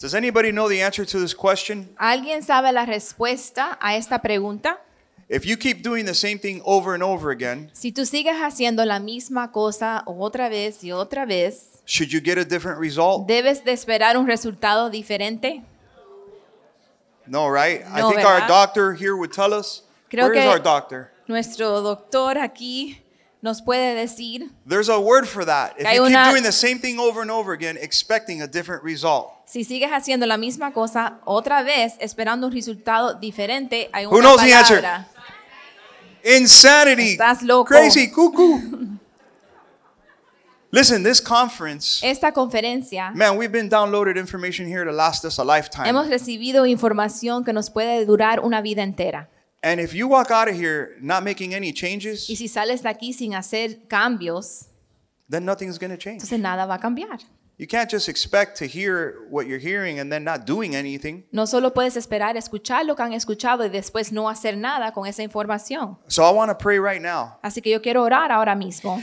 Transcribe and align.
Does 0.00 0.14
anybody 0.14 0.52
know 0.52 0.68
the 0.68 0.80
answer 0.80 1.04
to 1.04 1.18
this 1.18 1.34
question? 1.34 1.88
¿Alguien 1.98 2.42
sabe 2.42 2.72
la 2.72 2.86
respuesta 2.86 3.76
a 3.80 3.96
esta 3.96 4.20
pregunta? 4.20 4.78
If 5.28 5.44
you 5.44 5.56
keep 5.56 5.82
doing 5.82 6.06
the 6.06 6.14
same 6.14 6.38
thing 6.38 6.62
over 6.64 6.94
and 6.94 7.02
over 7.02 7.30
again, 7.32 7.70
Si 7.74 7.90
tú 7.92 8.06
sigues 8.06 8.36
haciendo 8.40 8.84
la 8.86 8.98
misma 9.00 9.50
cosa 9.50 10.04
otra 10.06 10.48
vez 10.48 10.82
y 10.84 10.92
otra 10.92 11.26
vez, 11.26 11.80
should 11.84 12.10
you 12.10 12.20
get 12.20 12.38
a 12.38 12.44
different 12.44 12.78
result? 12.78 13.26
¿debes 13.26 13.64
de 13.64 13.72
esperar 13.72 14.16
un 14.16 14.26
resultado 14.26 14.88
diferente? 14.88 15.62
No, 17.26 17.48
right? 17.50 17.82
I 17.84 18.00
No, 18.00 18.08
think 18.10 18.24
our 18.24 18.40
¿verdad? 18.40 18.48
doctor 18.48 18.94
here 18.94 19.14
would 19.16 19.32
tell 19.32 19.52
us. 19.52 19.82
Creo 20.08 20.26
Where 20.28 20.34
is 20.38 20.44
que- 20.44 20.48
our 20.50 20.62
doctor? 20.62 21.10
Nuestro 21.26 21.82
doctor 21.82 22.38
aquí 22.38 22.98
nos 23.40 23.62
puede 23.62 23.94
decir, 23.94 24.50
There's 24.66 24.88
a 24.88 24.98
word 24.98 25.26
for 25.26 25.44
that. 25.44 25.74
If 25.78 25.84
you 25.84 26.04
keep 26.04 26.10
una- 26.16 26.30
doing 26.30 26.42
the 26.42 26.52
same 26.52 26.78
thing 26.80 26.98
over 26.98 27.22
and 27.22 27.30
over 27.30 27.52
again, 27.52 27.76
expecting 27.80 28.42
a 28.42 28.46
different 28.46 28.82
result. 28.82 29.30
si 29.46 29.64
sigues 29.64 29.90
haciendo 29.92 30.26
la 30.26 30.36
misma 30.36 30.72
cosa 30.72 31.18
otra 31.24 31.62
vez, 31.62 31.94
esperando 32.00 32.46
un 32.48 32.52
resultado 32.52 33.14
diferente, 33.14 33.88
hay 33.92 34.06
Who 34.06 34.16
una 34.18 34.28
knows 34.30 34.40
the 34.42 34.52
answer? 34.52 34.80
palabra. 34.82 35.06
Insanity. 36.24 37.12
Estás 37.12 37.42
loco. 37.42 37.66
Crazy, 37.66 38.10
cuckoo. 38.10 38.98
Listen, 40.70 41.02
this 41.02 41.18
conference, 41.22 42.00
Esta 42.06 42.30
conferencia 42.32 43.10
man, 43.14 43.38
we've 43.38 43.50
been 43.50 43.70
downloaded 43.70 44.18
information 44.18 44.66
here 44.66 44.84
to 44.84 44.92
last 44.92 45.24
us 45.24 45.38
a 45.38 45.42
lifetime. 45.44 45.88
hemos 45.88 46.08
recibido 46.08 46.66
información 46.66 47.42
que 47.42 47.54
nos 47.54 47.70
puede 47.70 48.04
durar 48.04 48.40
una 48.40 48.60
vida 48.60 48.82
entera. 48.82 49.30
And 49.62 49.80
if 49.80 49.92
you 49.92 50.06
walk 50.08 50.30
out 50.30 50.48
of 50.48 50.54
here 50.54 50.96
not 51.00 51.24
making 51.24 51.52
any 51.54 51.72
changes, 51.72 52.28
Y 52.30 52.34
si 52.36 52.46
sales 52.48 52.82
de 52.82 52.88
aquí 52.88 53.12
sin 53.12 53.32
hacer 53.34 53.88
cambios, 53.88 54.68
then 55.28 55.44
nothing's 55.44 55.78
going 55.78 55.90
to 55.90 55.96
change. 55.98 56.22
entonces 56.22 56.40
nada 56.40 56.66
va 56.66 56.74
a 56.74 56.78
cambiar. 56.78 57.18
You 57.58 57.66
can't 57.66 57.90
just 57.90 58.08
expect 58.08 58.56
to 58.58 58.66
hear 58.66 59.26
what 59.30 59.48
you're 59.48 59.58
hearing 59.58 59.98
and 59.98 60.12
then 60.12 60.22
not 60.22 60.46
doing 60.46 60.76
anything. 60.76 61.24
No 61.32 61.44
solo 61.44 61.70
puedes 61.74 61.96
esperar 61.96 62.36
escuchar 62.36 62.86
lo 62.86 62.94
que 62.94 63.02
han 63.02 63.12
escuchado 63.12 63.64
y 63.64 63.68
después 63.68 64.12
no 64.12 64.28
hacer 64.28 64.56
nada 64.56 64.92
con 64.92 65.06
esa 65.08 65.24
información. 65.24 65.96
So 66.06 66.22
I 66.22 66.30
want 66.30 66.50
to 66.50 66.54
pray 66.54 66.78
right 66.78 67.02
now. 67.02 67.36
Así 67.42 67.60
que 67.60 67.70
yo 67.70 67.82
quiero 67.82 68.04
orar 68.04 68.30
ahora 68.30 68.54
mismo. 68.54 69.02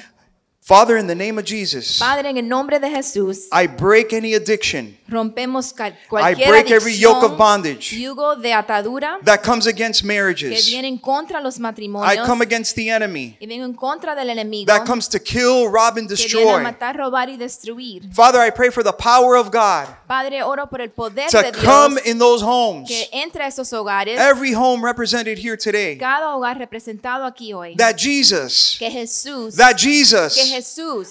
Father, 0.66 0.98
in 0.98 1.06
the 1.06 1.14
name 1.14 1.38
of 1.38 1.46
Jesus, 1.46 2.00
Padre, 2.00 2.28
en 2.32 2.38
el 2.38 2.48
nombre 2.48 2.80
de 2.80 2.90
Jesús, 2.90 3.48
I 3.52 3.68
break 3.68 4.14
any 4.14 4.34
addiction 4.34 4.98
rompemos 5.08 5.72
ca- 5.72 5.92
cualquier 6.10 6.50
break 6.50 6.72
every 6.72 6.96
yoke 6.98 7.22
of 7.24 7.38
bondage. 7.38 7.92
yugo 7.96 8.36
de 8.36 8.52
atadura 8.52 9.20
that 9.24 9.44
comes 9.44 9.68
against 9.68 10.02
que 10.02 10.08
marriages. 10.08 10.66
viene 10.66 10.88
en 10.88 10.98
contra 10.98 11.38
de 11.38 11.44
los 11.44 11.58
I 11.58 11.62
matrimonios 11.62 12.26
come 12.26 12.42
against 12.42 12.76
the 12.76 12.90
enemy 12.90 13.38
y 13.40 13.46
viene 13.46 13.64
en 13.66 13.74
contra 13.76 14.16
del 14.16 14.28
enemigo 14.32 14.66
that 14.66 14.88
comes 14.88 15.08
to 15.08 15.20
kill, 15.20 15.68
rob, 15.70 16.00
and 16.00 16.10
que 16.10 16.16
viene 16.16 16.50
a 16.50 16.58
destroy. 16.58 16.64
matar, 16.64 16.98
robar 16.98 17.30
y 17.30 17.38
destruir. 17.38 18.02
Father, 18.12 18.40
I 18.42 18.50
pray 18.50 18.72
for 18.72 18.84
the 18.84 18.92
power 18.94 19.36
of 19.38 19.52
God 19.52 19.86
Padre, 20.08 20.42
oro 20.42 20.66
por 20.66 20.82
el 20.82 20.90
poder 20.90 21.30
to 21.30 21.44
de 21.44 21.52
come 21.52 21.98
Dios 22.02 22.08
in 22.08 22.18
those 22.18 22.42
homes. 22.44 22.88
que 22.88 23.08
entre 23.12 23.44
a 23.44 23.48
esos 23.50 23.72
hogares, 23.72 24.20
Every 24.20 24.54
home 24.56 24.84
represented 24.84 25.38
here 25.38 25.56
today. 25.58 25.96
cada 26.00 26.36
hogar 26.36 26.58
representado 26.58 27.24
aquí 27.26 27.54
hoy. 27.54 27.76
That 27.76 27.98
Jesus, 28.00 28.78
Que 28.80 28.90
Jesús, 28.90 29.56
that 29.58 29.78
Jesus 29.78 30.36
Jesús 30.36 30.55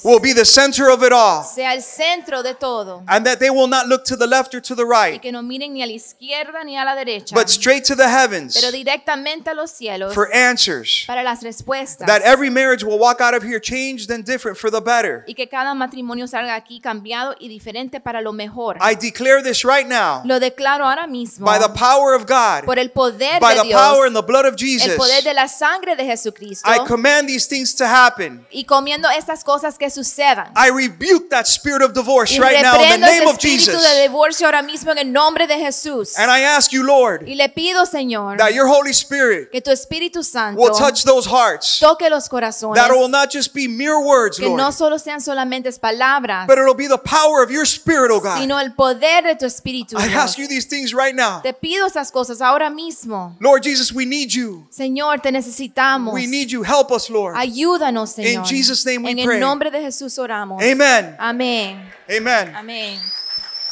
will 0.05 0.21
be 0.21 0.33
the 0.33 0.45
center 0.45 0.89
of 0.91 1.03
it 1.03 1.13
all. 1.13 1.43
sea 1.45 1.73
el 1.73 1.83
centro 1.83 2.43
de 2.43 2.55
todo. 2.55 3.03
And 3.07 3.25
that 3.27 3.39
they 3.39 3.51
will 3.51 3.69
not 3.69 3.87
look 3.87 4.05
to 4.05 4.17
the 4.17 4.27
left 4.27 4.55
or 4.55 4.61
to 4.61 4.75
the 4.75 4.85
Y 4.85 5.11
right, 5.11 5.21
que 5.23 5.33
no 5.33 5.43
miren 5.43 5.73
ni 5.73 5.83
a 5.83 5.87
la 5.87 5.93
izquierda 5.93 6.65
ni 6.65 6.77
a 6.77 6.85
la 6.85 6.95
derecha, 6.95 7.35
but 7.35 7.49
straight 7.49 7.85
to 7.85 7.95
the 7.97 8.09
heavens 8.09 8.55
pero 8.55 8.71
directamente 8.71 9.51
a 9.51 9.55
los 9.55 9.71
cielos 9.71 10.15
for 10.15 10.29
answers. 10.35 11.05
para 11.07 11.23
las 11.23 11.43
respuestas. 11.43 12.07
That 12.07 12.23
every 12.23 12.51
marriage 12.51 12.85
will 12.85 12.99
walk 12.99 13.21
out 13.21 13.35
of 13.35 13.43
here 13.43 13.61
changed 13.61 14.11
and 14.11 14.25
different 14.25 14.59
for 14.59 14.71
the 14.71 14.81
better. 14.81 15.25
y 15.27 15.35
que 15.35 15.49
cada 15.49 15.75
matrimonio 15.75 16.27
salga 16.27 16.55
aquí 16.55 16.81
cambiado 16.81 17.35
y 17.39 17.49
diferente 17.49 18.01
para 18.01 18.21
lo 18.21 18.33
mejor. 18.33 18.77
I 18.81 18.95
declare 18.95 19.43
this 19.43 19.65
right 19.65 19.87
now 19.87 20.23
Lo 20.25 20.39
declaro 20.41 20.85
ahora 20.87 21.07
mismo 21.07 21.45
by 21.47 21.59
the 21.59 21.69
power 21.69 22.15
of 22.15 22.27
God, 22.27 22.65
por 22.65 22.79
el 22.79 22.91
poder 22.91 23.41
by 23.41 23.55
de 23.55 23.61
the 23.63 23.69
Dios, 23.69 23.81
power 23.81 24.07
and 24.07 24.15
the 24.17 24.23
blood 24.23 24.45
of 24.47 24.53
el 24.53 24.59
Jesus. 24.59 24.97
poder 24.97 25.23
de 25.23 25.35
la 25.35 25.49
sangre 25.49 25.97
de 25.97 26.05
Jesucristo 26.05 26.69
I 26.69 26.85
command 26.87 27.29
these 27.29 27.47
things 27.49 27.75
to 27.75 27.85
happen. 27.87 28.47
y 28.51 28.65
comiendo 28.65 29.09
estas 29.11 29.34
cosas 29.43 29.79
que 29.79 29.91
sucedan. 29.91 30.53
I 30.55 30.69
rebuke 30.71 31.31
that 31.31 31.47
spirit 31.47 31.83
of 31.83 31.95
divorce 31.95 32.33
Y 32.37 32.39
right 32.41 32.63
now 32.63 32.81
in 32.81 33.01
the 33.01 33.07
name 33.07 33.27
of 33.27 33.39
Jesus. 33.39 33.83
de 33.83 34.03
divorcio 34.03 34.47
ahora 34.47 34.63
mismo 34.63 34.93
en 34.93 34.99
el 34.99 35.13
nombre 35.13 35.47
de 35.47 35.57
Jesús. 35.59 36.17
And 36.19 36.31
I 36.31 36.43
ask 36.45 36.73
you, 36.73 36.83
Lord, 36.85 37.27
Y 37.27 37.35
le 37.35 37.49
pido, 37.49 37.87
Señor, 37.87 38.37
that 38.39 38.53
your 38.53 38.69
Holy 38.69 38.93
Spirit 38.93 39.51
que 39.51 39.61
tu 39.61 39.71
Espíritu 39.71 40.23
Santo 40.23 40.61
will 40.61 40.71
touch 40.73 41.05
those 41.05 41.27
hearts. 41.27 41.81
toque 41.81 42.09
los 42.11 42.29
corazones, 42.29 42.77
That 42.77 42.91
it 42.91 42.97
will 42.99 43.09
not 43.09 43.33
just 43.33 43.55
be 43.55 43.67
mere 43.67 43.99
words, 43.99 44.39
que 44.39 44.49
no 44.49 44.57
Lord, 44.57 44.75
solo 44.75 44.99
sean 44.99 45.21
solamente 45.21 45.71
palabras, 45.81 46.47
but 46.47 46.59
it'll 46.59 46.75
be 46.75 46.87
the 46.87 46.99
power 46.99 47.43
of 47.43 47.51
your 47.51 47.65
Spirit, 47.65 48.11
oh 48.13 48.21
God. 48.21 48.39
sino 48.39 48.59
el 48.61 48.75
poder 48.75 49.23
de 49.25 49.35
tu 49.37 49.47
Espíritu. 49.47 49.97
I 49.99 50.09
Dios. 50.09 50.15
ask 50.17 50.39
you 50.39 50.47
these 50.47 50.67
things 50.67 50.93
right 50.93 51.15
now. 51.15 51.41
Te 51.43 51.53
pido 51.53 51.87
esas 51.87 52.11
cosas 52.11 52.41
ahora 52.41 52.71
mismo. 52.71 53.35
Lord 53.41 53.63
Jesus, 53.63 53.93
we 53.93 54.05
need 54.05 54.31
you. 54.31 54.67
Señor, 54.71 55.21
te 55.23 55.31
necesitamos. 55.33 56.13
We 56.13 56.27
need 56.27 56.49
you. 56.49 56.63
Help 56.63 56.91
us, 56.91 57.09
Lord. 57.09 57.37
Ayúdanos, 57.37 58.11
Señor. 58.11 58.45
Jesus' 58.47 58.85
name 58.85 59.05
we 59.05 59.11
en 59.11 59.17
pray. 59.25 59.37
el 59.37 59.41
nombre 59.41 59.71
de 59.71 59.81
Jesús 59.81 60.19
oramos. 60.19 60.63
Amen. 60.63 61.17
Amén. 61.19 61.91
Amen. 62.09 62.55
Amén. 62.57 63.01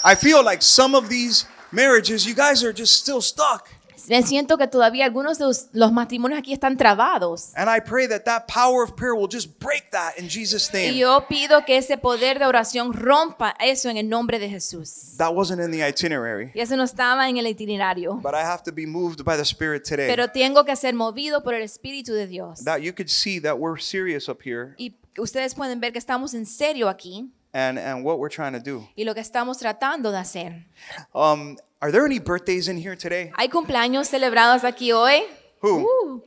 I 0.04 0.14
feel 0.16 0.42
like 0.44 0.62
some 0.62 0.96
of 0.96 1.08
these 1.08 1.46
marriages, 1.70 2.24
you 2.26 2.34
guys 2.34 2.62
are 2.64 2.72
just 2.72 2.94
still 2.96 3.20
stuck. 3.22 3.68
Me 4.08 4.20
siento 4.24 4.58
que 4.58 4.66
todavía 4.66 5.04
algunos 5.04 5.38
de 5.38 5.44
los, 5.44 5.68
los 5.72 5.92
matrimonios 5.92 6.40
aquí 6.40 6.52
están 6.52 6.76
trabados. 6.76 7.52
And 7.54 7.70
I 7.70 7.78
pray 7.80 8.08
that 8.08 8.24
that 8.24 8.48
power 8.48 8.82
of 8.82 8.96
prayer 8.96 9.14
will 9.14 9.28
just 9.32 9.60
break 9.60 9.92
that 9.92 10.14
in 10.18 10.28
Jesus' 10.28 10.68
Y 10.74 10.76
name. 10.88 10.98
yo 10.98 11.24
pido 11.28 11.64
que 11.64 11.76
ese 11.76 11.96
poder 11.96 12.40
de 12.40 12.46
oración 12.46 12.92
rompa 12.92 13.54
eso 13.60 13.88
en 13.90 13.96
el 13.96 14.08
nombre 14.08 14.40
de 14.40 14.48
Jesús. 14.48 15.16
That 15.18 15.32
wasn't 15.34 15.60
in 15.62 15.70
the 15.70 15.86
itinerary, 15.88 16.50
Y 16.52 16.60
eso 16.62 16.76
no 16.76 16.82
estaba 16.82 17.28
en 17.28 17.36
el 17.36 17.46
itinerario. 17.46 18.14
but 18.20 18.34
I 18.34 18.42
have 18.42 18.64
to 18.64 18.72
be 18.72 18.86
moved 18.86 19.22
by 19.24 19.36
the 19.36 19.44
Spirit 19.44 19.84
today. 19.84 20.08
Pero 20.08 20.26
tengo 20.32 20.64
que 20.64 20.74
ser 20.74 20.94
movido 20.94 21.44
por 21.44 21.54
el 21.54 21.62
Espíritu 21.62 22.12
de 22.12 22.26
Dios. 22.26 22.64
That 22.64 22.78
you 22.80 22.92
could 22.92 23.08
see 23.08 23.38
that 23.42 23.56
we're 23.60 23.78
serious 23.80 24.28
up 24.28 24.40
here 24.44 24.74
Y 24.78 24.96
ustedes 25.18 25.54
pueden 25.54 25.80
ver 25.80 25.92
que 25.92 25.98
estamos 25.98 26.34
en 26.34 26.46
serio 26.46 26.88
aquí 26.88 27.30
and, 27.52 27.78
and 27.78 28.04
what 28.04 28.18
we're 28.18 28.28
trying 28.34 28.52
to 28.52 28.60
do. 28.60 28.88
y 28.96 29.04
lo 29.04 29.14
que 29.14 29.20
estamos 29.20 29.58
tratando 29.58 30.10
de 30.10 30.18
hacer. 30.18 30.66
Um, 31.14 31.56
are 31.80 31.90
there 31.90 32.04
any 32.04 32.18
birthdays 32.18 32.68
in 32.68 32.78
here 32.78 32.96
today? 32.96 33.30
¿Hay 33.36 33.48
cumpleaños 33.48 34.08
celebrados 34.08 34.64
aquí 34.64 34.92
hoy? 34.92 35.24
Who? 35.60 35.84
Uh, 35.84 36.20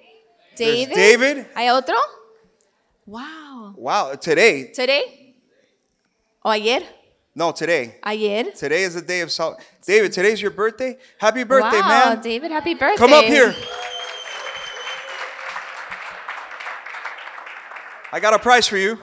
There's 0.55 0.87
David. 0.89 0.95
David. 0.95 1.45
¿Hay 1.55 1.69
otro? 1.69 1.95
Wow. 3.05 3.75
Wow, 3.77 4.15
today. 4.15 4.71
¿Today? 4.73 5.35
¿O 6.43 6.49
ayer? 6.49 6.83
No, 7.35 7.51
today. 7.51 7.95
¿Ayer? 8.03 8.53
Today 8.53 8.83
is 8.83 8.93
the 8.93 9.01
day 9.01 9.21
of 9.21 9.29
salt. 9.31 9.59
David, 9.85 10.13
today's 10.13 10.41
your 10.41 10.51
birthday. 10.51 10.97
Happy 11.19 11.43
birthday, 11.43 11.81
wow, 11.81 12.13
man. 12.13 12.21
David, 12.21 12.51
happy 12.51 12.75
birthday. 12.75 12.97
Come 12.97 13.13
up 13.13 13.25
here. 13.25 13.53
I 18.15 18.21
got 18.21 18.33
a 18.33 18.39
prize 18.39 18.65
for 18.65 18.77
you. 18.77 18.97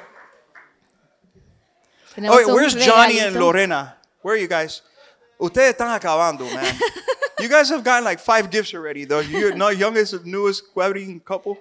Oh, 2.16 2.34
wait, 2.34 2.46
where's 2.46 2.74
Johnny 2.74 3.20
and. 3.20 3.36
Lorena? 3.36 3.96
Where 4.22 4.34
are 4.34 4.38
you 4.38 4.48
guys? 4.48 4.80
Ustedes 5.38 5.74
están 5.74 5.92
acabando, 6.00 6.48
man. 6.54 6.74
you 7.38 7.46
guys 7.46 7.68
have 7.68 7.84
gotten 7.84 8.04
like 8.04 8.18
five 8.18 8.48
gifts 8.48 8.72
already, 8.72 9.04
though. 9.04 9.20
You're 9.20 9.54
not 9.54 9.76
youngest, 9.76 10.24
newest 10.24 10.64
wedding 10.74 11.20
couple 11.20 11.58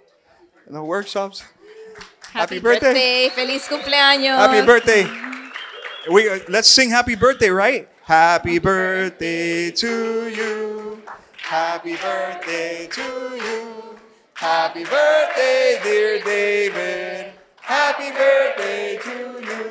in 0.66 0.74
the 0.74 0.82
workshops. 0.82 1.44
Happy, 2.22 2.56
Happy 2.56 2.60
birthday. 2.60 3.28
Feliz 3.36 3.68
cumpleaños. 3.68 4.38
Happy 4.38 4.66
birthday. 4.66 5.04
We, 6.10 6.30
uh, 6.30 6.40
let's 6.48 6.70
sing 6.70 6.90
happy 6.90 7.16
birthday, 7.16 7.50
right? 7.50 7.90
Happy 8.04 8.60
birthday 8.60 9.72
to 9.72 10.30
you. 10.30 11.02
Happy 11.44 11.98
birthday 11.98 12.88
to 12.88 13.02
you. 13.36 14.00
Happy 14.36 14.86
birthday, 14.86 15.82
dear 15.84 16.24
David. 16.24 17.31
Happy 17.72 18.12
birthday 18.12 18.98
to 18.98 19.16
you. 19.48 19.62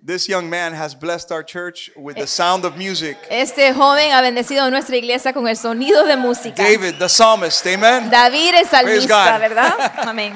This 0.00 0.28
young 0.28 0.48
man 0.48 0.72
has 0.72 0.94
blessed 0.94 1.32
our 1.32 1.42
church 1.42 1.90
with 1.96 2.16
the 2.16 2.28
sound 2.28 2.64
of 2.64 2.76
music. 2.76 3.16
Este 3.28 3.72
joven 3.74 4.12
ha 4.12 4.22
bendecido 4.22 4.70
nuestra 4.70 4.96
iglesia 4.96 5.32
con 5.32 5.48
el 5.48 5.56
sonido 5.56 6.04
de 6.06 6.16
música. 6.16 6.62
David, 6.62 7.00
the 7.00 7.08
psalmist, 7.08 7.66
amen. 7.66 8.08
David 8.08 8.54
es 8.54 8.68
Praise 8.68 9.00
salmista, 9.08 9.32
God. 9.32 9.40
¿verdad? 9.40 9.92
Amén. 10.08 10.34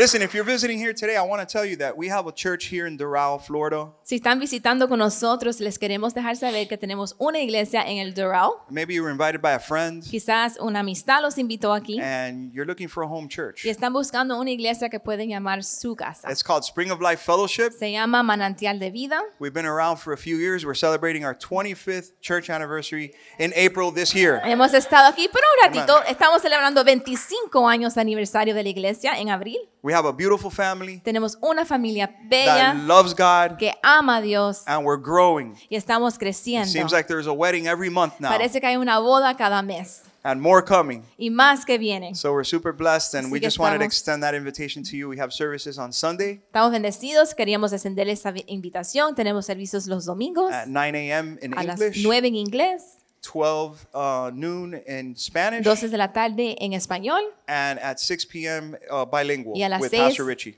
Listen, 0.00 0.22
if 0.22 0.32
you're 0.32 0.46
visiting 0.46 0.78
here 0.78 0.94
today, 0.94 1.14
I 1.14 1.20
want 1.20 1.46
to 1.46 1.52
tell 1.52 1.66
you 1.66 1.76
that 1.76 1.94
we 1.94 2.08
have 2.08 2.26
a 2.26 2.32
church 2.32 2.68
here 2.72 2.86
in 2.86 2.96
Doral, 2.96 3.38
Florida. 3.38 3.92
Si 4.02 4.16
están 4.16 4.40
visitando 4.40 4.88
con 4.88 4.98
nosotros, 4.98 5.60
les 5.60 5.78
queremos 5.78 6.14
dejar 6.14 6.36
saber 6.36 6.68
que 6.68 6.78
tenemos 6.78 7.14
una 7.18 7.38
iglesia 7.40 7.82
en 7.82 7.98
el 7.98 8.14
Doral. 8.14 8.52
Maybe 8.70 8.94
you 8.94 9.02
were 9.02 9.10
invited 9.10 9.42
by 9.42 9.52
a 9.52 9.58
friend 9.58 10.02
Quizás 10.02 10.56
una 10.58 10.80
amistad 10.80 11.20
los 11.20 11.36
invitó 11.36 11.74
aquí 11.74 12.00
and 12.00 12.50
you're 12.54 12.64
looking 12.64 12.88
for 12.88 13.02
a 13.02 13.06
home 13.06 13.28
church. 13.28 13.66
y 13.66 13.68
están 13.68 13.92
buscando 13.92 14.40
una 14.40 14.50
iglesia 14.50 14.88
que 14.88 14.98
pueden 15.00 15.28
llamar 15.28 15.62
su 15.62 15.94
casa. 15.94 16.30
It's 16.30 16.42
called 16.42 16.64
Spring 16.64 16.90
of 16.90 17.02
Life 17.02 17.22
Fellowship. 17.22 17.72
Se 17.78 17.92
llama 17.92 18.22
Manantial 18.22 18.78
de 18.78 18.90
Vida. 18.90 19.20
We've 19.38 19.52
been 19.52 19.66
around 19.66 19.98
for 19.98 20.14
a 20.14 20.16
few 20.16 20.38
years. 20.38 20.64
We're 20.64 20.72
celebrating 20.72 21.26
our 21.26 21.34
25th 21.34 22.12
church 22.22 22.48
anniversary 22.48 23.12
in 23.38 23.52
April 23.54 23.92
this 23.92 24.14
year. 24.14 24.40
Hemos 24.44 24.72
estado 24.72 25.08
aquí 25.08 25.28
por 25.28 25.42
un 25.42 25.70
ratito. 25.70 26.02
Estamos 26.08 26.40
celebrando 26.40 26.84
25 26.84 27.68
años 27.68 27.96
de 27.96 28.00
aniversario 28.00 28.54
de 28.54 28.62
la 28.62 28.70
iglesia 28.70 29.18
en 29.18 29.28
abril. 29.28 29.58
We 29.82 29.89
have 29.92 30.06
a 30.06 30.12
beautiful 30.12 30.50
family 30.50 31.00
Tenemos 31.04 31.36
una 31.42 31.64
familia 31.64 32.06
that 32.08 32.28
bella 32.28 32.74
loves 32.86 33.14
God, 33.14 33.56
que 33.58 33.72
ama 33.82 34.16
a 34.18 34.20
Dios 34.22 34.62
and 34.66 34.84
we're 34.84 35.00
growing. 35.00 35.54
y 35.70 35.76
estamos 35.76 36.14
It 36.14 36.20
creciendo. 36.20 36.68
seems 36.70 36.92
like 36.92 37.06
there's 37.08 37.26
a 37.26 37.32
wedding 37.32 37.66
every 37.66 37.90
month 37.90 38.14
now, 38.20 38.28
Parece 38.30 38.60
que 38.60 38.66
hay 38.68 38.76
una 38.76 38.98
boda 38.98 39.36
cada 39.36 39.62
mes 39.62 40.02
and 40.22 40.40
more 40.40 40.62
coming. 40.62 41.02
y 41.18 41.30
más 41.30 41.64
que 41.64 41.78
vienen. 41.78 42.14
So 42.14 42.32
we're 42.32 42.44
super 42.44 42.72
blessed, 42.72 43.14
and 43.14 43.26
Así 43.28 43.32
we 43.32 43.40
que 43.40 43.46
just 43.46 43.58
wanted 43.58 43.78
to 43.78 43.84
estamos- 43.84 43.92
extend 43.92 44.22
that 44.22 44.34
invitation 44.34 44.82
to 44.84 44.96
you. 44.96 45.08
We 45.08 45.18
have 45.18 45.32
services 45.32 45.78
on 45.78 45.92
Sunday 45.92 46.40
Estamos 46.52 46.72
bendecidos, 46.72 47.34
queríamos 47.34 47.72
extenderles 47.72 48.18
esa 48.20 48.30
vi- 48.30 48.44
invitación. 48.46 49.14
Tenemos 49.14 49.46
servicios 49.46 49.86
los 49.86 50.04
domingos 50.04 50.52
at 50.52 50.66
9 50.68 51.10
a.m. 51.10 51.38
in 51.42 51.54
a 51.56 51.62
las 51.64 51.80
English, 51.80 52.02
9 52.04 52.28
en 52.28 52.36
inglés, 52.36 52.98
12 53.22 53.86
uh, 53.94 54.30
noon 54.34 54.80
in 54.86 55.14
Spanish, 55.16 55.62
12 55.64 55.90
de 55.90 55.96
la 55.98 56.08
tarde 56.12 56.56
en 56.58 56.72
español, 56.72 57.20
and 57.48 57.78
at 57.80 58.00
6 58.00 58.24
p.m. 58.26 58.76
Uh, 58.90 59.04
bilingual 59.04 59.54
Y 59.56 59.62
a 59.62 59.68
las 59.68 59.80
with 59.80 59.90
seis- 59.90 60.00
Pastor 60.00 60.24
Richie. 60.24 60.56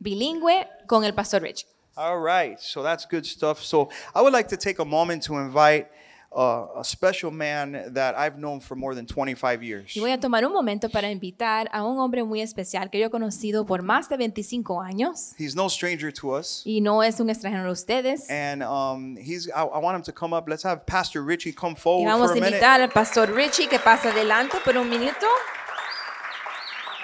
bilingüe 0.00 0.66
con 0.86 1.04
el 1.04 1.12
pastor 1.12 1.40
Rich. 1.42 1.66
All 1.96 2.18
right, 2.18 2.60
so 2.60 2.82
that's 2.82 3.06
good 3.06 3.24
stuff. 3.24 3.62
So 3.62 3.88
I 4.14 4.20
would 4.20 4.32
like 4.32 4.48
to 4.48 4.56
take 4.56 4.80
a 4.80 4.84
moment 4.84 5.22
to 5.24 5.36
invite 5.38 5.88
a 6.36 6.82
special 6.84 7.30
man 7.30 7.92
that 7.94 8.14
I've 8.18 8.36
known 8.38 8.60
for 8.60 8.76
more 8.76 8.94
than 8.94 9.06
25 9.06 9.62
years. 9.62 9.94
Y 9.96 10.00
voy 10.00 10.10
a 10.10 10.18
tomar 10.18 10.44
un 10.44 10.52
momento 10.52 10.88
para 10.88 11.10
invitar 11.10 11.68
a 11.72 11.84
un 11.84 11.98
hombre 11.98 12.24
muy 12.24 12.40
especial 12.40 12.90
que 12.90 12.98
yo 12.98 13.06
he 13.06 13.10
conocido 13.10 13.64
por 13.66 13.82
más 13.82 14.08
de 14.08 14.16
25 14.16 14.80
años 14.82 15.32
He's 15.38 15.54
no 15.54 15.68
stranger 15.68 16.12
to 16.12 16.36
us. 16.36 16.62
y 16.64 16.80
no 16.80 17.02
es 17.02 17.20
un 17.20 17.30
extranjero 17.30 17.68
a 17.68 17.72
ustedes. 17.72 18.28
And 18.28 18.62
um, 18.62 19.16
he's, 19.16 19.46
I, 19.48 19.62
I 19.62 19.78
want 19.78 19.96
him 19.96 20.02
to 20.02 20.12
come 20.12 20.32
up. 20.36 20.48
Let's 20.48 20.64
have 20.64 20.84
Pastor 20.86 21.22
Richie 21.24 21.52
come 21.52 21.74
Y 21.74 21.80
forward 21.80 22.10
vamos 22.10 22.30
for 22.30 22.36
a 22.36 22.38
a 22.38 22.40
minute. 22.40 22.56
invitar 22.56 22.80
al 22.80 22.88
pastor 22.90 23.32
Richie 23.32 23.68
que 23.68 23.78
pase 23.78 24.08
adelante 24.08 24.58
por 24.64 24.76
un 24.76 24.88
minuto. 24.90 25.26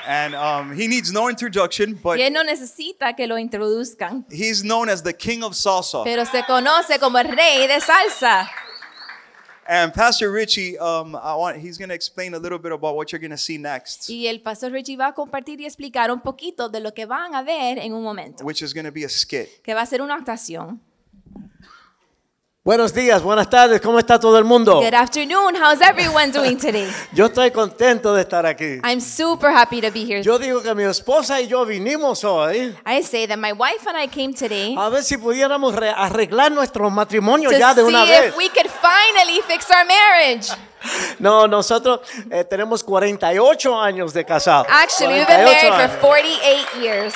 And 0.07 0.35
um, 0.35 0.73
he 0.73 0.89
needs 0.89 1.13
no 1.13 1.29
introduction, 1.29 1.95
but 2.03 2.19
Y 2.19 2.23
él 2.23 2.33
no 2.33 2.43
necesita 2.43 3.15
que 3.15 3.27
lo 3.27 3.39
introduzcan, 3.39 4.25
he's 4.31 4.63
known 4.65 4.89
as 4.89 5.03
the 5.03 5.13
king 5.13 5.43
of 5.43 5.53
salsa. 5.55 6.03
pero 6.05 6.25
se 6.25 6.43
conoce 6.45 6.99
como 6.99 7.19
el 7.19 7.29
rey 7.29 7.67
de 7.69 7.81
salsa. 7.81 8.49
And 9.73 9.93
Pastor 9.95 10.33
Richie, 10.33 10.77
um, 10.81 11.15
I 11.15 11.37
want, 11.37 11.57
he's 11.59 11.79
going 11.79 11.91
to 11.91 11.95
explain 11.95 12.35
a 12.35 12.41
little 12.41 12.59
bit 12.59 12.73
about 12.73 12.97
what 12.97 13.13
you're 13.13 13.21
going 13.21 13.31
to 13.31 13.37
see 13.37 13.57
next, 13.57 14.11
Y 14.11 14.27
el 14.27 14.41
pastor 14.41 14.69
Richie 14.73 14.97
va 14.97 15.07
a 15.07 15.15
compartir 15.15 15.61
y 15.61 15.65
explicar 15.65 16.11
un 16.11 16.21
poquito 16.23 16.69
de 16.69 16.81
lo 16.81 16.93
que 16.93 17.07
van 17.07 17.37
a 17.37 17.43
ver 17.45 17.79
en 17.79 17.93
un 17.95 18.03
momento, 18.03 18.45
which 18.45 18.63
is 18.63 18.75
going 18.75 18.85
to 18.85 18.91
be 18.91 19.05
a 19.05 19.09
skit. 19.09 19.63
que 19.63 19.73
va 19.73 19.83
a 19.83 19.87
ser 19.87 20.03
una 20.03 20.17
actuación. 20.17 20.81
Buenos 22.63 22.93
días, 22.93 23.23
buenas 23.23 23.49
tardes, 23.49 23.81
¿cómo 23.81 23.99
está 23.99 24.21
todo 24.21 24.37
el 24.37 24.45
mundo? 24.45 24.83
Good 24.83 24.93
afternoon. 24.93 25.55
How's 25.57 25.81
everyone 25.81 26.31
doing 26.31 26.59
today? 26.59 26.87
Yo 27.15 27.25
estoy 27.29 27.51
contento 27.53 28.13
de 28.13 28.21
estar 28.21 28.45
aquí. 28.45 28.79
I'm 28.85 29.01
super 29.01 29.49
happy 29.51 29.81
to 29.81 29.91
be 29.91 30.05
here. 30.05 30.23
Yo 30.23 30.39
digo 30.39 30.61
que 30.63 30.75
mi 30.75 30.83
esposa 30.85 31.41
y 31.41 31.49
yo 31.49 31.65
vinimos 31.65 32.23
hoy 32.23 32.77
I 32.85 33.03
say 33.03 33.27
that 33.27 33.39
my 33.39 33.53
wife 33.53 33.89
and 33.89 33.97
I 33.97 34.07
came 34.09 34.35
today 34.35 34.75
a 34.77 34.91
ver 34.91 35.03
si 35.03 35.17
pudiéramos 35.17 35.75
re- 35.75 35.89
arreglar 35.97 36.53
nuestro 36.53 36.91
matrimonio 36.91 37.49
to 37.49 37.57
ya 37.57 37.73
de 37.73 37.83
una 37.83 38.05
see 38.05 38.11
vez. 38.11 38.27
if 38.29 38.37
we 38.37 38.51
could 38.51 38.69
finally 38.71 39.41
fix 39.49 39.65
our 39.71 39.87
marriage. 39.87 40.49
No, 41.19 41.47
nosotros 41.47 42.01
eh, 42.31 42.43
tenemos 42.45 42.83
48 42.85 43.79
años 43.81 44.13
de 44.15 44.25
casado. 44.25 44.65
Actually, 44.69 45.15
we've 45.19 45.27
been 45.27 45.45
48 45.45 45.71
married 45.71 45.91
for 45.99 46.17
años. 46.17 46.29
48 46.77 46.83
years. 46.83 47.15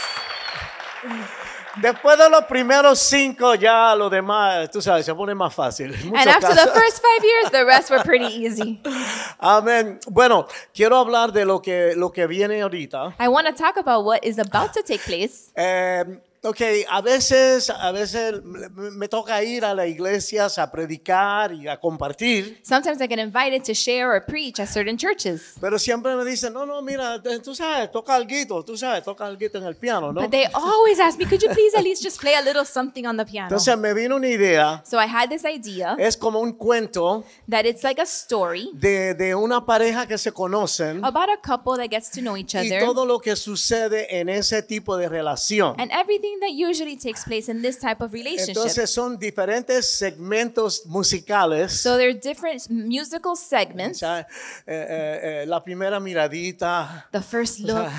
Después 1.81 2.19
de 2.19 2.31
los 2.31 2.45
primeros 2.45 2.99
cinco, 2.99 3.55
ya 3.55 3.95
lo 3.97 4.09
demás, 4.09 4.71
tú 4.71 4.81
sabes, 4.81 5.05
se 5.05 5.15
pone 5.15 5.35
más 5.35 5.55
fácil. 5.55 5.93
And 6.15 6.29
after 6.29 6.51
the 6.51 6.57
casos. 6.57 6.73
first 6.73 7.03
five 7.03 7.25
years, 7.25 7.51
the 7.51 7.65
rest 7.65 7.91
were 7.91 8.03
pretty 8.03 8.27
easy. 8.27 8.81
Amén. 9.39 9.99
Bueno, 10.09 10.47
quiero 10.73 10.97
hablar 10.99 11.33
de 11.33 11.45
lo 11.45 11.61
que, 11.61 11.95
lo 11.97 12.13
que 12.13 12.27
viene 12.27 12.63
ahorita. 12.63 13.15
I 13.19 13.29
want 13.29 13.47
to 13.49 13.55
talk 13.55 13.77
about 13.77 14.05
what 14.05 14.25
is 14.25 14.39
about 14.39 14.73
to 14.75 14.83
take 14.83 15.03
place. 15.05 15.51
Eh, 15.57 16.05
ok, 16.45 16.61
a 16.91 17.01
veces, 17.01 17.71
a 17.71 17.91
veces 17.93 18.43
me 18.45 19.09
toca 19.09 19.43
ir 19.43 19.65
a 19.65 19.75
las 19.75 19.89
iglesias 19.89 20.59
a 20.59 20.71
predicar 20.71 21.53
y 21.53 21.67
a 21.69 21.79
compartir, 21.79 22.61
Sometimes 22.63 23.01
I 23.01 23.07
get 23.09 23.19
invited 23.19 23.63
to 23.65 23.75
share 23.75 24.07
or 24.11 24.25
preach 24.25 24.61
at 24.61 24.69
certain 24.69 24.97
churches. 24.97 25.55
pero 25.61 25.79
siempre 25.79 26.15
me 26.17 26.25
dicen, 26.25 26.53
no, 26.53 26.67
no, 26.67 26.83
mira, 26.83 27.23
tú 27.43 27.55
sabes, 27.55 27.91
toca 27.91 28.15
algo, 28.15 28.65
tú 28.65 28.77
sabes, 28.77 29.03
toca 29.03 29.27
algo 29.27 29.47
en 29.55 29.65
el 29.65 29.77
piano, 29.77 30.13
¿no? 30.13 30.21
But 30.21 30.31
they 30.31 30.47
always 30.53 31.01
ask 31.01 31.19
me, 31.19 31.25
could 31.27 31.41
you 31.43 31.49
please 31.49 31.75
at 31.77 31.83
least 31.83 32.03
just 32.03 32.21
play 32.21 32.35
a 32.35 32.43
little 32.43 32.65
something 32.65 33.07
on 33.07 33.17
the 33.17 33.25
piano? 33.25 33.49
Entonces 33.49 33.79
me 33.79 33.95
vino 33.95 34.17
una 34.17 34.29
idea, 34.29 34.83
So 34.85 34.99
I 34.99 35.07
had 35.07 35.29
this 35.31 35.45
idea 35.45 35.97
es 35.99 36.17
como 36.17 36.41
un 36.41 36.53
cuento 36.53 37.25
that 37.49 37.65
it's 37.65 37.83
like 37.83 38.01
a 38.01 38.07
story 38.07 38.71
de, 38.75 39.15
de 39.15 39.35
una 39.35 39.65
pareja 39.65 40.07
que 40.07 40.19
se 40.19 40.33
conocen 40.33 41.05
about 41.05 41.29
a 41.31 41.39
couple 41.41 41.77
that 41.77 41.91
gets 41.91 42.11
to 42.11 42.21
know 42.21 42.37
each 42.37 42.55
y 42.55 42.59
other 42.59 42.81
todo 42.85 43.07
lo 43.07 43.19
que 43.19 43.35
sucede 43.37 44.21
en 44.21 44.29
ese 44.29 44.63
tipo 44.63 44.97
de 44.97 45.09
relación. 45.09 45.75
and 45.79 45.91
everything 45.93 46.34
that 46.41 46.53
usually 46.53 46.97
takes 46.97 47.25
place 47.25 47.49
in 47.51 47.63
this 47.63 47.79
type 47.79 48.03
of 48.03 48.13
relationship. 48.13 48.57
Entonces 48.57 48.91
son 48.91 49.19
diferentes 49.19 49.87
segmentos 49.91 50.85
musicales. 50.87 51.73
So 51.81 51.97
there 51.97 52.11
are 52.11 52.19
different 52.19 52.69
musical 52.71 53.33
O 53.33 53.37
segments. 53.37 53.99
sea, 54.01 54.21
eh, 54.21 54.27
eh, 54.67 55.43
eh, 55.43 55.47
la 55.47 55.63
primera 55.63 56.01
miradita, 56.01 57.09
The 57.13 57.21
first 57.21 57.61
o 57.61 57.67
sea, 57.67 57.75
look, 57.85 57.93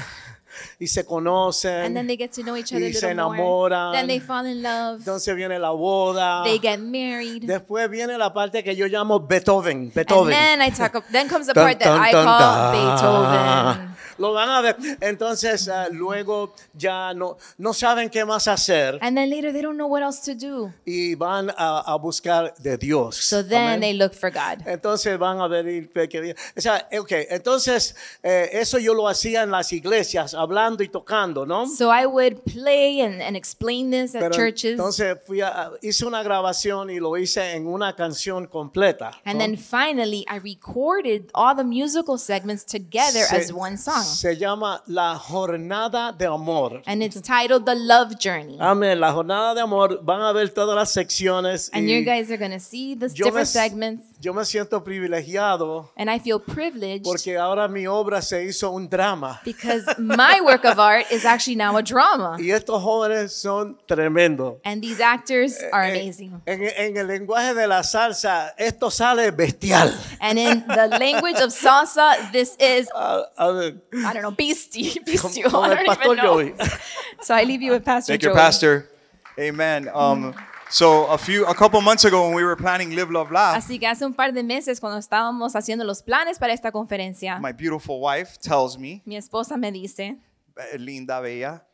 y 0.80 0.88
se 0.88 1.06
conocen. 1.06 1.86
and 1.86 1.96
then 1.96 2.07
they 2.07 2.18
get 2.18 2.31
to 2.31 2.42
know 2.42 2.56
each 2.56 2.74
other 2.74 2.88
y 2.88 2.94
se 2.94 3.12
enamoran. 3.12 3.94
Then 3.94 4.07
they 4.07 4.19
fall 4.19 4.46
in 4.46 4.62
love. 4.62 5.00
Entonces 5.00 5.36
viene 5.36 5.60
la 5.60 5.72
boda. 5.72 6.44
They 6.44 6.60
get 6.60 6.80
married. 6.80 7.44
Después 7.44 7.90
viene 7.90 8.18
la 8.18 8.34
parte 8.34 8.63
que 8.63 8.75
yo 8.75 8.88
llamo 8.88 9.19
Beethoven. 9.19 9.78
And 9.78 9.94
Beethoven. 9.94 10.34
then 10.34 10.62
I 10.62 10.69
talk. 10.72 11.06
Then 11.12 11.28
comes 11.28 11.48
the 11.48 11.54
part 11.54 11.80
that 11.80 12.00
I 12.00 12.12
call. 12.12 12.72
Beethoven. 12.72 13.96
Lo 14.18 14.31
van 14.31 14.50
a 14.50 14.62
ver. 14.62 14.78
Entonces 15.02 15.68
ah, 15.68 15.88
luego 15.92 16.54
ya 16.74 17.13
no, 17.13 17.38
no 17.58 17.74
saben 17.74 18.10
qué 18.10 18.24
más 18.24 18.48
hacer 18.48 18.98
And 19.01 19.18
then 19.18 19.30
later 19.30 19.51
they 19.51 19.62
don't 19.62 19.75
know 19.75 19.88
what 19.88 20.01
else 20.01 20.22
to 20.24 20.36
do. 20.36 20.72
y 20.86 21.16
van 21.16 21.50
a, 21.58 21.80
a 21.86 21.98
buscar 21.98 22.54
de 22.58 22.78
Dios. 22.78 23.18
So 23.18 23.44
then 23.44 23.68
Amén. 23.68 23.81
they 23.81 23.94
look 23.94 24.13
for 24.13 24.31
God. 24.31 24.66
Entonces 24.66 25.18
van 25.19 25.40
a 25.40 25.48
venir 25.48 25.90
que 25.90 26.36
o 26.58 26.62
sea, 26.62 26.88
ok, 26.98 27.12
entonces 27.30 27.96
eh, 28.24 28.50
eso 28.54 28.80
yo 28.80 28.94
lo 28.94 29.08
hacía 29.08 29.44
en 29.44 29.51
las 29.51 29.74
iglesias, 29.74 30.34
hablando 30.46 30.84
y 30.84 30.88
tocando, 30.90 31.46
¿no? 31.46 31.68
So 31.68 31.92
I 31.92 32.06
would 32.06 32.42
play 32.46 33.02
and, 33.02 33.22
and 33.22 33.36
explain 33.36 33.92
this 33.92 34.16
at 34.16 34.22
Pero 34.22 34.34
churches. 34.36 34.72
entonces 34.72 35.18
fui 35.26 35.42
a- 35.42 35.72
hice 35.82 36.06
una 36.06 36.24
grabación 36.24 36.90
y 36.90 37.00
lo 37.00 37.18
hice 37.18 37.54
en 37.54 37.68
una 37.68 37.96
canción 37.96 38.48
completa. 38.48 39.12
And 39.26 39.40
¿no? 39.40 39.46
then 39.46 39.58
finally, 39.58 40.26
I 40.30 40.38
recorded 40.38 41.30
all 41.34 41.56
the 41.56 41.64
musical 41.64 42.18
segments 42.18 42.66
together 42.66 43.24
se, 43.26 43.36
as 43.38 43.52
one 43.52 43.78
song. 43.78 44.04
se 44.04 44.36
llama 44.38 44.82
La 44.88 45.18
Jornada 45.18 46.12
de 46.12 46.26
Amor. 46.26 46.82
And 46.86 47.04
it's 47.04 47.20
titled 47.22 47.66
The 47.66 47.76
Love 47.76 48.16
Journey. 48.20 48.58
Amén, 48.60 49.00
la 49.00 49.12
jornada 49.12 49.54
de 49.54 49.62
amor, 49.62 50.00
van 50.04 50.22
a 50.22 50.32
ver 50.32 50.50
todas 50.50 50.75
las 50.75 50.92
secciones. 50.92 51.70
And 51.74 51.88
y 51.90 51.94
you 51.94 52.06
guys 52.06 52.30
are 52.30 52.38
going 52.38 52.52
to 52.52 52.60
see 52.60 52.96
the 52.96 53.08
yo, 53.10 53.25
me, 53.25 53.32
different 53.32 53.48
segments. 53.48 54.04
Yo 54.25 54.34
me 54.34 54.44
siento 54.44 54.84
privilegiado 54.84 55.91
And 55.96 56.10
I 56.10 56.20
feel 56.20 56.39
privileged 56.39 57.03
porque 57.03 57.38
ahora 57.38 57.67
mi 57.67 57.86
obra 57.88 58.22
se 58.22 58.44
hizo 58.44 58.72
un 58.72 58.89
drama. 58.89 59.39
because 59.46 59.84
my 60.00 60.41
work 60.41 60.65
of 60.65 60.79
art 60.79 61.05
is 61.12 61.25
actually 61.25 61.55
now 61.55 61.77
a 61.77 61.82
drama. 61.84 62.38
Y 62.39 62.50
estos 62.51 62.82
jóvenes 62.82 63.32
son 63.34 63.77
tremendos. 63.88 64.55
And 64.65 64.82
these 64.82 65.00
actors 65.00 65.58
are 65.72 65.84
En- 65.86 65.96
amazing. 66.01 66.41
En, 66.46 66.62
en 66.63 66.98
el 66.98 67.08
lenguaje 67.08 67.53
de 67.53 67.67
la 67.67 67.84
salsa, 67.84 68.53
esto 68.58 68.89
sale 68.89 69.32
bestial. 69.32 69.94
And 70.20 70.39
in 70.39 70.65
the 70.67 70.88
language 71.00 71.39
of 71.41 71.51
salsa, 71.51 72.32
this 72.32 72.55
is, 72.60 72.88
ver, 73.38 73.75
I 73.94 74.13
don't 74.13 74.22
know, 74.22 74.32
beastie. 74.32 74.94
con, 74.96 75.03
Beastie. 75.05 75.44
con 75.44 75.70
I 75.70 75.72
el 75.72 75.75
don't 75.75 75.86
pastor 75.88 76.03
even 76.13 76.17
know. 76.17 76.41
Joey. 76.41 76.53
So 77.22 77.34
I 77.34 77.44
leave 77.44 77.62
you 77.62 77.72
with 77.72 77.86
Pastor 77.86 78.13
Thank 78.13 78.24
you, 78.24 78.29
Joey. 78.29 78.36
Pastor. 78.38 78.89
Amen. 79.39 79.89
Um, 79.94 80.34
so 80.75 81.08
a 81.08 81.17
few, 81.17 81.46
a 81.46 81.55
couple 81.55 81.79
months 81.79 82.03
ago, 82.03 82.25
when 82.27 82.36
we 82.36 82.44
were 82.44 82.58
planning 82.58 82.89
Live, 82.94 83.10
Love, 83.10 83.32
Laugh, 83.32 83.55
Así 83.55 83.79
que 83.79 83.88
hace 83.88 84.05
un 84.05 84.13
par 84.13 84.34
de 84.34 84.44
meses, 84.44 84.82
cuando 84.82 84.98
estábamos 85.00 85.55
haciendo 85.55 85.86
los 85.86 86.03
planes 86.03 86.38
para 86.38 86.51
esta 86.51 86.72
conferencia, 86.72 87.39
my 87.39 87.53
beautiful 87.53 88.01
wife 88.01 88.38
tells 88.41 88.77
me, 88.77 89.01
mi 89.05 89.15
esposa 89.15 89.55
me 89.55 89.72
dice, 89.72 90.17
eh, 90.58 90.77
Linda 90.77 91.22
Bella, 91.22 91.65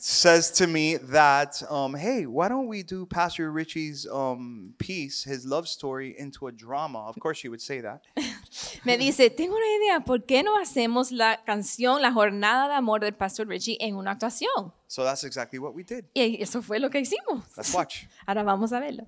says 0.00 0.50
to 0.52 0.66
me 0.66 0.96
that, 0.96 1.62
um, 1.70 1.94
hey, 1.94 2.26
why 2.26 2.48
don't 2.48 2.68
we 2.68 2.82
do 2.82 3.04
Pastor 3.04 3.50
Richie's 3.50 4.06
um, 4.06 4.74
piece, 4.78 5.24
his 5.24 5.44
love 5.44 5.66
story, 5.68 6.14
into 6.18 6.46
a 6.46 6.52
drama? 6.52 7.00
Of 7.00 7.18
course, 7.18 7.38
she 7.38 7.48
would 7.48 7.60
say 7.60 7.80
that. 7.80 8.02
me 8.84 8.96
dice, 8.96 9.30
tengo 9.30 9.56
una 9.56 9.66
idea, 9.66 10.00
¿por 10.04 10.20
qué 10.20 10.42
no 10.44 10.56
hacemos 10.60 11.10
la 11.10 11.38
canción 11.44 12.00
La 12.00 12.12
Jornada 12.12 12.68
de 12.68 12.74
Amor 12.74 13.00
del 13.00 13.14
Pastor 13.14 13.46
Richie 13.48 13.76
en 13.80 13.96
una 13.96 14.12
actuación? 14.12 14.72
So 14.86 15.04
that's 15.04 15.24
exactly 15.24 15.58
what 15.58 15.74
we 15.74 15.82
did. 15.82 16.04
Y 16.14 16.38
eso 16.40 16.62
fue 16.62 16.78
lo 16.78 16.90
que 16.90 17.00
hicimos. 17.00 17.44
Let's 17.56 17.74
watch. 17.74 18.06
Ahora 18.26 18.44
vamos 18.44 18.72
a 18.72 18.80
verlo. 18.80 19.06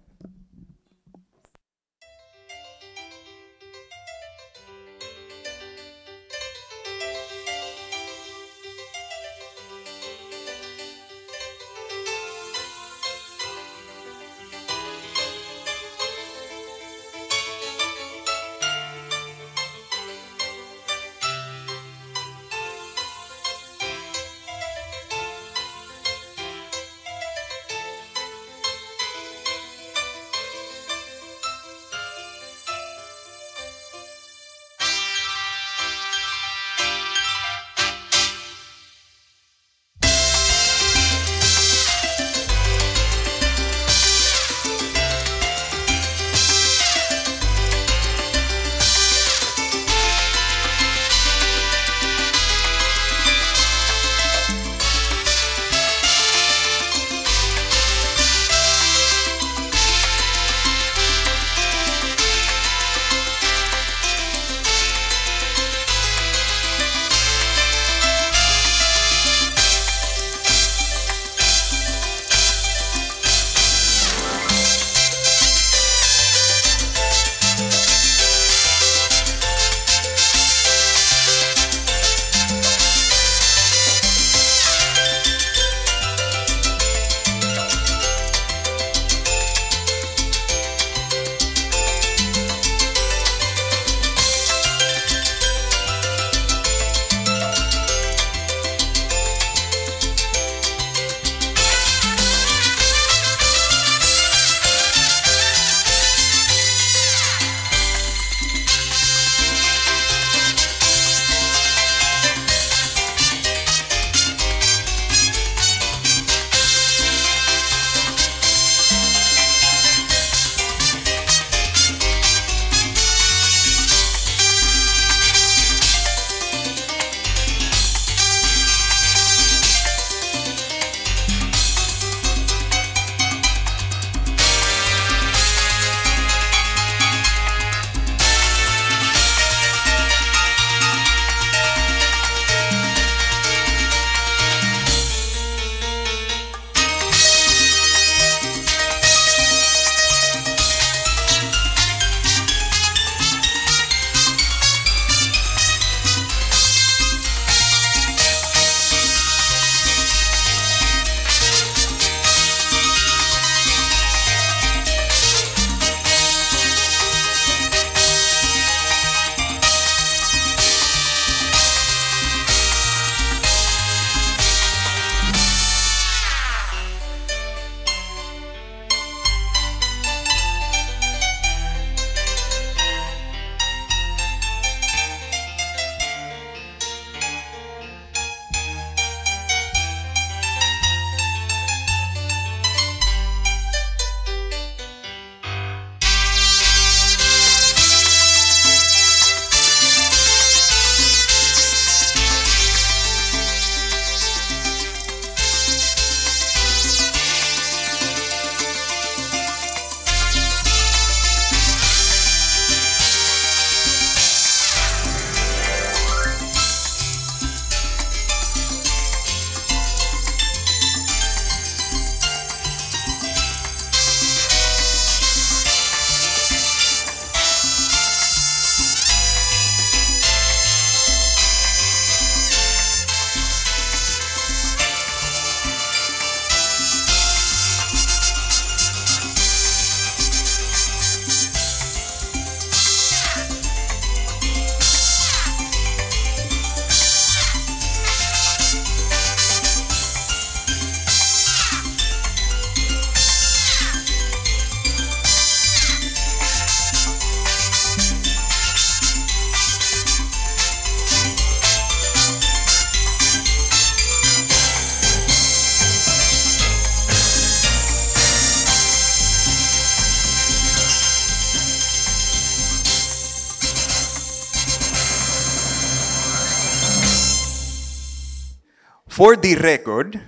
For 279.21 279.37
the 279.37 279.55
record, 279.55 280.19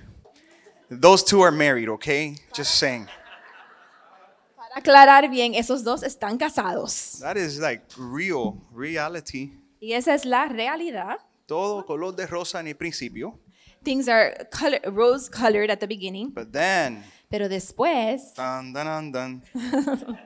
those 0.90 1.24
two 1.24 1.40
are 1.40 1.50
married, 1.50 1.88
okay? 1.88 2.36
Just 2.54 2.74
saying. 2.74 3.08
Para 4.54 4.74
aclarar 4.76 5.30
bien, 5.30 5.54
esos 5.54 5.82
dos 5.82 6.02
están 6.02 6.36
casados. 6.36 7.18
That 7.20 7.38
is 7.38 7.58
like 7.58 7.80
real 7.96 8.60
reality. 8.70 9.52
Y 9.80 9.94
esa 9.94 10.12
es 10.12 10.26
la 10.26 10.46
realidad. 10.46 11.16
Todo 11.46 11.86
color 11.86 12.14
de 12.14 12.26
rosa 12.26 12.60
en 12.60 12.66
el 12.66 12.74
principio, 12.74 13.38
Things 13.82 14.08
are 14.08 14.46
color, 14.50 14.78
rose 14.92 15.30
colored 15.30 15.70
at 15.70 15.80
the 15.80 15.86
beginning, 15.86 16.28
but 16.28 16.52
then, 16.52 17.02
pero 17.30 17.48
después 17.48 18.34
dun, 18.36 18.74
dun, 18.74 19.10
dun, 19.10 19.10
dun, 19.10 20.18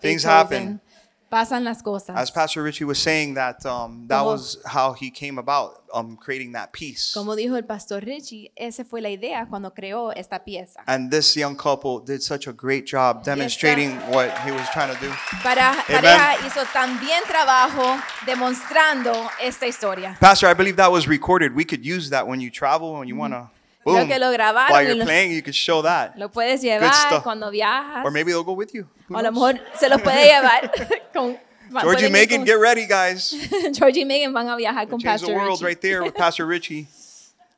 things 0.00 0.24
happen. 0.24 0.80
Pasan 1.30 1.62
las 1.62 1.80
cosas. 1.80 2.16
As 2.16 2.28
Pastor 2.32 2.64
Richie 2.64 2.84
was 2.84 2.98
saying, 2.98 3.34
that 3.34 3.64
um, 3.64 4.04
that 4.08 4.18
Como- 4.18 4.32
was 4.32 4.58
how 4.66 4.92
he 4.92 5.12
came 5.12 5.38
about 5.38 5.84
um, 5.94 6.16
creating 6.16 6.52
that 6.52 6.72
piece. 6.72 7.12
Como 7.14 7.36
dijo 7.36 7.56
el 7.56 7.62
pastor 7.62 8.00
Richie, 8.00 8.50
esa 8.56 8.84
fue 8.84 9.00
la 9.00 9.10
idea 9.10 9.46
cuando 9.48 9.70
creó 9.70 10.10
esta 10.12 10.40
pieza. 10.44 10.80
And 10.88 11.08
this 11.08 11.36
young 11.36 11.54
couple 11.54 12.00
did 12.00 12.20
such 12.20 12.48
a 12.48 12.52
great 12.52 12.84
job 12.84 13.22
demonstrating 13.22 13.96
what 14.10 14.36
he 14.44 14.50
was 14.50 14.68
trying 14.72 14.92
to 14.92 15.00
do. 15.00 15.12
Para, 15.44 15.76
pareja 15.86 16.34
hizo 16.44 16.64
también 16.72 17.22
trabajo 17.28 17.96
demostrando 18.26 19.12
esta 19.40 19.66
historia. 19.66 20.16
Pastor, 20.18 20.48
I 20.48 20.54
believe 20.54 20.76
that 20.78 20.90
was 20.90 21.06
recorded. 21.06 21.54
We 21.54 21.64
could 21.64 21.86
use 21.86 22.10
that 22.10 22.26
when 22.26 22.40
you 22.40 22.50
travel, 22.50 22.94
when 22.94 23.06
you 23.06 23.14
want 23.14 23.34
to, 23.34 23.48
Boom, 23.84 24.06
que 24.08 24.18
lo 24.18 24.30
grabaron 24.30 24.72
while 24.72 24.84
you're 24.84 24.94
lo- 24.94 25.04
playing, 25.04 25.32
you 25.32 25.42
could 25.42 25.54
show 25.54 25.80
that. 25.82 26.16
Lo 26.18 26.28
puedes 26.28 26.62
llevar 26.62 26.92
stuff. 26.92 27.22
cuando 27.22 27.50
viajas. 27.50 28.04
Or 28.04 28.10
maybe 28.10 28.30
they'll 28.32 28.44
go 28.44 28.52
with 28.52 28.74
you. 28.74 28.86
Who 29.08 29.14
o 29.16 29.18
a 29.18 29.22
lo 29.22 29.30
mejor 29.32 29.58
se 29.78 29.88
los 29.88 30.00
puede 30.02 30.26
llevar 30.26 30.70
con 31.14 31.38
Georgie 31.82 32.06
ir 32.06 32.10
Megan, 32.12 32.44
get 32.44 32.58
ready, 32.58 32.84
guys. 32.86 33.30
Georgie 33.72 34.00
y 34.00 34.04
Megan 34.04 34.32
van 34.32 34.48
a 34.48 34.56
viajar 34.56 34.88
con 34.88 34.98
Change 34.98 35.22
the 35.22 35.32
world 35.32 35.60
Richie. 35.60 35.64
right 35.64 35.80
there 35.80 36.02
with 36.02 36.14
Pastor 36.14 36.44
Richie. 36.46 36.88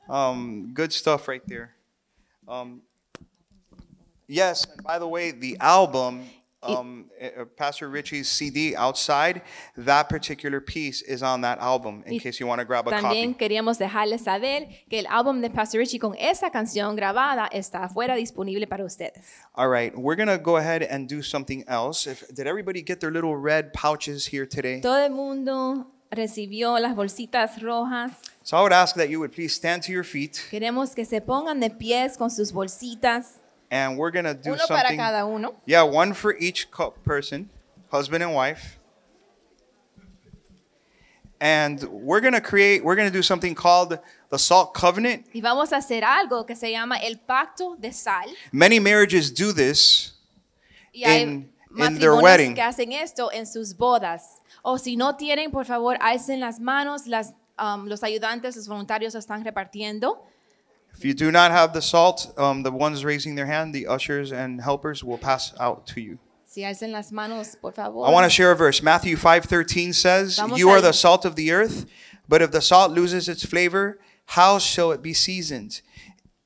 Um, 0.09 0.71
good 0.75 0.93
stuff 0.93 1.27
right 1.29 1.43
there. 1.49 1.71
Um, 2.47 2.83
yes, 4.29 4.67
and 4.67 4.83
by 4.85 4.99
the 4.99 5.09
way, 5.09 5.31
the 5.31 5.57
album, 5.61 6.25
um, 6.63 7.11
uh, 7.21 7.45
Pastor 7.57 7.89
Richie's 7.89 8.29
CD 8.29 8.75
outside, 8.77 9.43
that 9.77 10.09
particular 10.09 10.61
piece 10.61 11.03
is 11.03 11.23
on 11.23 11.41
that 11.43 11.59
album 11.59 12.03
in 12.07 12.19
case 12.19 12.39
you 12.41 12.47
want 12.47 12.61
to 12.61 12.65
grab 12.65 12.87
a 12.87 12.91
También 12.91 13.33
copy. 13.33 13.39
queríamos 13.39 13.79
dejarles 13.79 14.23
saber 14.23 14.69
que 14.89 15.01
el 15.01 15.07
álbum 15.07 15.41
de 15.41 15.51
Pastor 15.51 15.81
Richie 15.81 15.99
con 15.99 16.15
esa 16.19 16.51
canción 16.51 16.97
grabada 16.97 17.49
está 17.53 17.85
afuera 17.85 18.15
disponible 18.15 18.67
para 18.67 18.85
ustedes. 18.85 19.25
All 19.55 19.69
right, 19.69 19.97
we're 19.97 20.17
going 20.17 20.29
to 20.29 20.39
go 20.39 20.57
ahead 20.57 20.83
and 20.83 21.09
do 21.09 21.23
something 21.23 21.65
else. 21.69 22.07
If, 22.07 22.27
did 22.35 22.47
everybody 22.47 22.83
get 22.83 23.01
their 23.01 23.11
little 23.11 23.37
red 23.37 23.73
pouches 23.73 24.27
here 24.27 24.47
today? 24.47 24.81
Todo 24.81 25.05
el 25.05 25.11
mundo 25.11 25.87
recibió 26.11 26.79
las 26.79 26.95
bolsitas 26.95 27.61
rojas. 27.63 28.13
So 28.45 28.57
I 28.57 28.63
would 28.63 28.73
ask 28.73 28.97
that 28.97 29.09
you 29.09 29.19
would 29.21 29.33
please 29.33 29.55
stand 29.55 29.83
to 29.85 29.93
your 29.93 30.05
feet 30.05 30.41
Queremos 30.51 30.95
que 30.95 31.05
se 31.05 31.21
pongan 31.21 31.61
de 31.61 31.71
pies 31.71 32.17
con 32.17 32.31
sus 32.31 32.53
bolsitas, 32.53 33.42
and 33.73 33.97
we're 33.97 34.11
going 34.11 34.27
to 34.27 34.35
do 34.35 34.53
uno 34.53 34.67
para 34.69 34.81
something. 34.89 34.99
cada 34.99 35.27
uno. 35.27 35.55
Yeah, 35.67 35.83
one 35.83 36.13
for 36.13 36.37
each 36.39 36.69
person, 37.03 37.49
husband 37.91 38.23
and 38.23 38.35
wife. 38.35 38.79
And 41.41 41.83
we're 41.91 42.21
going 42.21 42.35
to 42.35 42.41
create, 42.41 42.85
we're 42.85 42.95
going 42.95 43.09
to 43.09 43.13
do 43.13 43.23
something 43.23 43.55
called 43.55 43.99
the 44.31 44.39
Salt 44.39 44.75
Covenant. 44.75 45.27
Y 45.35 45.41
vamos 45.41 45.73
a 45.73 45.79
hacer 45.79 46.05
algo 46.05 46.47
que 46.47 46.55
se 46.55 46.71
llama 46.71 46.99
el 47.03 47.17
pacto 47.17 47.77
de 47.81 47.93
sal. 47.93 48.29
Many 48.53 48.79
marriages 48.79 49.33
do 49.33 49.53
this. 49.53 50.13
Y 50.95 51.03
In- 51.05 51.51
in 51.77 51.99
their 51.99 52.15
wedding. 52.15 52.55
que 52.55 52.63
hacen 52.63 52.93
esto 52.93 53.31
en 53.33 53.47
sus 53.47 53.75
bodas. 53.75 54.41
O 54.63 54.77
si 54.79 54.95
no 54.97 55.17
tienen, 55.17 55.51
por 55.51 55.65
favor, 55.65 55.97
alcen 56.01 56.39
las 56.39 56.61
manos. 56.61 57.07
Las, 57.09 57.33
um, 57.59 57.87
los 57.89 58.05
ayudantes, 58.05 58.55
los 58.55 58.69
voluntarios 58.69 59.15
están 59.17 59.43
repartiendo. 59.45 60.23
If 60.97 61.05
you 61.05 61.15
do 61.15 61.31
not 61.33 61.51
have 61.51 61.73
the 61.73 61.83
salt, 61.83 62.33
um, 62.39 62.63
the 62.63 62.71
ones 62.71 63.05
raising 63.05 63.35
their 63.35 63.47
hand, 63.47 63.75
the 63.75 63.87
ushers 63.87 64.33
and 64.33 64.61
helpers 64.61 65.03
will 65.03 65.19
pass 65.19 65.53
out 65.59 65.87
to 65.89 66.01
you. 66.01 66.19
Si 66.45 66.63
alcen 66.63 66.93
las 66.93 67.11
manos, 67.11 67.57
por 67.61 67.73
favor. 67.73 68.07
I 68.07 68.11
want 68.11 68.25
to 68.25 68.31
share 68.31 68.53
a 68.53 68.57
verse. 68.57 68.83
Matthew 68.83 69.17
5:13 69.17 69.95
says, 69.95 70.37
Vamos 70.37 70.59
"You 70.59 70.69
are 70.71 70.81
the 70.83 70.93
salt 70.93 71.25
of 71.25 71.35
the 71.35 71.51
earth, 71.51 71.87
but 72.29 72.43
if 72.43 72.51
the 72.51 72.61
salt 72.61 72.93
loses 72.93 73.29
its 73.29 73.45
flavor, 73.45 73.99
how 74.27 74.59
shall 74.59 74.93
it 74.93 75.03
be 75.03 75.15
seasoned? 75.15 75.81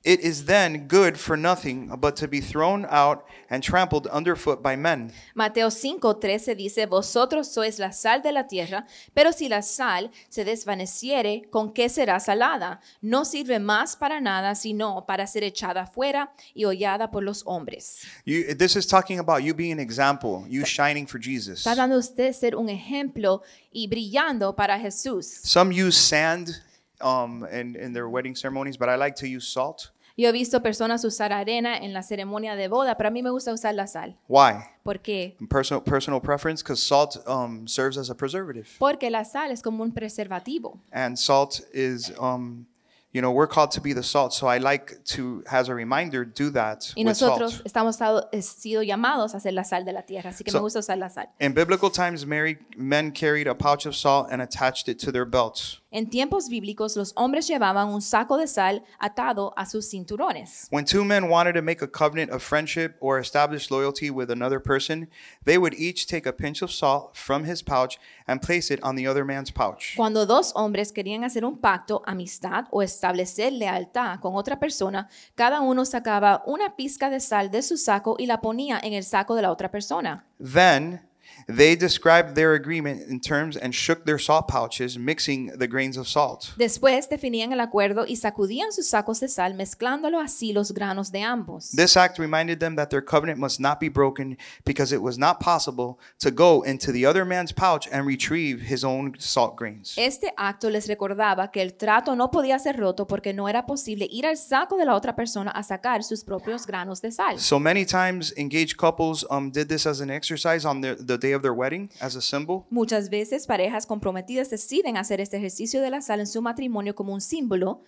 It 0.06 0.20
is 0.20 0.44
then 0.44 0.86
good 0.86 1.18
for 1.18 1.36
nothing 1.36 1.90
but 1.98 2.14
to 2.20 2.28
be 2.28 2.40
thrown 2.40 2.86
out 2.88 3.24
and 3.50 3.60
trampled 3.60 4.06
underfoot 4.06 4.62
by 4.62 4.76
men." 4.76 5.10
Mateo 5.34 5.68
5:13 5.68 6.54
dice, 6.54 6.86
vosotros 6.86 7.52
sois 7.52 7.80
la 7.80 7.90
sal 7.90 8.22
de 8.22 8.30
la 8.30 8.46
tierra, 8.46 8.86
pero 9.14 9.32
si 9.32 9.48
la 9.48 9.62
sal 9.62 10.12
se 10.28 10.44
desvaneciere, 10.44 11.50
¿con 11.50 11.72
qué 11.72 11.88
será 11.88 12.20
salada? 12.20 12.80
No 13.02 13.24
sirve 13.24 13.58
más 13.58 13.96
para 13.96 14.20
nada, 14.20 14.54
sino 14.54 15.04
para 15.06 15.26
ser 15.26 15.42
echada 15.42 15.88
fuera 15.88 16.32
y 16.54 16.66
hollada 16.66 17.10
por 17.10 17.24
los 17.24 17.42
hombres. 17.44 18.06
You, 18.24 18.54
this 18.54 18.76
is 18.76 18.86
talking 18.86 19.18
about 19.18 19.42
you 19.42 19.54
being 19.54 19.72
an 19.72 19.80
example, 19.80 20.44
you 20.48 20.64
shining 20.64 21.08
for 21.08 21.18
Jesus. 21.20 21.66
Está 21.66 21.74
dando 21.74 21.98
usted 21.98 22.32
ser 22.32 22.54
un 22.54 22.68
ejemplo 22.68 23.42
y 23.72 23.88
brillando 23.88 24.54
para 24.54 24.78
Jesús. 24.78 25.40
Some 25.42 25.72
use 25.72 25.98
sand 25.98 26.62
um, 27.00 27.44
in, 27.50 27.74
in 27.74 27.92
their 27.92 28.08
wedding 28.08 28.36
ceremonies, 28.36 28.76
but 28.76 28.88
I 28.88 28.94
like 28.94 29.16
to 29.16 29.26
use 29.26 29.48
salt. 29.48 29.90
Yo 30.18 30.30
he 30.30 30.32
visto 30.32 30.62
personas 30.62 31.04
usar 31.04 31.30
arena 31.32 31.76
en 31.76 31.92
la 31.92 32.02
ceremonia 32.02 32.56
de 32.56 32.68
boda, 32.68 32.96
pero 32.96 33.08
a 33.08 33.10
mí 33.10 33.22
me 33.22 33.28
gusta 33.30 33.52
usar 33.52 33.74
la 33.74 33.86
sal. 33.86 34.16
Why? 34.28 34.54
¿Por 34.82 35.00
qué? 35.00 35.36
Personal 35.50 35.82
personal 35.84 36.20
preference, 36.22 36.62
because 36.62 36.82
salt 36.82 37.16
um, 37.26 37.66
serves 37.66 37.98
as 37.98 38.08
a 38.08 38.14
preservative. 38.14 38.66
Porque 38.78 39.10
la 39.10 39.24
sal 39.24 39.50
es 39.50 39.60
como 39.60 39.82
un 39.84 39.92
preservativo. 39.92 40.80
and 40.90 41.18
salt 41.18 41.60
is 41.74 42.12
um 42.18 42.66
you 43.12 43.20
know 43.22 43.30
we're 43.30 43.46
called 43.48 43.70
to 43.70 43.80
be 43.80 43.94
the 43.94 44.02
salt 44.02 44.32
so 44.32 44.46
i 44.46 44.58
like 44.58 45.02
to 45.04 45.42
as 45.50 45.68
a 45.70 45.74
reminder 45.74 46.22
do 46.24 46.50
that 46.50 46.92
Y 46.96 47.00
with 47.00 47.06
nosotros 47.06 47.52
salt 47.54 47.66
estamos 47.66 47.98
dado- 47.98 48.28
he 48.32 48.42
sido 48.42 48.82
llamados 48.82 49.34
a 49.34 49.40
ser 49.40 49.52
la 49.54 49.64
sal 49.64 49.84
de 49.84 49.92
la 49.92 50.02
tierra, 50.02 50.30
así 50.30 50.44
que 50.44 50.50
So- 50.50 50.58
me 50.58 50.62
gusta 50.62 50.80
usar 50.80 50.98
la 50.98 51.08
sal. 51.08 51.28
in 51.40 51.52
biblical 51.54 51.90
times 51.90 52.26
married 52.26 52.58
men 52.76 53.12
carried 53.12 53.46
a 53.48 53.54
pouch 53.54 53.86
of 53.86 53.94
salt 53.94 54.28
and 54.30 54.42
attached 54.42 54.88
it 54.88 54.98
to 54.98 55.10
their 55.12 55.24
belts 55.26 55.80
En 55.92 56.10
tiempos 56.10 56.48
bíblicos, 56.48 56.96
los 56.96 57.12
hombres 57.14 57.46
llevaban 57.46 57.88
un 57.88 58.02
saco 58.02 58.36
de 58.36 58.48
sal 58.48 58.82
atado 58.98 59.54
a 59.56 59.64
sus 59.66 59.88
cinturones. 59.88 60.66
when 60.70 60.84
two 60.84 61.04
men 61.04 61.28
wanted 61.30 61.54
to 61.54 61.62
make 61.62 61.80
a 61.80 61.86
covenant 61.86 62.30
of 62.32 62.42
friendship 62.42 62.96
or 63.00 63.20
establish 63.20 63.70
loyalty 63.70 64.10
with 64.10 64.28
another 64.28 64.60
person 64.60 65.08
they 65.44 65.56
would 65.56 65.72
each 65.74 66.06
take 66.08 66.26
a 66.26 66.32
pinch 66.32 66.60
of 66.60 66.72
salt 66.72 67.14
from 67.16 67.44
his 67.44 67.62
pouch 67.62 67.98
and 68.26 68.40
place 68.42 68.68
it 68.68 68.80
on 68.82 68.96
the 68.96 69.06
other 69.06 69.24
man's 69.24 69.52
pouch 69.52 69.94
Cuando 69.96 70.26
dos 70.26 70.52
hombres 70.56 70.90
querían 70.92 71.22
hacer 71.22 71.44
un 71.44 71.56
pacto, 71.58 72.02
amistad 72.04 72.64
o 72.72 72.82
establecer 72.82 73.52
lealtad 73.52 74.18
con 74.20 74.34
otra 74.34 74.58
persona, 74.58 75.08
cada 75.36 75.60
uno 75.60 75.84
sacaba 75.84 76.42
una 76.46 76.74
pizca 76.74 77.10
de 77.10 77.20
sal 77.20 77.48
de 77.52 77.62
su 77.62 77.76
saco 77.76 78.16
y 78.18 78.26
la 78.26 78.40
ponía 78.40 78.80
en 78.82 78.92
el 78.92 79.04
saco 79.04 79.36
de 79.36 79.42
la 79.42 79.52
otra 79.52 79.70
persona. 79.70 80.24
then 80.40 81.00
they 81.46 81.76
described 81.76 82.34
their 82.34 82.54
agreement 82.54 83.08
in 83.08 83.20
terms 83.20 83.56
and 83.56 83.74
shook 83.74 84.04
their 84.04 84.18
salt 84.18 84.48
pouches 84.48 84.98
mixing 84.98 85.46
the 85.58 85.68
grains 85.68 85.96
of 85.96 86.08
salt 86.08 86.52
Después 86.56 87.08
definían 87.08 87.52
el 87.52 87.60
acuerdo 87.60 88.04
y 88.06 88.16
sacudían 88.16 88.72
sus 88.72 88.88
sacos 88.88 89.20
de 89.20 89.28
sal, 89.28 89.54
mezclándolo 89.54 90.20
así 90.20 90.52
los 90.52 90.72
granos 90.72 91.12
de 91.12 91.22
ambos. 91.22 91.70
This 91.70 91.96
act 91.96 92.18
reminded 92.18 92.58
them 92.58 92.76
that 92.76 92.88
their 92.88 93.04
covenant 93.04 93.38
must 93.38 93.60
not 93.60 93.78
be 93.78 93.88
broken 93.88 94.36
because 94.64 94.92
it 94.92 95.00
was 95.00 95.18
not 95.18 95.38
possible 95.40 95.98
to 96.18 96.30
go 96.30 96.62
into 96.62 96.92
the 96.92 97.06
other 97.06 97.24
man's 97.24 97.52
pouch 97.52 97.88
and 97.92 98.06
retrieve 98.06 98.60
his 98.60 98.84
own 98.84 99.14
salt 99.18 99.56
grains. 99.56 99.94
Este 99.96 100.32
acto 100.36 100.70
les 100.70 100.88
recordaba 100.88 101.50
que 101.50 101.62
el 101.62 101.74
trato 101.74 102.16
no 102.16 102.30
podía 102.30 102.58
ser 102.58 102.76
roto 102.76 103.06
porque 103.06 103.32
no 103.32 103.48
era 103.48 103.66
posible 103.66 104.08
ir 104.10 104.26
al 104.26 104.36
saco 104.36 104.76
de 104.76 104.84
la 104.84 104.94
otra 104.94 105.14
persona 105.14 105.50
a 105.50 105.62
sacar 105.62 106.02
sus 106.02 106.24
propios 106.24 106.66
granos 106.66 107.00
de 107.00 107.12
sal. 107.12 107.38
So 107.38 107.58
many 107.58 107.84
times, 107.84 108.32
engaged 108.36 108.76
couples 108.76 109.24
um, 109.30 109.50
did 109.50 109.68
this 109.68 109.86
as 109.86 110.00
an 110.00 110.10
exercise 110.10 110.66
on 110.66 110.80
their, 110.80 110.96
the 110.96 111.16
day 111.16 111.35
of 111.36 111.42
their 111.42 111.52
wedding 111.52 111.88
as 112.00 112.16
a 112.16 112.20
symbol. 112.20 112.66
Muchas 112.70 113.10
veces 113.10 113.46
parejas 113.46 113.86
comprometidas 113.86 114.50
deciden 114.50 114.96
hacer 114.96 115.20
este 115.20 115.36
ejercicio 115.36 115.80
de 115.82 115.90
la 115.90 116.00
sal 116.00 116.20
en 116.20 116.26
su 116.26 116.42
matrimonio 116.42 116.94
como 116.94 117.12
un 117.12 117.20
símbolo 117.20 117.82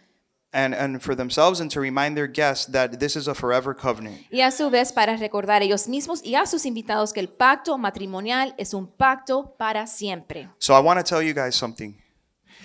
And, 0.51 0.75
and 0.75 1.03
for 1.03 1.15
themselves 1.15 1.61
and 1.61 1.71
to 1.73 1.79
remind 1.81 2.17
their 2.17 2.27
guests 2.27 2.65
that 2.73 2.99
this 3.01 3.17
is 3.17 3.29
a 3.29 3.35
forever 3.35 3.75
covenant. 3.77 4.17
y 4.31 4.41
a 4.41 4.51
su 4.51 4.71
vez 4.71 4.93
para 4.93 5.15
recordar 5.19 5.63
ellos 5.63 5.89
mismos 5.89 6.25
y 6.25 6.37
a 6.37 6.47
sus 6.47 6.65
invitados 6.65 7.13
que 7.13 7.21
el 7.21 7.29
pacto 7.29 7.77
matrimonial 7.77 8.55
es 8.57 8.73
un 8.73 8.87
pacto 8.87 9.55
para 9.59 9.87
siempre. 9.87 10.49
So 10.59 10.75
I 10.75 10.81
want 10.83 10.99
to 10.99 11.05
tell 11.05 11.23
you 11.23 11.35
guys 11.35 11.55
something. 11.55 11.95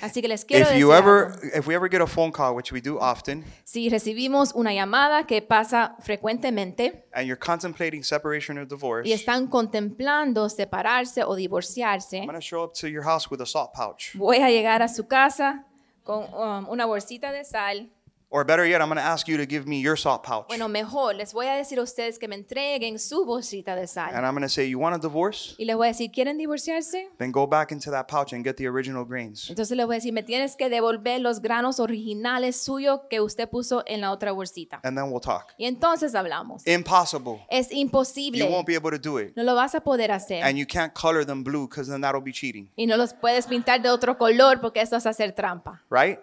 Así 0.03 0.21
que 0.21 0.27
les 0.27 0.43
quiero 0.43 0.63
If 0.63 0.67
decir, 0.71 0.81
you 0.81 0.91
ever, 0.91 1.31
algo. 1.31 1.57
if 1.57 1.65
we 1.65 1.73
ever 1.75 1.87
get 1.89 2.01
a 2.01 2.05
phone 2.07 2.29
call, 2.33 2.53
which 2.55 2.73
we 2.73 2.81
do 2.81 2.99
often, 2.99 3.45
si 3.63 3.89
recibimos 3.89 4.53
una 4.53 4.73
llamada 4.73 5.25
que 5.25 5.41
pasa 5.41 5.95
frecuentemente 6.01 7.05
and 7.13 7.25
you're 7.25 7.39
contemplating 7.39 8.03
separation 8.03 8.57
or 8.57 8.65
divorce, 8.67 9.07
y 9.07 9.13
están 9.13 9.47
contemplando 9.47 10.49
separarse 10.49 11.23
o 11.23 11.35
divorciarse, 11.35 12.17
I'm 12.17 12.25
going 12.25 12.35
to 12.35 12.41
show 12.41 12.63
up 12.65 12.73
to 12.81 12.89
your 12.89 13.03
house 13.05 13.29
with 13.31 13.39
a 13.41 13.45
salt 13.45 13.71
pouch. 13.73 14.11
voy 14.15 14.37
a 14.41 14.49
llegar 14.49 14.81
a 14.81 14.89
su 14.89 15.07
casa 15.07 15.65
con 16.03 16.25
um, 16.33 16.67
una 16.69 16.85
bolsita 16.85 17.31
de 17.31 17.45
sal 17.45 17.89
Or 18.35 18.43
better 18.43 18.65
yet, 18.65 18.81
I'm 18.81 18.87
going 18.87 18.97
to 18.97 19.03
ask 19.03 19.27
you 19.27 19.37
to 19.37 19.45
give 19.45 19.67
me 19.67 19.79
your 19.79 19.95
salt 19.95 20.23
pouch. 20.23 20.47
Bueno, 20.47 20.67
mejor, 20.67 21.13
les 21.13 21.33
voy 21.33 21.45
a 21.45 21.53
decir 21.55 21.77
a 21.77 21.83
ustedes 21.83 22.17
que 22.17 22.27
me 22.27 22.33
entreguen 22.35 22.97
su 22.97 23.25
bolsita 23.25 23.75
de 23.75 23.85
sal. 23.85 24.09
And 24.11 24.25
I'm 24.25 24.33
going 24.33 24.41
to 24.41 24.49
say, 24.49 24.67
You 24.67 24.79
want 24.79 24.95
a 24.95 24.97
divorce? 24.99 25.53
Y 25.59 25.65
les 25.65 25.75
voy 25.75 25.85
a 25.85 25.91
decir, 25.91 26.09
¿quieren 26.11 26.39
divorciarse? 26.39 27.11
Then 27.19 27.31
go 27.31 27.45
back 27.45 27.71
into 27.71 27.91
that 27.91 28.07
pouch 28.07 28.33
and 28.33 28.43
get 28.43 28.55
the 28.55 28.65
original 28.67 29.05
grains. 29.05 29.51
Entonces 29.51 29.77
les 29.77 29.85
voy 29.85 29.97
a 29.97 29.99
decir, 29.99 30.11
me 30.13 30.23
tienes 30.23 30.55
que 30.55 30.67
devolver 30.67 31.21
los 31.21 31.41
granos 31.43 31.79
originales 31.79 32.55
suyos 32.55 33.01
que 33.07 33.21
usted 33.21 33.47
puso 33.47 33.83
en 33.85 34.01
la 34.01 34.11
otra 34.11 34.31
bolsita. 34.31 34.79
And 34.83 34.97
then 34.97 35.11
we'll 35.11 35.21
talk. 35.21 35.53
Y 35.59 35.65
entonces 35.67 36.15
hablamos. 36.15 36.65
Impossible. 36.65 37.45
Es 37.51 37.69
You 37.69 37.77
imposible. 37.81 38.43
won't 38.49 38.65
be 38.65 38.73
able 38.75 38.89
to 38.89 38.97
do 38.97 39.19
it. 39.19 39.37
No 39.37 39.43
lo 39.43 39.53
vas 39.53 39.75
a 39.75 39.81
poder 39.81 40.11
hacer. 40.11 40.43
And 40.43 40.57
you 40.57 40.65
can't 40.65 40.91
color 40.95 41.23
them 41.23 41.43
blue 41.43 41.67
because 41.67 41.87
then 41.87 42.01
that'll 42.01 42.19
be 42.19 42.31
cheating, 42.33 42.67
Y 42.75 42.87
no 42.87 42.97
los 42.97 43.13
puedes 43.13 43.45
pintar 43.45 43.79
de 43.83 43.89
otro 43.89 44.17
color 44.17 44.59
porque 44.59 44.81
eso 44.81 44.95
es 44.97 45.05
hacer 45.05 45.33
trampa. 45.33 45.83
right? 45.91 46.17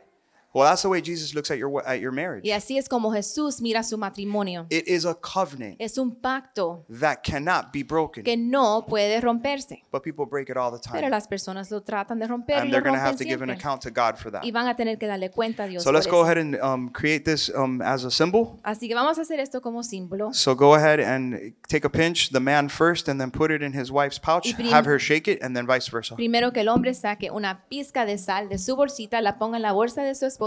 Well, 0.53 0.69
that's 0.69 0.83
the 0.83 0.89
way 0.89 1.01
Jesus 1.01 1.33
looks 1.33 1.49
at 1.53 1.59
your 1.59 1.71
at 1.87 2.01
your 2.01 2.11
marriage. 2.11 2.45
Y 2.45 2.51
así 2.51 2.77
es 2.77 2.89
como 2.89 3.13
Jesús 3.13 3.61
mira 3.61 3.85
su 3.85 3.97
matrimonio. 3.97 4.67
It 4.69 4.89
is 4.89 5.05
a 5.05 5.15
covenant 5.15 5.77
Es 5.79 5.97
un 5.97 6.17
pacto 6.17 6.85
that 6.89 7.23
cannot 7.23 7.73
be 7.73 7.85
broken. 7.85 8.25
que 8.25 8.37
no 8.37 8.85
puede 8.89 9.21
romperse. 9.21 9.85
But 9.93 10.03
people 10.03 10.27
break 10.27 10.51
it 10.51 10.57
all 10.57 10.73
the 10.73 10.81
Pero 10.91 11.03
time. 11.03 11.11
las 11.11 11.29
personas 11.29 11.71
lo 11.71 11.83
tratan 11.83 12.19
de 12.19 12.27
romper 12.27 12.57
y 12.57 12.59
And 12.63 12.71
lo 12.71 12.73
they're 12.73 12.83
going 12.83 12.99
to 12.99 13.01
have 13.01 13.17
to 13.19 13.25
give 13.25 13.43
an 13.45 13.51
account 13.51 13.83
to 13.83 13.91
God 13.91 14.17
for 14.17 14.33
that. 14.33 14.43
Y 14.45 14.51
van 14.51 14.67
a 14.67 14.75
tener 14.75 14.99
que 14.99 15.07
darle 15.07 15.31
cuenta 15.31 15.65
a 15.65 15.69
Dios. 15.69 15.85
So 15.85 15.93
let's 15.93 16.09
go 16.09 16.23
ahead 16.23 16.37
and 16.37 16.57
um, 16.61 16.91
create 16.91 17.25
this 17.25 17.49
um, 17.55 17.81
as 17.81 18.05
a 18.05 18.11
symbol. 18.11 18.59
Así 18.65 18.89
que 18.89 18.97
vamos 18.97 19.19
a 19.19 19.23
hacer 19.23 19.39
esto 19.39 19.61
como 19.61 19.85
símbolo. 19.85 20.35
So 20.35 20.57
go 20.57 20.75
ahead 20.75 20.99
and 20.99 21.55
take 21.69 21.87
a 21.87 21.91
pinch, 21.91 22.31
the 22.31 22.41
man 22.41 22.69
first, 22.69 23.09
and 23.09 23.21
then 23.21 23.31
put 23.31 23.53
it 23.53 23.63
in 23.63 23.73
his 23.73 23.93
wife's 23.93 24.19
pouch. 24.19 24.53
Y 24.59 24.71
Have 24.73 24.89
her 24.91 24.99
shake 24.99 25.29
it, 25.29 25.41
and 25.45 25.55
then 25.55 25.65
vice 25.69 25.89
versa. 25.89 26.17
Primero 26.17 26.53
que 26.53 26.63
el 26.63 26.69
hombre 26.69 26.93
saque 26.95 27.31
una 27.31 27.67
pizca 27.69 28.05
de 28.05 28.19
sal 28.19 28.49
de 28.49 28.59
su 28.59 28.75
bolsita, 28.75 29.21
la 29.21 29.39
ponga 29.39 29.57
en 29.57 29.63
la 29.63 29.71
bolsa 29.71 30.03
de 30.03 30.17
su 30.17 30.27
esposa 30.27 30.39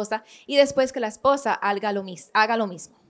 y 0.45 0.57
después 0.57 0.91
que 0.91 0.99
la 0.99 1.07
esposa 1.07 1.53
haga 1.53 1.93
lo, 2.03 2.31
haga 2.33 2.57
lo 2.57 2.67
mismo. 2.67 3.02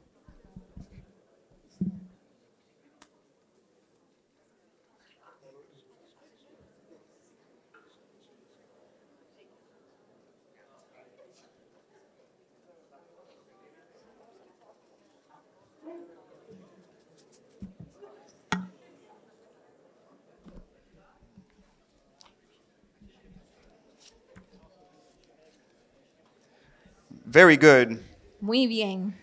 Very 27.34 27.58
good. 27.58 28.00
Muy 28.39 28.67
bien. 28.67 29.15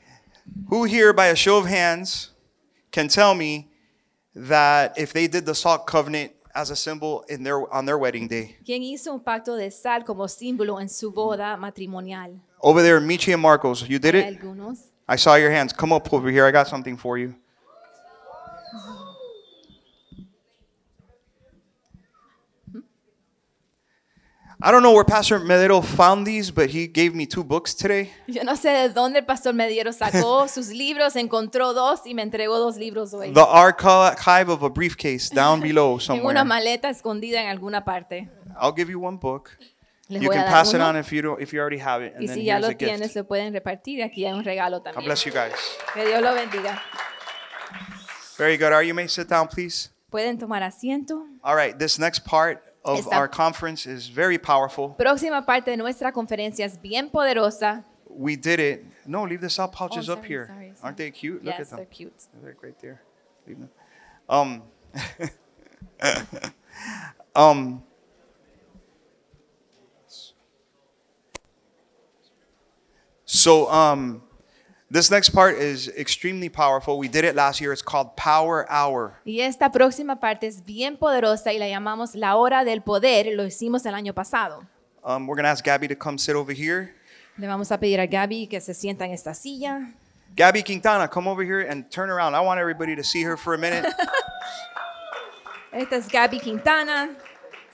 Who 0.68 0.82
here, 0.82 1.12
by 1.12 1.26
a 1.26 1.36
show 1.36 1.58
of 1.58 1.66
hands, 1.66 2.30
can 2.90 3.06
tell 3.06 3.36
me 3.36 3.68
that 4.34 4.98
if 4.98 5.12
they 5.12 5.28
did 5.28 5.46
the 5.46 5.54
salt 5.54 5.86
covenant 5.86 6.32
as 6.52 6.70
a 6.70 6.76
symbol 6.76 7.24
in 7.28 7.44
their 7.44 7.72
on 7.72 7.86
their 7.86 7.98
wedding 7.98 8.26
day? 8.26 8.56
¿Quién 8.66 8.82
hizo 8.82 9.12
un 9.12 9.20
pacto 9.20 9.56
de 9.56 9.70
sal 9.70 10.02
como 10.02 10.26
símbolo 10.26 10.80
en 10.80 10.88
su 10.88 11.12
boda 11.12 11.56
matrimonial? 11.56 12.32
Over 12.60 12.82
there, 12.82 13.00
Michi 13.00 13.32
and 13.32 13.40
Marcos, 13.40 13.88
you 13.88 14.00
did 14.00 14.16
it. 14.16 14.26
algunos. 14.26 14.88
I 15.08 15.14
saw 15.14 15.36
your 15.36 15.52
hands. 15.52 15.72
Come 15.72 15.92
up 15.92 16.12
over 16.12 16.30
here. 16.32 16.44
I 16.44 16.50
got 16.50 16.66
something 16.66 16.96
for 16.96 17.16
you. 17.16 17.36
I 24.62 24.70
don't 24.70 24.82
know 24.82 24.92
where 24.92 25.04
Pastor 25.04 25.40
Medero 25.40 25.82
found 25.82 26.26
these, 26.26 26.50
but 26.50 26.68
he 26.68 26.86
gave 26.86 27.14
me 27.14 27.24
two 27.26 27.42
books 27.42 27.74
today. 27.74 28.10
Yo 28.26 28.42
no 28.44 28.56
sé 28.56 28.68
de 28.70 28.88
dónde 28.90 29.18
el 29.20 29.24
pastor 29.24 29.54
Mediero 29.54 29.90
sacó 29.92 30.48
sus 30.52 30.68
libros, 30.68 31.16
encontró 31.16 31.72
dos 31.72 32.02
y 32.04 32.12
me 32.14 32.22
entregó 32.22 32.58
dos 32.58 32.76
libros 32.76 33.14
hoy. 33.14 33.32
The 33.32 33.40
archive 33.40 34.50
of 34.50 34.62
a 34.62 34.68
briefcase 34.68 35.30
down 35.30 35.60
below 35.62 35.94
En 35.94 36.00
somewhere. 36.00 36.28
una 36.30 36.44
maleta 36.44 36.90
escondida 36.90 37.40
en 37.40 37.48
alguna 37.48 37.84
parte. 37.84 38.28
I'll 38.60 38.74
give 38.76 38.90
you 38.90 39.00
one 39.00 39.16
book. 39.16 39.56
Les 40.08 40.20
You 40.20 40.28
can 40.28 40.44
pass 40.44 40.74
it 40.74 40.80
on 40.80 40.96
if 40.96 41.10
you 41.12 41.22
don't, 41.22 41.40
if 41.40 41.52
you 41.54 41.60
already 41.60 41.78
have 41.78 42.02
it, 42.04 42.14
and 42.14 42.24
Y 42.24 42.26
then 42.26 42.36
si 42.36 42.44
ya 42.44 42.58
lo 42.58 42.68
tienes, 42.76 43.00
gift. 43.00 43.16
lo 43.16 43.24
pueden 43.24 43.54
repartir. 43.54 44.02
Aquí 44.02 44.26
hay 44.26 44.32
un 44.32 44.44
regalo 44.44 44.82
God 44.82 45.04
bless 45.04 45.24
you 45.24 45.32
guys. 45.32 45.54
Que 45.94 46.04
Dios 46.04 46.20
lo 46.20 46.34
bendiga. 46.34 46.82
Very 48.36 48.56
good. 48.58 48.72
Are 48.72 48.82
you 48.82 48.92
may 48.92 49.06
sit 49.06 49.28
down, 49.28 49.48
please? 49.48 49.90
Pueden 50.10 50.38
tomar 50.38 50.62
asiento. 50.64 51.22
All 51.42 51.54
right. 51.54 51.78
This 51.78 51.98
next 51.98 52.24
part 52.24 52.60
of 52.84 52.98
Esta- 53.00 53.14
our 53.14 53.28
conference 53.28 53.86
is 53.86 54.08
very 54.08 54.38
powerful. 54.38 54.94
Próxima 54.98 55.44
parte 55.44 55.70
de 55.70 55.76
nuestra 55.76 56.12
conferencia 56.12 56.64
es 56.64 56.80
bien 56.80 57.10
poderosa. 57.10 57.84
We 58.08 58.36
did 58.36 58.58
it. 58.58 58.84
No, 59.06 59.24
leave 59.24 59.40
the 59.40 59.50
salt 59.50 59.72
pouches 59.72 60.08
Oh, 60.08 60.14
up 60.14 60.18
sorry, 60.20 60.28
here. 60.28 60.46
sorry, 60.46 60.72
sorry. 60.74 60.78
Aren't 60.82 60.96
they 60.96 61.10
cute? 61.10 61.44
Look 61.44 61.54
yes, 61.58 61.72
at 61.72 61.76
they're 61.76 61.86
cute. 61.86 62.12
They're 62.42 62.56
right 62.62 62.78
there. 62.80 63.02
Leave 63.46 63.58
them. 63.60 63.70
Um. 64.28 64.62
um. 67.36 67.82
So 73.24 73.70
um, 73.70 74.22
this 74.90 75.10
next 75.10 75.30
part 75.30 75.56
is 75.56 75.88
extremely 75.96 76.48
powerful. 76.48 76.98
We 76.98 77.08
did 77.08 77.24
it 77.24 77.34
last 77.34 77.60
year. 77.60 77.72
It's 77.72 77.82
called 77.82 78.16
Power 78.16 78.66
Hour. 78.70 79.20
Y 79.24 79.40
esta 79.40 79.70
próxima 79.70 80.18
parte 80.20 80.46
es 80.46 80.64
bien 80.64 80.96
poderosa 80.96 81.52
y 81.52 81.58
la 81.58 81.68
llamamos 81.68 82.14
la 82.14 82.36
hora 82.36 82.64
del 82.64 82.82
poder. 82.82 83.34
Lo 83.34 83.44
hicimos 83.44 83.86
el 83.86 83.94
año 83.94 84.12
pasado. 84.14 84.66
Um, 85.04 85.26
we're 85.26 85.36
gonna 85.36 85.48
ask 85.48 85.64
Gabby 85.64 85.88
to 85.88 85.94
come 85.96 86.18
sit 86.18 86.34
over 86.34 86.52
here. 86.52 86.94
Le 87.38 87.46
vamos 87.46 87.70
a 87.70 87.78
pedir 87.78 88.00
a 88.00 88.06
Gaby 88.06 88.48
que 88.48 88.60
se 88.60 88.74
sienta 88.74 89.04
en 89.04 89.12
esta 89.12 89.32
silla. 89.34 89.94
Gabby 90.36 90.62
Quintana, 90.62 91.08
come 91.08 91.26
over 91.28 91.42
here 91.42 91.60
and 91.60 91.90
turn 91.90 92.10
around. 92.10 92.34
I 92.34 92.40
want 92.40 92.60
everybody 92.60 92.94
to 92.94 93.02
see 93.02 93.22
her 93.22 93.36
for 93.36 93.54
a 93.54 93.58
minute. 93.58 93.86
Esta 95.72 95.96
es 95.96 96.08
Gaby 96.08 96.38
Quintana. 96.40 97.10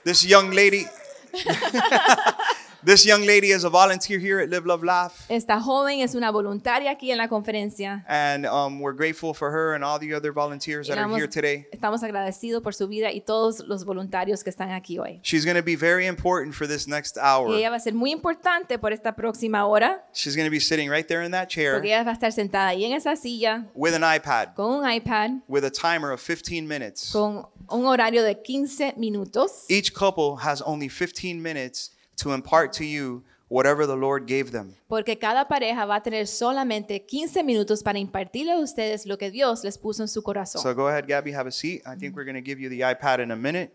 This 0.03 0.23
young 0.23 0.51
lady, 0.51 0.85
this 2.87 3.05
young 3.05 3.25
lady 3.25 3.51
is 3.51 3.65
a 3.65 3.69
volunteer 3.69 4.17
here 4.17 4.39
at 4.39 4.49
Live, 4.49 4.65
Love, 4.65 4.81
Laugh, 4.81 5.25
Esta 5.29 5.59
joven 5.59 5.99
es 5.99 6.15
una 6.15 6.31
voluntaria 6.31 6.89
aquí 6.89 7.11
en 7.11 7.17
la 7.17 7.27
conferencia. 7.27 8.05
and 8.07 8.45
um, 8.45 8.79
we're 8.79 8.93
grateful 8.93 9.33
for 9.33 9.51
her 9.51 9.73
and 9.75 9.83
all 9.83 9.99
the 9.99 10.13
other 10.13 10.31
volunteers 10.31 10.87
Y 10.87 10.95
that 10.95 11.03
are 11.03 11.09
here 11.13 11.27
today. 11.27 11.67
Estamos 11.73 12.01
agradecidos 12.01 12.63
por 12.63 12.73
su 12.73 12.87
vida 12.87 13.11
y 13.11 13.19
todos 13.19 13.59
los 13.67 13.83
voluntarios 13.83 14.41
que 14.41 14.49
están 14.49 14.71
aquí 14.71 14.97
hoy. 14.97 15.19
She's 15.21 15.43
going 15.43 15.57
to 15.57 15.61
be 15.63 15.75
very 15.75 16.07
important 16.07 16.55
for 16.55 16.65
this 16.65 16.87
next 16.87 17.17
Y 17.17 17.21
hour. 17.21 17.53
ella 17.57 17.69
va 17.69 17.75
a 17.75 17.79
ser 17.81 17.93
muy 17.93 18.11
importante 18.11 18.79
por 18.79 18.93
esta 18.93 19.17
próxima 19.17 19.65
hora, 19.65 20.05
She's 20.13 20.37
going 20.37 20.47
to 20.47 20.51
be 20.51 20.61
sitting 20.61 20.89
right 20.89 21.07
there 21.09 21.23
in 21.25 21.31
that 21.31 21.49
chair 21.49 21.73
porque 21.73 21.89
ella 21.89 22.05
va 22.05 22.11
a 22.11 22.13
estar 22.13 22.31
sentada 22.31 22.69
ahí 22.69 22.85
en 22.85 22.93
esa 22.93 23.17
silla 23.17 23.67
with 23.75 23.93
an 23.93 24.03
iPad 24.03 24.55
con 24.55 24.79
un 24.79 24.89
iPad, 24.89 25.41
with 25.49 25.65
a 25.65 25.69
timer 25.69 26.11
of 26.13 26.21
15 26.21 26.65
minutes. 26.65 27.11
con 27.11 27.45
un 27.69 27.85
horario 27.85 28.23
de 28.23 28.41
15 28.41 28.93
minutos. 28.95 29.65
Each 29.69 29.93
couple 29.93 30.37
has 30.37 30.61
only 30.61 30.87
15 30.87 31.41
minutes 31.41 31.91
to 32.17 32.33
impart 32.33 32.73
to 32.73 32.83
you 32.83 33.23
whatever 33.49 33.85
the 33.87 33.95
Lord 33.95 34.25
gave 34.27 34.51
them. 34.51 34.75
Porque 34.87 35.17
cada 35.17 35.47
pareja 35.47 35.85
va 35.85 35.95
a 35.95 36.03
tener 36.03 36.27
solamente 36.27 37.05
15 37.05 37.43
minutos 37.43 37.83
para 37.83 37.99
impartirle 37.99 38.53
a 38.53 38.59
ustedes 38.59 39.05
lo 39.05 39.17
que 39.17 39.31
Dios 39.31 39.63
les 39.63 39.77
puso 39.77 40.03
en 40.03 40.07
su 40.07 40.21
corazón. 40.21 40.61
So 40.61 40.73
go 40.73 40.87
ahead, 40.87 41.07
Gabby, 41.07 41.31
have 41.31 41.47
a 41.47 41.51
seat. 41.51 41.81
I 41.85 41.95
think 41.95 42.15
we're 42.15 42.25
going 42.25 42.35
to 42.35 42.41
give 42.41 42.59
you 42.59 42.69
the 42.69 42.81
iPad 42.81 43.19
in 43.19 43.31
a 43.31 43.35
minute. 43.35 43.71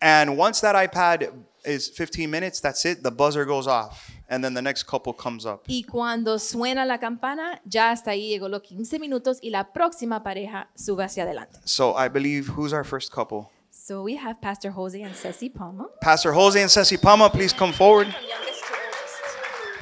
And 0.00 0.36
once 0.36 0.60
that 0.60 0.74
iPad 0.74 1.32
is 1.64 1.88
15 1.88 2.30
minutes, 2.30 2.60
that's 2.60 2.84
it. 2.84 3.02
The 3.02 3.10
buzzer 3.10 3.46
goes 3.46 3.66
off. 3.66 4.10
And 4.28 4.42
then 4.42 4.54
the 4.54 4.62
next 4.62 4.84
couple 4.84 5.12
comes 5.12 5.46
up. 5.46 5.64
Y 5.68 5.84
cuando 5.90 6.38
suena 6.38 6.84
la 6.84 6.98
campana, 6.98 7.60
ya 7.64 7.90
hasta 7.90 8.10
ahí 8.10 8.28
llegó 8.28 8.48
los 8.48 8.62
15 8.62 8.98
minutos 8.98 9.38
y 9.40 9.50
la 9.50 9.72
próxima 9.72 10.22
pareja 10.22 10.68
sube 10.74 11.04
hacia 11.04 11.22
adelante. 11.22 11.58
So 11.64 11.94
I 11.96 12.08
believe, 12.08 12.48
who's 12.48 12.72
our 12.72 12.84
first 12.84 13.12
couple? 13.12 13.50
So 13.86 14.02
we 14.02 14.16
have 14.16 14.40
Pastor 14.40 14.70
Jose 14.70 14.98
and 15.02 15.14
Ceci 15.14 15.50
Palma. 15.50 15.88
Pastor 16.00 16.32
Jose 16.32 16.58
and 16.58 16.70
Ceci 16.70 16.96
Pama, 16.96 17.28
please 17.28 17.52
come 17.52 17.70
forward. 17.70 18.06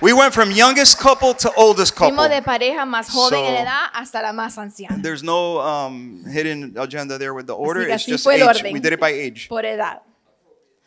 We 0.00 0.12
went 0.12 0.34
from 0.34 0.50
youngest 0.50 0.98
couple 0.98 1.34
to 1.34 1.52
oldest 1.56 1.94
couple. 1.94 2.16
Fuimos 2.18 2.28
de 2.28 2.42
pareja 2.42 2.84
más 2.84 3.08
joven 3.08 3.38
en 3.38 3.54
So- 3.54 3.62
edad 3.62 3.86
hasta 3.92 4.20
la 4.20 4.32
más 4.32 4.58
anciana. 4.58 5.00
There's 5.00 5.22
no 5.22 5.60
um, 5.60 6.24
hidden 6.28 6.76
agenda 6.76 7.16
there 7.16 7.32
with 7.32 7.46
the 7.46 7.54
order. 7.54 7.82
It's 7.82 8.04
just 8.04 8.26
age. 8.26 8.64
We 8.64 8.80
did 8.80 8.92
it 8.92 8.98
by 8.98 9.10
age. 9.10 9.48
Por 9.48 9.64
edad. 9.64 10.00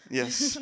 Yes. 0.10 0.58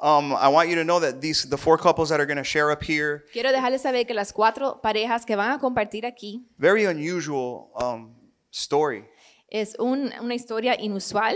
um, 0.00 0.34
I 0.36 0.46
want 0.46 0.68
you 0.68 0.76
to 0.76 0.84
know 0.84 1.00
that 1.00 1.20
these 1.20 1.46
the 1.50 1.58
four 1.58 1.78
couples 1.78 2.10
that 2.10 2.20
are 2.20 2.26
going 2.26 2.36
to 2.38 2.44
share 2.44 2.70
up 2.70 2.84
here, 2.84 3.24
Quiero 3.32 3.50
dejarles 3.50 3.80
saber 3.82 4.06
que 4.06 4.14
las 4.14 4.30
cuatro 4.32 4.80
parejas 4.80 5.26
que 5.26 5.34
van 5.34 5.50
a 5.50 5.58
compartir 5.58 6.04
aquí 6.06 6.44
very 6.60 6.84
unusual 6.84 7.70
um, 7.74 8.14
story. 8.52 9.04
es 9.50 9.74
un- 9.80 10.12
una 10.22 10.34
historia 10.36 10.76
inusual. 10.80 11.34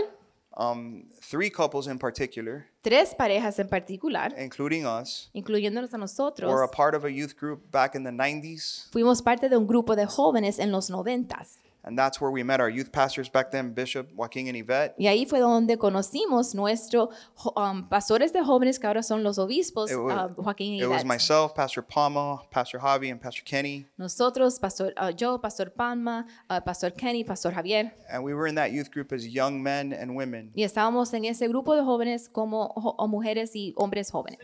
Um, 0.57 1.05
three 1.21 1.49
couples 1.49 1.87
in 1.87 1.97
particular, 1.97 2.67
Tres 2.81 3.15
parejas 3.15 3.57
en 3.59 3.69
particular, 3.69 4.33
including 4.37 4.85
us, 4.85 5.29
incluyéndonos 5.33 5.93
a 5.93 5.97
nosotros, 5.97 6.51
were 6.51 6.63
a 6.63 6.67
part 6.67 6.93
of 6.93 7.05
a 7.05 7.09
youth 7.09 7.35
group 7.39 7.71
back 7.71 7.95
in 7.95 8.03
the 8.03 8.11
90s. 8.11 8.89
fuimos 8.91 9.21
parte 9.21 9.47
de 9.47 9.55
un 9.55 9.65
grupo 9.65 9.95
de 9.95 10.05
jóvenes 10.05 10.59
en 10.59 10.71
los 10.73 10.89
noventas. 10.89 11.59
And 11.83 11.97
that's 11.97 12.21
where 12.21 12.29
we 12.29 12.43
met 12.43 12.59
our 12.61 12.69
youth 12.69 12.91
pastors 12.91 13.27
back 13.27 13.49
then, 13.49 13.73
Bishop 13.73 14.07
Joaquin 14.15 14.47
and 14.47 14.55
Yvette. 14.55 14.93
Y 14.99 15.07
ahí 15.07 15.25
fue 15.27 15.39
donde 15.39 15.77
conocimos 15.79 16.53
nuestros 16.53 17.09
um, 17.55 17.87
pastores 17.89 18.31
de 18.31 18.41
jóvenes 18.43 18.79
que 18.79 18.85
ahora 18.87 19.01
son 19.01 19.23
los 19.23 19.39
obispos, 19.39 19.89
It 19.89 19.97
was, 19.97 20.29
um, 20.29 20.35
Joaquín 20.35 20.75
y 20.77 20.83
it 20.83 20.87
was 20.87 21.03
myself, 21.03 21.55
Pastor 21.55 21.81
Palma, 21.81 22.39
Pastor 22.51 22.79
Javi, 22.79 23.09
and 23.09 23.19
Pastor 23.19 23.41
Kenny. 23.43 23.87
Nosotros, 23.97 24.59
pastor, 24.59 24.93
uh, 24.95 25.11
yo, 25.17 25.39
Pastor 25.39 25.71
Palma, 25.71 26.27
uh, 26.51 26.59
Pastor 26.61 26.91
Kenny, 26.91 27.23
Pastor 27.23 27.49
Javier. 27.51 27.91
And 28.11 28.23
we 28.23 28.35
were 28.35 28.45
in 28.45 28.53
that 28.55 28.71
youth 28.71 28.91
group 28.91 29.11
as 29.11 29.25
young 29.27 29.63
men 29.63 29.91
and 29.91 30.15
women. 30.15 30.51
Y 30.55 30.61
estábamos 30.63 31.11
en 31.15 31.25
ese 31.25 31.47
grupo 31.47 31.75
de 31.75 31.81
jóvenes 31.81 32.29
como 32.31 32.73
jo- 32.75 33.07
mujeres 33.07 33.55
y 33.55 33.73
hombres 33.75 34.11
jóvenes. 34.11 34.37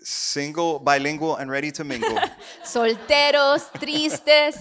Single, 0.00 0.78
bilingual, 0.78 1.36
and 1.36 1.50
ready 1.50 1.72
to 1.72 1.82
mingle. 1.82 2.16
Solteros, 2.64 3.68
tristes, 3.72 4.56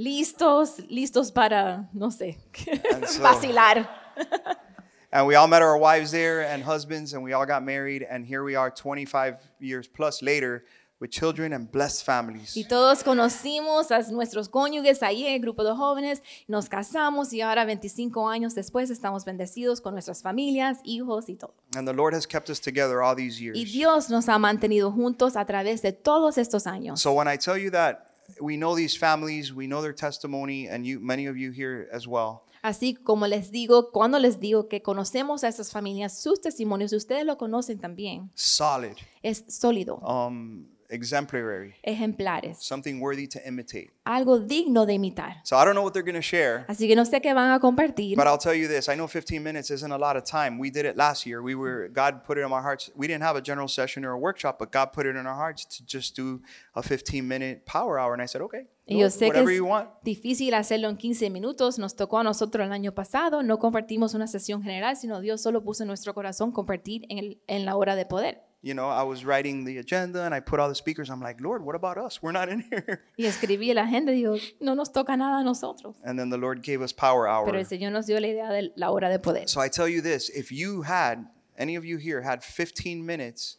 listos, 0.00 0.78
listos 0.88 1.30
para, 1.30 1.88
no 1.92 2.10
sé, 2.10 2.38
so- 3.06 3.22
vacilar. 3.22 3.86
and 5.12 5.26
we 5.26 5.34
all 5.34 5.46
met 5.46 5.62
our 5.62 5.76
wives 5.76 6.10
there 6.10 6.40
and 6.40 6.62
husbands, 6.64 7.12
and 7.12 7.22
we 7.22 7.34
all 7.34 7.46
got 7.46 7.62
married. 7.62 8.06
And 8.08 8.24
here 8.24 8.42
we 8.42 8.56
are 8.56 8.70
25 8.70 9.36
years 9.60 9.86
plus 9.86 10.22
later 10.22 10.64
with 11.00 11.10
children 11.10 11.52
and 11.52 11.70
blessed 11.70 12.04
families. 12.04 12.56
Y 12.56 12.64
todos 12.64 13.02
conocimos 13.02 13.90
a 13.90 14.00
nuestros 14.10 14.48
cónyuges 14.48 15.02
en 15.02 15.34
el 15.34 15.40
grupo 15.40 15.64
de 15.64 15.74
jóvenes, 15.74 16.22
nos 16.48 16.68
casamos 16.68 17.32
y 17.32 17.40
ahora 17.42 17.64
25 17.66 18.28
años 18.28 18.54
después 18.54 18.90
estamos 18.90 19.24
bendecidos 19.24 19.80
con 19.80 19.94
nuestras 19.94 20.22
familias, 20.22 20.78
hijos 20.84 21.28
y 21.28 21.36
todo. 21.36 21.54
And 21.74 21.86
the 21.86 21.94
Lord 21.94 22.14
has 22.14 22.26
kept 22.26 22.50
us 22.50 22.60
together 22.60 23.02
all 23.02 23.14
these 23.14 23.40
years. 23.40 23.56
Y 23.58 23.64
Dios 23.64 24.10
nos 24.10 24.28
ha 24.28 24.38
mantenido 24.38 24.92
juntos 24.92 25.36
a 25.36 25.44
través 25.44 25.82
de 25.82 25.92
todos 25.92 26.38
estos 26.38 26.66
años. 26.66 27.00
So 27.00 27.12
when 27.12 27.28
I 27.28 27.36
tell 27.36 27.56
you 27.58 27.70
that 27.70 28.09
we 28.40 28.56
know 28.56 28.74
these 28.74 28.96
families, 28.96 29.52
we 29.52 29.66
know 29.66 29.82
their 29.82 29.94
testimony, 29.94 30.68
and 30.68 30.86
you, 30.86 31.00
many 31.00 31.26
of 31.26 31.36
you 31.36 31.50
here 31.50 31.88
as 31.92 32.06
well. 32.06 32.44
Así 32.62 32.94
como 32.94 33.26
les 33.26 33.50
digo, 33.50 33.90
cuando 33.90 34.18
les 34.18 34.38
digo 34.38 34.68
que 34.68 34.82
conocemos 34.82 35.44
a 35.44 35.48
estas 35.48 35.72
familias, 35.72 36.20
sus 36.20 36.40
testimonios, 36.40 36.92
ustedes 36.92 37.24
lo 37.24 37.38
conocen 37.38 37.78
también, 37.78 38.30
Solid, 38.34 38.96
es 39.22 39.44
sólido, 39.48 39.96
um, 39.98 40.66
exemplary, 40.90 41.74
ejemplares, 41.82 42.58
something 42.58 43.00
worthy 43.00 43.26
to 43.26 43.38
imitate. 43.46 43.90
algo 44.04 44.38
digno 44.40 44.86
de 44.86 44.94
imitar. 44.94 45.36
So 45.44 45.56
I 45.56 45.64
don't 45.64 45.74
know 45.74 45.82
what 45.84 45.92
they're 45.92 46.02
going 46.04 46.14
to 46.14 46.22
share, 46.22 46.64
Así 46.68 46.86
que 46.88 46.96
no 46.96 47.04
sé 47.04 47.20
qué 47.20 47.32
van 47.34 47.52
a 47.52 47.60
compartir, 47.60 48.16
but 48.16 48.26
I'll 48.26 48.38
tell 48.38 48.54
you 48.54 48.68
this. 48.68 48.88
I 48.88 48.94
know 48.96 49.06
15 49.06 49.42
minutes 49.42 49.70
isn't 49.70 49.92
a 49.92 49.98
lot 49.98 50.16
of 50.16 50.24
time. 50.24 50.58
We 50.58 50.70
did 50.70 50.84
it 50.86 50.96
last 50.96 51.26
year. 51.26 51.42
We 51.42 51.54
were 51.54 51.88
God 51.88 52.24
put 52.24 52.38
it 52.38 52.42
in 52.44 52.52
our 52.52 52.62
hearts. 52.62 52.90
We 52.96 53.06
didn't 53.06 53.22
have 53.22 53.36
a 53.36 53.42
general 53.42 53.68
session 53.68 54.04
or 54.04 54.12
a 54.12 54.18
workshop, 54.18 54.58
but 54.58 54.72
God 54.72 54.92
put 54.92 55.06
it 55.06 55.16
in 55.16 55.26
our 55.26 55.36
hearts 55.36 55.64
to 55.76 55.84
just 55.86 56.16
do 56.16 56.40
a 56.74 56.82
15 56.82 57.26
minute 57.26 57.64
power 57.66 57.98
hour. 57.98 58.12
And 58.14 58.22
I 58.22 58.26
said, 58.26 58.42
okay, 58.42 58.66
Y 58.86 58.98
yo 58.98 59.08
sé 59.08 59.18
que 59.20 59.28
whatever 59.28 59.50
es 59.52 59.56
you 59.58 59.66
want. 59.66 59.88
difícil 60.02 60.52
hacerlo 60.54 60.88
en 60.88 60.96
15 60.96 61.30
minutos. 61.30 61.78
Nos 61.78 61.94
tocó 61.94 62.18
a 62.18 62.24
nosotros 62.24 62.66
el 62.66 62.72
año 62.72 62.92
pasado. 62.92 63.42
No 63.44 63.58
compartimos 63.58 64.14
una 64.14 64.26
sesión 64.26 64.62
general, 64.62 64.96
sino 64.96 65.20
Dios 65.20 65.40
solo 65.40 65.62
puso 65.62 65.84
en 65.84 65.88
nuestro 65.88 66.12
corazón 66.14 66.50
compartir 66.50 67.04
en, 67.08 67.18
el- 67.18 67.40
en 67.46 67.64
la 67.64 67.76
hora 67.76 67.94
de 67.94 68.04
poder. 68.06 68.42
You 68.62 68.74
know, 68.74 68.90
I 68.90 69.02
was 69.04 69.24
writing 69.24 69.64
the 69.64 69.78
agenda 69.78 70.22
and 70.24 70.34
I 70.34 70.40
put 70.40 70.60
all 70.60 70.68
the 70.68 70.74
speakers. 70.74 71.08
I'm 71.08 71.22
like, 71.22 71.40
Lord, 71.40 71.64
what 71.64 71.74
about 71.74 71.96
us? 71.96 72.20
We're 72.22 72.32
not 72.32 72.50
in 72.50 72.60
here. 72.70 73.02
Y 73.16 73.24
escribí 73.24 73.72
la 73.72 73.84
agenda 73.84 74.12
y 74.12 74.16
digo, 74.16 74.36
no 74.60 74.74
nos 74.74 74.92
toca 74.92 75.16
nada 75.16 75.40
a 75.40 75.44
nosotros. 75.44 75.96
And 76.04 76.18
then 76.18 76.28
the 76.28 76.36
Lord 76.36 76.62
gave 76.62 76.82
us 76.82 76.92
power 76.92 77.26
hour. 77.26 77.46
Pero 77.46 77.58
el 77.58 77.64
Señor 77.64 77.90
nos 77.92 78.06
dio 78.06 78.20
la 78.20 78.28
idea 78.28 78.50
de 78.50 78.70
la 78.76 78.90
hora 78.90 79.08
de 79.08 79.18
poder. 79.18 79.48
So 79.48 79.60
I 79.62 79.68
tell 79.70 79.88
you 79.88 80.02
this 80.02 80.28
if 80.28 80.52
you 80.52 80.82
had, 80.82 81.26
any 81.56 81.74
of 81.76 81.86
you 81.86 81.96
here 81.96 82.20
had 82.20 82.42
15 82.44 83.02
minutes 83.04 83.56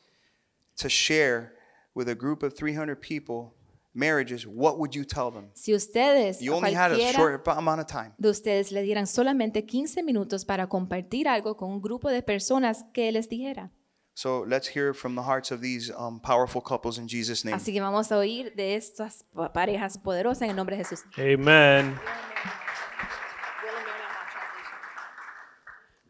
to 0.77 0.87
share 0.87 1.53
with 1.95 2.07
a 2.07 2.15
group 2.15 2.43
of 2.43 2.53
300 2.55 2.95
people 3.01 3.55
marriages, 3.95 4.45
what 4.45 4.77
would 4.77 4.95
you 4.95 5.03
tell 5.03 5.31
them? 5.31 5.49
Si 5.55 5.73
ustedes, 5.73 6.41
You 6.41 6.53
only 6.53 6.73
had 6.73 6.91
a 6.91 7.11
short 7.11 7.41
amount 7.47 7.81
of 7.81 7.87
time. 7.87 8.13
de 8.19 8.29
ustedes 8.29 8.71
le 8.71 8.83
dieran 8.83 9.07
solamente 9.07 9.65
15 9.65 10.03
minutos 10.03 10.45
para 10.45 10.67
compartir 10.67 11.27
algo 11.27 11.57
con 11.57 11.71
un 11.71 11.81
grupo 11.81 12.09
de 12.09 12.21
personas 12.21 12.85
que 12.93 13.11
les 13.11 13.27
dijera. 13.27 13.71
So 14.13 14.41
let's 14.47 14.67
hear 14.67 14.93
from 14.93 15.15
the 15.15 15.21
hearts 15.23 15.51
of 15.51 15.61
these 15.61 15.89
um, 15.97 16.19
powerful 16.19 16.61
couples 16.61 16.97
in 16.97 17.07
Jesus' 17.07 17.45
name. 17.45 17.55
Así 17.55 17.71
que 17.71 17.81
vamos 17.81 18.11
a 18.11 18.17
oír 18.17 18.53
de 18.55 18.75
estas 18.75 19.23
parejas 19.53 19.97
poderosas 19.97 20.43
en 20.43 20.49
el 20.49 20.55
nombre 20.55 20.75
de 20.75 20.83
Jesús. 20.83 21.03
Amen. 21.17 21.97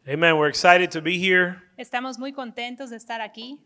Amen. 0.08 0.36
We're 0.36 0.48
excited 0.48 0.90
to 0.92 1.00
be 1.00 1.18
here. 1.18 1.62
Estamos 1.78 2.18
muy 2.18 2.32
contentos 2.32 2.90
de 2.90 2.96
estar 2.96 3.20
aquí. 3.20 3.58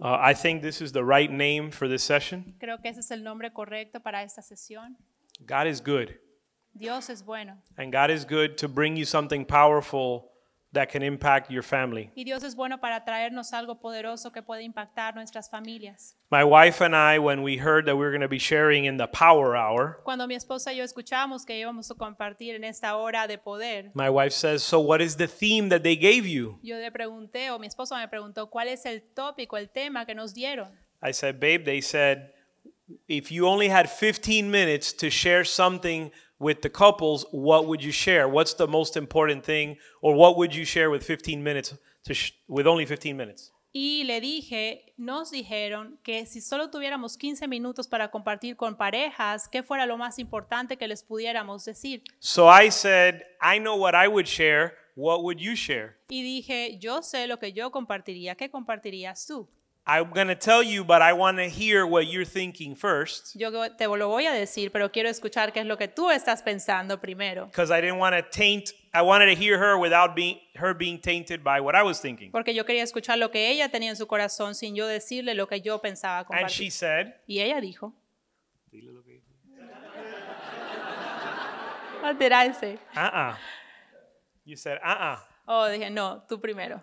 Uh, 0.00 0.18
I 0.20 0.34
think 0.34 0.62
this 0.62 0.80
is 0.80 0.92
the 0.92 1.04
right 1.04 1.30
name 1.30 1.70
for 1.70 1.88
this 1.88 2.02
session. 2.02 2.54
Creo 2.60 2.80
que 2.80 2.90
ese 2.90 2.98
es 3.00 3.10
el 3.10 3.22
nombre 3.22 3.50
correcto 3.50 4.00
para 4.02 4.22
esta 4.22 4.40
sesión. 4.42 4.96
God 5.46 5.66
is 5.66 5.80
good, 5.80 6.14
Dios 6.76 7.10
es 7.10 7.22
bueno. 7.22 7.54
and 7.76 7.92
God 7.92 8.10
is 8.10 8.24
good 8.24 8.56
to 8.58 8.68
bring 8.68 8.96
you 8.96 9.04
something 9.04 9.44
powerful 9.44 10.30
that 10.74 10.88
can 10.90 11.02
impact 11.02 11.50
your 11.50 11.62
family. 11.62 12.10
Y 12.14 12.24
Dios 12.24 12.44
es 12.44 12.54
bueno 12.54 12.78
para 12.80 13.04
traernos 13.04 13.52
algo 13.52 13.80
poderoso 13.80 14.30
que 14.32 14.42
puede 14.42 14.62
impactar 14.62 15.14
nuestras 15.14 15.48
familias. 15.50 16.16
My 16.30 16.44
wife 16.44 16.84
and 16.84 16.94
I, 16.94 17.18
when 17.18 17.42
we 17.42 17.56
heard 17.56 17.86
that 17.86 17.96
we 17.96 18.04
were 18.04 18.10
going 18.10 18.20
to 18.20 18.28
be 18.28 18.38
sharing 18.38 18.84
in 18.84 18.96
the 18.96 19.06
power 19.06 19.56
hour, 19.56 20.00
Cuando 20.04 20.26
mi 20.26 20.34
esposa 20.34 20.72
y 20.72 20.78
yo 20.78 20.84
escuchamos 20.84 21.44
que 21.46 21.58
íbamos 21.58 21.90
a 21.90 21.94
compartir 21.94 22.54
en 22.54 22.64
esta 22.64 22.96
hora 22.96 23.26
de 23.26 23.38
poder, 23.38 23.90
my 23.94 24.08
wife 24.10 24.32
says, 24.32 24.62
So, 24.62 24.80
what 24.80 25.00
is 25.00 25.16
the 25.16 25.26
theme 25.28 25.68
that 25.70 25.82
they 25.82 25.96
gave 25.96 26.26
you? 26.26 26.58
yo 26.62 26.76
le 26.76 26.90
pregunté, 26.90 27.50
o 27.50 27.58
mi 27.58 27.66
esposa 27.66 27.96
me 27.96 28.08
preguntó, 28.08 28.50
¿cuál 28.50 28.68
es 28.68 28.84
el 28.86 29.02
tópico, 29.14 29.56
el 29.56 29.70
tema 29.70 30.04
que 30.06 30.14
nos 30.14 30.34
dieron? 30.34 30.68
I 31.02 31.12
said, 31.12 31.38
Babe, 31.38 31.64
they 31.64 31.80
said, 31.80 32.30
if 33.08 33.30
you 33.30 33.46
only 33.46 33.68
had 33.68 33.88
15 33.90 34.50
minutes 34.50 34.92
to 34.94 35.10
share 35.10 35.44
something 35.44 36.10
with 36.38 36.62
the 36.62 36.70
couples, 36.70 37.26
what 37.32 37.66
would 37.66 37.82
you 37.82 37.92
share? 37.92 38.28
What's 38.28 38.54
the 38.54 38.66
most 38.66 38.96
important 38.96 39.44
thing? 39.44 39.76
Or 40.02 40.14
what 40.14 40.36
would 40.36 40.54
you 40.54 40.64
share 40.64 40.90
with 40.90 41.02
15 41.04 41.42
minutes, 41.42 41.74
to 42.04 42.14
sh- 42.14 42.32
with 42.48 42.66
only 42.66 42.86
15 42.86 43.16
minutes? 43.16 43.50
Y 43.76 44.04
le 44.04 44.20
dije, 44.20 44.94
nos 44.96 45.32
dijeron 45.32 45.98
que 46.04 46.26
si 46.26 46.40
solo 46.40 46.70
tuviéramos 46.70 47.16
15 47.18 47.48
minutos 47.48 47.88
para 47.88 48.08
compartir 48.12 48.56
con 48.56 48.76
parejas, 48.76 49.48
¿qué 49.48 49.64
fuera 49.64 49.84
lo 49.84 49.96
más 49.96 50.20
importante 50.20 50.76
que 50.76 50.86
les 50.86 51.02
pudiéramos 51.02 51.64
decir? 51.64 52.02
So 52.20 52.48
I 52.48 52.70
said, 52.70 53.22
I 53.42 53.58
know 53.58 53.76
what 53.76 53.94
I 53.94 54.06
would 54.06 54.26
share. 54.26 54.74
What 54.96 55.22
would 55.22 55.38
you 55.40 55.56
share? 55.56 55.96
Y 56.08 56.22
dije, 56.22 56.78
yo 56.78 57.02
sé 57.02 57.26
lo 57.26 57.40
que 57.40 57.52
yo 57.52 57.72
compartiría, 57.72 58.36
¿qué 58.36 58.48
compartirías 58.48 59.26
tú? 59.26 59.48
I'm 59.86 60.10
going 60.14 60.28
to 60.28 60.34
tell 60.34 60.62
you, 60.62 60.82
but 60.82 61.02
I 61.02 61.12
want 61.12 61.36
to 61.36 61.44
hear 61.46 61.86
what 61.86 62.06
you're 62.06 62.24
thinking 62.24 62.74
first 62.74 63.34
Yo 63.36 63.50
te 63.76 63.86
lo 63.86 64.08
voy 64.08 64.24
a 64.26 64.32
decir, 64.32 64.72
pero 64.72 64.90
quiero 64.90 65.10
escuchar 65.10 65.52
qué 65.52 65.60
es 65.60 65.66
lo 65.66 65.76
que 65.76 65.88
tú 65.88 66.10
estás 66.10 66.42
pensando 66.42 66.98
primero. 66.98 67.46
because 67.46 67.70
I 67.70 67.82
didn't 67.82 67.98
want 67.98 68.14
to 68.16 68.22
taint, 68.22 68.72
I 68.94 69.02
wanted 69.02 69.26
to 69.26 69.34
hear 69.34 69.58
her 69.58 69.76
without 69.78 70.14
being, 70.16 70.38
her 70.56 70.72
being 70.72 70.98
tainted 70.98 71.44
by 71.44 71.60
what 71.60 71.74
I 71.74 71.82
was 71.82 72.00
thinking. 72.00 72.30
Porque 72.32 72.54
yo 72.54 72.64
quería 72.64 72.82
escuchar 72.82 73.18
lo 73.18 73.30
que 73.30 73.50
ella 73.50 73.68
tenía 73.68 73.90
en 73.90 73.96
su 73.96 74.06
corazón 74.06 74.54
sin 74.54 74.74
yo 74.74 74.86
decirle 74.86 75.34
lo 75.34 75.46
que 75.46 75.60
yo 75.60 75.78
pensaba 75.82 76.24
And 76.30 76.48
she 76.48 76.68
compartir. 76.68 76.72
said, 76.72 77.14
Y 77.26 77.40
ella 77.40 77.60
dijo, 77.60 77.92
What 82.02 82.18
did 82.18 82.32
I 82.32 82.52
say? 82.52 82.78
uh 82.96 83.00
uh 83.00 83.34
You 84.44 84.56
said, 84.56 84.78
uh 84.84 85.14
uh 85.14 85.16
Oh, 85.46 85.68
dije, 85.68 85.90
no, 85.90 86.22
tú 86.28 86.40
primero. 86.40 86.82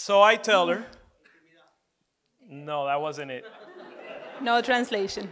So 0.00 0.22
I 0.22 0.36
tell 0.36 0.68
her, 0.68 0.84
no, 2.48 2.86
that 2.86 3.00
wasn't 3.00 3.32
it. 3.32 3.44
No 4.40 4.62
translation. 4.62 5.28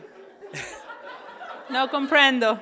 No 1.71 1.87
comprendo. 1.87 2.61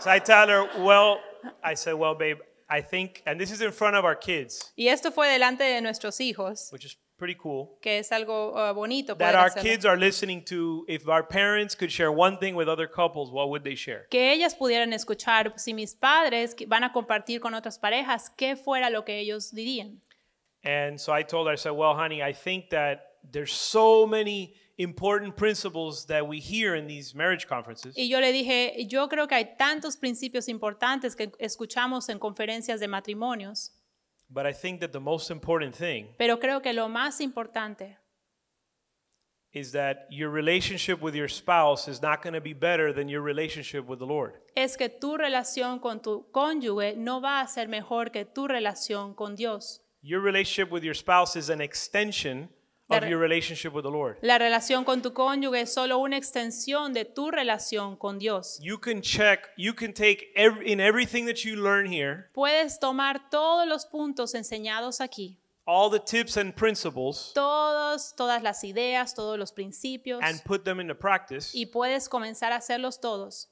So 0.00 0.10
I 0.10 0.18
tell 0.18 0.48
her, 0.48 0.68
well, 0.78 1.20
I 1.62 1.74
said, 1.74 1.94
well, 1.94 2.16
babe, 2.16 2.38
I 2.68 2.80
think, 2.80 3.22
and 3.26 3.38
this 3.40 3.52
is 3.52 3.60
in 3.62 3.70
front 3.70 3.94
of 3.94 4.04
our 4.04 4.16
kids, 4.16 4.72
Y 4.76 4.88
esto 4.88 5.12
fue 5.12 5.28
delante 5.28 5.62
de 5.62 5.80
nuestros 5.80 6.18
hijos, 6.18 6.72
which 6.72 6.84
is 6.84 6.96
pretty 7.16 7.36
cool, 7.40 7.78
que 7.80 8.00
es 8.00 8.10
algo 8.10 8.52
uh, 8.56 8.72
bonito. 8.74 9.14
that 9.14 9.34
poder 9.34 9.38
our 9.38 9.50
hacerlo. 9.50 9.62
kids 9.62 9.84
are 9.86 9.96
listening 9.96 10.42
to 10.46 10.84
if 10.88 11.08
our 11.08 11.22
parents 11.22 11.76
could 11.76 11.92
share 11.92 12.10
one 12.10 12.38
thing 12.38 12.56
with 12.56 12.68
other 12.68 12.88
couples, 12.88 13.30
what 13.30 13.50
would 13.50 13.62
they 13.62 13.76
share? 13.76 14.06
que 14.10 14.32
ellas 14.32 14.56
pudieran 14.56 14.92
escuchar 14.92 15.52
si 15.56 15.72
mis 15.72 15.94
padres 15.94 16.54
que 16.54 16.66
van 16.66 16.82
a 16.82 16.92
compartir 16.92 17.40
con 17.40 17.54
otras 17.54 17.78
parejas, 17.78 18.30
qué 18.36 18.56
fuera 18.56 18.90
lo 18.90 19.04
que 19.04 19.20
ellos 19.20 19.52
dirían. 19.52 20.00
And 20.66 21.00
so 21.00 21.12
I 21.12 21.22
told 21.22 21.46
her, 21.46 21.52
I 21.52 21.56
said, 21.56 21.72
well, 21.72 21.94
honey, 21.94 22.22
I 22.22 22.32
think 22.32 22.70
that 22.70 23.12
there's 23.30 23.52
so 23.52 24.06
many 24.06 24.54
important 24.78 25.36
principles 25.36 26.06
that 26.06 26.26
we 26.26 26.38
hear 26.38 26.74
in 26.74 26.86
these 26.86 27.14
marriage 27.14 27.46
conferences. 27.46 27.94
Y 27.96 28.08
yo 28.08 28.18
le 28.20 28.32
dije, 28.32 28.86
yo 28.88 29.08
creo 29.08 29.26
que 29.28 29.36
hay 29.36 29.56
tantos 29.56 29.96
principios 29.96 30.48
importantes 30.48 31.14
que 31.16 31.30
escuchamos 31.38 32.08
en 32.08 32.18
conferencias 32.18 32.80
de 32.80 32.88
matrimonios, 32.88 33.70
But 34.28 34.44
I 34.44 34.52
think 34.52 34.80
that 34.80 34.90
the 34.90 35.00
most 35.00 35.30
important 35.30 35.72
thing 35.74 36.08
pero 36.18 36.38
creo 36.40 36.60
que 36.60 36.72
lo 36.72 36.88
más 36.88 37.20
importante 37.20 37.96
is 39.52 39.70
that 39.72 40.06
your 40.10 40.30
relationship 40.30 41.00
with 41.00 41.14
your 41.14 41.28
spouse 41.28 41.88
is 41.88 42.02
not 42.02 42.22
going 42.22 42.34
to 42.34 42.40
be 42.40 42.52
better 42.52 42.92
than 42.92 43.08
your 43.08 43.22
relationship 43.22 43.86
with 43.88 44.00
the 44.00 44.06
Lord. 44.06 44.34
es 44.56 44.76
que 44.76 44.88
tu 44.88 45.16
relación 45.16 45.78
con 45.78 46.02
tu 46.02 46.26
cónyuge 46.32 46.96
no 46.96 47.20
va 47.20 47.40
a 47.40 47.46
ser 47.46 47.68
mejor 47.68 48.10
que 48.10 48.24
tu 48.24 48.48
relación 48.48 49.14
con 49.14 49.36
Dios. 49.36 49.80
Your 50.06 50.20
relationship 50.20 50.70
with 50.70 50.84
your 50.84 50.94
spouse 50.94 51.34
is 51.34 51.50
an 51.50 51.60
extension 51.60 52.48
of 52.88 53.08
your 53.08 53.18
relationship 53.18 53.72
with 53.72 53.82
the 53.82 53.90
Lord. 53.90 54.18
La 54.22 54.38
relación 54.38 54.84
con 54.84 55.02
tu 55.02 55.12
cónyuge 55.12 55.62
es 55.62 55.74
solo 55.74 55.98
una 55.98 56.16
extensión 56.16 56.92
de 56.92 57.04
tu 57.04 57.32
relación 57.32 57.98
con 57.98 58.20
Dios. 58.20 58.60
You 58.62 58.78
can 58.78 59.02
check, 59.02 59.48
you 59.56 59.72
can 59.72 59.92
take 59.92 60.28
every, 60.36 60.70
in 60.70 60.78
everything 60.78 61.26
that 61.26 61.44
you 61.44 61.56
learn 61.56 61.86
here, 61.86 62.30
Puedes 62.34 62.78
tomar 62.78 63.28
todos 63.30 63.66
los 63.66 63.84
puntos 63.84 64.36
enseñados 64.36 65.00
aquí, 65.00 65.38
all 65.66 65.90
the 65.90 65.98
tips 65.98 66.36
and 66.36 66.54
principles, 66.54 67.32
todos, 67.34 68.14
todas 68.14 68.44
las 68.44 68.62
ideas, 68.62 69.12
todos 69.12 69.36
los 69.36 69.50
principios, 69.50 70.20
and 70.22 70.40
put 70.44 70.64
them 70.64 70.78
into 70.78 70.94
practice. 70.94 71.50
y 71.52 71.66
puedes 71.66 72.08
comenzar 72.08 72.52
a 72.52 72.58
hacerlos 72.58 73.00
todos. 73.00 73.48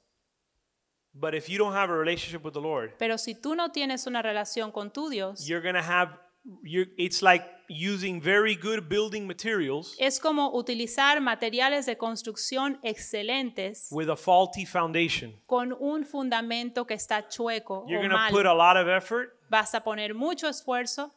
But 1.13 1.33
if 1.33 1.49
you 1.49 1.57
don't 1.57 1.73
have 1.73 1.89
a 1.89 1.97
relationship 1.97 2.45
with 2.45 2.53
the 2.53 2.61
Lord, 2.61 2.93
Pero 2.97 3.17
si 3.17 3.35
tú 3.35 3.55
no 3.55 3.73
tienes 3.73 4.07
una 4.07 4.21
relación 4.21 4.71
con 4.71 4.91
tu 4.91 5.09
Dios, 5.09 5.45
you're 5.45 5.61
going 5.61 5.75
to 5.75 5.81
have 5.81 6.17
you're, 6.63 6.87
it's 6.97 7.21
like 7.21 7.43
using 7.67 8.21
very 8.21 8.55
good 8.55 8.87
building 8.87 9.25
materials 9.25 9.95
es 9.99 10.19
como 10.19 10.51
utilizar 10.53 11.19
materiales 11.19 11.85
de 11.87 11.95
construcción 11.97 12.77
excelentes 12.83 13.87
with 13.91 14.09
a 14.09 14.15
faulty 14.15 14.65
foundation. 14.65 15.33
con 15.47 15.73
un 15.79 16.05
fundamento 16.05 16.85
que 16.85 16.93
está 16.93 17.27
chueco 17.27 17.85
You're 17.87 17.99
o 18.05 18.07
going 18.07 18.11
to 18.11 18.29
put 18.29 18.45
malo. 18.45 18.53
a 18.53 18.55
lot 18.55 18.77
of 18.77 18.87
effort 18.87 19.31
Vas 19.49 19.73
a 19.73 19.81
poner 19.81 20.13
mucho 20.13 20.47
esfuerzo 20.47 21.11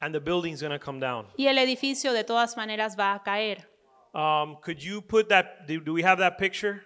and 0.00 0.12
the 0.14 0.20
building's 0.20 0.60
going 0.60 0.76
to 0.76 0.84
come 0.84 0.98
down. 1.00 1.26
y 1.36 1.46
el 1.46 1.58
edificio 1.58 2.12
de 2.12 2.24
todas 2.24 2.56
maneras 2.56 2.96
va 2.98 3.14
a 3.14 3.22
caer. 3.22 3.68
Um, 4.14 4.56
could 4.62 4.80
you 4.80 5.00
put 5.02 5.28
that 5.28 5.66
do, 5.66 5.80
do 5.80 5.92
we 5.92 6.02
have 6.02 6.18
that 6.18 6.38
picture? 6.38 6.82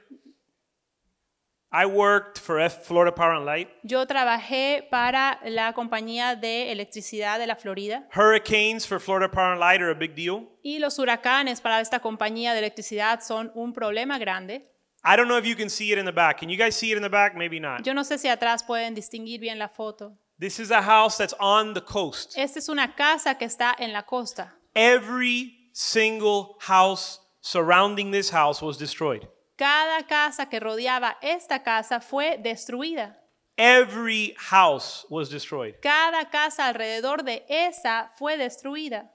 I 1.70 1.84
worked 1.84 2.38
for 2.38 2.58
F 2.58 2.86
Florida 2.86 3.14
Power 3.14 3.34
and 3.34 3.44
Light. 3.44 3.68
Yo 3.82 4.06
trabajé 4.06 4.88
para 4.90 5.38
la 5.44 5.74
compañía 5.74 6.34
de 6.34 6.72
electricidad 6.72 7.38
de 7.38 7.46
la 7.46 7.56
Florida 7.56 8.08
Hurricanes 8.16 8.86
for 8.86 8.98
Florida 8.98 9.30
Power 9.30 9.52
and 9.52 9.60
Light 9.60 9.82
are 9.82 9.90
a 9.90 9.94
big 9.94 10.14
deal. 10.14 10.48
y 10.62 10.78
los 10.78 10.98
huracanes 10.98 11.60
para 11.60 11.80
esta 11.80 12.00
compañía 12.00 12.52
de 12.54 12.60
electricidad 12.60 13.20
son 13.20 13.52
un 13.54 13.74
problema 13.74 14.18
grande. 14.18 14.66
I 15.04 15.16
don't 15.16 15.28
know 15.28 15.36
if 15.36 15.44
you 15.44 15.54
can 15.56 15.68
see 15.68 15.92
it 15.92 15.98
in 15.98 16.06
the 16.06 16.12
back. 16.12 16.38
Can 16.38 16.48
you 16.48 16.56
guys 16.56 16.74
see 16.74 16.90
it 16.90 16.96
in 16.96 17.02
the 17.02 17.10
back? 17.10 17.36
Maybe 17.36 17.60
not. 17.60 17.84
Yo 17.84 17.92
no 17.92 18.02
sé 18.02 18.18
si 18.18 18.28
atrás 18.28 18.64
pueden 18.64 18.94
distinguir 18.94 19.38
bien 19.38 19.58
la 19.58 19.68
foto. 19.68 20.16
This 20.40 20.58
is 20.58 20.70
a 20.70 20.80
house 20.80 21.18
that's 21.18 21.34
on 21.38 21.74
the 21.74 21.82
coast. 21.82 22.32
Esta 22.36 22.60
es 22.60 22.68
una 22.68 22.94
casa 22.96 23.34
que 23.36 23.44
está 23.44 23.74
en 23.78 23.92
la 23.92 24.02
costa. 24.02 24.54
Every 24.74 25.70
single 25.74 26.56
house 26.60 27.20
surrounding 27.42 28.10
this 28.10 28.30
house 28.30 28.62
was 28.62 28.78
destroyed. 28.78 29.28
Cada 29.58 30.06
casa 30.06 30.48
que 30.48 30.60
rodeaba 30.60 31.18
esta 31.20 31.64
casa 31.64 32.00
fue 32.00 32.38
destruida. 32.38 33.16
Every 33.56 34.36
house 34.38 35.04
was 35.10 35.28
destroyed. 35.30 35.74
Cada 35.82 36.30
casa 36.30 36.68
alrededor 36.68 37.24
de 37.24 37.44
esa 37.48 38.12
fue 38.16 38.36
destruida. 38.36 39.10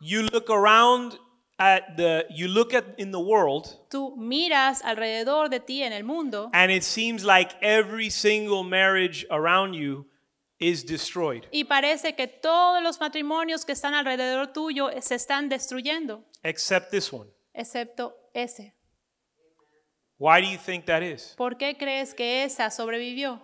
You 0.00 0.22
look 0.32 0.48
around 0.48 1.18
at 1.58 1.96
the 1.96 2.26
you 2.30 2.46
look 2.46 2.72
at 2.72 2.84
in 2.98 3.10
the 3.10 3.18
world 3.18 3.66
Tú 3.90 4.16
miras 4.16 4.82
alrededor 4.82 5.48
de 5.48 5.60
ti 5.60 5.82
en 5.82 5.92
el 5.92 6.04
mundo 6.04 6.50
and 6.52 6.70
it 6.70 6.82
seems 6.82 7.24
like 7.24 7.54
every 7.60 8.10
single 8.10 8.64
marriage 8.64 9.24
around 9.30 9.74
you 9.74 10.06
is 10.58 10.84
destroyed 10.84 11.44
y 11.52 11.64
parece 11.64 12.16
que 12.16 12.26
todos 12.26 12.82
los 12.82 12.98
matrimonios 13.00 13.64
que 13.64 13.72
están 13.72 13.94
alrededor 13.94 14.52
tuyo 14.52 14.90
se 15.00 15.14
están 15.14 15.48
destruyendo, 15.48 16.24
except 16.42 16.90
this 16.90 17.12
one. 17.12 17.30
excepto 17.52 18.14
ese. 18.34 18.73
Why 20.24 20.40
do 20.40 20.46
you 20.46 20.56
think 20.56 20.86
that 20.86 21.02
is? 21.02 21.34
¿Por 21.36 21.58
qué 21.58 21.76
crees 21.76 22.14
que 22.14 22.44
esa 22.44 22.70
sobrevivió? 22.70 23.42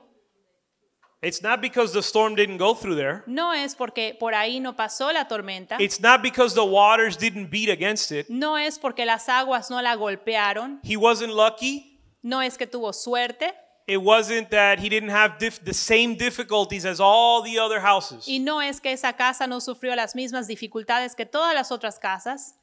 It's 1.21 1.43
not 1.43 1.61
because 1.61 1.93
the 1.93 2.01
storm 2.01 2.35
didn't 2.35 2.57
go 2.57 2.75
through 2.75 2.97
there. 2.97 3.23
No 3.27 3.53
es 3.53 3.75
porque 3.75 4.17
por 4.19 4.33
ahí 4.33 4.61
no 4.61 4.75
pasó 4.75 5.13
la 5.13 5.29
tormenta, 5.29 5.77
It's 5.79 6.01
not 6.01 6.23
because 6.23 6.55
the 6.55 6.65
waters 6.65 7.19
didn't 7.19 7.51
beat 7.51 7.69
against 7.69 8.11
it. 8.11 8.31
no 8.31 8.57
es 8.57 8.79
porque 8.79 9.05
las 9.05 9.29
aguas 9.29 9.69
no 9.71 9.83
la 9.83 9.95
golpearon, 9.95 10.81
He 10.83 10.97
wasn't 10.97 11.35
lucky. 11.35 12.01
no 12.23 12.41
es 12.41 12.57
que 12.57 12.67
tuvo 12.67 12.95
suerte 12.95 13.53
It 13.87 13.99
wasn't 14.01 14.49
that 14.49 14.79
he 14.79 14.89
didn't 14.89 15.11
have 15.11 15.37
the 15.39 15.75
same 15.75 16.15
difficulties 16.17 16.87
as 16.87 16.99
all 16.99 17.43
the 17.43 17.59
other 17.59 17.81
houses. 17.81 18.27
y 18.27 18.39
no 18.39 18.63
es 18.63 18.81
que 18.81 18.91
esa 18.93 19.13
casa 19.13 19.47
no 19.47 19.61
sufrió 19.61 19.95
las 19.95 20.15
mismas 20.15 20.47
dificultades 20.47 21.15
que 21.15 21.27
todas 21.27 21.53
las 21.55 21.71
otras 21.73 21.99
casas, 21.99 22.55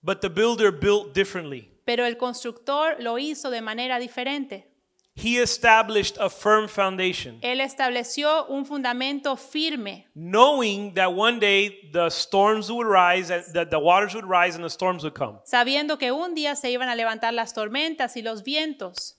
But 0.00 0.20
the 0.20 0.28
builder 0.28 0.70
built 0.70 1.12
differently. 1.12 1.71
Pero 1.84 2.06
el 2.06 2.16
constructor 2.16 2.96
lo 2.98 3.18
hizo 3.18 3.50
de 3.50 3.60
manera 3.60 3.98
diferente. 3.98 4.68
He 5.14 5.42
established 5.42 6.16
a 6.18 6.30
firm 6.30 6.68
foundation, 6.68 7.38
Él 7.42 7.60
estableció 7.60 8.46
un 8.46 8.64
fundamento 8.64 9.36
firme, 9.36 10.06
knowing 10.14 10.94
that 10.94 11.12
one 11.12 11.38
day 11.38 11.90
the 11.92 12.08
storms 12.08 12.70
would 12.70 12.86
rise, 12.86 13.30
and 13.30 13.44
that 13.52 13.68
the 13.68 13.78
waters 13.78 14.14
would 14.14 14.24
rise 14.24 14.54
and 14.54 14.64
the 14.64 14.70
storms 14.70 15.02
would 15.02 15.14
come. 15.14 15.38
sabiendo 15.44 15.98
que 15.98 16.12
un 16.12 16.34
día 16.34 16.56
se 16.56 16.70
iban 16.70 16.88
a 16.88 16.94
levantar 16.94 17.34
las 17.34 17.52
tormentas 17.52 18.16
y 18.16 18.22
los 18.22 18.42
vientos. 18.42 19.18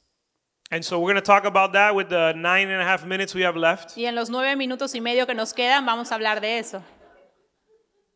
And 0.72 0.84
so 0.84 0.98
we're 1.00 1.14
going 1.14 1.22
to 1.22 1.26
talk 1.26 1.46
about 1.46 1.74
that 1.74 1.94
with 1.94 2.10
the 2.10 2.34
nine 2.36 2.70
and 2.70 2.82
a 2.82 2.86
half 2.86 3.06
minutes 3.06 3.36
we 3.36 3.44
have 3.44 3.56
left. 3.56 3.96
Y 3.96 4.06
en 4.06 4.16
los 4.16 4.32
nueve 4.32 4.56
minutos 4.56 4.96
y 4.96 5.00
medio 5.00 5.28
que 5.28 5.36
nos 5.36 5.54
quedan 5.54 5.86
vamos 5.86 6.12
a 6.12 6.16
hablar 6.16 6.42
de 6.42 6.58
eso. 6.58 6.82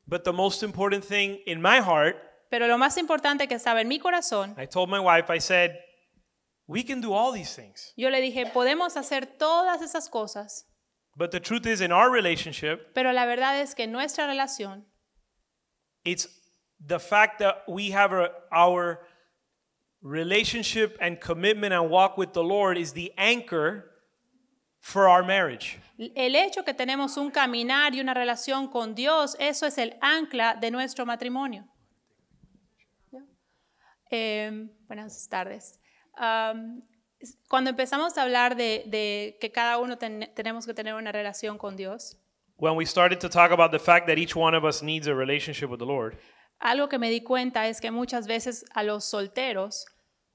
But 0.07 0.23
the 0.23 0.33
most 0.33 0.63
important 0.63 1.03
thing 1.03 1.41
in 1.45 1.61
my 1.61 1.79
heart, 1.79 2.15
Pero 2.49 2.67
lo 2.67 2.77
más 2.77 2.97
importante 2.97 3.47
que 3.47 3.55
estaba 3.55 3.81
en 3.81 3.87
mi 3.87 3.99
corazón, 3.99 4.55
I 4.57 4.67
told 4.67 4.89
my 4.89 4.99
wife, 4.99 5.29
I 5.29 5.39
said, 5.39 5.79
we 6.67 6.83
can 6.83 7.01
do 7.01 7.13
all 7.13 7.33
these 7.33 7.53
things. 7.55 7.93
yo 7.97 8.09
le 8.09 8.21
dije, 8.21 8.45
podemos 8.47 8.95
hacer 8.97 9.25
todas 9.37 9.81
esas 9.81 10.09
cosas, 10.09 10.65
But 11.15 11.31
the 11.31 11.39
truth 11.39 11.65
is, 11.65 11.81
in 11.81 11.91
our 11.91 12.11
relationship, 12.11 12.93
pero 12.93 13.11
la 13.11 13.25
verdad 13.25 13.59
es 13.59 13.73
que 13.73 13.87
nuestra 13.87 14.27
relación 14.27 14.85
it's 16.05 16.27
the 16.79 16.99
fact 16.99 17.39
that 17.39 17.63
we 17.67 17.91
have 17.91 18.13
a, 18.13 18.29
our 18.51 18.99
relationship 20.01 20.97
and 21.01 21.19
commitment 21.19 21.73
and 21.73 21.89
walk 21.89 22.17
with 22.17 22.33
the 22.33 22.43
Lord 22.43 22.77
is 22.77 22.93
the 22.93 23.11
anchor 23.17 23.91
for 24.79 25.09
our 25.09 25.23
marriage. 25.23 25.79
El 25.97 26.35
hecho 26.35 26.63
que 26.63 26.73
tenemos 26.73 27.17
un 27.17 27.31
caminar 27.31 27.93
y 27.95 27.99
una 27.99 28.13
relación 28.13 28.71
con 28.71 28.93
Dios, 28.93 29.35
eso 29.39 29.65
es 29.65 29.77
el 29.77 29.95
ancla 30.01 30.55
de 30.61 30.71
nuestro 30.71 31.05
matrimonio. 31.05 31.65
Eh, 34.11 34.67
buenas 34.87 35.27
tardes. 35.29 35.79
Cuando 37.49 37.69
empezamos 37.71 38.17
a 38.17 38.21
hablar 38.23 38.55
de, 38.55 38.83
de 38.87 39.37
que 39.41 39.51
cada 39.51 39.79
uno 39.79 39.97
ten- 39.97 40.31
tenemos 40.35 40.65
que 40.65 40.73
tener 40.73 40.93
una 40.93 41.11
relación 41.11 41.57
con 41.57 41.75
Dios, 41.75 42.17
When 42.59 42.75
we 42.75 42.85
started 42.87 43.19
to 43.19 43.29
talk 43.29 43.51
about 43.51 43.69
the 43.71 43.77
fact 43.79 44.07
that 44.07 44.17
each 44.17 44.35
one 44.35 44.55
of 44.57 44.63
us 44.63 44.81
needs 44.81 45.07
a 45.07 45.13
relationship 45.13 45.69
with 45.69 45.77
the 45.77 45.85
Lord, 45.85 46.17
algo 46.59 46.89
que 46.89 46.97
me 46.97 47.09
di 47.11 47.21
cuenta 47.21 47.67
es 47.67 47.79
que 47.79 47.91
muchas 47.91 48.25
veces 48.25 48.65
a 48.73 48.81
los 48.81 49.05
solteros 49.05 49.85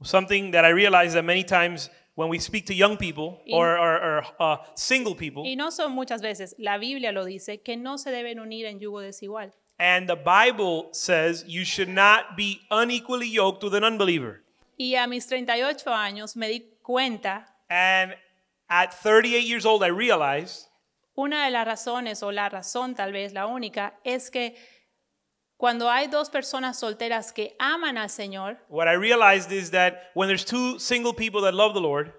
something 0.03 0.53
that 0.53 0.65
I 0.65 0.73
realized 0.73 1.15
that 1.15 1.25
many 1.25 1.43
times 1.43 1.91
when 2.15 2.29
we 2.29 2.39
speak 2.39 2.65
to 2.67 2.75
young 2.75 2.97
people 2.97 3.43
or, 3.53 3.77
or, 3.77 4.01
or 4.05 4.23
uh, 4.39 4.59
single 4.77 5.17
people, 5.17 5.43
Y 5.45 5.57
no 5.57 5.71
son 5.73 5.93
muchas 5.93 6.23
veces, 6.23 6.55
la 6.59 6.79
Biblia 6.79 7.11
lo 7.11 7.25
dice, 7.25 7.61
que 7.61 7.77
no 7.77 7.99
se 7.99 8.11
deben 8.13 8.39
unir 8.39 8.67
en 8.67 8.79
yugo 8.79 9.01
desigual. 9.01 9.53
And 9.83 10.09
the 10.09 10.15
Bible 10.15 10.91
says 10.93 11.45
you 11.49 11.65
should 11.65 11.89
not 11.89 12.37
be 12.37 12.61
unequally 12.71 13.27
yoked 13.29 13.65
with 13.65 13.75
an 13.75 13.83
unbeliever. 13.83 14.45
Y 14.79 14.95
a 14.95 15.09
mis 15.09 15.27
38 15.27 15.89
años 15.89 16.37
me 16.37 16.49
di 16.49 16.65
cuenta, 16.83 17.47
And 17.69 18.15
at 18.69 18.95
38 18.95 19.43
years 19.45 19.67
old, 19.67 19.83
I 19.83 19.89
realized 19.89 20.69
una 21.17 21.47
de 21.47 21.51
las 21.51 21.67
razones, 21.67 22.23
o 22.23 22.31
la 22.31 22.49
razón 22.49 22.95
tal 22.95 23.11
vez 23.13 23.33
la 23.33 23.47
única, 23.49 23.95
es 24.05 24.31
que 24.31 24.55
cuando 25.57 25.91
hay 25.91 26.07
dos 26.07 26.31
personas 26.31 26.79
solteras 26.79 27.33
que 27.33 27.57
aman 27.59 27.99
al 27.99 28.09
Señor 28.09 28.59
what 28.69 28.87
I 28.89 28.95
realized 28.95 29.51
is 29.53 29.71
that 29.73 30.11
when 30.15 30.29
there's 30.29 30.45
two 30.45 30.79
single 30.79 31.13
people 31.13 31.41
that 31.43 31.55
love 31.55 31.75
the 31.75 31.81
Lord 31.81 32.13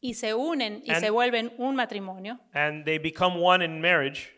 y 0.00 0.14
se 0.14 0.34
unen 0.34 0.82
y 0.84 0.92
And- 0.92 1.00
se 1.00 1.10
vuelven 1.10 1.52
un 1.56 1.76
matrimonio, 1.76 2.38
and 2.52 2.84
they 2.84 2.98
become 2.98 3.40
one 3.40 3.64
in 3.64 3.80
marriage, 3.80 4.33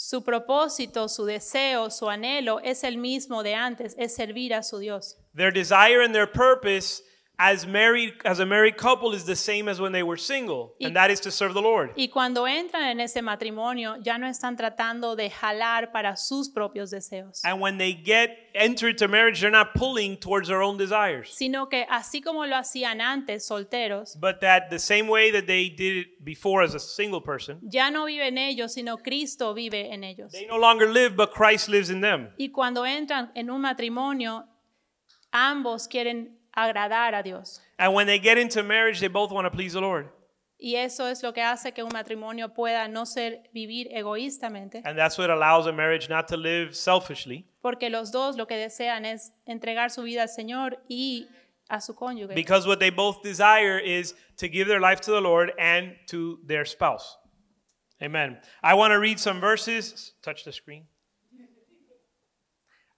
su 0.00 0.22
propósito, 0.22 1.08
su 1.08 1.24
deseo, 1.24 1.90
su 1.90 2.08
anhelo 2.08 2.60
es 2.60 2.84
el 2.84 2.98
mismo 2.98 3.42
de 3.42 3.56
antes, 3.56 3.96
es 3.98 4.14
servir 4.14 4.54
a 4.54 4.62
su 4.62 4.78
Dios. 4.78 5.16
their 5.34 5.52
desire 5.52 6.04
and 6.04 6.14
their 6.14 6.30
purpose 6.30 7.02
as 7.40 7.64
married 7.66 8.14
as 8.24 8.40
a 8.40 8.44
married 8.44 8.76
couple 8.76 9.14
is 9.14 9.24
the 9.24 9.36
same 9.36 9.68
as 9.70 9.80
when 9.80 9.92
they 9.92 10.02
were 10.02 10.16
single, 10.18 10.74
Y- 10.80 10.86
and 10.86 10.96
that 10.96 11.08
is 11.08 11.20
to 11.20 11.30
serve 11.30 11.54
the 11.54 11.62
Lord. 11.62 11.92
Y 11.96 12.08
cuando 12.08 12.46
entran 12.48 12.82
en 12.90 12.98
ese 13.00 13.22
matrimonio, 13.22 13.96
ya 14.02 14.18
no 14.18 14.26
están 14.26 14.56
tratando 14.56 15.14
de 15.14 15.30
jalar 15.30 15.92
para 15.92 16.16
sus 16.16 16.48
propios 16.50 16.90
deseos, 16.90 17.40
And 17.44 17.60
when 17.60 17.78
they 17.78 17.92
get 17.94 18.30
enter 18.54 18.88
into 18.88 19.06
marriage, 19.06 19.40
they're 19.40 19.52
not 19.52 19.72
pulling 19.74 20.16
towards 20.16 20.48
their 20.48 20.60
own 20.62 20.76
desires. 20.76 21.28
sino 21.32 21.68
que 21.68 21.86
así 21.88 22.20
como 22.20 22.44
lo 22.44 22.56
hacían 22.56 23.00
antes 23.00 23.46
solteros, 23.46 24.16
But 24.18 24.40
that 24.40 24.68
the 24.70 24.80
same 24.80 25.06
way 25.08 25.30
that 25.30 25.46
they 25.46 25.68
did 25.68 25.96
it 26.06 26.24
before 26.24 26.64
as 26.64 26.74
a 26.74 26.80
single 26.80 27.20
person, 27.22 27.60
ya 27.62 27.88
no 27.90 28.06
viven 28.06 28.36
ellos, 28.36 28.74
sino 28.74 28.96
Cristo 28.98 29.54
vive 29.54 29.92
en 29.92 30.02
ellos. 30.02 30.32
they 30.32 30.46
no 30.46 30.58
longer 30.58 30.88
live, 30.88 31.14
but 31.16 31.30
Christ 31.32 31.68
lives 31.68 31.88
in 31.88 32.00
them. 32.00 32.30
Y 32.36 32.48
cuando 32.50 32.84
entran 32.84 33.30
en 33.36 33.48
un 33.48 33.60
matrimonio, 33.60 34.44
ambos 35.30 35.86
quieren 35.88 36.37
agradar 36.64 37.14
a 37.14 37.22
Dios. 37.22 37.60
And 37.78 37.94
when 37.94 38.06
they 38.06 38.18
get 38.18 38.38
into 38.38 38.62
marriage, 38.62 39.00
they 39.00 39.08
both 39.08 39.30
want 39.30 39.46
to 39.46 39.50
please 39.50 39.72
the 39.74 39.80
Lord. 39.80 40.08
Y 40.60 40.74
eso 40.74 41.06
es 41.06 41.22
lo 41.22 41.32
que 41.32 41.40
hace 41.42 41.72
que 41.72 41.84
un 41.84 41.90
matrimonio 41.92 42.52
pueda 42.52 42.88
no 42.88 43.04
ser 43.06 43.44
vivir 43.54 43.86
egoístamente, 43.92 44.82
And 44.84 44.98
that's 44.98 45.16
what 45.16 45.30
allows 45.30 45.66
a 45.68 45.72
marriage 45.72 46.08
not 46.08 46.26
to 46.28 46.36
live 46.36 46.74
selfishly 46.74 47.46
porque 47.62 47.88
los 47.90 48.10
dos 48.10 48.36
lo 48.36 48.46
que 48.46 48.56
desean 48.56 49.04
es 49.04 49.32
entregar 49.46 49.90
su 49.90 50.02
vida 50.02 50.22
al 50.22 50.28
Señor 50.28 50.78
y 50.88 51.28
a 51.68 51.80
su 51.80 51.94
cónyuge. 51.94 52.34
because 52.34 52.66
what 52.66 52.80
they 52.80 52.90
both 52.90 53.22
desire 53.22 53.78
is 53.78 54.14
to 54.36 54.48
give 54.48 54.66
their 54.66 54.80
life 54.80 55.00
to 55.00 55.12
the 55.12 55.20
Lord 55.20 55.52
and 55.60 55.94
to 56.08 56.40
their 56.44 56.64
spouse. 56.64 57.16
Amen. 58.02 58.38
I 58.62 58.74
want 58.74 58.90
to 58.92 58.98
read 58.98 59.20
some 59.20 59.40
verses. 59.40 60.14
Touch 60.22 60.44
the 60.44 60.52
screen. 60.52 60.86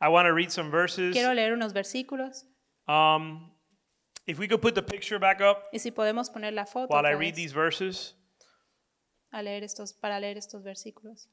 I 0.00 0.08
want 0.08 0.26
to 0.26 0.32
read 0.32 0.50
some 0.50 0.70
verses. 0.70 1.12
Quiero 1.14 1.34
leer 1.34 1.52
unos 1.52 1.74
versículos 1.74 2.44
Um, 2.88 3.49
if 4.30 4.38
we 4.38 4.46
could 4.48 4.60
put 4.62 4.74
the 4.74 4.82
picture 4.82 5.18
back 5.18 5.40
up 5.40 5.64
y 5.72 5.78
si 5.78 5.90
podemos 5.90 6.30
poner 6.30 6.52
la 6.52 6.64
foto 6.64 6.88
while 6.94 7.04
I 7.06 7.12
otra 7.14 7.18
read 7.18 7.34
vez 7.34 7.36
these 7.36 7.52
verses. 7.52 8.14
a 9.32 9.42
leer 9.42 9.62
estos, 9.62 9.92
para 9.92 10.18
leer 10.20 10.36
estos 10.36 10.62
versículos. 10.62 11.28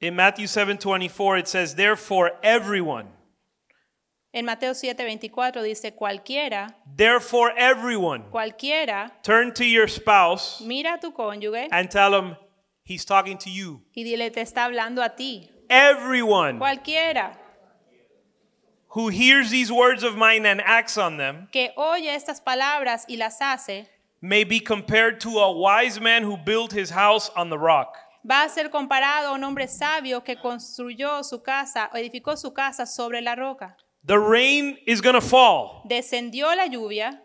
In 0.00 0.14
Matthew 0.14 0.46
7:24 0.46 1.38
it 1.38 1.48
says, 1.48 1.74
"Therefore 1.74 2.32
everyone, 2.42 3.08
En 4.32 4.44
Mateo 4.44 4.72
7:24 4.74 5.62
dice, 5.62 5.94
cualquiera, 5.94 6.76
therefore 6.86 7.50
everyone, 7.56 8.24
cualquiera, 8.30 9.10
turn 9.22 9.52
to 9.54 9.64
your 9.64 9.88
spouse 9.88 10.60
mira 10.60 10.94
a 10.94 10.98
tu 11.00 11.12
cónyuge 11.12 11.68
and 11.72 11.88
tell 11.90 12.12
him 12.14 12.36
he's 12.84 13.04
talking 13.06 13.38
to 13.38 13.48
you. 13.50 13.82
y 13.96 14.04
dile, 14.04 14.30
te 14.30 14.42
está 14.42 14.64
hablando 14.66 15.02
a 15.02 15.16
ti. 15.16 15.50
Everyone 15.70 16.58
Cualquiera 16.58 17.37
who 18.90 19.08
hears 19.08 19.50
these 19.50 19.70
words 19.72 20.02
of 20.02 20.16
mine 20.16 20.46
and 20.46 20.60
acts 20.64 20.96
on 20.96 21.16
them 21.18 21.48
que 21.52 21.70
oye 21.76 22.14
estas 22.14 22.40
palabras 22.40 23.04
y 23.08 23.16
las 23.16 23.38
hace, 23.40 23.86
may 24.20 24.44
be 24.44 24.58
compared 24.60 25.20
to 25.20 25.38
a 25.38 25.52
wise 25.52 26.00
man 26.00 26.22
who 26.24 26.36
built 26.36 26.72
his 26.72 26.90
house 26.90 27.30
on 27.36 27.50
the 27.50 27.58
rock." 27.58 27.96
va 28.28 28.42
a 28.44 28.48
ser 28.48 28.68
comparado 28.70 29.28
a 29.28 29.32
un 29.32 29.42
hombre 29.44 29.68
sabio 29.68 30.22
que 30.22 30.36
construyó 30.36 31.22
su 31.24 31.42
casa, 31.42 31.88
edificó 31.94 32.36
su 32.36 32.52
casa 32.52 32.84
sobre 32.84 33.20
la 33.22 33.34
roca. 33.34 33.76
The 34.04 34.18
rain 34.18 34.78
is 34.86 35.00
going 35.00 35.14
to 35.14 35.20
fall. 35.20 35.82
Descendió 35.88 36.54
la 36.54 36.66
lluvia 36.66 37.20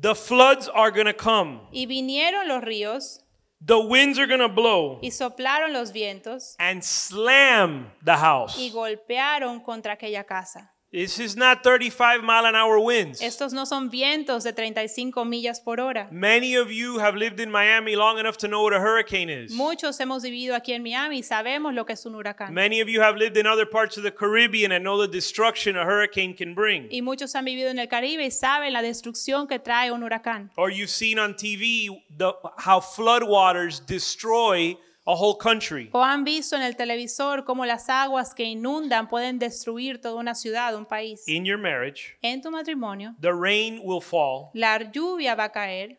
The 0.00 0.14
floods 0.14 0.68
are 0.68 0.90
going 0.92 1.06
to 1.06 1.14
come. 1.14 1.60
y 1.72 1.86
vinieron 1.86 2.46
los 2.46 2.62
ríos 2.62 3.20
The 3.64 3.78
winds 3.78 4.18
are 4.18 4.26
going 4.28 4.38
to 4.40 4.48
blow 4.48 5.00
y 5.02 5.10
soplaron 5.10 5.72
los 5.72 5.90
vientos 5.92 6.54
and 6.60 6.82
slam 6.84 7.90
the 8.04 8.16
house. 8.16 8.56
y 8.58 8.70
golpearon 8.70 9.60
contra 9.60 9.94
aquella 9.94 10.24
casa. 10.24 10.72
This 10.90 11.18
is 11.18 11.36
not 11.36 11.62
35 11.62 12.22
mile 12.22 12.46
an 12.46 12.54
hour 12.54 12.80
winds. 12.80 13.20
Estos 13.20 13.52
no 13.52 13.66
son 13.66 13.90
vientos 13.90 14.42
de 14.42 14.54
35 14.54 15.22
millas 15.26 15.60
por 15.60 15.80
hora. 15.80 16.08
Many 16.10 16.56
of 16.56 16.70
you 16.70 16.98
have 16.98 17.14
lived 17.14 17.40
in 17.40 17.50
Miami 17.50 17.94
long 17.94 18.18
enough 18.18 18.38
to 18.38 18.48
know 18.48 18.62
what 18.62 18.72
a 18.72 18.80
hurricane 18.80 19.28
is. 19.28 19.52
Muchos 19.52 19.98
hemos 20.00 20.22
vivido 20.22 20.54
aquí 20.54 20.72
en 20.72 20.82
Miami 20.82 21.18
y 21.18 21.22
sabemos 21.22 21.74
lo 21.74 21.84
que 21.84 21.92
es 21.92 22.06
un 22.06 22.14
huracán. 22.14 22.54
Many 22.54 22.80
of 22.80 22.88
you 22.88 23.02
have 23.02 23.18
lived 23.18 23.36
in 23.36 23.46
other 23.46 23.66
parts 23.66 23.98
of 23.98 24.02
the 24.02 24.10
Caribbean 24.10 24.72
and 24.72 24.82
know 24.82 24.98
the 24.98 25.06
destruction 25.06 25.76
a 25.76 25.84
hurricane 25.84 26.34
can 26.34 26.54
bring. 26.54 26.88
Y 26.90 27.02
muchos 27.02 27.34
han 27.34 27.44
vivido 27.44 27.68
en 27.68 27.78
el 27.78 27.88
Caribe 27.88 28.24
y 28.24 28.30
saben 28.30 28.72
la 28.72 28.80
destrucción 28.80 29.46
que 29.46 29.58
trae 29.58 29.92
un 29.92 30.02
huracán. 30.02 30.50
Or 30.56 30.70
you've 30.70 30.88
seen 30.88 31.18
on 31.18 31.34
TV 31.34 32.02
the, 32.16 32.32
how 32.56 32.80
floodwaters 32.80 33.84
destroy 33.84 34.78
a 35.10 35.14
whole 35.14 35.36
country. 35.40 35.88
O 35.92 36.02
han 36.04 36.22
visto 36.22 36.54
en 36.54 36.60
el 36.62 36.76
televisor 36.76 37.44
cómo 37.46 37.64
las 37.64 37.88
aguas 37.88 38.34
que 38.34 38.44
inundan 38.44 39.08
pueden 39.08 39.38
destruir 39.38 40.00
toda 40.02 40.16
una 40.16 40.34
ciudad, 40.34 40.74
un 40.76 40.84
país. 40.84 41.26
In 41.26 41.46
your 41.46 41.56
marriage, 41.58 42.18
En 42.20 42.42
tu 42.42 42.50
matrimonio, 42.50 43.14
the 43.20 43.32
rain 43.32 43.80
will 43.82 44.02
fall. 44.02 44.50
la 44.52 44.78
lluvia 44.92 45.34
va 45.34 45.44
a 45.44 45.52
caer 45.52 45.98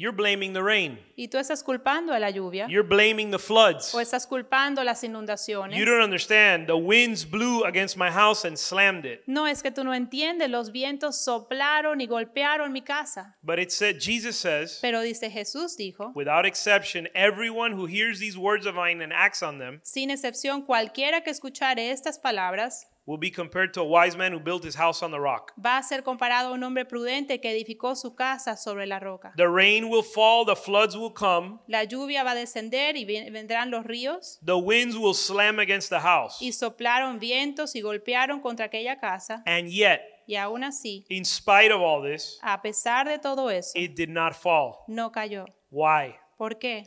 You're 0.00 0.16
blaming 0.16 0.54
the 0.54 0.62
rain. 0.62 0.98
y 1.14 1.28
tú 1.28 1.36
estás 1.36 1.62
culpando 1.62 2.14
a 2.14 2.18
la 2.18 2.30
lluvia 2.30 2.66
You're 2.68 2.88
blaming 2.88 3.30
the 3.30 3.38
floods. 3.38 3.94
o 3.94 4.00
estás 4.00 4.26
culpando 4.26 4.82
las 4.82 5.04
inundaciones. 5.04 5.78
You 5.78 5.84
don't 5.84 6.02
understand. 6.02 6.66
The 6.66 6.78
winds 6.78 7.26
blew 7.26 7.64
against 7.66 7.98
my 7.98 8.10
house 8.10 8.46
and 8.46 8.56
slammed 8.56 9.04
it. 9.04 9.20
No 9.26 9.46
es 9.46 9.62
que 9.62 9.70
tú 9.70 9.84
no 9.84 9.92
entiendes, 9.92 10.48
los 10.48 10.72
vientos 10.72 11.22
soplaron 11.22 12.00
y 12.00 12.06
golpearon 12.06 12.72
mi 12.72 12.80
casa. 12.80 13.36
But 13.42 13.58
it 13.58 13.70
said, 13.70 14.00
Jesus 14.00 14.36
says, 14.36 14.78
Pero 14.80 15.02
dice 15.02 15.30
Jesús 15.30 15.76
dijo, 15.76 16.12
without 16.14 16.46
exception, 16.46 17.06
everyone 17.14 17.72
who 17.72 17.84
hears 17.84 18.18
these 18.18 18.38
words 18.38 18.64
of 18.64 18.74
mine 18.74 19.02
and 19.02 19.12
acts 19.12 19.42
on 19.42 19.58
them 19.58 19.80
sin 19.82 20.10
excepción 20.10 20.62
cualquiera 20.62 21.20
que 21.22 21.30
escuchare 21.30 21.90
estas 21.90 22.18
palabras 22.18 22.86
will 23.06 23.18
be 23.18 23.30
compared 23.30 23.72
to 23.72 23.80
a 23.80 23.84
wise 23.84 24.16
man 24.16 24.32
who 24.32 24.38
built 24.38 24.62
his 24.64 24.76
house 24.76 25.02
on 25.02 25.10
the 25.10 25.18
rock. 25.18 25.52
va 25.56 25.78
a 25.78 25.82
ser 25.82 26.02
comparado 26.02 26.48
a 26.48 26.52
un 26.52 26.62
hombre 26.62 26.84
prudente 26.84 27.40
que 27.40 27.50
edificó 27.50 27.96
su 27.96 28.14
casa 28.14 28.56
sobre 28.56 28.86
la 28.86 29.00
roca. 29.00 29.32
The 29.36 29.48
rain 29.48 29.84
will 29.90 30.04
fall, 30.04 30.44
the 30.46 30.54
floods 30.54 30.94
will 30.96 31.12
come, 31.12 31.58
La 31.66 31.84
lluvia 31.84 32.22
va 32.22 32.32
a 32.32 32.34
descender 32.34 32.96
y 32.96 33.04
ven- 33.04 33.32
vendrán 33.32 33.70
los 33.70 33.84
ríos 33.84 34.38
the 34.44 34.54
winds 34.54 34.96
will 34.96 35.14
slam 35.14 35.58
against 35.58 35.88
the 35.90 36.00
house. 36.00 36.40
y 36.40 36.52
soplaron 36.52 37.18
vientos 37.18 37.74
y 37.74 37.80
golpearon 37.80 38.40
contra 38.40 38.66
aquella 38.66 38.98
casa 39.00 39.42
And 39.46 39.68
yet, 39.70 40.00
y 40.26 40.36
aún 40.36 40.62
así, 40.62 41.04
in 41.08 41.24
spite 41.24 41.72
of 41.72 41.80
all 41.82 42.02
this, 42.02 42.38
a 42.42 42.62
pesar 42.62 43.08
de 43.08 43.18
todo 43.18 43.50
eso, 43.50 43.72
it 43.74 43.96
did 43.96 44.10
not 44.10 44.34
fall. 44.34 44.84
no 44.86 45.10
cayó. 45.10 45.46
Why? 45.70 46.14
¿Por 46.36 46.58
qué? 46.58 46.84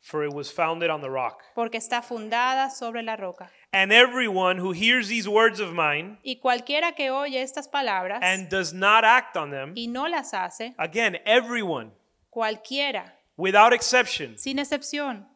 For 0.00 0.24
it 0.24 0.32
was 0.32 0.52
founded 0.52 0.88
on 0.90 1.00
the 1.00 1.08
rock. 1.08 1.42
Porque 1.54 1.76
está 1.76 2.02
fundada 2.02 2.70
sobre 2.70 3.02
la 3.02 3.16
roca. 3.16 3.50
And 3.72 3.92
everyone 3.92 4.56
who 4.58 4.72
hears 4.72 5.08
these 5.08 5.28
words 5.28 5.60
of 5.60 5.74
mine 5.74 6.16
Y 6.24 6.36
cualquiera 6.42 6.94
que 6.96 7.10
oye 7.10 7.42
estas 7.42 7.68
palabras 7.68 8.20
and 8.22 8.48
does 8.48 8.72
not 8.72 9.04
act 9.04 9.36
on 9.36 9.50
them, 9.50 9.74
y 9.76 9.86
no 9.86 10.08
las 10.08 10.32
hace, 10.32 10.74
again, 10.78 11.18
everyone, 11.26 11.90
cualquiera, 12.30 13.12
without 13.36 13.74
exception, 13.74 14.38
sin 14.38 14.58
excepción, 14.58 15.26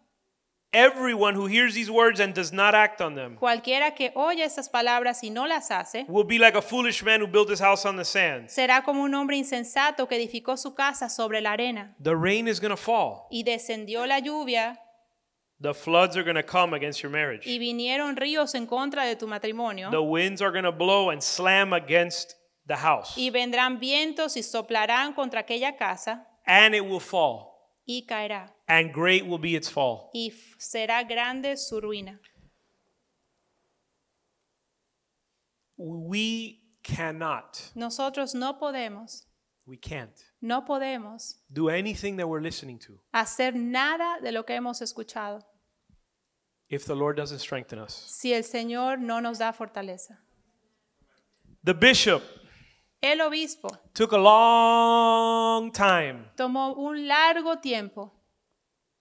everyone 0.72 1.34
who 1.34 1.46
hears 1.46 1.74
these 1.74 1.90
words 1.90 2.20
and 2.20 2.32
does 2.32 2.50
not 2.50 2.74
act 2.74 3.02
on 3.02 3.14
them 3.14 3.36
cualquiera 3.36 3.94
que 3.94 4.10
oye 4.14 4.42
estas 4.42 4.70
palabras 4.70 5.22
y 5.22 5.28
no 5.28 5.46
las 5.46 5.70
hace, 5.70 6.06
will 6.08 6.24
be 6.24 6.38
like 6.38 6.56
a 6.56 6.62
foolish 6.62 7.02
man 7.04 7.20
who 7.20 7.26
built 7.26 7.50
his 7.50 7.60
house 7.60 7.84
on 7.84 7.96
the 7.96 8.04
sand. 8.04 8.48
será 8.48 8.82
como 8.82 9.02
un 9.02 9.14
hombre 9.14 9.36
insensato 9.36 10.08
que 10.08 10.16
edificó 10.16 10.56
su 10.56 10.74
casa 10.74 11.10
sobre 11.10 11.42
la 11.42 11.52
arena. 11.52 11.94
The 12.02 12.16
rain 12.16 12.48
is 12.48 12.60
going 12.60 12.70
to 12.70 12.78
fall. 12.78 13.26
Y 13.30 13.42
descendió 13.42 14.06
la 14.06 14.20
lluvia 14.20 14.80
The 15.62 15.72
floods 15.72 16.16
are 16.16 16.24
going 16.24 16.34
to 16.34 16.42
come 16.42 16.74
against 16.74 17.02
your 17.04 17.12
marriage. 17.12 17.46
y 17.46 17.58
vinieron 17.58 18.16
ríos 18.16 18.54
en 18.56 18.66
contra 18.66 19.04
de 19.04 19.14
tu 19.14 19.28
matrimonio. 19.28 19.90
The 19.90 20.02
winds 20.02 20.42
are 20.42 20.50
going 20.50 20.64
to 20.64 20.72
blow 20.72 21.10
and 21.10 21.22
slam 21.22 21.72
against 21.72 22.34
the 22.66 22.74
house. 22.74 23.16
Y 23.16 23.30
vendrán 23.30 23.78
vientos 23.78 24.36
y 24.36 24.42
soplarán 24.42 25.14
contra 25.14 25.40
aquella 25.40 25.76
casa 25.78 26.26
And 26.44 26.74
it 26.74 26.84
will 26.84 26.98
fall. 27.00 27.52
y 27.86 28.04
caerá. 28.08 28.52
And 28.66 28.92
great 28.92 29.24
will 29.24 29.38
be 29.38 29.54
its 29.54 29.68
fall. 29.68 30.10
Y 30.12 30.32
será 30.58 31.04
grande 31.04 31.56
su 31.56 31.80
ruina. 31.80 32.18
We 35.76 36.60
cannot, 36.82 37.70
Nosotros 37.76 38.34
no 38.34 38.58
podemos, 38.58 39.26
we 39.66 39.76
can't 39.76 40.12
no 40.40 40.64
podemos 40.64 41.36
do 41.52 41.68
anything 41.68 42.16
that 42.16 42.28
we're 42.28 42.42
listening 42.42 42.78
to 42.78 43.00
hacer 43.12 43.54
nada 43.54 44.20
de 44.20 44.32
lo 44.32 44.44
que 44.44 44.54
hemos 44.54 44.80
escuchado 44.82 45.40
if 46.72 46.84
the 46.86 46.94
Lord 46.94 47.16
doesn't 47.16 47.38
strengthen 47.38 47.78
us. 47.78 47.92
si 47.94 48.32
el 48.32 48.42
Señor 48.44 48.98
no 48.98 49.20
nos 49.20 49.38
da 49.38 49.52
fortaleza. 49.52 50.18
The 51.64 51.74
bishop 51.74 52.22
El 53.00 53.20
obispo 53.20 53.68
took 53.94 54.12
a 54.12 54.18
long 54.18 55.70
time 55.72 56.24
tomó 56.36 56.74
un 56.76 57.06
largo 57.06 57.56
tiempo 57.60 58.12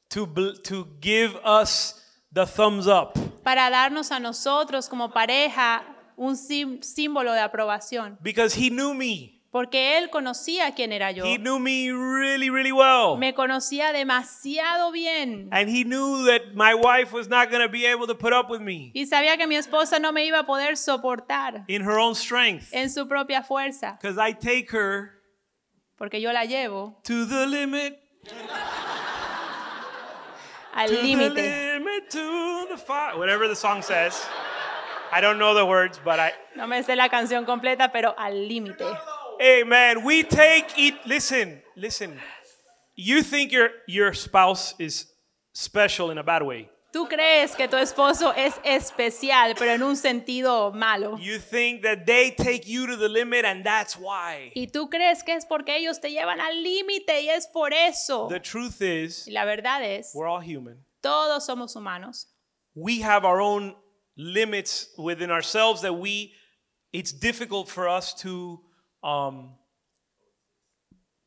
to, 0.09 0.25
bl- 0.27 0.61
to 0.63 0.87
give 0.99 1.35
us 1.43 1.95
the 2.33 2.45
thumbs 2.45 2.87
up. 2.87 3.15
para 3.43 3.69
darnos 3.69 4.11
a 4.11 4.19
nosotros 4.19 4.87
como 4.89 5.09
pareja 5.11 5.83
un 6.17 6.35
sim- 6.35 6.81
símbolo 6.83 7.31
de 7.33 7.39
aprobación, 7.39 8.17
because 8.21 8.53
he 8.55 8.69
knew 8.69 8.93
me. 8.93 9.40
Porque 9.51 9.97
él 9.97 10.09
conocía 10.09 10.73
quién 10.73 10.93
era 10.93 11.11
yo. 11.11 11.25
He 11.25 11.37
knew 11.37 11.59
me 11.59 11.91
really, 11.91 12.49
really 12.49 12.71
well. 12.71 13.17
Me 13.17 13.33
conocía 13.33 13.91
demasiado 13.91 14.91
bien 14.91 15.49
And 15.51 15.69
he 15.69 15.83
knew 15.83 16.25
that 16.25 16.55
my 16.55 16.73
wife 16.73 17.11
was 17.11 17.27
not 17.27 17.49
going 17.51 17.61
to 17.61 17.69
be 17.69 17.85
able 17.85 18.07
to 18.07 18.15
put 18.15 18.31
up 18.33 18.49
with 18.49 18.61
me 18.61 18.91
y 18.93 19.05
sabía 19.05 19.37
que 19.37 19.47
mi 19.47 19.55
esposa 19.57 19.99
no 19.99 20.11
me 20.13 20.25
iba 20.25 20.39
a 20.39 20.45
poder 20.45 20.77
soportar 20.77 21.65
in 21.67 21.81
her 21.83 21.99
own 21.99 22.15
strength. 22.15 22.69
en 22.73 22.89
su 22.89 23.07
propia 23.07 23.43
fuerza, 23.43 23.97
Because 24.01 24.17
I 24.17 24.31
take 24.33 24.69
her 24.71 25.11
porque 25.97 26.21
yo 26.21 26.31
la 26.31 26.45
llevo 26.45 26.99
to 27.03 27.25
the 27.25 27.45
limit, 27.45 27.99
al 30.73 30.87
to 30.87 30.95
the 30.95 31.01
límite. 31.03 31.35
limit, 31.35 32.09
to 32.09 32.67
the 32.69 32.77
fire. 32.77 33.17
Whatever 33.17 33.47
the 33.47 33.55
song 33.55 33.81
says. 33.81 34.25
I 35.13 35.19
don't 35.19 35.37
know 35.37 35.53
the 35.53 35.65
words, 35.65 35.99
but 36.03 36.19
I. 36.19 36.31
No 36.55 36.67
me 36.67 36.81
sé 36.83 36.95
la 36.95 37.09
canción 37.09 37.45
completa, 37.45 37.91
pero 37.91 38.15
al 38.17 38.47
límite. 38.47 38.85
Hey, 39.43 39.63
man, 39.63 40.03
we 40.03 40.21
take 40.21 40.67
it. 40.77 40.93
Listen, 41.03 41.63
listen. 41.75 42.19
You 42.95 43.23
think 43.23 43.51
your, 43.51 43.69
your 43.87 44.13
spouse 44.13 44.75
is 44.77 45.07
special 45.51 46.11
in 46.11 46.19
a 46.19 46.23
bad 46.23 46.43
way. 46.43 46.69
Tú 46.93 47.07
crees 47.09 47.55
que 47.55 47.67
tu 47.67 47.75
esposo 47.77 48.35
es 48.37 48.53
especial, 48.63 49.55
pero 49.57 49.71
en 49.71 49.81
un 49.81 49.95
sentido 49.95 50.71
malo. 50.71 51.17
You 51.17 51.39
think 51.39 51.81
that 51.81 52.05
they 52.05 52.29
take 52.29 52.67
you 52.67 52.85
to 52.85 52.95
the 52.95 53.09
limit 53.09 53.43
and 53.43 53.65
that's 53.65 53.97
why. 53.97 54.51
Y 54.55 54.67
tú 54.71 54.91
crees 54.91 55.23
que 55.23 55.33
es 55.33 55.45
porque 55.45 55.75
ellos 55.75 55.99
te 55.99 56.09
llevan 56.09 56.39
al 56.39 56.61
límite 56.61 57.21
y 57.23 57.29
es 57.29 57.47
por 57.47 57.73
eso. 57.73 58.27
The 58.29 58.41
truth 58.41 58.79
is, 58.79 59.27
Y 59.27 59.31
la 59.33 59.45
verdad 59.45 59.81
es, 59.83 60.11
we're 60.13 60.27
all 60.27 60.41
human. 60.41 60.85
todos 61.01 61.47
somos 61.47 61.75
humanos. 61.75 62.27
We 62.75 62.99
have 63.01 63.25
our 63.25 63.41
own 63.41 63.73
limits 64.15 64.89
within 64.99 65.31
ourselves 65.31 65.81
that 65.81 65.93
we, 65.93 66.33
it's 66.93 67.11
difficult 67.11 67.69
for 67.69 67.89
us 67.89 68.13
to 68.21 68.59
um, 69.03 69.51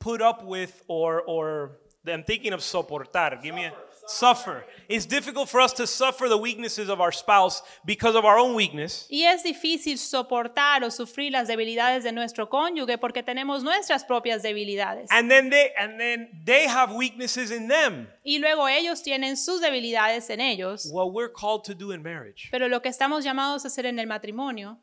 put 0.01 0.20
up 0.20 0.45
with 0.45 0.83
or, 0.89 1.22
or 1.22 1.79
I'm 2.07 2.25
thinking 2.25 2.53
of 2.53 2.61
soportar. 2.61 3.43
Give 3.43 3.55
me 3.55 3.64
a 3.64 3.72
suffer. 4.07 4.64
It's 4.89 5.07
difficult 5.07 5.49
for 5.49 5.61
us 5.61 5.72
to 5.75 5.87
suffer 5.87 6.29
the 6.29 6.37
weaknesses 6.37 6.89
of 6.91 7.01
our 7.01 7.12
spouse 7.12 7.62
because 7.87 8.14
of 8.14 8.25
our 8.25 8.39
own 8.39 8.55
weakness. 8.55 9.07
Y 9.11 9.25
es 9.25 9.43
difícil 9.43 9.97
soportar 9.99 10.83
o 10.85 10.91
sufrir 10.91 11.33
las 11.33 11.49
debilidades 11.49 12.05
de 12.05 12.12
nuestro 12.12 12.49
cónyuge 12.49 12.99
porque 12.99 13.22
tenemos 13.22 13.62
nuestras 13.62 14.05
propias 14.05 14.43
debilidades. 14.43 15.09
And 15.11 15.31
then 15.31 15.51
they 15.51 15.72
and 15.79 15.99
then 15.99 16.29
they 16.45 16.66
have 16.66 16.93
weaknesses 16.93 17.51
in 17.51 17.68
them. 17.68 18.09
Y 18.25 18.39
luego 18.39 18.68
ellos 18.68 19.03
tienen 19.03 19.37
sus 19.37 19.61
debilidades 19.62 20.29
en 20.31 20.41
ellos. 20.41 20.91
What 20.93 21.12
we're 21.12 21.33
called 21.33 21.64
to 21.64 21.75
do 21.75 21.93
in 21.93 22.03
marriage, 22.03 22.49
Pero 22.51 22.68
lo 22.68 22.81
que 22.81 22.91
estamos 22.91 23.25
llamados 23.25 23.64
a 23.64 23.68
hacer 23.68 23.87
en 23.87 23.99
el 23.99 24.07
matrimonio, 24.07 24.79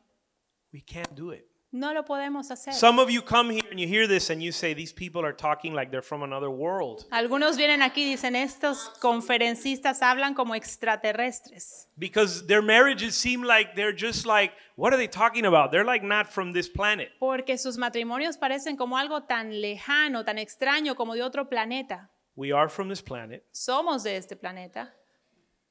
we 0.72 0.80
can't 0.80 1.14
do 1.14 1.30
it. 1.30 1.46
No 1.72 1.92
lo 1.94 2.04
podemos 2.04 2.50
hacer. 2.50 2.74
Some 2.74 3.00
of 3.00 3.08
you 3.10 3.22
come 3.22 3.50
here 3.50 3.66
and 3.70 3.80
you 3.80 3.88
hear 3.88 4.06
this 4.06 4.28
and 4.30 4.42
you 4.42 4.52
say 4.52 4.74
these 4.74 4.92
people 4.92 5.24
are 5.24 5.32
talking 5.34 5.72
like 5.74 5.90
they're 5.90 6.02
from 6.02 6.22
another 6.22 6.50
world 6.50 7.06
Algunos 7.10 7.56
vienen 7.56 7.80
aquí 7.82 8.02
y 8.02 8.10
dicen, 8.10 8.36
estos 8.36 8.90
conferencistas 9.00 10.02
hablan 10.02 10.34
como 10.34 10.54
extraterrestres. 10.54 11.88
because 11.98 12.46
their 12.46 12.62
marriages 12.62 13.14
seem 13.16 13.42
like 13.42 13.74
they're 13.74 13.94
just 13.96 14.26
like 14.26 14.52
what 14.76 14.92
are 14.92 14.96
they 14.96 15.08
talking 15.08 15.44
about? 15.46 15.70
They're 15.70 15.84
like 15.84 16.02
not 16.04 16.28
from 16.28 16.52
this 16.52 16.68
planet. 16.68 17.10
Porque 17.18 17.58
sus 17.58 17.76
matrimonios 17.78 18.36
parecen 18.38 18.76
como 18.76 18.96
algo 18.96 19.22
tan 19.24 19.60
lejano, 19.60 20.24
tan 20.24 20.38
extraño 20.38 20.94
como 20.94 21.14
de 21.14 21.22
otro 21.22 21.48
planeta. 21.48 22.10
We 22.36 22.52
are 22.52 22.68
from 22.68 22.88
this 22.88 23.02
planet. 23.02 23.44
Somos 23.52 24.02
de 24.04 24.16
este 24.16 24.36
planeta. 24.36 24.92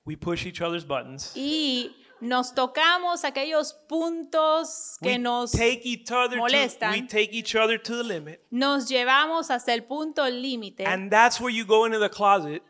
We 0.06 0.16
push 0.16 0.46
each 0.46 0.62
other's 0.62 0.84
buttons. 0.86 1.34
Y 1.36 1.92
nos 2.22 2.54
tocamos 2.54 3.24
aquellos 3.26 3.74
puntos 3.90 4.98
que 5.02 5.10
we 5.14 5.18
nos 5.18 5.52
take 5.52 5.82
each 5.84 6.12
other 6.12 6.38
to, 6.38 6.44
molestan. 6.44 6.92
we 6.92 7.02
take 7.08 7.34
each 7.34 7.56
other 7.56 7.78
to 7.82 7.98
the 7.98 8.04
limit. 8.04 8.42
nos 8.52 8.88
llevamos 8.90 9.50
hasta 9.50 9.74
el 9.74 9.84
punto 9.84 10.24
límite. 10.30 10.86
And 10.86 11.12
that's 11.12 11.40
where 11.42 11.50
you 11.54 11.66
go 11.66 11.86
into 11.86 12.00
the 12.00 12.10
closet, 12.10 12.62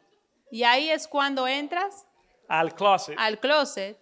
Y 0.52 0.64
ahí 0.64 0.90
es 0.90 1.08
cuando 1.08 1.48
entras 1.48 2.06
al 2.50 2.74
closet. 2.76 3.16
al 3.18 3.40
closet 3.40 3.98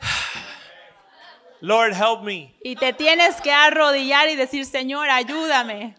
Lord, 1.62 1.94
help 1.94 2.22
me. 2.22 2.54
y 2.62 2.76
te 2.76 2.92
tienes 2.92 3.40
que 3.40 3.50
arrodillar 3.50 4.28
y 4.28 4.36
decir, 4.36 4.64
Señor, 4.66 5.08
ayúdame. 5.08 5.94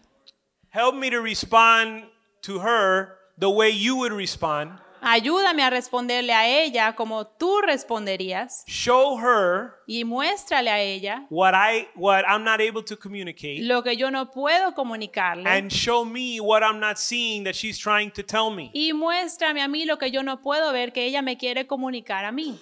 Help 0.70 0.94
me 0.94 1.10
to 1.10 1.20
respond 1.20 2.04
to 2.42 2.60
her 2.60 3.18
the 3.38 3.48
way 3.50 3.70
you 3.70 3.96
would 3.96 4.12
respond. 4.12 4.78
Ayúdame 5.00 5.62
a 5.62 5.70
responderle 5.70 6.32
a 6.32 6.46
ella 6.46 6.94
como 6.94 7.26
tú 7.26 7.60
responderías 7.62 8.64
Show 8.66 9.18
her 9.18 9.70
y 9.86 10.04
muéstrale 10.04 10.70
a 10.70 10.80
ella 10.80 11.26
what 11.30 11.54
I 11.54 11.88
what 11.94 12.24
I'm 12.28 12.44
not 12.44 12.60
able 12.60 12.82
to 12.84 12.96
communicate 12.98 13.60
lo 13.62 13.82
que 13.82 13.96
yo 13.96 14.10
no 14.10 14.30
puedo 14.30 14.74
comunicarle 14.74 15.48
and 15.48 15.70
show 15.70 16.04
me 16.04 16.40
what 16.40 16.62
I'm 16.62 16.80
not 16.80 16.96
seeing 16.98 17.44
that 17.44 17.54
she's 17.54 17.78
trying 17.78 18.10
to 18.12 18.22
tell 18.22 18.50
me. 18.50 18.70
y 18.74 18.92
muéstrame 18.92 19.62
a 19.62 19.68
mí 19.68 19.84
lo 19.84 19.98
que 19.98 20.10
yo 20.10 20.22
no 20.22 20.42
puedo 20.42 20.72
ver 20.72 20.92
que 20.92 21.04
ella 21.04 21.22
me 21.22 21.36
quiere 21.36 21.66
comunicar 21.66 22.24
a 22.24 22.32
mí. 22.32 22.58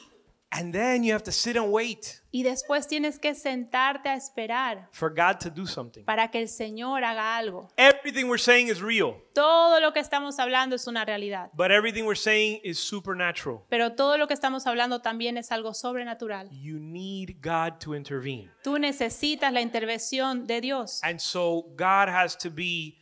And 0.58 0.72
then 0.72 1.04
you 1.04 1.12
have 1.12 1.22
to 1.24 1.32
sit 1.32 1.56
and 1.56 1.70
wait 1.70 2.22
Y 2.32 2.42
después 2.42 2.86
tienes 2.86 3.18
que 3.18 3.34
sentarte 3.34 4.08
a 4.08 4.14
esperar 4.14 4.88
for 4.90 5.10
God 5.10 5.38
to 5.40 5.50
do 5.50 5.66
something. 5.66 6.04
para 6.04 6.28
que 6.30 6.40
el 6.40 6.48
Señor 6.48 7.04
haga 7.04 7.36
algo. 7.36 7.68
Everything 7.76 8.26
we're 8.28 8.38
saying 8.42 8.68
is 8.68 8.80
real, 8.80 9.16
Todo 9.34 9.80
lo 9.80 9.92
que 9.92 10.00
estamos 10.00 10.38
hablando 10.38 10.74
es 10.76 10.86
una 10.86 11.04
realidad, 11.04 11.50
but 11.54 11.70
everything 11.70 12.04
we're 12.04 12.14
saying 12.18 12.60
is 12.64 12.78
supernatural. 12.78 13.62
pero 13.68 13.92
todo 13.94 14.16
lo 14.16 14.26
que 14.26 14.34
estamos 14.34 14.66
hablando 14.66 15.00
también 15.00 15.36
es 15.36 15.50
algo 15.52 15.74
sobrenatural. 15.74 16.48
You 16.50 16.78
need 16.78 17.36
God 17.42 17.78
to 17.80 17.94
intervene. 17.94 18.50
Tú 18.62 18.78
necesitas 18.78 19.52
la 19.52 19.60
intervención 19.60 20.46
de 20.46 20.60
Dios. 20.60 21.00
And 21.02 21.20
so 21.20 21.66
God 21.76 22.08
has 22.08 22.36
to 22.38 22.50
be, 22.50 22.98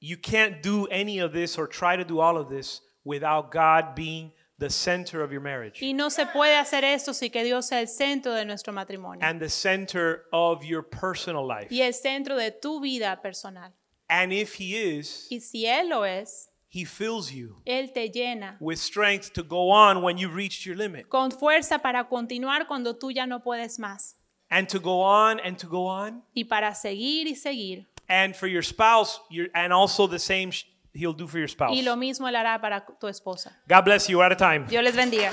you 0.00 0.16
can't 0.16 0.62
do 0.62 0.86
any 0.90 1.18
of 1.20 1.32
this 1.32 1.58
or 1.58 1.66
try 1.68 1.96
to 1.96 2.04
do 2.04 2.20
all 2.20 2.36
of 2.38 2.48
this 2.48 2.80
without 3.04 3.50
God 3.52 3.94
being 3.94 4.32
the 4.58 4.70
center 4.70 5.22
of 5.22 5.30
your 5.32 5.40
marriage 5.42 5.82
Y 5.82 5.92
no 5.92 6.08
se 6.10 6.24
puede 6.26 6.56
hacer 6.56 6.82
esto 6.84 7.12
si 7.12 7.28
que 7.30 7.44
Dios 7.44 7.66
sea 7.66 7.80
el 7.80 7.88
centro 7.88 8.32
de 8.34 8.44
nuestro 8.44 8.72
matrimonio 8.72 9.20
and 9.26 9.40
the 9.40 9.48
center 9.48 10.24
of 10.32 10.64
your 10.64 10.82
personal 10.82 11.46
life. 11.46 11.68
y 11.70 11.82
el 11.82 11.92
centro 11.92 12.36
de 12.36 12.50
tu 12.50 12.80
vida 12.80 13.20
personal. 13.22 13.72
And 14.08 14.32
if 14.32 14.54
He 14.60 14.76
is, 14.76 15.26
Y 15.30 15.40
si 15.40 15.66
Él 15.66 15.88
lo 15.90 16.04
es, 16.04 16.48
He 16.68 16.84
fills 16.84 17.30
you 17.32 17.60
Él 17.66 17.92
te 17.92 18.08
llena 18.10 18.56
with 18.60 18.78
strength 18.78 19.32
to 19.34 19.42
go 19.42 19.70
on 19.70 20.02
when 20.02 20.16
you 20.18 20.28
reach 20.28 20.64
your 20.66 20.76
limit 20.76 21.08
con 21.08 21.30
fuerza 21.30 21.78
para 21.80 22.04
continuar 22.08 22.66
cuando 22.66 22.94
tú 22.96 23.10
ya 23.10 23.26
no 23.26 23.40
puedes 23.40 23.78
más 23.78 24.14
and 24.50 24.68
to 24.68 24.78
go 24.78 25.00
on 25.02 25.40
and 25.40 25.58
to 25.58 25.66
go 25.68 25.86
on. 25.86 26.22
y 26.34 26.44
para 26.44 26.74
seguir 26.74 27.26
y 27.26 27.34
seguir. 27.34 27.86
And 28.08 28.36
for 28.36 28.46
your 28.46 28.62
spouse, 28.62 29.20
you're, 29.28 29.48
and 29.54 29.72
also 29.72 30.06
the 30.06 30.20
same 30.20 30.52
He'll 30.96 31.12
do 31.12 31.26
for 31.26 31.38
your 31.38 31.48
spouse. 31.48 31.76
Y 31.76 31.82
lo 31.82 31.96
mismo 31.96 32.26
Él 32.28 32.36
hará 32.36 32.60
para 32.60 32.86
tu 32.98 33.06
esposa. 33.08 33.52
God 33.68 33.84
bless 33.84 34.08
you. 34.08 34.18
We're 34.18 34.24
out 34.24 34.32
of 34.32 34.38
time. 34.38 34.66
Dios 34.66 34.82
les 34.82 34.96
bendiga. 34.96 35.30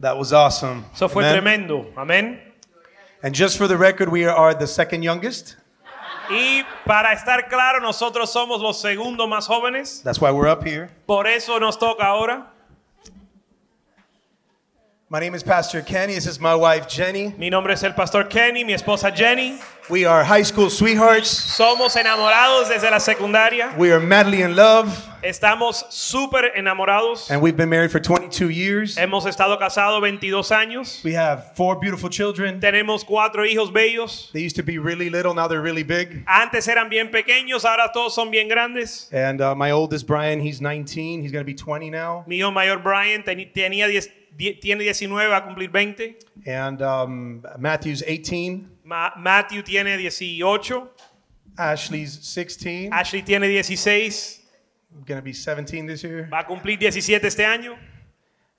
That 0.00 0.16
was 0.16 0.32
awesome. 0.32 0.86
Eso 0.94 1.08
fue 1.08 1.24
Amen. 1.24 1.34
tremendo. 1.42 1.92
Amén. 1.94 2.49
And 3.22 3.34
just 3.34 3.58
for 3.58 3.68
the 3.68 3.76
record, 3.76 4.08
we 4.08 4.24
are 4.24 4.54
the 4.54 4.66
second 4.66 5.02
youngest. 5.02 5.56
Y 6.30 6.64
para 6.86 7.12
estar 7.12 7.48
claro, 7.48 7.80
nosotros 7.80 8.32
somos 8.32 8.60
los 8.62 8.80
segundos 8.80 9.28
más 9.28 9.46
jóvenes. 9.46 10.02
That's 10.02 10.20
why 10.20 10.30
we're 10.30 10.48
up 10.48 10.64
here. 10.64 10.88
Por 11.06 11.26
eso 11.26 11.58
nos 11.58 11.76
toca 11.76 12.04
ahora. 12.04 12.46
My 15.12 15.18
name 15.18 15.34
is 15.34 15.42
Pastor 15.42 15.82
Kenny. 15.82 16.14
This 16.14 16.28
is 16.28 16.38
my 16.38 16.54
wife, 16.54 16.86
Jenny. 16.88 17.34
Mi 17.36 17.50
nombre 17.50 17.72
es 17.72 17.82
el 17.82 17.94
pastor 17.94 18.28
Kenny, 18.28 18.62
mi 18.62 18.74
esposa 18.74 19.12
Jenny. 19.12 19.58
We 19.88 20.04
are 20.04 20.22
high 20.22 20.44
school 20.44 20.70
sweethearts. 20.70 21.28
Somos 21.28 21.96
enamorados 21.96 22.68
desde 22.68 22.88
la 22.88 23.00
secundaria. 23.00 23.76
We 23.76 23.90
are 23.90 23.98
madly 23.98 24.42
in 24.42 24.54
love. 24.54 24.86
Estamos 25.24 25.84
súper 25.90 26.52
enamorados. 26.56 27.28
And 27.28 27.42
we've 27.42 27.56
been 27.56 27.68
married 27.68 27.90
for 27.90 27.98
22 27.98 28.50
years. 28.50 28.96
Hemos 28.96 29.26
estado 29.26 29.58
casados 29.58 29.98
22 29.98 30.52
años. 30.52 31.02
We 31.02 31.14
have 31.14 31.56
four 31.56 31.80
beautiful 31.80 32.08
children. 32.08 32.60
Tenemos 32.60 33.04
cuatro 33.04 33.44
hijos 33.44 33.72
bellos. 33.72 34.30
They 34.32 34.42
used 34.42 34.54
to 34.54 34.62
be 34.62 34.78
really 34.78 35.10
little, 35.10 35.34
now 35.34 35.48
they're 35.48 35.60
really 35.60 35.82
big. 35.82 36.22
Antes 36.28 36.68
eran 36.68 36.88
bien 36.88 37.10
pequeños, 37.10 37.64
ahora 37.64 37.90
todos 37.92 38.14
son 38.14 38.30
bien 38.30 38.46
grandes. 38.48 39.08
And 39.10 39.40
uh, 39.40 39.56
my 39.56 39.72
oldest, 39.72 40.06
Brian, 40.06 40.38
he's 40.38 40.60
19. 40.60 41.20
He's 41.20 41.32
going 41.32 41.44
to 41.44 41.52
be 41.52 41.54
20 41.54 41.90
now. 41.90 42.22
Mi 42.28 42.36
hijo 42.36 42.52
mayor 42.52 42.78
Brian 42.78 43.24
tenía 43.24 43.52
10 43.52 44.06
die- 44.06 44.19
tiene 44.36 44.84
19, 44.84 45.28
va 45.28 45.36
a 45.36 45.44
cumplir 45.44 45.70
20. 45.70 46.18
And 46.46 46.82
um, 46.82 47.42
Matthew's 47.58 48.02
18. 48.02 48.78
Ma- 48.84 49.12
Matthew 49.16 49.62
tiene 49.62 49.96
18. 49.96 50.88
Ashley's 51.58 52.18
16. 52.22 52.92
Ashley 52.92 53.22
tiene 53.22 53.62
16. 53.62 54.40
Going 55.06 55.18
to 55.18 55.22
be 55.22 55.32
17 55.32 55.86
this 55.86 56.02
year. 56.02 56.26
Va 56.30 56.40
a 56.40 56.46
cumplir 56.46 56.78
17 56.78 57.24
este 57.26 57.44
año. 57.44 57.76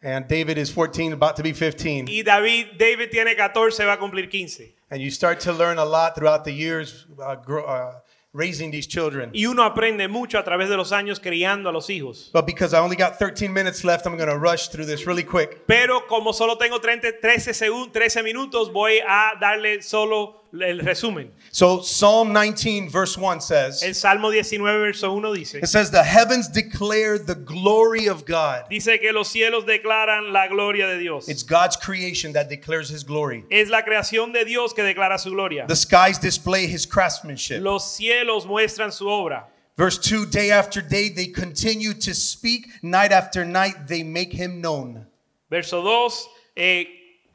And 0.04 0.28
David 0.28 0.58
is 0.58 0.72
14, 0.72 1.14
about 1.14 1.36
to 1.36 1.44
be 1.44 1.54
15. 1.54 2.08
Y 2.08 2.24
David, 2.24 2.78
David 2.78 3.12
tiene 3.12 3.36
14, 3.36 3.86
va 3.86 3.94
a 3.94 3.98
cumplir 3.98 4.30
15. 4.30 4.74
And 4.90 5.02
you 5.02 5.12
start 5.12 5.40
to 5.42 5.54
learn 5.54 5.78
a 5.78 5.86
lot 5.86 6.16
throughout 6.16 6.44
the 6.44 6.52
years 6.52 7.06
uh, 7.22 7.36
grow, 7.36 7.64
uh, 7.66 8.00
raising 8.34 8.72
these 8.72 8.88
children. 8.88 9.30
Y 9.34 9.46
uno 9.46 9.64
aprende 9.64 10.08
mucho 10.08 10.38
a 10.40 10.44
través 10.44 10.70
de 10.70 10.78
los 10.78 10.92
años 10.92 11.20
criando 11.20 11.70
a 11.70 11.72
los 11.74 11.90
hijos. 11.90 12.30
But 12.34 12.46
because 12.46 12.74
I 12.74 12.80
only 12.80 12.96
got 12.96 13.18
13 13.20 13.52
minutes 13.52 13.84
left, 13.84 14.06
I'm 14.06 14.16
going 14.18 14.30
to 14.30 14.38
rush 14.38 14.70
through 14.70 14.86
this 14.86 15.06
really 15.06 15.24
quick. 15.24 15.66
Pero 15.68 16.08
como 16.08 16.32
solo 16.34 16.58
tengo 16.58 16.80
30 16.80 17.20
13, 17.22 17.54
segun- 17.54 17.92
13 17.92 18.24
minutos, 18.24 18.72
voy 18.72 19.00
a 19.06 19.34
darle 19.40 19.82
solo 19.82 20.41
el 20.54 20.80
resumen. 20.80 21.32
So 21.52 21.82
Psalm 21.82 22.34
19 22.34 22.90
verse 22.90 23.18
1 23.18 23.42
says, 23.42 23.84
El 23.84 23.94
Salmo 23.94 24.30
19, 24.30 24.80
verso 24.80 25.14
1 25.14 25.34
dice, 25.34 25.56
it 25.56 25.68
says, 25.68 25.92
the 25.92 26.04
heavens 26.04 26.48
declare 26.48 27.18
the 27.18 27.36
glory 27.36 28.08
of 28.08 28.26
God. 28.26 28.66
dice 28.70 29.00
que 29.00 29.12
los 29.14 29.30
cielos 29.30 29.66
declaran 29.66 30.32
la 30.32 30.48
gloria 30.48 30.88
de 30.88 31.00
Dios. 31.00 31.30
It's 31.30 31.44
God's 31.44 31.76
creation 31.76 32.34
that 32.34 32.50
declares 32.50 32.90
his 32.90 33.04
glory. 33.04 33.46
Es 33.50 33.70
la 33.70 33.82
creación 33.82 34.34
de 34.34 34.46
Dios 34.46 34.74
que 34.74 34.84
declara 34.84 35.20
su 35.20 35.32
gloria. 35.32 35.66
The 35.68 35.76
skies 35.76 36.18
display 36.20 36.68
his 36.68 36.86
craftsmanship. 36.86 37.62
Los 37.62 37.96
cielos 37.98 38.46
muestran 38.46 38.92
su 38.92 39.06
obra. 39.06 39.46
Verse 39.78 39.98
2 39.98 40.26
Day 40.26 40.52
after 40.52 40.82
day 40.82 41.10
they 41.10 41.28
continue 41.28 41.94
to 41.94 42.14
speak, 42.14 42.68
night 42.84 43.12
after 43.12 43.46
night 43.46 43.88
they 43.88 44.04
make 44.04 44.34
him 44.34 44.62
known. 44.62 45.08
Verso 45.50 45.82
2, 45.82 46.30
eh, 46.56 46.86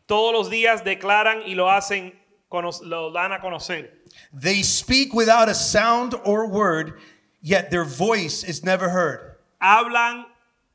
todos 0.07 0.33
los 0.33 0.49
días 0.49 0.85
declaran 0.85 1.43
y 1.47 1.55
lo 1.55 1.71
hacen, 1.71 2.13
lo 2.53 3.13
dan 3.13 3.33
a 3.33 3.39
conocer. 3.39 3.89
They 4.33 4.63
speak 4.63 5.13
without 5.13 5.49
a 5.49 5.55
sound 5.55 6.15
or 6.25 6.49
word, 6.49 6.99
yet 7.41 7.71
their 7.71 7.85
voice 7.85 8.45
is 8.45 8.65
never 8.65 8.89
heard. 8.89 9.37
Hablan 9.63 10.25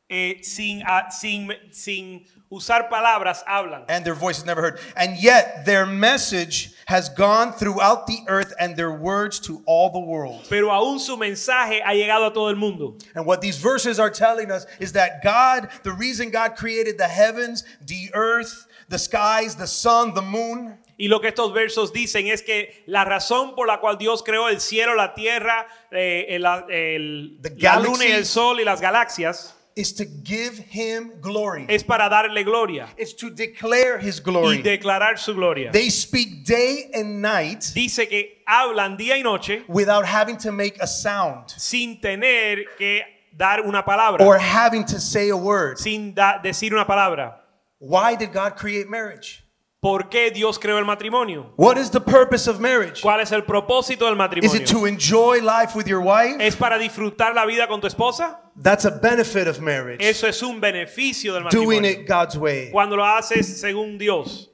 eh, 0.09 0.35
sin, 0.41 0.83
ah, 0.85 1.09
sin, 1.09 1.51
sin 1.71 2.25
usar 2.51 2.89
palabras, 2.89 3.43
hablan. 3.47 3.85
And 3.87 4.05
their 4.05 4.13
voice 4.13 4.39
is 4.39 4.45
never 4.45 4.61
heard. 4.61 4.79
And 4.95 5.17
yet 5.17 5.65
their 5.65 5.85
message 5.85 6.73
has 6.85 7.07
gone 7.09 7.53
throughout 7.53 8.05
the 8.07 8.19
earth 8.27 8.53
and 8.59 8.75
their 8.75 8.91
words 8.91 9.39
to 9.41 9.63
all 9.65 9.89
the 9.91 9.99
world. 9.99 10.45
Pero 10.49 10.67
aún 10.67 10.99
su 10.99 11.15
mensaje 11.15 11.81
ha 11.81 11.93
llegado 11.93 12.27
a 12.27 12.33
todo 12.33 12.49
el 12.49 12.57
mundo. 12.57 12.97
And 13.15 13.25
what 13.25 13.41
these 13.41 13.57
verses 13.57 13.99
are 13.99 14.09
telling 14.09 14.51
us 14.51 14.65
is 14.79 14.91
that 14.93 15.23
God, 15.23 15.69
the 15.83 15.93
reason 15.93 16.29
God 16.29 16.55
created 16.57 16.97
the 16.97 17.07
heavens, 17.07 17.63
the 17.81 18.09
earth, 18.13 18.67
the 18.89 18.99
skies, 18.99 19.55
the 19.55 19.67
sun, 19.67 20.13
the 20.13 20.21
moon, 20.21 20.77
Y 21.01 21.07
lo 21.07 21.19
que 21.19 21.29
estos 21.29 21.51
versos 21.51 21.91
dicen 21.91 22.27
es 22.27 22.43
que 22.43 22.83
la 22.85 23.03
razón 23.03 23.55
por 23.55 23.65
la 23.65 23.79
cual 23.79 23.97
Dios 23.97 24.21
creó 24.21 24.49
el 24.49 24.61
cielo, 24.61 24.93
la 24.93 25.15
tierra, 25.15 25.65
eh, 25.89 26.27
el- 26.29 26.45
el- 26.69 27.39
The 27.41 27.55
la 27.57 27.79
luna 27.79 28.05
y 28.05 28.11
el 28.11 28.23
sol 28.25 28.59
y 28.59 28.63
las 28.63 28.81
galaxias 28.81 29.55
is 29.75 29.95
to 29.95 30.03
give 30.23 30.63
him 30.71 31.13
glory. 31.19 31.65
es 31.69 31.83
para 31.83 32.07
darle 32.07 32.43
gloria 32.43 32.87
It's 32.99 33.15
to 33.15 33.31
declare 33.31 33.97
his 33.99 34.19
y 34.19 34.23
glory. 34.23 34.61
declarar 34.61 35.17
su 35.17 35.33
gloria. 35.33 35.71
They 35.71 35.89
speak 35.89 36.45
day 36.45 36.91
and 36.93 37.19
night 37.19 37.63
Dice 37.73 38.07
que 38.07 38.43
hablan 38.45 38.95
día 38.95 39.17
y 39.17 39.23
noche 39.23 39.63
without 39.67 40.05
having 40.05 40.37
to 40.37 40.51
make 40.51 40.77
a 40.81 40.85
sound 40.87 41.49
sin 41.57 41.99
tener 41.99 42.65
que 42.77 43.01
dar 43.35 43.61
una 43.65 43.83
palabra, 43.83 44.23
or 44.23 44.37
having 44.37 44.85
to 44.85 44.99
say 44.99 45.29
a 45.29 45.35
word. 45.35 45.77
sin 45.79 46.13
decir 46.43 46.73
una 46.73 46.85
palabra. 46.85 47.41
Why 47.79 48.15
did 48.15 48.31
God 48.33 48.55
create 48.55 48.87
marriage? 48.87 49.43
¿Por 49.81 50.09
qué 50.09 50.29
Dios 50.29 50.59
creó 50.59 50.77
el 50.77 50.85
matrimonio? 50.85 51.53
What 51.57 51.77
is 51.79 51.89
the 51.89 51.99
purpose 51.99 52.47
of 52.47 52.59
marriage? 52.59 53.01
¿Cuál 53.01 53.19
es 53.19 53.31
el 53.31 53.41
propósito 53.41 54.05
del 54.05 54.13
Is 54.13 54.17
matrimonio? 54.19 54.61
it 54.61 54.67
to 54.67 54.85
enjoy 54.85 55.39
life 55.41 55.75
with 55.75 55.87
your 55.87 56.01
wife? 56.01 56.39
¿Es 56.39 56.55
para 56.55 56.77
disfrutar 56.77 57.33
la 57.33 57.47
vida 57.47 57.67
con 57.67 57.81
tu 57.81 57.87
esposa? 57.87 58.37
That's 58.55 58.85
a 58.85 58.91
benefit 58.91 59.47
of 59.47 59.59
marriage. 59.59 59.99
Eso 59.99 60.27
es 60.27 60.43
un 60.43 60.61
beneficio 60.61 61.33
del 61.33 61.49
Doing 61.49 61.81
matrimonio. 61.81 61.89
it 62.01 62.07
God's 62.07 62.37
way. 62.37 62.69
Cuando 62.71 62.95
lo 62.95 63.03
haces 63.03 63.59
según 63.59 63.97
Dios. 63.97 64.49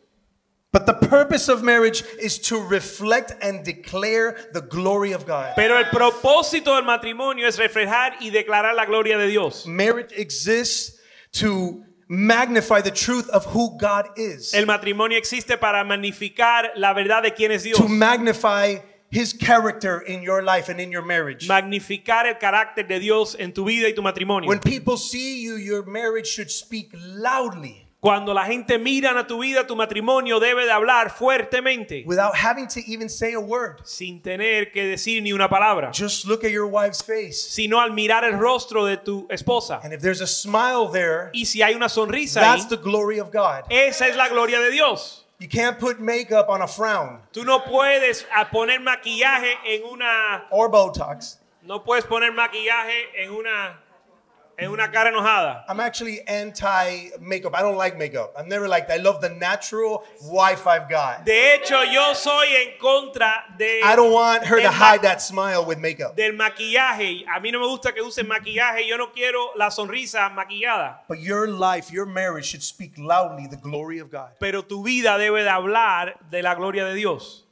But 0.71 0.86
the 0.86 0.93
purpose 0.93 1.49
of 1.49 1.61
marriage 1.61 2.03
is 2.21 2.39
to 2.43 2.61
reflect 2.61 3.34
and 3.41 3.65
declare 3.65 4.38
the 4.53 4.61
glory 4.61 5.11
of 5.11 5.25
God. 5.25 5.55
Pero 5.57 5.78
el 5.78 5.89
propósito 5.91 6.73
del 6.75 6.84
matrimonio 6.86 7.47
es 7.47 7.57
reflejar 7.57 8.13
y 8.21 8.30
declarar 8.30 8.75
la 8.75 8.86
gloria 8.86 9.17
de 9.17 9.28
Dios. 9.28 9.65
Marriage 9.67 10.13
exists 10.15 11.01
to 11.34 11.84
magnify 12.07 12.81
the 12.81 12.91
truth 12.91 13.29
of 13.29 13.45
who 13.45 13.77
God 13.77 14.09
is, 14.17 14.53
El 14.53 14.65
matrimonio 14.65 15.17
existe 15.17 15.57
para 15.57 15.83
magnificar 15.83 16.71
la 16.75 16.93
verdad 16.93 17.23
de 17.23 17.31
quién 17.31 17.51
es 17.51 17.63
Dios. 17.63 17.77
to 17.77 17.87
magnify 17.87 18.77
his 19.09 19.33
character 19.33 20.01
in 20.01 20.21
your 20.21 20.41
life 20.41 20.69
and 20.69 20.79
in 20.79 20.91
your 20.91 21.01
marriage. 21.05 21.47
Magnificar 21.47 22.25
el 22.25 22.35
carácter 22.35 22.87
de 22.87 22.99
Dios 22.99 23.35
en 23.39 23.53
tu 23.53 23.65
vida 23.65 23.87
y 23.87 23.93
tu 23.93 24.01
matrimonio. 24.01 24.47
When 24.47 24.59
people 24.59 24.97
see 24.97 25.41
you, 25.41 25.55
your 25.55 25.85
marriage 25.85 26.27
should 26.27 26.51
speak 26.51 26.91
loudly 26.93 27.86
Cuando 27.99 28.31
la 28.33 28.45
gente 28.45 28.77
mira 28.77 29.17
a 29.19 29.25
tu 29.25 29.39
vida, 29.39 29.65
tu 29.65 29.75
matrimonio 29.75 30.39
debe 30.39 30.65
de 30.65 30.71
hablar 30.71 31.09
fuertemente, 31.09 32.03
without 32.05 32.35
having 32.35 32.67
to 32.67 32.79
even 32.85 33.09
say 33.09 33.33
a 33.33 33.39
word. 33.39 33.81
sin 33.85 34.21
tener 34.21 34.71
que 34.71 34.83
decir 34.85 35.23
ni 35.23 35.33
una 35.33 35.49
palabra, 35.49 35.89
Just 35.91 36.25
look 36.25 36.43
at 36.43 36.51
your 36.51 36.67
wife's 36.67 37.01
face. 37.03 37.33
sino 37.49 37.81
al 37.81 37.91
mirar 37.93 38.23
el 38.23 38.37
rostro 38.37 38.85
de 38.85 38.97
tu 38.97 39.25
esposa. 39.31 39.79
And 39.83 39.93
if 39.93 40.01
there's 40.01 40.21
a 40.21 40.27
smile 40.27 40.87
there, 40.91 41.31
Y 41.33 41.45
si 41.45 41.61
hay 41.63 41.73
una 41.73 41.89
sonrisa 41.89 42.41
ahí, 42.41 42.57
that's 42.59 42.69
the 42.69 42.77
glory 42.77 43.19
of 43.19 43.31
God. 43.31 43.63
esa 43.71 44.07
es 44.07 44.15
la 44.15 44.29
gloria 44.29 44.59
de 44.59 44.69
Dios. 44.69 45.23
You 45.39 45.47
can't 45.49 45.79
put 45.79 45.99
makeup 45.99 46.49
on 46.49 46.61
a 46.61 46.67
frown 46.67 47.21
Tú 47.31 47.43
no 47.45 47.63
puedes 47.63 48.25
poner 48.51 48.79
maquillaje 48.79 49.53
en 49.65 49.83
una 49.91 50.45
or 50.51 50.69
Botox. 50.69 51.39
no 51.63 51.83
puedes 51.83 52.05
poner 52.05 52.31
maquillaje 52.31 53.09
en 53.23 53.31
una 53.31 53.79
en 54.57 54.71
una 54.71 54.89
cara 54.91 55.09
enojada. 55.09 55.63
I'm 55.69 55.79
actually 55.79 56.21
anti 56.27 57.09
makeup. 57.21 57.53
I 57.55 57.61
don't 57.61 57.77
like 57.77 57.97
makeup. 57.97 58.33
I've 58.37 58.47
never 58.47 58.67
liked 58.67 58.89
it. 58.89 58.93
I 58.93 58.97
love 58.97 59.21
the 59.21 59.29
natural 59.29 60.03
wife 60.23 60.65
I've 60.65 60.89
got. 60.89 61.25
De 61.25 61.53
hecho, 61.53 61.83
yo 61.83 62.13
soy 62.13 62.47
en 62.55 62.77
contra 62.79 63.45
de 63.57 63.81
I 63.83 63.95
don't 63.95 64.11
want 64.11 64.45
her 64.45 64.59
to 64.61 64.71
hide 64.71 65.01
that 65.03 65.21
smile 65.21 65.63
with 65.65 65.77
makeup. 65.79 66.15
del 66.15 66.33
maquillaje. 66.33 67.23
A 67.27 67.39
mí 67.39 67.51
no 67.51 67.59
me 67.59 67.67
gusta 67.67 67.93
que 67.93 68.01
usen 68.01 68.27
maquillaje. 68.27 68.87
Yo 68.87 68.97
no 68.97 69.11
quiero 69.11 69.51
la 69.55 69.69
sonrisa 69.69 70.29
maquillada. 70.29 71.01
But 71.07 71.19
your 71.19 71.47
life, 71.47 71.91
your 71.91 72.05
marriage 72.05 72.45
should 72.45 72.63
speak 72.63 72.97
loudly 72.97 73.47
the 73.47 73.57
glory 73.57 73.99
of 73.99 74.09
God. 74.09 74.31
Pero 74.39 74.63
tu 74.63 74.83
vida 74.83 75.17
debe 75.17 75.43
de 75.43 75.49
hablar 75.49 76.15
de 76.31 76.41
la 76.41 76.55
gloria 76.55 76.85
de 76.85 76.95
Dios. 76.95 77.43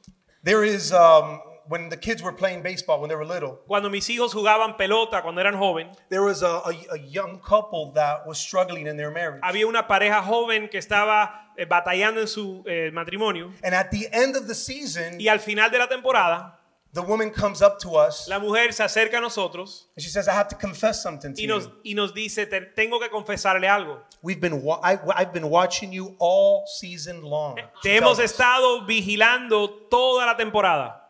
There 0.42 0.64
is, 0.64 0.92
um, 0.92 1.40
when 1.68 1.88
the 1.88 1.96
kids 1.96 2.22
were 2.22 2.32
playing 2.34 2.62
baseball 2.62 3.00
when 3.00 3.08
they 3.08 3.16
were 3.16 3.24
little, 3.26 3.60
Cuando 3.66 3.88
mis 3.90 4.08
hijos 4.08 4.32
jugaban 4.32 4.76
pelota 4.76 5.22
cuando 5.22 5.40
eran 5.40 5.54
joven, 5.54 5.88
there 6.08 6.22
was 6.22 6.42
a, 6.42 6.60
a, 6.64 6.70
a 6.92 6.98
young 6.98 7.38
couple 7.40 7.92
that 7.94 8.26
was 8.26 8.38
struggling 8.38 8.86
in 8.86 8.96
their 8.96 9.10
marriage. 9.10 9.40
había 9.42 9.66
una 9.66 9.86
pareja 9.86 10.22
joven 10.22 10.68
que 10.68 10.78
estaba 10.78 11.52
eh, 11.56 11.64
batallando 11.64 12.20
en 12.20 12.28
su 12.28 12.62
eh, 12.66 12.90
matrimonio. 12.92 13.52
And 13.64 13.74
at 13.74 13.90
the 13.90 14.08
end 14.12 14.36
of 14.36 14.46
the 14.46 14.54
season, 14.54 15.20
Y 15.20 15.28
al 15.28 15.40
final 15.40 15.70
de 15.70 15.78
la 15.78 15.86
temporada, 15.88 16.52
the 16.92 17.02
woman 17.02 17.30
comes 17.30 17.60
up 17.60 17.78
to 17.78 17.90
us 17.96 18.26
la 18.26 18.38
mujer 18.38 18.72
se 18.72 18.82
acerca 18.82 19.18
a 19.18 19.20
nosotros 19.20 19.88
and 19.96 20.02
she 20.02 20.08
says, 20.08 20.28
I 20.28 20.32
have 20.32 20.48
to 20.48 20.56
confess 20.56 21.02
something 21.02 21.34
to 21.34 21.42
y 21.42 21.46
nos, 21.46 21.64
you. 21.66 21.72
y 21.84 21.94
nos 21.94 22.14
dice, 22.14 22.46
"Te- 22.46 22.72
tengo 22.74 22.98
que 22.98 23.10
confesarle 23.10 23.68
algo. 23.68 24.00
We've 24.22 24.40
been, 24.40 24.62
I, 24.82 24.98
I've 25.14 25.32
been 25.32 25.50
watching 25.50 25.92
you 25.92 26.16
all 26.18 26.64
season 26.66 27.22
long. 27.22 27.56
Te 27.82 27.96
hemos 27.96 28.18
us. 28.18 28.24
estado 28.24 28.86
vigilando 28.86 29.68
toda 29.90 30.24
la 30.26 30.36
temporada. 30.36 31.05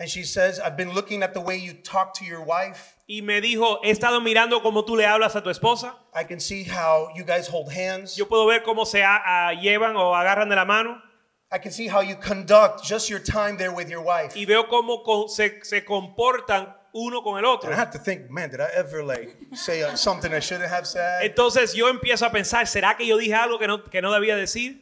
And 0.00 0.08
she 0.08 0.22
says, 0.22 0.60
I've 0.60 0.76
been 0.76 0.92
looking 0.92 1.22
at 1.24 1.34
the 1.34 1.40
way 1.40 1.56
you 1.56 1.72
talk 1.72 2.14
to 2.18 2.24
your 2.24 2.40
wife. 2.42 2.94
Y 3.08 3.20
me 3.20 3.40
dijo, 3.40 3.80
he 3.82 3.90
estado 3.90 4.20
mirando 4.20 4.62
cómo 4.62 4.84
tú 4.86 4.96
le 4.96 5.04
hablas 5.04 5.34
a 5.34 5.42
tu 5.42 5.50
esposa. 5.50 5.94
I 6.14 6.22
can 6.24 6.38
see 6.38 6.62
how 6.62 7.08
you 7.16 7.24
guys 7.24 7.48
hold 7.48 7.72
hands. 7.72 8.16
Yo 8.16 8.26
puedo 8.26 8.46
ver 8.46 8.62
cómo 8.62 8.86
se 8.86 9.02
a- 9.02 9.48
a- 9.48 9.54
llevan 9.54 9.96
o 9.96 10.14
agarran 10.14 10.48
de 10.48 10.54
la 10.54 10.64
mano. 10.64 11.02
I 11.50 11.58
can 11.58 11.72
see 11.72 11.88
how 11.88 12.00
you 12.00 12.14
conduct 12.14 12.84
just 12.84 13.08
your 13.10 13.18
time 13.18 13.56
there 13.56 13.72
with 13.72 13.88
your 13.88 14.02
wife. 14.02 14.36
Y 14.36 14.44
veo 14.44 14.64
cómo 14.68 15.02
con- 15.02 15.28
se, 15.28 15.60
se 15.64 15.80
comportan 15.84 16.74
uno 16.94 17.20
con 17.22 17.36
el 17.38 17.44
otro. 17.44 17.68
And 17.70 17.74
I 17.74 17.80
have 17.80 17.90
to 17.92 17.98
think, 17.98 18.30
man, 18.30 18.50
did 18.50 18.60
I 18.60 18.68
ever 18.76 19.02
like 19.02 19.36
say 19.54 19.82
uh, 19.82 19.96
something 19.96 20.32
I 20.32 20.38
shouldn't 20.40 20.70
have 20.70 20.86
said? 20.86 21.22
Entonces 21.24 21.74
yo 21.74 21.88
empiezo 21.88 22.24
a 22.24 22.30
pensar, 22.30 22.66
¿será 22.68 22.96
que 22.96 23.04
yo 23.06 23.16
dije 23.18 23.34
algo 23.34 23.58
que 23.58 23.66
no, 23.66 23.82
que 23.82 24.00
no 24.00 24.12
debía 24.12 24.36
decir? 24.36 24.80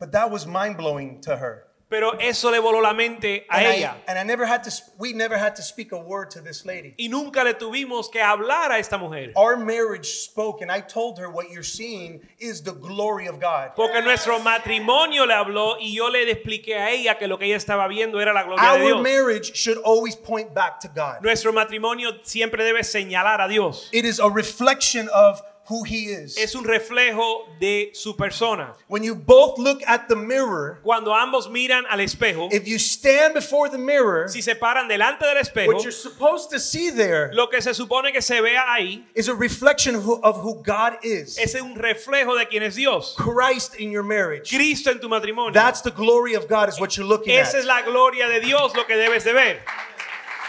But 0.00 0.10
that 0.12 0.30
was 0.32 0.46
mind 0.46 0.76
blowing 0.76 1.20
to 1.22 1.36
her. 1.36 1.67
Pero 1.90 2.18
eso 2.20 2.50
le 2.50 2.58
voló 2.58 2.82
la 2.82 2.92
mente 2.92 3.46
a 3.48 3.56
And 3.58 3.66
ella. 3.66 3.96
I, 4.06 4.10
and 4.10 4.18
I 4.18 4.22
never 4.22 4.44
had 4.44 4.62
to, 4.64 4.70
sp- 4.70 4.92
we 4.98 5.14
never 5.14 5.38
had 5.38 5.56
to 5.56 5.62
speak 5.62 5.92
a 5.92 5.98
word 5.98 6.30
to 6.32 6.40
this 6.42 6.66
lady. 6.66 6.94
Y 6.98 7.08
nunca 7.08 7.42
le 7.42 7.54
tuvimos 7.54 8.10
que 8.10 8.20
hablar 8.20 8.70
a 8.72 8.78
esta 8.78 8.98
mujer. 8.98 9.32
Our 9.36 9.56
marriage 9.56 10.06
spoke, 10.24 10.60
and 10.60 10.70
I 10.70 10.80
told 10.82 11.18
her 11.18 11.30
what 11.30 11.50
you're 11.50 11.62
seeing 11.62 12.20
is 12.38 12.60
the 12.62 12.72
glory 12.74 13.26
of 13.26 13.40
God. 13.40 13.70
Porque 13.74 14.02
nuestro 14.02 14.38
matrimonio 14.38 15.24
le 15.24 15.32
habló 15.32 15.76
y 15.80 15.94
yo 15.94 16.08
le 16.10 16.30
expliqué 16.30 16.74
a 16.78 16.90
ella 16.90 17.16
que 17.18 17.26
lo 17.26 17.38
que 17.38 17.46
ella 17.46 17.56
estaba 17.56 17.88
viendo 17.88 18.20
era 18.20 18.34
la 18.34 18.42
gloria 18.42 18.62
de 18.62 18.68
Our 18.84 18.86
Dios. 18.86 19.02
marriage 19.02 19.56
should 19.56 19.78
always 19.78 20.14
point 20.14 20.52
back 20.54 20.80
to 20.80 20.88
God. 20.88 21.22
Nuestro 21.22 21.52
matrimonio 21.54 22.10
siempre 22.22 22.64
debe 22.64 22.84
señalar 22.84 23.40
a 23.40 23.48
Dios. 23.48 23.88
It 23.92 24.04
is 24.04 24.20
a 24.20 24.28
reflection 24.28 25.08
of 25.14 25.40
who 25.68 25.84
He 25.84 26.06
is. 26.06 26.36
Es 26.38 26.54
un 26.54 26.64
reflejo 26.64 27.46
de 27.60 27.90
su 27.92 28.14
persona. 28.14 28.74
When 28.88 29.02
you 29.02 29.14
both 29.14 29.58
look 29.58 29.82
at 29.86 30.08
the 30.08 30.16
mirror, 30.16 30.78
Cuando 30.82 31.12
ambos 31.12 31.50
miran 31.50 31.84
al 31.90 31.98
espejo, 31.98 32.52
if 32.52 32.66
you 32.66 32.78
stand 32.78 33.34
before 33.34 33.68
the 33.68 33.78
mirror, 33.78 34.28
si 34.28 34.40
se 34.40 34.54
paran 34.54 34.88
delante 34.88 35.20
del 35.20 35.36
espejo, 35.36 35.68
what 35.68 35.82
you're 35.82 35.92
supposed 35.92 36.50
to 36.50 36.58
see 36.58 36.90
there 36.90 37.30
lo 37.32 37.48
que 37.48 37.60
se 37.60 37.72
supone 37.72 38.12
que 38.12 38.22
se 38.22 38.40
vea 38.40 38.64
ahí 38.68 39.04
is 39.14 39.28
a 39.28 39.34
reflection 39.34 39.94
of 39.94 40.04
who, 40.04 40.20
of 40.22 40.40
who 40.42 40.62
God 40.62 40.98
is. 41.02 41.38
es 41.38 41.54
un 41.54 41.74
reflejo 41.74 42.36
de 42.38 42.46
quién 42.46 42.62
es 42.62 42.76
Dios. 42.76 43.14
Christ 43.16 43.74
in 43.76 43.90
your 43.90 44.02
marriage. 44.02 44.50
Cristo 44.50 44.90
en 44.90 45.00
tu 45.00 45.08
matrimonio. 45.08 45.52
That's 45.52 45.82
the 45.82 45.90
glory 45.90 46.34
of 46.34 46.48
God, 46.48 46.68
is 46.68 46.80
what 46.80 46.96
you're 46.96 47.06
looking 47.06 47.34
at. 47.34 47.48
Esa 47.48 47.58
es 47.58 47.64
la 47.64 47.82
gloria 47.82 48.28
de 48.28 48.40
Dios 48.40 48.74
lo 48.74 48.84
que 48.84 48.94
debes 48.96 49.24
de 49.24 49.32
ver. 49.32 49.60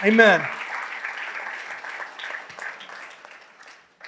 Amen. 0.02 0.40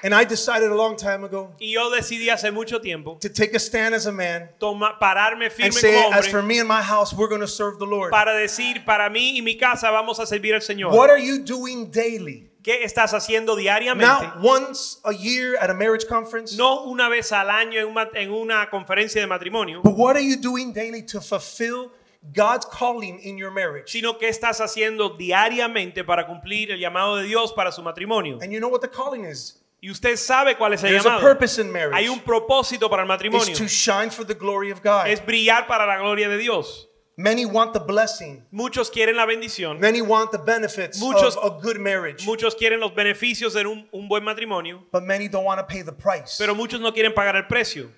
And 0.04 0.12
I 0.14 0.24
decided 0.24 0.70
a 0.70 0.74
long 0.74 0.96
time 0.96 1.22
ago 1.24 1.54
Y 1.60 1.72
yo 1.72 1.88
decidí 1.90 2.28
hace 2.28 2.50
mucho 2.50 2.80
tiempo 2.80 3.18
to 3.20 3.28
take 3.28 3.54
a 3.54 3.60
stand 3.60 3.94
as 3.94 4.06
a 4.06 4.12
man 4.12 4.50
toma- 4.58 4.98
pararme 5.00 5.44
and 5.46 5.52
firme 5.52 5.72
say, 5.72 5.92
como 6.02 6.14
as 6.16 6.26
for 6.26 6.40
hombre 6.40 6.54
me 6.54 6.58
and 6.58 6.68
my 6.68 6.82
house, 6.82 7.12
we're 7.14 7.28
going 7.28 7.40
to 7.40 7.46
serve 7.46 7.78
the 7.78 7.86
Lord. 7.86 8.10
para 8.10 8.32
decir, 8.34 8.84
para 8.84 9.08
mí 9.08 9.36
y 9.38 9.42
mi 9.42 9.56
casa 9.56 9.90
vamos 9.90 10.18
a 10.18 10.26
servir 10.26 10.54
al 10.54 10.60
Señor. 10.62 10.92
What 10.92 11.10
are 11.10 11.20
you 11.20 11.38
doing 11.38 11.90
daily? 11.90 12.48
¿Qué 12.62 12.84
estás 12.84 13.12
haciendo 13.12 13.56
diariamente? 13.56 14.06
Not 14.06 14.40
once 14.40 14.98
a 15.04 15.12
year 15.12 15.56
at 15.60 15.68
a 15.68 15.74
marriage 15.74 16.06
conference, 16.06 16.56
No 16.56 16.84
una 16.84 17.08
vez 17.08 17.32
al 17.32 17.50
año 17.50 17.80
en 17.80 17.88
una, 17.88 18.08
en 18.14 18.30
una 18.32 18.70
conferencia 18.70 19.20
de 19.20 19.26
matrimonio, 19.26 19.82
but 19.82 19.96
what 19.96 20.14
are 20.16 20.22
you 20.24 20.36
doing 20.36 20.72
daily 20.72 21.02
to 21.02 21.20
fulfill 21.20 21.90
God's 22.32 22.64
calling 22.66 23.18
in 23.20 23.36
your 23.36 23.50
marriage? 23.50 23.90
sino 23.90 24.16
que 24.16 24.28
estás 24.28 24.60
haciendo 24.60 25.16
diariamente 25.16 26.04
para 26.04 26.26
cumplir 26.26 26.70
el 26.70 26.78
llamado 26.78 27.16
de 27.16 27.24
Dios 27.24 27.52
para 27.52 27.72
su 27.72 27.82
matrimonio. 27.82 28.38
And 28.40 28.52
you 28.52 28.60
know 28.60 28.68
what 28.68 28.80
the 28.80 28.88
calling 28.88 29.24
is? 29.24 29.58
Y 29.82 29.90
usted 29.90 30.16
sabe 30.16 30.56
cuál 30.56 30.74
es 30.74 30.84
el 30.84 30.90
There's 30.90 31.04
a 31.04 31.08
llamado. 31.08 31.20
purpose 31.22 31.58
in 31.60 31.70
marriage. 31.72 31.96
Hay 31.96 32.08
un 32.08 32.20
propósito 32.20 32.88
para 32.88 33.02
el 33.02 33.08
It's 33.08 33.08
matrimonio. 33.08 33.54
to 33.56 33.66
shine 33.66 34.10
for 34.10 34.24
the 34.24 34.34
glory 34.34 34.70
of 34.70 34.80
God. 34.80 35.08
Es 35.08 35.20
brillar 35.20 35.66
para 35.66 35.84
la 35.86 35.98
gloria 35.98 36.28
de 36.28 36.38
Dios. 36.38 36.86
Many 37.16 37.44
want 37.44 37.72
the 37.74 37.80
blessing. 37.80 38.46
Muchos 38.52 38.88
quieren 38.90 39.16
la 39.16 39.26
bendición. 39.26 39.80
Many 39.80 40.00
want 40.00 40.30
the 40.30 40.38
benefits 40.38 40.98
Muchos- 41.00 41.36
of 41.36 41.58
a 41.58 41.60
good 41.60 41.78
marriage. 41.78 42.24
Muchos 42.24 42.54
quieren 42.54 42.78
los 42.80 42.92
beneficios 42.92 43.54
de 43.54 43.66
un, 43.66 43.86
un 43.92 44.08
buen 44.08 44.22
matrimonio. 44.24 44.84
But 44.92 45.02
many 45.02 45.26
don't 45.28 45.44
want 45.44 45.58
to 45.58 45.66
pay 45.66 45.82
the 45.82 45.92
price. 45.92 46.36
Pero 46.38 46.54
muchos 46.54 46.80
no 46.80 46.92
quieren 46.92 47.12
pagar 47.12 47.34
el 47.36 47.42
precio. 47.48 47.90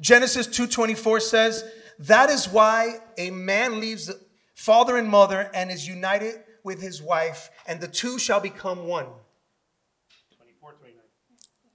Genesis 0.00 0.48
2:24 0.48 1.20
says, 1.20 1.64
"That 1.98 2.30
is 2.30 2.48
why 2.48 3.00
a 3.18 3.30
man 3.30 3.80
leaves 3.80 4.10
father 4.54 4.96
and 4.96 5.08
mother 5.08 5.50
and 5.54 5.70
is 5.70 5.86
united 5.86 6.42
with 6.64 6.80
his 6.80 7.00
wife, 7.02 7.50
and 7.66 7.80
the 7.80 7.88
two 7.88 8.18
shall 8.18 8.40
become 8.40 8.88
one." 8.88 9.06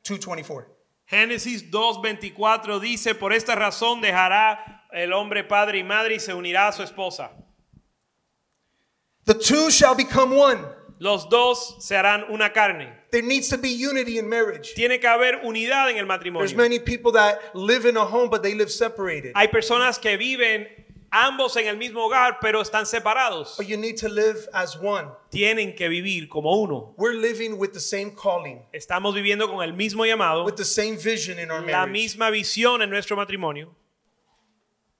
2:24. 0.10 0.66
Génesis 1.05 1.72
2.24 1.72 2.80
dice, 2.80 3.16
por 3.16 3.34
esta 3.34 3.55
razón 3.55 3.99
dejará 3.99 4.86
el 4.91 5.12
hombre 5.14 5.43
padre 5.43 5.80
y 5.80 5.84
madre 5.84 6.16
y 6.16 6.20
se 6.20 6.34
unirá 6.34 6.68
a 6.68 6.72
su 6.72 6.84
esposa. 6.84 7.32
The 9.26 9.34
two 9.34 9.70
shall 9.72 9.95
become 9.95 10.36
one. 10.36 10.60
Los 10.99 11.30
dos 11.30 11.78
se 11.80 11.95
harán 11.95 12.26
una 12.30 12.51
carne. 12.51 12.93
There 13.12 13.24
needs 13.24 13.47
to 13.49 13.57
be 13.57 13.70
unity 13.70 14.20
in 14.20 14.28
marriage. 14.28 14.74
Tiene 14.76 14.99
que 14.99 15.07
haber 15.07 15.41
unidad 15.43 15.89
en 15.89 15.97
el 15.97 16.05
There's 16.05 16.07
matrimonio. 16.07 16.55
many 16.57 16.78
people 16.78 17.12
that 17.14 17.39
live 17.55 17.86
in 17.86 17.95
a 17.97 18.05
home 18.05 18.30
but 18.30 18.43
they 18.43 18.53
live 18.53 18.70
separated. 18.70 19.32
Hay 19.36 19.47
personas 19.47 19.97
que 19.99 20.18
viven 20.18 20.68
ambos 21.12 21.55
en 21.57 21.68
el 21.68 21.78
mismo 21.78 22.05
hogar, 22.05 22.39
pero 22.39 22.62
están 22.62 22.86
separados. 22.86 23.55
But 23.57 23.68
you 23.68 23.78
need 23.78 23.97
to 23.97 24.10
live 24.10 24.47
as 24.53 24.76
one. 24.78 25.10
Tienen 25.32 25.76
que 25.76 25.89
vivir 25.89 26.30
como 26.30 26.62
uno. 26.62 26.93
We're 26.97 27.16
living 27.20 27.57
with 27.57 27.74
the 27.74 27.80
same 27.80 28.12
calling, 28.16 28.62
Estamos 28.74 29.14
viviendo 29.16 29.47
con 29.47 29.64
el 29.64 29.74
mismo 29.74 30.05
llamado, 30.05 30.45
with 30.45 30.55
the 30.55 30.66
same 30.66 30.97
vision 30.97 31.39
in 31.39 31.51
our 31.51 31.62
la 31.62 31.86
marriage. 31.86 31.91
misma 31.91 32.30
visión 32.32 32.82
en 32.82 32.89
nuestro 32.89 33.16
matrimonio. 33.16 33.76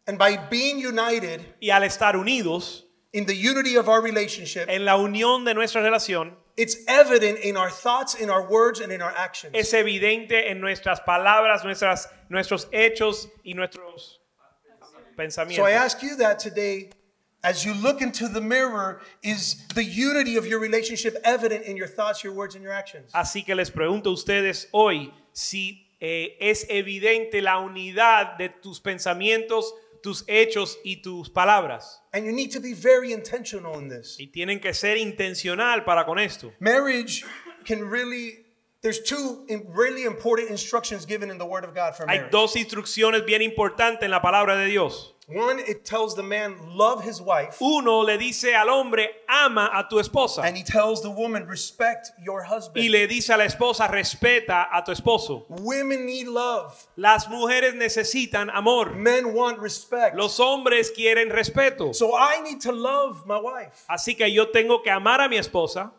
And 0.08 0.18
by 0.18 0.38
being 0.50 0.80
united 0.80 1.42
Y 1.62 1.70
al 1.70 1.84
estar 1.84 2.16
unidos 2.16 2.86
in 3.14 3.26
the 3.26 3.36
unity 3.36 3.76
of 3.76 3.88
our 3.88 4.02
relationship, 4.02 4.68
en 4.68 4.86
la 4.86 4.96
unión 4.98 5.46
de 5.46 5.54
nuestra 5.54 5.82
relación, 5.82 6.36
it's 6.58 6.78
evident 6.88 7.40
in 7.40 7.56
our 7.56 7.70
thoughts, 7.70 8.16
in 8.16 8.30
our 8.30 8.48
words, 8.50 8.82
and 8.82 8.92
in 8.92 9.02
our 9.02 9.14
actions. 9.16 9.54
es 9.56 9.72
evidente 9.74 10.50
en 10.50 10.60
nuestras 10.60 11.00
palabras, 11.02 11.64
nuestras, 11.64 12.10
nuestros 12.30 12.68
hechos 12.72 13.30
y 13.44 13.54
nuestros 13.54 14.19
So 15.20 15.44
pensamientos. 15.44 15.66
I 15.66 15.72
ask 15.72 16.02
you 16.02 16.16
that 16.18 16.40
today, 16.40 16.90
as 17.44 17.66
you 17.66 17.74
look 17.74 18.02
into 18.02 18.28
the 18.28 18.42
mirror, 18.42 19.02
is 19.22 19.66
the 19.76 19.84
unity 19.84 20.38
of 20.38 20.46
your 20.46 20.60
relationship 20.60 21.18
evident 21.24 21.66
in 21.66 21.78
your 21.78 21.88
thoughts, 21.88 22.24
your 22.24 22.34
words, 22.34 22.56
and 22.56 22.64
your 22.64 22.74
actions? 22.74 23.12
Así 23.14 23.46
que 23.46 23.56
les 23.56 23.72
pregunto 23.72 24.10
a 24.10 24.14
ustedes 24.14 24.68
hoy 24.72 25.14
si 25.34 25.88
eh, 26.02 26.38
es 26.40 26.66
evidente 26.70 27.42
la 27.42 27.60
unidad 27.60 28.38
de 28.38 28.50
tus 28.50 28.80
pensamientos, 28.80 29.74
tus 30.02 30.24
hechos 30.28 30.78
y 30.84 31.02
tus 31.02 31.30
palabras. 31.30 32.02
And 32.14 32.26
you 32.26 32.32
need 32.32 32.52
to 32.52 32.60
be 32.60 32.74
very 32.74 33.12
intentional 33.12 33.78
in 33.78 33.90
this. 33.90 34.18
Y 34.20 34.28
tienen 34.28 34.60
que 34.60 34.74
ser 34.74 34.98
intencional 34.98 35.84
para 35.86 36.06
con 36.06 36.20
esto. 36.20 36.54
Marriage 36.60 37.26
can 37.66 37.84
really, 37.90 38.46
there's 38.82 39.00
two 39.02 39.46
really 39.68 40.04
important 40.04 40.50
instructions 40.50 41.06
given 41.06 41.30
in 41.30 41.38
the 41.38 41.46
Word 41.46 41.64
of 41.66 41.74
God 41.74 41.96
for 41.96 42.06
Hay 42.08 42.18
marriage. 42.18 42.32
dos 42.32 42.56
instrucciones 42.56 43.26
bien 43.26 43.42
importantes 43.42 44.04
en 44.04 44.12
la 44.12 44.22
palabra 44.22 44.56
de 44.58 44.68
Dios. 44.68 45.14
One, 45.32 45.60
it 45.60 45.86
tells 45.86 46.16
the 46.16 46.24
man, 46.24 46.56
love 46.76 47.04
his 47.04 47.22
wife. 47.22 47.58
Uno 47.62 48.00
le 48.00 48.18
dice 48.18 48.56
al 48.56 48.68
hombre, 48.68 49.10
ama 49.28 49.70
a 49.76 49.86
tu 49.88 49.98
esposa. 50.00 50.42
And 50.44 50.58
he 50.58 50.64
tells 50.64 51.04
the 51.04 51.10
woman, 51.12 51.46
respect 51.46 52.10
your 52.20 52.42
husband. 52.42 52.84
Y 52.84 52.90
le 52.90 53.06
dice 53.06 53.30
a 53.30 53.38
la 53.38 53.44
esposa, 53.44 53.88
respeta 53.88 54.70
a 54.74 54.84
tu 54.84 54.92
esposo. 54.92 55.46
Women 55.50 56.08
need 56.08 56.26
love. 56.28 56.88
Las 56.96 57.28
mujeres 57.28 57.76
necesitan 57.76 58.50
amor. 58.52 58.96
Men 58.96 59.36
want 59.36 59.60
respect. 59.60 60.16
Los 60.16 60.40
hombres 60.40 60.90
quieren 60.90 61.30
respeto. 61.30 61.94
So 61.94 62.16
I 62.16 62.42
need 62.42 62.62
to 62.62 62.72
love 62.72 63.28
my 63.28 63.40
wife. 63.40 63.86
Así 63.88 64.18
que 64.18 64.32
yo 64.32 64.50
tengo 64.50 64.82
que 64.82 64.90
amar 64.90 65.22
a 65.22 65.30
mi 65.30 65.38
esposa. 65.38 65.92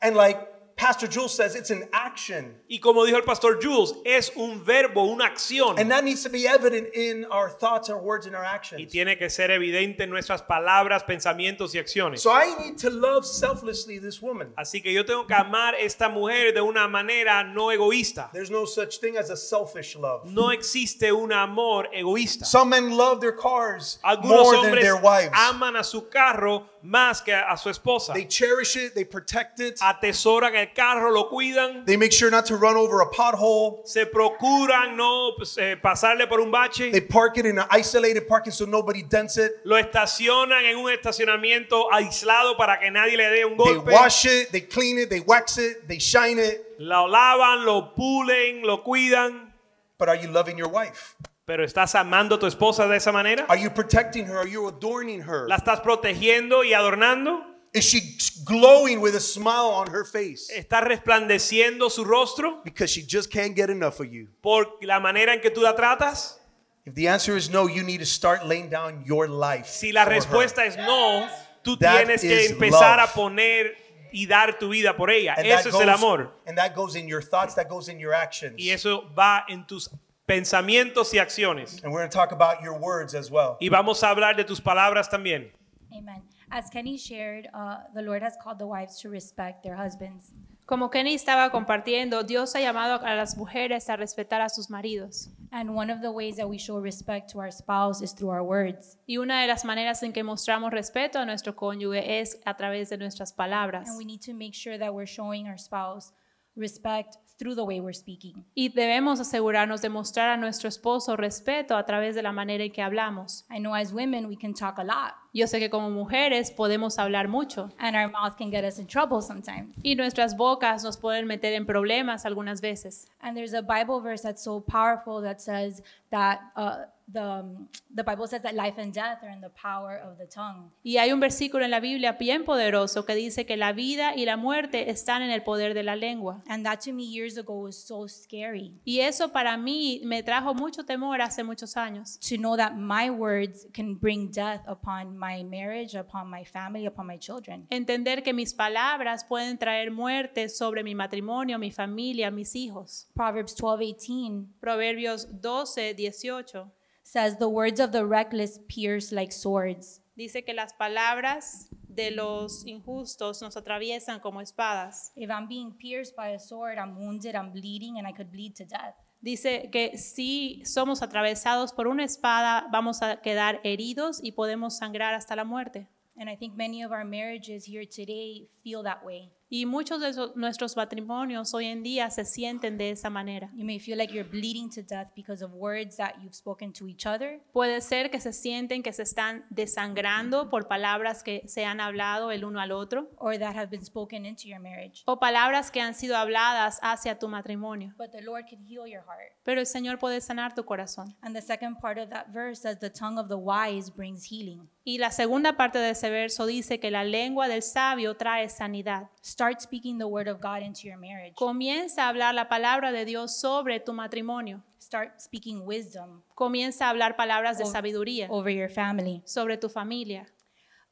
And 0.00 0.14
like 0.14 0.38
Pastor 0.78 1.08
Jules 1.08 1.34
says, 1.34 1.56
it's 1.56 1.70
an 1.70 1.88
action. 1.92 2.54
Y 2.70 2.78
como 2.78 3.04
dijo 3.04 3.16
el 3.16 3.24
pastor 3.24 3.58
Jules, 3.60 3.94
es 4.06 4.30
un 4.36 4.64
verbo, 4.64 5.02
una 5.12 5.24
acción. 5.24 5.76
And 5.76 5.90
that 5.90 6.04
needs 6.04 6.22
to 6.22 6.30
be 6.30 6.46
evident 6.46 6.94
in 6.94 7.24
our 7.32 7.50
thoughts, 7.50 7.90
our 7.90 7.98
words, 8.00 8.26
and 8.26 8.36
our 8.36 8.44
Y 8.44 8.54
actions. 8.54 8.88
tiene 8.92 9.16
que 9.18 9.28
ser 9.28 9.50
evidente 9.50 10.04
en 10.04 10.10
nuestras 10.10 10.40
palabras, 10.42 11.02
pensamientos 11.02 11.74
y 11.74 11.80
acciones. 11.80 12.20
So 12.20 12.30
I 12.30 12.54
need 12.62 12.78
to 12.78 12.90
love 12.90 13.26
selflessly 13.26 13.98
this 13.98 14.22
woman. 14.22 14.52
Así 14.56 14.80
que 14.80 14.92
yo 14.92 15.04
tengo 15.04 15.26
que 15.26 15.34
amar 15.34 15.74
a 15.74 15.78
esta 15.80 16.08
mujer 16.08 16.52
de 16.54 16.60
una 16.60 16.86
manera 16.86 17.42
no 17.42 17.72
egoísta. 17.72 18.30
There's 18.32 18.50
no 18.50 18.64
such 18.64 19.00
thing 19.00 19.16
as 19.16 19.30
a 19.30 19.36
selfish 19.36 19.96
love. 19.96 20.26
No 20.32 20.52
existe 20.52 21.12
un 21.12 21.32
amor 21.32 21.88
egoísta. 21.92 22.44
Some 22.44 22.70
men 22.70 22.96
love 22.96 23.20
their 23.20 23.34
cars 23.36 23.98
Algunos 24.04 24.28
more 24.28 24.62
than 24.62 24.76
their 24.76 24.96
wives. 24.96 25.32
aman 25.34 25.74
a 25.74 25.82
su 25.82 26.08
carro 26.08 26.68
más 26.84 27.20
que 27.24 27.34
a 27.34 27.56
su 27.56 27.68
esposa. 27.68 28.14
They 28.14 28.26
cherish 28.26 28.76
it, 28.76 28.94
they 28.94 29.04
protect 29.04 29.58
it, 29.58 29.76
Atesoran 29.80 30.54
el 30.54 30.67
carro, 30.74 31.10
lo 31.12 31.28
cuidan. 31.30 31.84
they 31.86 31.96
make 31.96 32.12
sure 32.12 32.30
not 32.30 32.46
to 32.46 32.56
run 32.56 32.76
over 32.76 33.00
a 33.00 33.10
pothole. 33.10 33.86
Se 33.86 34.06
procuran 34.06 34.96
no 34.96 35.32
pues, 35.36 35.56
eh, 35.58 35.76
pasarle 35.76 36.28
por 36.28 36.40
un 36.40 36.50
bache. 36.50 36.90
They 36.90 37.00
park 37.00 37.38
it 37.38 37.46
in 37.46 37.58
an 37.58 37.66
isolated 37.70 38.26
parking 38.28 38.52
so 38.52 38.64
nobody 38.64 39.02
dents 39.02 39.36
it. 39.36 39.52
Lo 39.64 39.76
estacionan 39.76 40.64
en 40.64 40.76
un 40.76 40.90
estacionamiento 40.90 41.92
aislado 41.92 42.56
para 42.56 42.78
que 42.78 42.90
nadie 42.90 43.16
le 43.16 43.30
dé 43.30 43.44
un 43.44 43.56
They 43.56 43.74
golpe. 43.74 43.92
wash 43.92 44.26
it, 44.26 44.50
they 44.52 44.60
clean 44.62 44.98
it, 44.98 45.08
they 45.10 45.20
wax 45.20 45.58
it, 45.58 45.86
they 45.88 45.98
shine 45.98 46.38
it. 46.38 46.64
Lo 46.78 47.06
lavan, 47.06 47.64
lo 47.64 47.94
pulen, 47.94 48.62
lo 48.62 48.82
cuidan. 48.84 49.52
But 49.98 50.08
are 50.08 50.16
you 50.16 50.28
loving 50.28 50.56
your 50.58 50.68
wife? 50.68 51.16
Pero 51.44 51.64
¿estás 51.64 51.94
amando 51.94 52.34
a 52.34 52.38
tu 52.38 52.46
esposa 52.46 52.86
de 52.86 52.96
esa 52.96 53.10
manera? 53.10 53.46
Are 53.48 53.56
you 53.58 53.70
protecting 53.70 54.26
her? 54.26 54.36
Are 54.36 54.46
you 54.46 54.68
adorning 54.68 55.22
her? 55.22 55.48
¿La 55.48 55.56
estás 55.56 55.80
protegiendo 55.80 56.62
y 56.62 56.74
adornando? 56.74 57.42
Is 57.74 57.84
she 57.84 58.16
glowing 58.44 59.00
with 59.00 59.14
a 59.14 59.20
smile 59.20 59.68
on 59.68 59.88
her 59.90 60.04
face? 60.04 60.50
¿Estás 60.56 60.82
resplandeciendo 60.84 61.90
su 61.90 62.04
rostro 62.04 62.62
Because 62.64 62.90
she 62.90 63.02
just 63.02 63.30
can't 63.30 63.54
get 63.54 63.68
enough 63.70 64.00
of 64.00 64.06
you. 64.10 64.28
por 64.40 64.66
la 64.82 64.98
manera 65.00 65.32
en 65.34 65.40
que 65.40 65.50
tú 65.50 65.60
la 65.60 65.74
tratas? 65.74 66.38
If 66.86 66.94
the 66.94 67.08
answer 67.08 67.36
is 67.36 67.50
no, 67.50 67.66
you 67.66 67.82
need 67.82 67.98
to 68.00 68.06
start 68.06 68.46
laying 68.46 68.70
down 68.70 69.04
your 69.04 69.28
life. 69.28 69.66
Si 69.66 69.92
la 69.92 70.04
for 70.04 70.12
her. 70.12 70.20
respuesta 70.20 70.64
es 70.64 70.76
no, 70.78 71.28
tú 71.62 71.78
That 71.78 72.06
tienes 72.06 72.22
que 72.22 72.46
empezar 72.48 72.98
love. 72.98 73.10
a 73.10 73.12
poner 73.12 73.76
y 74.10 74.24
dar 74.26 74.58
tu 74.58 74.70
vida 74.70 74.96
por 74.96 75.10
ella. 75.10 75.34
And 75.36 75.46
that 75.50 75.60
Eso 75.60 75.68
es 75.68 75.74
el 75.74 75.90
amor. 75.90 76.32
And 76.46 76.56
that 76.56 76.74
goes 76.74 76.96
in 76.96 77.06
your 77.06 77.20
thoughts, 77.20 77.54
that 77.56 77.68
goes 77.68 77.88
in 77.88 78.00
your 78.00 78.14
actions. 78.14 78.54
Y 78.56 78.70
eso 78.70 79.10
va 79.14 79.44
en 79.50 79.66
tus 79.66 79.90
pensamientos 80.26 81.12
y 81.12 81.18
acciones. 81.18 81.82
And 81.84 81.92
we're 81.92 82.00
going 82.00 82.10
to 82.10 82.16
talk 82.16 82.32
about 82.32 82.62
your 82.62 82.78
words 82.78 83.14
as 83.14 83.30
well. 83.30 83.58
Y 83.60 83.68
vamos 83.68 84.02
a 84.02 84.08
hablar 84.08 84.36
de 84.36 84.44
tus 84.44 84.62
palabras 84.62 85.10
también. 85.10 85.52
Amen. 85.92 86.22
As 86.50 86.70
Kenny 86.70 86.96
shared, 86.96 87.48
uh, 87.52 87.78
the 87.94 88.02
Lord 88.02 88.22
has 88.22 88.36
called 88.42 88.58
the 88.58 88.66
wives 88.66 89.00
to 89.00 89.10
respect 89.10 89.62
their 89.62 89.76
husbands. 89.76 90.32
Como 90.66 90.90
Kenny 90.90 91.14
estaba 91.14 91.50
compartiendo, 91.50 92.24
Dios 92.24 92.54
ha 92.54 92.60
llamado 92.60 93.00
a 93.02 93.14
las 93.14 93.38
mujeres 93.38 93.88
a 93.88 93.96
respetar 93.96 94.42
a 94.42 94.48
sus 94.50 94.68
maridos. 94.68 95.30
And 95.50 95.74
one 95.74 95.90
of 95.90 96.02
the 96.02 96.10
ways 96.10 96.36
that 96.36 96.46
we 96.46 96.58
show 96.58 96.78
respect 96.78 97.30
to 97.32 97.38
our 97.40 97.50
spouse 97.50 98.02
is 98.02 98.12
through 98.12 98.30
our 98.30 98.42
words. 98.42 98.98
Y 99.06 99.16
una 99.16 99.40
de 99.40 99.46
las 99.46 99.64
maneras 99.64 100.02
en 100.02 100.12
que 100.12 100.22
mostramos 100.22 100.70
respeto 100.70 101.18
a 101.18 101.24
nuestro 101.24 101.56
cónyuge 101.56 102.20
es 102.20 102.38
a 102.44 102.54
través 102.54 102.90
de 102.90 102.98
nuestras 102.98 103.32
palabras. 103.32 103.88
And 103.88 103.96
we 103.96 104.04
need 104.04 104.20
to 104.26 104.34
make 104.34 104.54
sure 104.54 104.78
that 104.78 104.92
we're 104.92 105.06
showing 105.06 105.46
our 105.46 105.58
spouse 105.58 106.12
respect 106.54 107.16
through 107.38 107.54
the 107.54 107.64
way 107.64 107.80
we're 107.80 107.94
speaking. 107.94 108.44
Y 108.54 108.68
debemos 108.68 109.20
asegurarnos 109.20 109.80
de 109.80 109.88
mostrar 109.88 110.28
a 110.28 110.36
nuestro 110.36 110.68
esposo 110.68 111.16
respeto 111.16 111.76
a 111.76 111.86
través 111.86 112.14
de 112.14 112.22
la 112.22 112.32
manera 112.32 112.64
en 112.64 112.72
que 112.72 112.82
hablamos. 112.82 113.46
I 113.50 113.58
know 113.58 113.74
as 113.74 113.92
women, 113.92 114.26
we 114.26 114.36
can 114.36 114.52
talk 114.52 114.78
a 114.78 114.84
lot, 114.84 115.14
Yo 115.34 115.46
sé 115.46 115.58
que 115.58 115.68
como 115.70 115.90
mujeres 115.90 116.50
podemos 116.50 116.98
hablar 116.98 117.28
mucho 117.28 117.70
and 117.78 117.94
our 117.96 118.10
mouth 118.10 118.36
can 118.36 118.50
get 118.50 118.64
us 118.64 118.78
in 118.78 118.86
trouble 118.86 119.20
sometimes. 119.22 119.76
y 119.82 119.94
nuestras 119.94 120.36
bocas 120.36 120.82
nos 120.84 120.96
pueden 120.96 121.26
meter 121.26 121.52
en 121.52 121.66
problemas 121.66 122.24
algunas 122.24 122.60
veces. 122.60 123.06
And 123.20 123.36
there's 123.36 123.54
a 123.54 123.62
Bible 123.62 124.00
verse 124.00 124.22
that's 124.22 124.42
so 124.42 124.60
powerful 124.60 125.20
that 125.22 125.40
says 125.40 125.82
that 126.10 126.40
uh, 126.56 126.86
the, 127.10 127.22
um, 127.22 127.68
the 127.94 128.02
Bible 128.02 128.26
says 128.26 128.42
that 128.42 128.54
life 128.54 128.74
and 128.78 128.92
death 128.92 129.22
are 129.22 129.30
in 129.30 129.40
the 129.40 129.48
power 129.50 129.96
of 129.96 130.18
the 130.18 130.26
tongue. 130.26 130.70
Y 130.82 130.96
hay 130.98 131.10
un 131.12 131.20
versículo 131.20 131.64
en 131.64 131.70
la 131.70 131.80
Biblia 131.80 132.12
bien 132.12 132.44
poderoso 132.44 133.04
que 133.06 133.14
dice 133.14 133.44
que 133.46 133.56
la 133.56 133.72
vida 133.72 134.14
y 134.14 134.24
la 134.26 134.36
muerte 134.36 134.90
están 134.90 135.22
en 135.22 135.30
el 135.30 135.42
poder 135.42 135.72
de 135.74 135.82
la 135.82 135.96
lengua. 135.96 136.42
And 136.48 136.64
that 136.66 136.80
to 136.84 136.92
me 136.92 137.04
years 137.04 137.36
ago 137.38 137.54
was 137.54 137.76
so 137.76 138.06
scary 138.08 138.74
Y 138.84 139.00
eso 139.00 139.28
para 139.32 139.56
mí 139.56 140.00
me 140.04 140.22
trajo 140.22 140.54
mucho 140.54 140.84
temor 140.84 141.20
hace 141.22 141.42
muchos 141.44 141.76
años. 141.76 142.18
to 142.20 142.36
know 142.36 142.56
that 142.56 142.76
my 142.76 143.10
words 143.10 143.66
can 143.72 143.94
bring 143.94 144.30
death 144.30 144.60
upon 144.66 145.17
my 145.18 145.42
marriage, 145.42 145.94
upon 145.94 146.30
my 146.30 146.44
family, 146.44 146.86
upon 146.86 147.06
my 147.06 147.18
children. 147.18 147.66
Entender 147.70 148.22
que 148.22 148.32
mis 148.32 148.54
palabras 148.54 149.24
pueden 149.24 149.58
traer 149.58 149.90
muerte 149.90 150.48
sobre 150.48 150.82
mi 150.82 150.94
matrimonio, 150.94 151.58
mi 151.58 151.70
familia, 151.70 152.30
mis 152.30 152.54
hijos. 152.54 153.08
Proverbs 153.14 153.54
12:18 153.56 154.46
Proverbios 154.60 155.26
12, 155.40 155.94
18 155.94 156.70
says 157.02 157.38
the 157.38 157.48
words 157.48 157.80
of 157.80 157.90
the 157.90 158.04
reckless 158.04 158.60
pierce 158.68 159.12
like 159.12 159.32
swords. 159.32 160.00
dice 160.18 160.42
que 160.44 160.52
las 160.52 160.72
palabras 160.74 161.68
de 161.98 162.10
los 162.10 162.66
injustos 162.66 163.40
nos 163.40 163.56
atraviesan 163.56 164.20
como 164.20 164.40
espadas. 164.40 165.12
If 165.14 165.30
I'm 165.30 165.46
being 165.48 165.72
pierced 165.78 166.16
by 166.16 166.34
a 166.34 166.38
sword, 166.40 166.76
I'm 166.76 166.96
wounded, 166.98 167.34
I'm 167.34 167.52
bleeding, 167.52 167.98
and 167.98 168.06
I 168.06 168.12
could 168.12 168.30
bleed 168.30 168.54
to 168.56 168.64
death. 168.64 168.94
Dice 169.20 169.68
que 169.70 169.98
si 169.98 170.62
somos 170.64 171.02
atravesados 171.02 171.72
por 171.72 171.88
una 171.88 172.04
espada, 172.04 172.68
vamos 172.70 173.02
a 173.02 173.20
quedar 173.20 173.60
heridos 173.64 174.20
y 174.22 174.32
podemos 174.32 174.78
sangrar 174.78 175.14
hasta 175.14 175.34
la 175.34 175.44
muerte. 175.44 175.88
And 176.16 176.28
I 176.28 176.36
think 176.36 176.56
many 176.56 176.84
of 176.84 176.92
our 176.92 177.04
marriages 177.04 177.64
here 177.64 177.86
today 177.86 178.48
feel 178.62 178.82
that 178.84 179.04
way. 179.04 179.32
Y 179.50 179.64
muchos 179.64 180.00
de 180.00 180.12
nuestros 180.34 180.76
matrimonios 180.76 181.54
hoy 181.54 181.66
en 181.66 181.82
día 181.82 182.10
se 182.10 182.24
sienten 182.26 182.76
de 182.76 182.90
esa 182.90 183.08
manera. 183.08 183.50
You 183.54 183.64
may 183.64 183.78
feel 183.80 183.96
like 183.96 184.12
you're 184.12 184.28
bleeding 184.28 184.68
to 184.70 184.82
death 184.82 185.08
because 185.16 185.42
of 185.42 185.52
words 185.54 185.96
that 185.96 186.16
you've 186.22 186.34
spoken 186.34 186.72
to 186.74 186.86
each 186.86 187.06
other, 187.06 187.40
Puede 187.52 187.80
ser 187.80 188.10
que 188.10 188.20
se 188.20 188.32
sienten 188.32 188.82
que 188.82 188.92
se 188.92 189.02
están 189.04 189.46
desangrando 189.48 190.50
por 190.50 190.68
palabras 190.68 191.22
que 191.22 191.42
se 191.46 191.64
han 191.64 191.80
hablado 191.80 192.30
el 192.30 192.44
uno 192.44 192.60
al 192.60 192.72
otro 192.72 193.08
or 193.16 193.38
that 193.38 193.56
have 193.56 193.68
been 193.70 193.84
spoken 193.84 194.26
into 194.26 194.48
your 194.48 194.60
marriage. 194.60 195.02
o 195.06 195.18
palabras 195.18 195.70
que 195.70 195.80
han 195.80 195.94
sido 195.94 196.16
habladas 196.16 196.78
hacia 196.82 197.18
tu 197.18 197.28
matrimonio. 197.28 197.94
But 197.96 198.10
the 198.10 198.20
Lord 198.22 198.44
can 198.48 198.60
heal 198.66 198.86
your 198.86 199.02
heart. 199.06 199.32
Pero 199.44 199.60
el 199.60 199.66
Señor 199.66 199.98
puede 199.98 200.20
sanar 200.20 200.54
tu 200.54 200.64
corazón. 200.64 201.16
And 201.22 201.34
the 201.34 201.40
second 201.42 201.78
part 201.80 201.98
of 201.98 202.10
that 202.10 202.26
verse 202.32 202.60
says, 202.60 202.78
The 202.80 202.90
tongue 202.90 203.18
of 203.18 203.28
the 203.28 203.36
wise 203.36 203.90
brings 203.90 204.24
healing. 204.30 204.68
Y 204.84 204.98
la 204.98 205.10
segunda 205.10 205.56
parte 205.56 205.78
de 205.78 205.90
ese 205.90 206.08
verso 206.10 206.46
dice 206.46 206.80
que 206.80 206.90
la 206.90 207.04
lengua 207.04 207.46
del 207.48 207.62
sabio 207.62 208.16
trae 208.16 208.48
sanidad. 208.48 209.08
Start 209.28 209.60
speaking 209.60 209.98
the 209.98 210.06
word 210.06 210.26
of 210.26 210.40
God 210.40 210.62
into 210.62 210.86
your 210.88 210.96
marriage. 210.96 211.34
Comienza 211.34 212.04
a 212.04 212.08
hablar 212.08 212.34
la 212.34 212.48
palabra 212.48 212.90
de 212.92 213.04
Dios 213.04 213.38
sobre 213.38 213.78
tu 213.78 213.92
matrimonio. 213.92 214.62
Start 214.78 215.20
speaking 215.20 215.66
wisdom 215.66 216.22
Comienza 216.34 216.86
a 216.86 216.90
hablar 216.90 217.14
palabras 217.14 217.58
de 217.58 217.66
sabiduría 217.66 218.26
over 218.30 218.50
your 218.50 218.70
family. 218.70 219.22
sobre 219.26 219.58
tu 219.58 219.68
familia. 219.68 220.26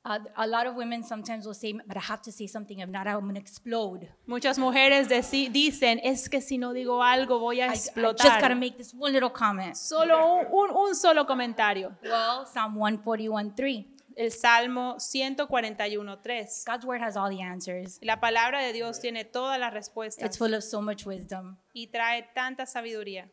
Uh, 0.04 0.18
a 0.36 0.46
lot 0.46 0.66
of 0.66 0.76
women 0.76 1.02
sometimes 1.02 1.46
will 1.46 1.54
say, 1.54 1.72
But 1.72 1.96
I 1.96 2.00
have 2.00 2.20
to 2.22 2.30
say 2.30 2.46
something, 2.46 2.78
if 2.80 2.88
not, 2.90 3.06
I'm 3.08 3.22
going 3.22 3.34
to 3.34 3.40
explode. 3.40 4.06
Muchas 4.26 4.58
mujeres 4.58 5.08
deci- 5.08 5.48
dicen, 5.50 5.98
es 6.04 6.28
que 6.28 6.40
si 6.42 6.58
no 6.58 6.72
digo 6.74 7.02
algo 7.02 7.40
voy 7.40 7.60
a 7.60 7.66
I, 7.66 7.68
I 7.70 7.72
just 7.72 7.94
got 7.96 8.04
to 8.04 8.10
explotar. 8.28 8.56
make 8.56 8.76
this 8.76 8.92
one 8.94 9.12
little 9.12 9.30
comment. 9.30 9.76
Solo 9.76 10.40
un, 10.42 10.46
un- 10.52 10.76
un 10.76 10.94
solo 10.94 11.24
comentario. 11.26 11.96
Well, 12.04 12.44
Psalm 12.46 12.76
141 12.76 13.54
3. 13.56 13.95
El 14.16 14.30
Salmo 14.32 14.96
141.3. 14.98 16.64
God's 16.64 16.86
word 16.86 17.02
has 17.02 17.16
all 17.16 17.28
the 17.28 17.42
answers. 17.42 17.98
La 18.02 18.16
palabra 18.18 18.62
de 18.62 18.72
Dios 18.72 18.98
tiene 18.98 19.24
todas 19.24 19.58
las 19.60 19.68
It's 19.74 19.88
respuestas 19.88 20.38
full 20.38 20.54
of 20.54 20.62
so 20.64 20.80
much 20.80 21.04
wisdom. 21.04 21.58
y 21.74 21.88
trae 21.88 22.26
tanta 22.34 22.64
sabiduría. 22.66 23.28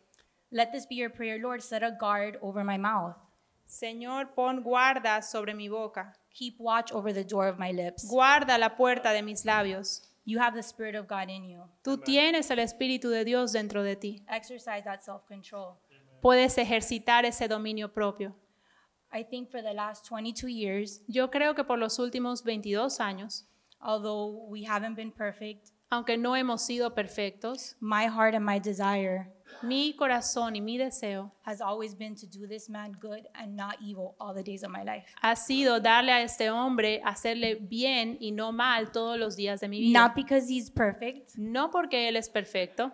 Let 0.52 0.72
this 0.72 0.86
be 0.86 0.96
your 0.96 1.10
prayer, 1.10 1.40
Lord. 1.40 1.62
Set 1.62 1.84
a 1.84 1.92
guard 1.92 2.38
over 2.42 2.64
my 2.64 2.78
mouth. 2.78 3.16
Señor, 3.66 4.36
pon 4.36 4.62
guarda 4.62 5.22
sobre 5.24 5.54
mi 5.54 5.70
boca. 5.70 6.14
Keep 6.34 6.60
watch 6.60 6.92
over 6.92 7.14
the 7.14 7.24
door 7.24 7.48
of 7.48 7.58
my 7.58 7.72
lips. 7.72 8.06
Guarda 8.08 8.58
la 8.58 8.76
puerta 8.76 9.14
de 9.14 9.22
mis 9.22 9.46
labios. 9.46 10.10
You 10.26 10.40
have 10.40 10.54
the 10.54 10.64
Spirit 10.64 10.96
of 10.96 11.08
God 11.08 11.30
in 11.30 11.44
you. 11.46 11.64
Tú 11.82 11.98
tienes 11.98 12.52
el 12.52 12.60
Espíritu 12.60 13.10
de 13.10 13.24
Dios 13.26 13.54
dentro 13.54 13.84
de 13.84 13.96
ti. 13.96 14.24
Exercise 14.30 14.84
that 14.84 15.02
self 15.04 15.26
control. 15.28 15.78
Puedes 16.22 16.58
ejercitar 16.58 17.26
ese 17.26 17.48
dominio 17.48 17.92
propio. 17.94 18.36
I 19.14 19.24
think 19.24 19.50
for 19.52 19.62
the 19.62 19.74
last 19.74 20.06
22 20.08 20.48
years, 20.48 21.02
Yo 21.08 21.30
creo 21.30 21.56
que 21.56 21.64
por 21.64 21.78
los 21.78 22.00
últimos 22.00 22.44
22 22.44 23.00
años, 23.00 23.46
although 23.80 24.46
we 24.50 24.64
haven't 24.64 24.96
been 24.96 25.12
perfect, 25.12 25.70
aunque 25.92 26.18
no 26.18 26.36
hemos 26.36 26.66
sido 26.66 26.96
perfectos, 26.96 27.76
my 27.80 28.08
heart 28.08 28.34
and 28.34 28.44
my 28.46 28.60
desire 28.60 29.32
mi 29.62 29.94
corazón 29.94 30.56
y 30.56 30.62
mi 30.62 30.78
deseo 30.78 31.32
has 31.44 31.62
always 31.62 31.96
been 31.96 32.16
to 32.16 32.26
do 32.26 32.48
this 32.48 32.70
man 32.70 32.92
good 33.00 33.26
and 33.36 33.56
not 33.56 33.76
evil 33.82 34.16
all 34.20 34.34
the 34.34 34.44
days 34.44 34.64
of 34.64 34.70
my 34.72 34.84
life. 34.84 35.06
ha 35.22 35.36
sido 35.36 35.80
darle 35.80 36.12
a 36.12 36.22
este 36.22 36.50
hombre, 36.50 37.02
hacerle 37.04 37.56
bien 37.56 38.18
y 38.20 38.32
no 38.32 38.52
mal 38.52 38.92
todos 38.92 39.18
los 39.18 39.36
días 39.36 39.62
de 39.62 39.68
mi 39.68 39.80
vida. 39.80 40.00
Not 40.00 40.16
because 40.16 40.50
he's 40.50 40.70
perfect, 40.70 41.36
No 41.38 41.70
porque 41.72 42.10
Él 42.10 42.16
es 42.18 42.30
perfecto, 42.30 42.92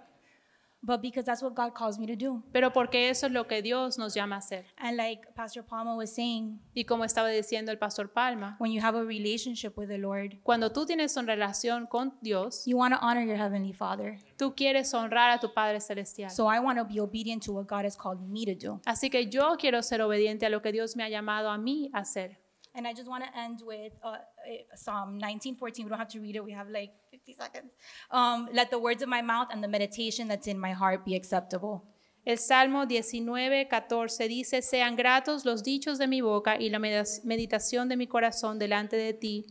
but 0.82 1.02
because 1.02 1.26
that's 1.26 1.42
what 1.42 1.54
God 1.54 1.74
calls 1.74 2.00
me 2.00 2.08
to 2.08 2.16
do. 2.16 2.44
pero 2.52 2.72
porque 2.72 3.10
eso 3.10 3.28
es 3.28 3.34
lo 3.34 3.48
que 3.48 3.62
Dios 3.62 3.98
nos 3.98 4.14
llama 4.14 4.36
a 4.36 4.40
hacer. 4.40 4.66
And 4.78 4.98
like 4.98 5.34
Pastor 5.36 5.64
Palma 5.64 5.96
was 5.96 6.14
saying, 6.14 6.60
Y 6.74 6.86
como 6.86 7.04
estaba 7.04 7.30
diciendo 7.30 7.72
el 7.72 7.78
pastor 7.78 8.12
Palma, 8.12 8.56
when 8.60 8.72
you 8.72 8.82
have 8.82 8.96
a 8.96 9.04
relationship 9.04 9.78
with 9.78 9.90
the 9.90 9.98
Lord, 9.98 10.38
cuando 10.44 10.72
tú 10.72 10.86
tienes 10.86 11.16
una 11.18 11.28
relación 11.28 11.88
con 11.88 12.14
Dios, 12.22 12.66
you 12.66 12.78
want 12.78 12.94
to 12.94 13.00
honor 13.02 13.24
your 13.24 13.38
Heavenly 13.38 13.74
Father. 13.74 14.18
tú 14.38 14.56
quieres 14.56 14.94
honrar 14.94 15.32
a 15.32 15.40
tu 15.40 15.54
Padre 15.54 15.80
Celestial. 15.80 16.30
So 16.30 16.48
I 16.48 16.60
want 16.60 16.80
to 16.80 16.86
be 16.86 17.00
obedient 17.00 17.44
to 17.46 17.54
what 17.54 17.68
God 17.68 17.86
has 17.86 17.98
called 17.98 18.22
me 18.22 18.46
to 18.46 18.56
do. 18.56 18.80
Así 18.86 19.10
que 19.10 19.30
yo 19.30 19.58
quiero 19.58 19.82
ser 19.82 20.02
obediente 20.02 20.46
a 20.46 20.50
lo 20.50 20.62
que 20.62 20.72
Dios 20.72 20.96
me 20.96 21.04
ha 21.04 21.10
llamado 21.10 21.50
a 21.50 21.58
mí 21.58 21.90
a 21.94 22.00
hacer. 22.00 22.38
And 22.76 22.88
I 22.88 22.94
just 22.94 23.10
want 23.10 23.24
to 23.24 23.38
end 23.38 23.62
with 23.66 23.94
uh, 24.04 24.18
eh, 24.48 24.66
Psalm 24.76 25.20
19:14. 25.20 25.84
We 25.84 25.90
don't 25.90 26.00
have 26.00 26.08
to 26.10 26.20
read 26.20 26.36
it. 26.36 26.44
We 26.44 26.54
have 26.54 26.70
like 26.70 26.94
50 27.30 27.34
seconds. 27.34 27.72
Um, 28.12 28.50
Let 28.54 28.70
the 28.72 28.80
words 28.80 29.02
of 29.02 29.10
my 29.10 29.22
mouth 29.22 29.48
and 29.52 29.64
the 29.64 29.68
meditation 29.68 30.28
that's 30.28 30.48
in 30.48 30.60
my 30.60 30.72
heart 30.72 31.06
be 31.06 31.16
acceptable. 31.16 31.84
El 32.26 32.38
Salmo 32.38 32.86
19, 32.86 33.68
14 33.70 34.28
dice, 34.28 34.62
sean 34.62 34.96
gratos 34.96 35.46
los 35.46 35.64
dichos 35.64 35.98
de 35.98 36.06
mi 36.08 36.22
boca 36.22 36.58
y 36.60 36.70
la 36.70 36.78
meditación 36.80 37.88
de 37.88 37.96
mi 37.96 38.08
corazón 38.08 38.60
delante 38.60 38.98
de 38.98 39.14
ti. 39.14 39.46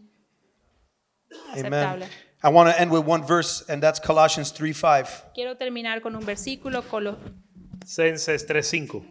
Aceptable. 1.53 2.05
Amen. 2.05 2.09
I 2.43 2.51
want 2.51 2.71
to 2.71 2.81
end 2.81 2.93
with 2.93 3.05
one 3.05 3.25
verse, 3.25 3.65
and 3.69 3.83
that's 3.83 3.99
Colossians 3.99 4.53
3 4.53 4.73
5. 4.73 5.33
Quiero 5.35 5.57
terminar 5.57 6.01
con 6.01 6.15
un 6.15 6.25
versículo, 6.25 6.83
Colo- 6.89 7.19
Censes 7.85 8.45
3.5. 8.47 9.03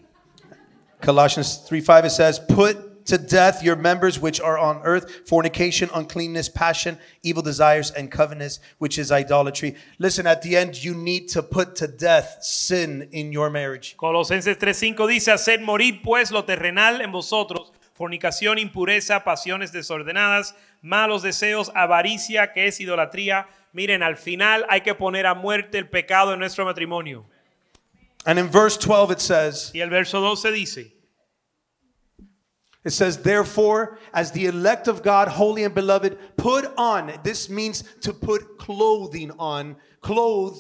Colossians 1.01 1.57
3 1.68 1.82
5, 1.82 2.05
it 2.05 2.09
says, 2.11 2.39
Put 2.39 2.97
to 3.08 3.18
death 3.18 3.64
your 3.64 3.76
members 3.76 4.20
which 4.20 4.39
are 4.39 4.58
on 4.58 4.82
earth 4.84 5.28
fornication, 5.28 5.89
uncleanness, 5.93 6.49
passion, 6.49 6.97
evil 7.24 7.41
desires, 7.41 7.91
and 7.91 8.12
covetousness, 8.12 8.60
which 8.78 8.97
is 8.97 9.12
idolatry. 9.12 9.76
Listen, 9.97 10.28
at 10.28 10.41
the 10.41 10.55
end, 10.55 10.84
you 10.84 10.93
need 10.93 11.28
to 11.30 11.41
put 11.41 11.76
to 11.78 11.88
death 11.88 12.38
sin 12.41 13.08
in 13.12 13.32
your 13.32 13.49
marriage. 13.49 13.95
Colosenses 13.97 14.58
3.5 14.58 15.08
dice, 15.08 15.28
haced 15.28 15.62
morir 15.62 16.01
pues 16.03 16.32
lo 16.32 16.43
terrenal 16.43 17.01
en 17.01 17.12
vosotros, 17.12 17.72
fornicación, 17.97 18.60
impureza, 18.60 19.24
pasiones 19.24 19.72
desordenadas, 19.72 20.53
malos 20.82 21.24
deseos, 21.24 21.72
avaricia, 21.74 22.53
que 22.53 22.68
es 22.68 22.80
idolatría. 22.80 23.47
Miren, 23.74 24.03
al 24.03 24.18
final 24.18 24.66
hay 24.70 24.82
que 24.82 24.93
poner 24.93 25.26
a 25.26 25.34
muerte 25.34 25.78
el 25.78 25.89
pecado 25.89 26.34
en 26.34 26.39
nuestro 26.39 26.66
matrimonio. 26.66 27.26
And 28.26 28.38
in 28.38 28.49
verse 28.49 28.78
12, 28.78 29.12
it 29.12 29.20
says, 29.20 29.72
Y 29.74 29.80
el 29.80 29.89
verso 29.89 30.20
12 30.20 30.51
dice, 30.51 30.97
It 32.84 32.92
says, 32.92 33.24
therefore, 33.24 34.00
as 34.14 34.32
the 34.32 34.46
elect 34.46 34.88
of 34.88 35.04
God, 35.04 35.28
holy 35.28 35.64
and 35.64 35.76
beloved, 35.76 36.18
put 36.38 36.66
on. 36.78 37.12
This 37.24 37.50
means 37.50 37.84
to 38.02 38.14
put 38.14 38.58
clothing 38.58 39.32
on. 39.38 39.76
Clothe 40.02 40.58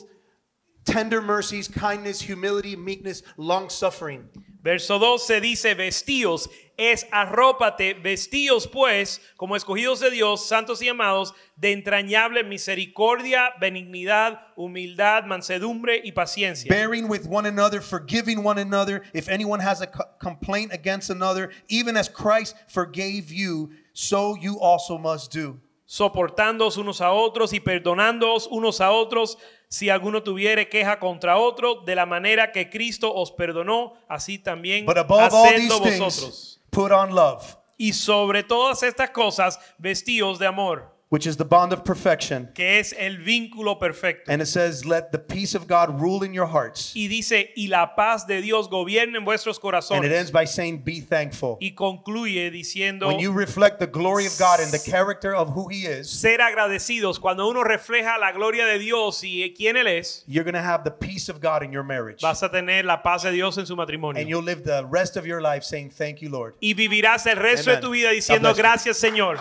tender 0.87 1.21
mercies, 1.21 1.67
kindness, 1.67 2.21
humility, 2.21 2.75
meekness, 2.75 3.21
long 3.37 3.69
suffering. 3.69 4.27
Verso 4.67 4.99
12 4.99 5.39
dice, 5.39 5.75
vestíos, 5.75 6.49
es 6.75 7.07
arrópate, 7.09 7.93
vestíos 7.93 8.67
pues, 8.67 9.21
como 9.37 9.55
escogidos 9.55 10.01
de 10.01 10.11
Dios, 10.11 10.45
santos 10.45 10.81
y 10.81 10.89
amados, 10.89 11.33
de 11.55 11.71
entrañable 11.71 12.43
misericordia, 12.43 13.53
benignidad, 13.61 14.41
humildad, 14.57 15.23
mansedumbre 15.23 16.01
y 16.03 16.11
paciencia. 16.11 16.67
Bearing 16.69 17.07
with 17.07 17.25
one 17.29 17.47
another, 17.47 17.81
forgiving 17.81 18.45
one 18.45 18.59
another. 18.59 19.03
If 19.13 19.29
anyone 19.29 19.63
has 19.63 19.79
a 19.79 19.87
co- 19.87 20.03
complaint 20.19 20.73
against 20.73 21.09
another, 21.09 21.49
even 21.69 21.95
as 21.95 22.09
Christ 22.09 22.57
forgave 22.67 23.31
you, 23.31 23.69
so 23.93 24.35
you 24.35 24.59
also 24.59 24.97
must 24.97 25.31
do. 25.31 25.61
soportándoos 25.87 26.75
unos 26.75 26.99
a 26.99 27.11
otros 27.11 27.53
y 27.53 27.61
perdonándoos 27.61 28.47
unos 28.51 28.81
a 28.81 28.91
otros 28.91 29.37
si 29.69 29.89
alguno 29.89 30.23
tuviere 30.23 30.69
queja 30.69 30.99
contra 30.99 31.37
otro, 31.37 31.81
de 31.81 31.95
la 31.95 32.05
manera 32.05 32.51
que 32.51 32.69
Cristo 32.69 33.13
os 33.13 33.31
perdonó, 33.31 33.93
así 34.07 34.39
también 34.39 34.85
hacedlo 34.87 35.81
things, 35.81 35.99
vosotros. 35.99 36.61
put 36.69 36.91
on 36.91 37.13
love, 37.13 37.57
Y 37.77 37.93
sobre 37.93 38.43
todas 38.43 38.81
estas 38.83 39.11
cosas, 39.11 39.59
vestíos 39.77 40.39
de 40.39 40.47
amor, 40.47 40.96
which 41.09 41.25
is 41.25 41.37
the 41.37 41.45
bond 41.45 41.71
of 41.71 41.83
perfection. 41.85 42.49
que 42.53 42.79
es 42.79 42.93
el 42.97 43.17
vínculo 43.17 43.79
perfecto. 43.79 44.31
And 44.31 44.41
it 44.41 44.47
says, 44.47 44.85
Let 44.85 45.11
the 45.11 45.19
peace 45.19 45.55
of 45.55 45.67
God 45.67 46.01
rule 46.01 46.23
in 46.23 46.33
your 46.33 46.47
hearts. 46.47 46.93
Y 46.95 47.07
dice, 47.07 47.51
y 47.55 47.67
la 47.69 47.95
paz 47.95 48.25
de 48.27 48.41
Dios 48.41 48.67
gobierne 48.69 49.15
en 49.17 49.23
vuestros 49.25 49.57
And 49.57 49.59
it 49.59 49.61
corazones. 49.61 50.11
ends 50.11 50.31
by 50.31 50.45
saying, 50.45 50.83
Be 50.83 50.99
thankful. 50.99 51.57
Y 51.61 51.71
concluye 51.75 52.51
diciendo, 52.51 53.07
When 53.07 53.19
you 53.19 53.31
reflect 53.31 53.79
the 53.79 53.87
glory 53.87 54.25
of 54.25 54.37
God 54.37 54.59
and 54.59 54.71
the 54.71 54.79
character 54.79 55.33
of 55.33 55.49
who 55.55 55.69
He 55.69 55.85
is, 55.85 56.09
ser 56.09 56.39
agradecidos. 56.41 57.19
Cuando 57.19 57.47
uno 57.47 57.63
refleja 57.63 58.17
la 58.19 58.31
gloria 58.33 58.65
de 58.65 58.79
Dios 58.79 59.23
y 59.23 59.53
quién 59.57 59.77
Él 59.77 59.87
es, 59.87 60.23
you're 60.27 60.43
going 60.43 60.53
to 60.55 60.61
have 60.61 60.83
the 60.83 60.91
peace 60.91 61.29
of 61.29 61.39
God 61.39 61.63
in 61.63 61.71
your 61.71 61.83
marriage. 61.83 62.21
vas 62.21 62.43
a 62.43 62.49
tener 62.49 62.83
la 62.83 63.01
paz 63.01 63.23
de 63.23 63.31
Dios 63.31 63.57
en 63.57 63.65
su 63.65 63.73
And 63.73 63.77
matrimonio. 63.77 64.27
you'll 64.27 64.43
live 64.43 64.63
the 64.63 64.85
rest 64.89 65.15
of 65.15 65.25
your 65.25 65.41
life 65.41 65.63
saying, 65.63 65.89
Thank 65.89 66.21
you, 66.21 66.29
Lord. 66.29 66.55
Y 66.59 66.73
vivirás 66.73 67.25
el 67.27 67.37
resto 67.37 67.71
de 67.71 67.77
tu 67.77 67.91
vida 67.91 68.11
diciendo, 68.11 68.53
gracias 68.53 68.97
Señor. 68.97 69.39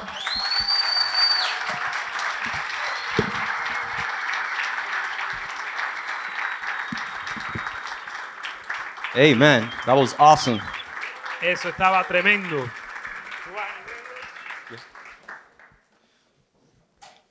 Amen. 9.17 9.67
That 9.87 9.97
was 9.97 10.15
awesome. 10.19 10.61
Eso 11.43 11.71
estaba 11.71 12.05
tremendo. 12.05 12.69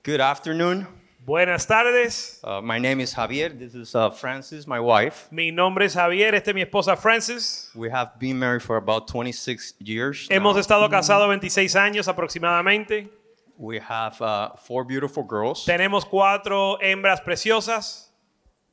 Good 0.02 0.20
afternoon. 0.20 0.88
Buenas 1.24 1.68
tardes. 1.68 2.40
Uh, 2.44 2.60
my 2.62 2.80
name 2.80 3.02
is 3.02 3.14
Javier. 3.14 3.58
This 3.58 3.76
is 3.76 3.94
uh, 3.94 4.10
Francis, 4.10 4.66
my 4.66 4.80
wife. 4.80 5.28
Mi 5.32 5.52
nombre 5.52 5.86
es 5.86 5.94
Javier, 5.94 6.34
esta 6.34 6.52
es 6.52 6.56
mi 6.56 6.64
esposa 6.64 6.98
Francis. 6.98 7.70
We 7.76 7.92
have 7.92 8.20
been 8.20 8.40
married 8.40 8.64
for 8.64 8.78
about 8.78 9.08
26 9.08 9.76
years. 9.80 10.28
Hemos 10.30 10.56
now. 10.56 10.62
estado 10.62 10.90
casados 10.90 11.28
26 11.28 11.76
años 11.76 12.08
aproximadamente. 12.08 13.10
We 13.58 13.80
have 13.80 14.20
uh, 14.22 14.56
four 14.58 14.84
beautiful 14.86 15.24
girls 15.24 15.66
Tenemos 15.66 16.04
cuatro 16.04 16.80
hembras 16.82 17.22
preciosas. 17.22 18.10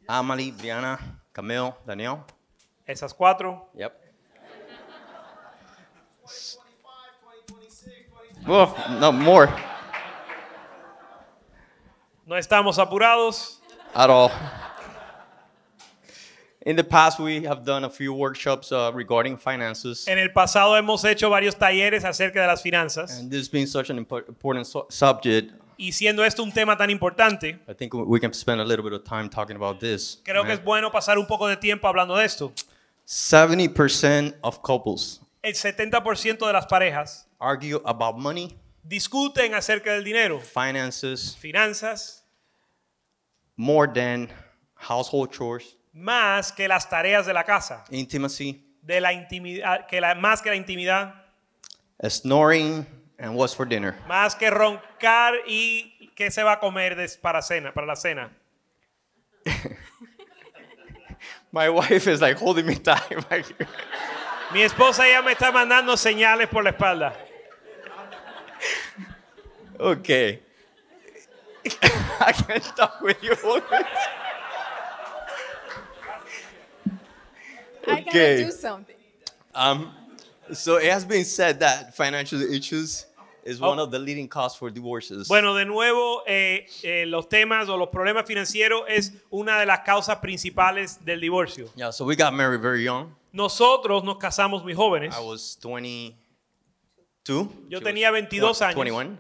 Amalie, 0.09 0.51
Brianna, 0.53 0.99
Camille, 1.35 1.75
Danielle. 1.87 2.25
Esas 2.87 3.15
cuatro. 3.15 3.69
Yep. 3.75 3.93
Well, 8.47 8.75
no 8.99 9.13
more 9.13 9.49
No 12.27 12.37
estamos 12.37 12.79
apurados. 12.79 13.61
at 13.95 14.09
all. 14.11 14.31
In 16.65 16.77
the 16.77 16.85
past, 16.85 17.19
we 17.19 17.45
have 17.45 17.65
done 17.65 17.85
a 17.85 17.91
few 17.91 18.13
workshops 18.15 18.71
uh, 18.73 18.93
regarding 18.95 19.37
finances. 19.37 20.07
En 20.07 20.19
el 20.19 20.33
pasado 20.33 20.77
hemos 20.77 21.05
hecho 21.05 21.29
varios 21.29 21.57
talleres 21.57 22.05
acerca 22.05 22.41
de 22.41 22.47
las 22.47 22.63
finanzas. 22.63 23.19
And 23.19 23.31
this 23.31 23.49
being 23.51 23.67
such 23.67 23.91
an 23.91 23.99
impo- 23.99 24.27
important 24.29 24.67
su- 24.67 24.87
subject, 24.89 25.53
Y 25.77 25.91
siendo 25.93 26.25
esto 26.25 26.43
un 26.45 26.53
tema 26.53 26.77
tan 26.77 26.91
importante, 26.91 27.59
I 27.69 27.75
think 27.75 27.93
we 27.95 28.21
can 28.21 28.33
spend 28.33 28.61
a 28.61 28.65
little 28.65 28.85
bit 28.85 28.93
of 28.93 29.03
time 29.05 29.29
talking 29.29 29.57
about 29.57 29.81
this. 29.81 30.21
creo 30.25 30.45
que 30.45 30.53
es 30.53 30.63
bueno 30.63 30.91
pasar 30.93 31.19
un 31.19 31.27
poco 31.27 31.49
de 31.49 31.57
tiempo 31.57 31.89
hablando 31.89 32.15
de 32.17 32.25
esto. 32.25 32.53
70% 33.13 34.39
of 34.41 34.63
couples 34.63 35.21
El 35.43 35.55
70% 35.55 36.47
de 36.47 36.53
las 36.53 36.65
parejas 36.65 37.29
argue 37.39 37.79
about 37.85 38.17
money, 38.17 38.59
discuten 38.83 39.53
acerca 39.53 39.93
del 39.93 40.03
dinero, 40.03 40.41
finances, 40.41 41.37
finanzas, 41.37 42.25
more 43.55 43.87
than 43.87 44.31
household 44.77 45.31
chores, 45.31 45.77
más 45.93 46.53
que 46.53 46.67
las 46.67 46.89
tareas 46.89 47.27
de 47.27 47.35
la 47.35 47.45
casa, 47.45 47.85
intimacy, 47.91 48.65
de 48.81 49.01
la 49.03 49.13
intimidad, 49.13 49.87
que 49.87 50.01
la, 50.01 50.15
más 50.15 50.41
que 50.41 50.49
la 50.49 50.57
intimidad, 50.57 51.13
snoring, 52.09 52.87
and 53.19 53.37
what's 53.37 53.55
for 53.55 53.69
dinner. 53.69 53.95
más 54.09 54.35
que 54.35 54.49
roncar 54.49 55.35
y 55.47 56.11
qué 56.17 56.31
se 56.31 56.43
va 56.43 56.53
a 56.53 56.61
comer 56.61 56.97
para 57.21 57.43
cena, 57.43 57.75
para 57.75 57.87
la 57.87 57.97
cena. 57.97 58.35
My 61.53 61.69
wife 61.69 62.07
is 62.07 62.23
like 62.23 62.39
holding 62.39 62.67
me 62.67 62.77
tight 62.77 63.11
right 63.31 63.47
here. 63.47 63.69
Mi 64.53 64.61
esposa 64.63 65.09
ya 65.09 65.23
me 65.23 65.35
está 65.35 65.53
mandando 65.53 65.97
señales 65.97 66.49
por 66.51 66.63
la 66.65 66.73
espalda. 66.73 67.15
Okay. 69.79 70.41
I 72.21 72.33
can't 72.33 72.65
talk 72.77 73.01
with 73.03 73.23
you. 73.23 73.37
Okay. 77.85 78.49
something. 78.51 78.95
um, 79.57 79.93
so 80.53 80.77
it 80.77 80.85
has 80.85 81.05
been 81.05 81.25
said 81.25 81.59
that 81.59 81.97
financial 81.97 82.41
issues 82.41 83.07
is 83.45 83.61
one 83.61 83.79
of 83.79 83.91
the 83.91 83.99
leading 83.99 84.29
causes 84.29 84.57
for 84.59 84.71
divorces. 84.71 85.29
Bueno, 85.29 85.55
de 85.55 85.65
nuevo, 85.65 86.23
eh, 86.27 86.67
eh, 86.83 87.05
los 87.07 87.29
temas 87.29 87.69
o 87.69 87.77
los 87.77 87.89
problemas 87.89 88.25
financieros 88.27 88.83
es 88.89 89.13
una 89.31 89.59
de 89.59 89.67
las 89.67 89.81
causas 89.81 90.19
principales 90.19 91.05
del 91.05 91.21
divorcio. 91.21 91.69
yeah, 91.77 91.91
so 91.91 92.05
we 92.05 92.15
got 92.17 92.33
married 92.33 92.61
very 92.61 92.85
young. 92.85 93.15
Nosotros 93.33 94.05
nos 94.05 94.19
casamos 94.19 94.63
muy 94.63 94.75
jóvenes. 94.75 95.15
I 95.17 95.21
was 95.21 95.57
22. 95.63 96.15
Yo 97.69 97.79
She 97.79 97.85
tenía 97.85 98.11
was 98.11 98.21
22 98.21 98.63
años. 98.63 98.75
21, 98.77 99.19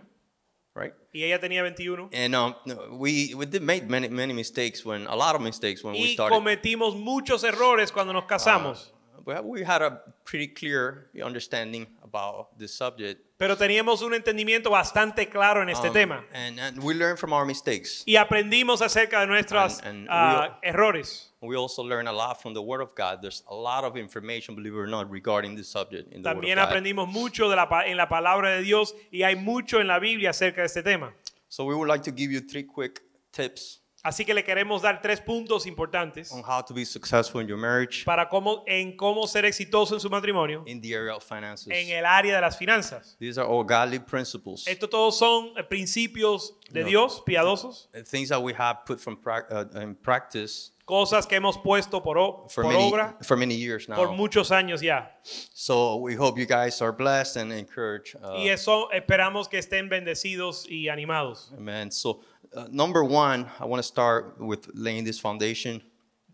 right? 0.74 0.92
y 1.12 1.24
ella 1.24 1.38
tenía 1.38 1.62
21. 1.62 2.10
And 2.12 2.34
um, 2.34 2.54
we 2.98 3.34
we 3.34 3.46
did 3.46 3.62
make 3.62 3.88
many 3.88 4.08
many 4.08 4.32
mistakes 4.32 4.84
when 4.84 5.06
a 5.06 5.14
lot 5.16 5.34
of 5.34 5.40
mistakes 5.40 5.82
when 5.84 5.94
we 5.94 6.00
Y 6.10 6.14
started. 6.14 6.34
cometimos 6.34 6.94
muchos 6.96 7.42
errores 7.44 7.90
cuando 7.92 8.12
nos 8.12 8.24
casamos. 8.24 8.92
But 9.24 9.44
we 9.44 9.62
had 9.62 9.82
a 9.82 10.02
pretty 10.24 10.48
clear 10.48 11.08
understanding 11.24 11.86
about 12.02 12.58
this 12.58 12.74
subject. 12.74 13.20
Pero 13.42 13.56
teníamos 13.56 14.02
un 14.02 14.14
entendimiento 14.14 14.70
bastante 14.70 15.28
claro 15.28 15.62
en 15.64 15.68
este 15.68 15.88
Um, 15.88 15.92
tema. 15.92 16.24
And, 16.32 16.60
and 16.60 16.78
we 16.80 16.94
learned 16.94 17.18
from 17.18 17.32
our 17.32 17.44
mistakes. 17.44 18.04
Y 18.06 18.14
aprendimos 18.14 18.80
acerca 18.82 19.18
de 19.18 19.26
nuestros 19.26 19.80
And- 19.82 20.06
ah, 20.08 20.60
errores. 20.62 21.32
We 21.40 21.56
also 21.56 21.82
learned 21.82 22.06
a 22.08 22.12
lot 22.12 22.40
from 22.40 22.54
the 22.54 22.62
Word 22.62 22.80
of 22.80 22.94
God. 22.94 23.20
There's 23.20 23.42
a 23.50 23.54
lot 23.54 23.82
of 23.82 23.96
information, 23.96 24.54
believe 24.54 24.74
it 24.74 24.78
or 24.78 24.86
not, 24.86 25.10
regarding 25.10 25.56
this 25.56 25.66
subject 25.68 26.12
in 26.12 26.22
the 26.22 26.28
También 26.28 26.54
Word 26.56 26.62
of 26.62 26.68
God. 26.68 26.76
aprendimos 26.76 27.08
mucho 27.08 27.48
de 27.50 27.56
la, 27.56 27.68
pa- 27.68 27.84
en 27.84 27.96
la 27.96 28.08
palabra 28.08 28.50
de 28.50 28.62
Dios 28.62 28.94
y 29.10 29.24
hay 29.24 29.34
mucho 29.34 29.80
en 29.80 29.88
la 29.88 29.98
Biblia 29.98 30.30
acerca 30.30 30.60
de 30.60 30.66
este 30.68 30.84
tema. 30.84 31.12
So 31.48 31.64
we 31.64 31.74
would 31.74 31.88
like 31.88 32.04
to 32.04 32.12
give 32.12 32.30
you 32.30 32.40
three 32.42 32.62
quick 32.62 33.02
tips 33.32 33.80
Así 34.04 34.24
que 34.24 34.34
le 34.34 34.42
queremos 34.42 34.82
dar 34.82 35.00
tres 35.00 35.20
puntos 35.20 35.64
importantes 35.64 36.32
on 36.32 36.40
how 36.40 36.60
to 36.60 36.74
be 36.74 36.84
successful 36.84 37.40
in 37.40 37.46
your 37.46 37.56
marriage 37.56 38.04
para 38.04 38.28
cómo, 38.28 38.64
en 38.66 38.96
cómo 38.96 39.28
ser 39.28 39.44
exitoso 39.44 39.94
en 39.94 40.00
su 40.00 40.10
matrimonio 40.10 40.64
in 40.66 40.80
the 40.80 40.92
area 40.92 41.14
of 41.14 41.22
finances. 41.22 41.68
en 41.70 41.88
el 41.90 42.04
área 42.04 42.34
de 42.34 42.40
las 42.40 42.58
finanzas. 42.58 43.16
These 43.20 43.38
are 43.38 43.46
all 43.48 43.62
godly 43.62 44.00
principles. 44.00 44.66
Estos 44.66 44.90
todos 44.90 45.16
son 45.16 45.52
eh, 45.56 45.62
principios 45.62 46.54
de. 46.70 46.82
Dios, 46.82 47.22
piadosos, 47.24 47.88
uh, 47.94 48.02
Things 48.02 48.28
that 48.30 48.40
we 48.42 48.52
have 48.52 48.84
put 48.84 48.98
from 48.98 49.16
prac- 49.16 49.46
uh, 49.52 49.66
in 49.80 49.94
practice 49.94 50.71
cosas 50.84 51.26
que 51.26 51.36
hemos 51.36 51.56
puesto 51.58 52.02
por, 52.02 52.18
o- 52.18 52.46
for 52.48 52.64
por 52.64 52.72
many, 52.72 52.90
obra 52.90 53.16
for 53.22 53.36
many 53.36 53.54
years 53.54 53.88
now. 53.88 53.96
por 53.96 54.08
muchos 54.08 54.50
años 54.50 54.80
ya. 54.82 55.10
So 55.22 55.96
we 55.96 56.14
hope 56.14 56.38
you 56.38 56.46
guys 56.46 56.80
are 56.82 56.92
blessed 56.92 57.36
and 57.36 57.52
encouraged. 57.52 58.16
Uh, 58.22 58.34
Y 58.36 58.48
eso 58.48 58.88
esperamos 58.92 59.48
que 59.48 59.58
estén 59.58 59.88
bendecidos 59.88 60.66
y 60.68 60.88
animados. 60.88 61.52
Amen. 61.56 61.90
So, 61.90 62.20
uh, 62.54 62.66
number 62.70 63.02
one, 63.04 63.46
I 63.60 63.64
want 63.64 63.78
to 63.78 63.86
start 63.86 64.36
with 64.40 64.68
laying 64.74 65.04
this 65.04 65.18
foundation. 65.20 65.82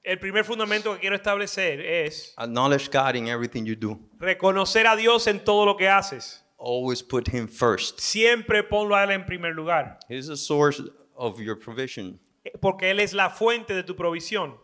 El 0.05 0.17
primer 0.17 0.43
fundamento 0.45 0.93
que 0.95 1.01
quiero 1.01 1.17
establecer 1.17 1.81
es 1.81 2.33
Acknowledge 2.39 2.91
God 2.91 3.15
in 3.17 3.29
everything 3.29 3.67
you 3.67 3.77
do. 3.77 3.99
reconocer 4.19 4.87
a 4.87 4.97
Dios 4.97 5.27
en 5.27 5.41
todo 5.45 5.67
lo 5.67 5.77
que 5.77 5.87
haces. 5.87 6.43
Always 6.57 7.03
put 7.03 7.29
Him 7.29 7.47
first. 7.47 8.01
Siempre 8.01 8.63
ponlo 8.63 8.95
a 8.97 9.05
Él 9.05 9.11
en 9.11 9.25
primer 9.27 9.55
lugar, 9.55 9.99
He's 10.09 10.27
the 10.27 10.37
source 10.37 10.81
of 11.15 11.39
your 11.41 11.57
provision, 11.57 12.19
porque 12.61 12.91
Él 12.91 13.01
es 13.01 13.13
la 13.13 13.31
fuente 13.31 13.75
de 13.75 13.83
tu 13.83 13.95
provisión, 13.97 14.59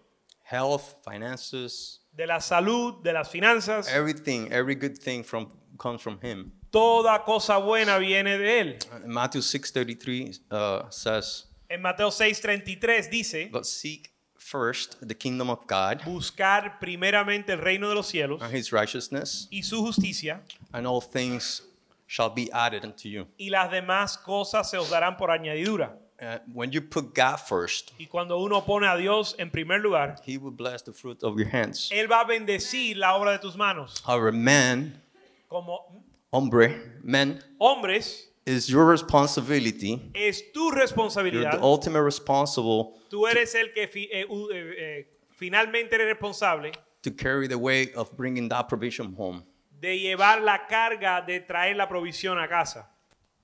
health, 0.50 0.82
finances, 1.08 2.06
de 2.12 2.26
la 2.26 2.40
salud, 2.40 3.02
de 3.02 3.12
las 3.12 3.28
finanzas. 3.30 3.88
everything, 3.92 4.48
every 4.52 4.74
good 4.74 4.98
thing 4.98 5.22
from 5.22 5.48
comes 5.78 6.00
from 6.00 6.18
Him. 6.22 6.52
Toda 6.70 7.24
cosa 7.24 7.56
buena 7.58 7.98
viene 7.98 8.36
de 8.36 8.60
Él. 8.60 8.78
Uh, 8.92 9.06
Matthew 9.06 9.42
6:33 9.42 10.40
uh, 10.50 10.90
says, 10.90 11.46
En 11.68 11.80
Mateo 11.82 12.10
6:33 12.10 13.08
dice, 13.10 13.48
"But 13.50 13.64
seek 13.64 14.12
first 14.36 14.96
the 15.00 15.14
kingdom 15.14 15.48
of 15.50 15.66
God 15.66 16.04
buscar 16.04 16.78
primeramente 16.78 17.52
el 17.52 17.58
reino 17.58 17.88
de 17.88 17.94
los 17.94 18.06
cielos 18.06 18.42
and 18.42 18.54
His 18.54 18.72
righteousness, 18.72 19.48
y 19.50 19.62
su 19.62 19.84
justicia, 19.84 20.42
and 20.72 20.86
all 20.86 21.00
things 21.00 21.62
shall 22.06 22.28
be 22.28 22.50
added 22.52 22.84
unto 22.84 23.08
you." 23.08 23.26
y 23.38 23.50
las 23.50 23.70
demás 23.70 24.18
cosas 24.18 24.68
se 24.68 24.76
os 24.76 24.90
darán 24.90 25.16
por 25.16 25.30
añadidura. 25.30 25.98
Uh, 26.20 26.38
when 26.52 26.70
you 26.70 26.80
put 26.80 27.12
God 27.14 27.38
first, 27.40 27.92
Y 27.98 28.06
cuando 28.06 28.38
uno 28.38 28.60
pone 28.64 28.84
a 28.86 28.96
Dios 28.96 29.34
en 29.38 29.50
primer 29.50 29.80
lugar, 29.80 30.16
He 30.24 30.38
will 30.38 30.52
bless 30.52 30.82
the 30.82 30.92
fruit 30.92 31.22
of 31.24 31.36
your 31.38 31.48
hands. 31.48 31.90
Él 31.92 32.06
va 32.08 32.20
a 32.20 32.24
bendecir 32.24 32.96
la 32.96 33.14
obra 33.16 33.32
de 33.32 33.38
tus 33.40 33.56
manos. 33.56 34.00
However, 34.06 34.30
man, 34.32 35.00
Como 35.48 36.02
hombre, 36.32 36.98
men, 37.02 37.42
hombres, 37.60 38.28
is 38.46 38.68
your 38.68 38.84
responsibility. 38.86 40.00
es 40.14 40.52
tu 40.52 40.68
You're 40.70 40.76
responsabilidad. 40.82 41.52
the 41.58 41.62
ultimate 41.62 42.02
responsible 42.02 42.94
Tú 43.10 43.26
eres 43.26 43.54
el 43.56 43.72
que 43.74 43.88
fi- 43.88 44.08
eh, 44.12 44.24
u- 44.28 44.50
eh, 44.52 44.74
eh, 44.78 45.06
finalmente 45.36 45.94
eres 45.96 46.06
responsable 46.06 46.72
to 47.02 47.10
carry 47.10 47.48
the 47.48 47.58
weight 47.58 47.92
of 47.96 48.16
bringing 48.16 48.48
that 48.50 48.68
provision 48.68 49.14
home. 49.16 49.42
de 49.80 49.98
llevar 49.98 50.40
la 50.42 50.66
carga 50.68 51.20
de 51.26 51.40
traer 51.40 51.76
la 51.76 51.88
provisión 51.88 52.38
a 52.38 52.46
casa. 52.48 52.88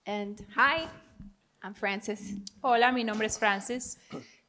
And 0.07 0.41
hi, 0.57 0.89
I'm 1.63 1.75
Francis. 1.75 2.35
Hola, 2.63 2.91
mi 2.93 3.05
nombre 3.05 3.27
es 3.27 3.39
Francis. 3.39 3.99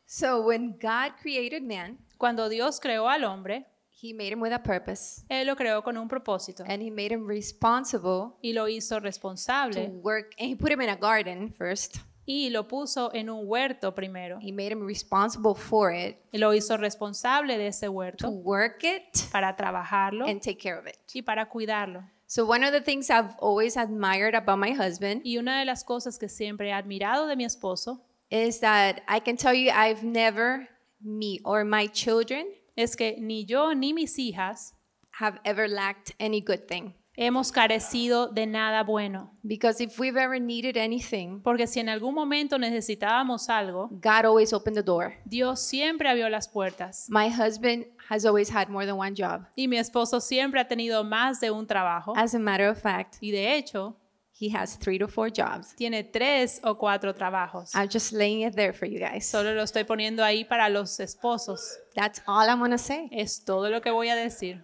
So 0.06 0.42
when 0.46 0.78
God 0.80 1.14
created 1.22 1.64
man, 1.64 1.98
Cuando 2.18 2.50
Dios 2.50 2.80
creó 2.80 3.10
al 3.10 3.24
hombre, 3.26 3.66
he 4.02 4.14
made 4.14 4.32
him 4.32 4.42
with 4.42 4.54
a 4.54 4.62
purpose. 4.62 5.24
Él 5.30 5.48
lo 5.48 5.56
creó 5.56 5.84
con 5.84 5.98
un 5.98 6.08
propósito 6.08 6.64
And 6.68 6.82
he 6.82 6.90
made 6.92 7.12
him 7.12 7.28
responsible 7.28 8.34
y 8.42 8.54
lo 8.54 8.68
hizo 8.68 8.96
to 8.96 9.02
responsable 9.02 9.88
work. 10.02 10.34
And 10.40 10.50
he 10.50 10.56
put 10.56 10.72
him 10.72 10.82
in 10.82 10.90
a 10.90 10.96
garden 10.96 11.52
first. 11.54 11.98
y 12.26 12.50
lo 12.50 12.68
puso 12.68 13.12
en 13.14 13.30
un 13.30 13.48
huerto 13.48 13.94
primero. 13.96 14.38
He 14.40 14.52
made 14.52 14.72
him 14.72 14.86
responsible 14.86 15.56
for 15.56 15.92
it, 15.92 16.18
Y 16.32 16.38
lo 16.38 16.54
hizo 16.54 16.78
responsable 16.78 17.58
de 17.58 17.68
ese 17.68 17.88
to 17.88 17.92
huerto 17.92 18.30
work 18.30 18.84
it 18.84 19.30
para 19.32 19.56
trabajarlo 19.56 20.26
and 20.28 20.42
take 20.42 20.58
care 20.58 20.78
of 20.78 20.86
it. 20.88 20.96
y 21.14 21.22
para 21.24 21.50
cuidarlo. 21.50 22.04
So 22.32 22.46
one 22.46 22.64
of 22.64 22.72
the 22.72 22.80
things 22.80 23.10
I've 23.10 23.36
always 23.40 23.76
admired 23.76 24.36
about 24.36 24.58
my 24.58 24.72
husband 24.72 25.24
Y 25.26 25.36
una 25.38 25.60
de 25.60 25.66
las 25.66 25.84
cosas 25.84 26.18
que 26.18 26.30
siempre 26.30 26.70
he 26.70 26.72
admirado 26.72 27.28
de 27.28 27.36
mi 27.36 27.44
esposo 27.44 28.00
is 28.30 28.62
that 28.62 29.02
I 29.06 29.20
can 29.20 29.36
tell 29.36 29.54
you 29.54 29.70
I've 29.70 30.02
never, 30.02 30.66
me 31.04 31.42
or 31.44 31.66
my 31.66 31.88
children, 31.88 32.46
es 32.78 32.96
que 32.96 33.18
ni 33.20 33.44
yo 33.44 33.74
ni 33.74 33.92
mis 33.92 34.18
hijas 34.18 34.72
have 35.20 35.42
ever 35.44 35.68
lacked 35.68 36.14
any 36.22 36.40
good 36.40 36.70
thing. 36.70 36.94
hemos 37.18 37.52
carecido 37.52 38.28
de 38.28 38.46
nada 38.46 38.84
bueno. 38.84 39.32
Because 39.44 39.82
if 39.82 40.00
we've 40.00 40.18
ever 40.18 40.40
needed 40.40 40.78
anything, 40.78 41.42
Porque 41.42 41.68
si 41.68 41.80
en 41.80 41.90
algún 41.90 42.16
momento 42.16 42.58
necesitábamos 42.58 43.50
algo, 43.50 43.90
God 43.92 44.26
always 44.26 44.54
opened 44.54 44.76
the 44.76 44.84
door. 44.84 45.16
Dios 45.26 45.62
siempre 45.62 46.10
abrió 46.10 46.30
las 46.30 46.48
puertas. 46.48 47.08
My 47.10 47.30
husband 47.30 47.86
has 48.12 48.26
always 48.26 48.50
had 48.50 48.68
more 48.68 48.86
than 48.86 48.98
one 48.98 49.16
job. 49.16 49.46
Y 49.56 49.68
mi 49.68 49.78
esposo 49.78 50.20
siempre 50.20 50.60
ha 50.60 50.68
tenido 50.68 51.02
más 51.04 51.40
de 51.40 51.50
un 51.50 51.66
trabajo. 51.66 52.14
As 52.18 52.36
a 52.36 52.40
matter 52.40 52.68
of 52.68 52.78
fact, 52.78 53.16
Y 53.22 53.32
de 53.32 53.56
hecho, 53.56 53.96
he 54.38 54.50
has 54.50 54.76
three 54.78 55.00
to 55.00 55.08
four 55.08 55.30
jobs. 55.30 55.74
tiene 55.78 56.04
tres 56.04 56.60
o 56.64 56.76
cuatro 56.76 57.14
trabajos. 57.14 57.74
I'm 57.74 57.88
just 57.88 58.12
laying 58.12 58.42
it 58.42 58.54
there 58.54 58.74
for 58.74 58.86
you 58.86 59.00
guys. 59.00 59.26
Solo 59.26 59.54
lo 59.54 59.64
estoy 59.64 59.86
poniendo 59.86 60.24
ahí 60.26 60.44
para 60.44 60.68
los 60.70 61.00
esposos. 61.00 61.78
That's 61.96 62.22
all 62.28 62.50
I'm 62.50 62.60
gonna 62.60 62.78
say. 62.78 63.08
Es 63.14 63.46
todo 63.46 63.70
lo 63.70 63.80
que 63.80 63.92
voy 63.92 64.10
a 64.10 64.16
decir. 64.16 64.62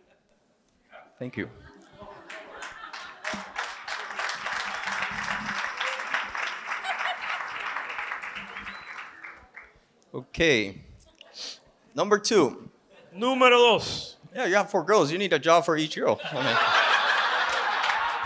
Thank 1.18 1.38
you. 1.38 1.48
Okay. 10.14 10.82
Number 11.96 12.20
two. 12.20 12.70
Número 13.18 13.58
dos. 13.58 14.16
Yeah, 14.36 14.46
you 14.46 14.56
have 14.56 14.70
four 14.70 14.84
girls. 14.84 15.12
You 15.12 15.18
need 15.18 15.34
a 15.34 15.40
job 15.40 15.66
for 15.66 15.78
each 15.78 15.96
girl. 15.96 16.20
I 16.32 16.36
mean, 16.44 16.58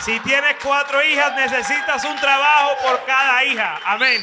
Si 0.02 0.20
tienes 0.22 0.56
cuatro 0.62 1.00
hijas, 1.04 1.32
necesitas 1.36 2.04
un 2.06 2.18
trabajo 2.18 2.76
por 2.82 3.06
cada 3.06 3.44
hija. 3.46 3.80
Amén. 3.86 4.20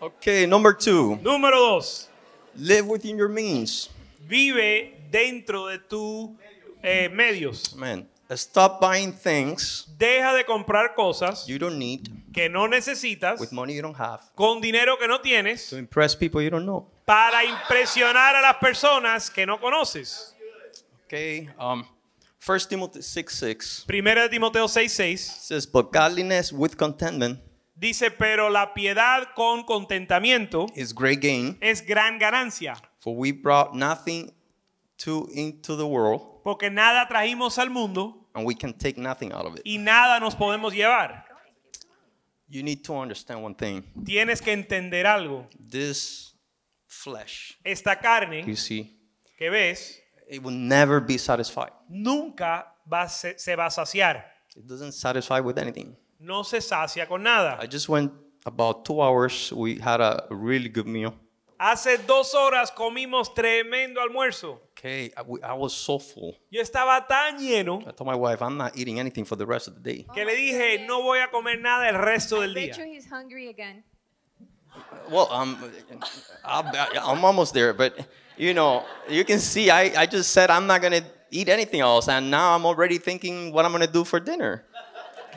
okay, 0.00 0.46
number 0.46 0.72
two. 0.72 1.16
Número 1.22 1.52
dos. 1.56 2.08
Live 2.56 2.86
within 2.86 3.18
your 3.18 3.28
means. 3.28 3.90
Vive 4.26 4.94
dentro 5.10 5.66
de 5.66 5.78
tus 5.78 6.30
eh, 6.82 7.08
medios. 7.12 7.74
Man, 7.76 8.08
stop 8.34 8.80
buying 8.80 9.12
things 9.12 9.86
Deja 9.98 10.34
de 10.34 10.44
comprar 10.44 10.94
cosas 10.94 11.46
you 11.46 11.58
don't 11.58 11.78
need 11.78 12.10
que 12.32 12.48
no 12.48 12.66
necesitas 12.66 13.40
with 13.40 13.52
money 13.52 13.74
you 13.74 13.82
don't 13.82 13.98
have 13.98 14.20
con 14.34 14.60
dinero 14.60 14.96
que 14.98 15.06
no 15.06 15.20
tienes 15.20 15.68
to 15.68 15.76
impress 15.76 16.14
people 16.16 16.42
you 16.42 16.50
don't 16.50 16.64
know. 16.64 16.86
para 17.04 17.44
impresionar 17.44 18.34
a 18.34 18.40
las 18.40 18.56
personas 18.56 19.30
que 19.30 19.46
no 19.46 19.60
conoces. 19.60 20.34
Okay. 21.06 21.48
Um, 21.58 21.86
1 22.44 22.58
Timothy 22.68 23.00
6 23.00 23.32
6 23.32 23.84
Primera 23.86 24.22
de 24.22 24.28
Timoteo 24.28 24.66
6:6 24.66 25.18
says, 25.18 25.66
But 25.66 25.92
godliness 25.92 26.52
with 26.52 26.76
contentment 26.76 27.40
dice, 27.76 28.10
pero 28.10 28.48
la 28.50 28.72
piedad 28.74 29.34
con 29.34 29.64
contentamiento 29.64 30.66
is 30.74 30.92
great 30.94 31.20
gain, 31.20 31.58
es 31.60 31.82
gran 31.82 32.18
ganancia, 32.18 32.76
for 33.00 33.14
we 33.14 33.32
brought 33.32 33.74
nothing 33.74 34.32
to 34.98 35.28
into 35.32 35.76
the 35.76 35.86
world, 35.86 36.35
porque 36.46 36.70
nada 36.70 37.08
trajimos 37.08 37.58
al 37.58 37.70
mundo 37.70 38.28
and 38.32 38.46
we 38.46 38.54
can 38.54 38.72
take 38.72 38.96
nothing 38.96 39.32
out 39.32 39.44
of 39.46 39.56
it. 39.56 39.62
y 39.64 39.78
nada 39.78 40.20
nos 40.20 40.36
podemos 40.36 40.72
llevar. 40.72 41.24
You 42.48 42.62
need 42.62 42.84
to 42.84 42.94
understand 42.96 43.42
one 43.42 43.56
thing. 43.56 43.82
Tienes 44.04 44.40
que 44.40 44.52
entender 44.52 45.08
algo. 45.08 45.48
This 45.58 46.36
flesh, 46.86 47.58
Esta 47.64 47.96
carne 47.98 48.44
you 48.46 48.54
see, 48.54 48.96
que 49.36 49.50
ves 49.50 50.00
it 50.30 50.40
will 50.40 50.54
never 50.54 51.00
be 51.00 51.18
satisfied. 51.18 51.72
nunca 51.88 52.72
va 52.86 53.08
se, 53.08 53.36
se 53.36 53.56
va 53.56 53.66
a 53.66 53.70
saciar. 53.70 54.24
It 54.54 54.68
doesn't 54.68 54.92
satisfy 54.92 55.40
with 55.40 55.58
anything. 55.58 55.96
No 56.20 56.44
se 56.44 56.60
sacia 56.60 57.08
con 57.08 57.24
nada. 57.24 57.58
I 57.60 57.66
just 57.66 57.88
went 57.88 58.12
about 58.44 58.84
two 58.84 59.02
hours. 59.02 59.52
We 59.52 59.80
had 59.80 60.00
a 60.00 60.28
really 60.30 60.68
good 60.68 60.86
meal. 60.86 61.12
Hace 61.58 61.96
dos 61.98 62.34
horas 62.34 62.70
comimos 62.70 63.32
tremendo 63.34 64.00
almuerzo. 64.00 64.60
Okay, 64.72 65.10
I, 65.16 65.22
I 65.42 65.54
was 65.54 65.72
so 65.72 65.98
full. 65.98 66.36
Yo 66.50 66.60
estaba 66.62 67.06
tan 67.08 67.38
lleno 67.38 67.80
I 67.86 67.92
told 67.92 68.06
my 68.06 68.14
wife, 68.14 68.42
I'm 68.42 68.58
not 68.58 68.76
eating 68.76 69.00
anything 69.00 69.24
for 69.24 69.36
the 69.36 69.46
rest 69.46 69.66
of 69.68 69.74
the 69.74 69.80
day. 69.80 70.06
que 70.14 70.24
le 70.24 70.36
dije, 70.36 70.86
no 70.86 71.02
voy 71.02 71.20
a 71.20 71.28
comer 71.30 71.58
nada 71.60 71.88
el 71.88 71.94
resto 71.94 72.40
del 72.40 72.52
Bet 72.52 72.76
you 72.76 72.84
día. 72.84 72.94
he's 72.94 73.06
hungry 73.08 73.48
again. 73.48 73.82
Well, 75.10 75.28
um, 75.32 75.56
I'll, 76.44 76.70
I'm 77.02 77.24
almost 77.24 77.54
there, 77.54 77.72
but 77.72 77.94
you 78.36 78.52
know, 78.52 78.84
you 79.08 79.24
can 79.24 79.38
see 79.38 79.70
I, 79.70 80.02
I 80.02 80.06
just 80.06 80.32
said 80.32 80.50
I'm 80.50 80.66
not 80.66 80.82
gonna 80.82 81.00
eat 81.30 81.48
anything 81.48 81.80
else, 81.80 82.08
and 82.08 82.30
now 82.30 82.54
I'm 82.54 82.66
already 82.66 82.98
thinking 82.98 83.52
what 83.52 83.64
I'm 83.64 83.72
gonna 83.72 83.86
do 83.86 84.04
for 84.04 84.20
dinner. 84.20 84.64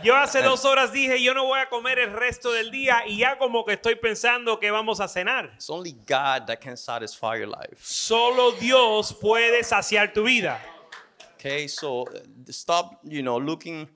Yo 0.03 0.15
hace 0.15 0.41
dos 0.41 0.63
horas 0.65 0.93
dije, 0.93 1.21
yo 1.21 1.33
no 1.33 1.45
voy 1.45 1.59
a 1.59 1.67
comer 1.67 1.99
el 1.99 2.13
resto 2.13 2.51
del 2.51 2.71
día 2.71 3.03
y 3.05 3.17
ya 3.17 3.37
como 3.37 3.65
que 3.65 3.73
estoy 3.73 3.95
pensando 3.95 4.59
que 4.59 4.71
vamos 4.71 4.99
a 5.01 5.07
cenar. 5.07 5.51
It's 5.55 5.69
only 5.69 5.91
God 5.91 6.45
that 6.47 6.59
can 6.61 6.77
satisfy 6.77 7.37
your 7.37 7.47
life. 7.49 7.77
Solo 7.81 8.51
Dios 8.53 9.13
puede 9.13 9.63
saciar 9.63 10.13
tu 10.13 10.23
vida. 10.23 10.59
Okay, 11.35 11.67
so 11.67 12.03
uh, 12.03 12.19
stop, 12.49 12.99
you 13.03 13.21
know, 13.21 13.37
looking 13.37 13.87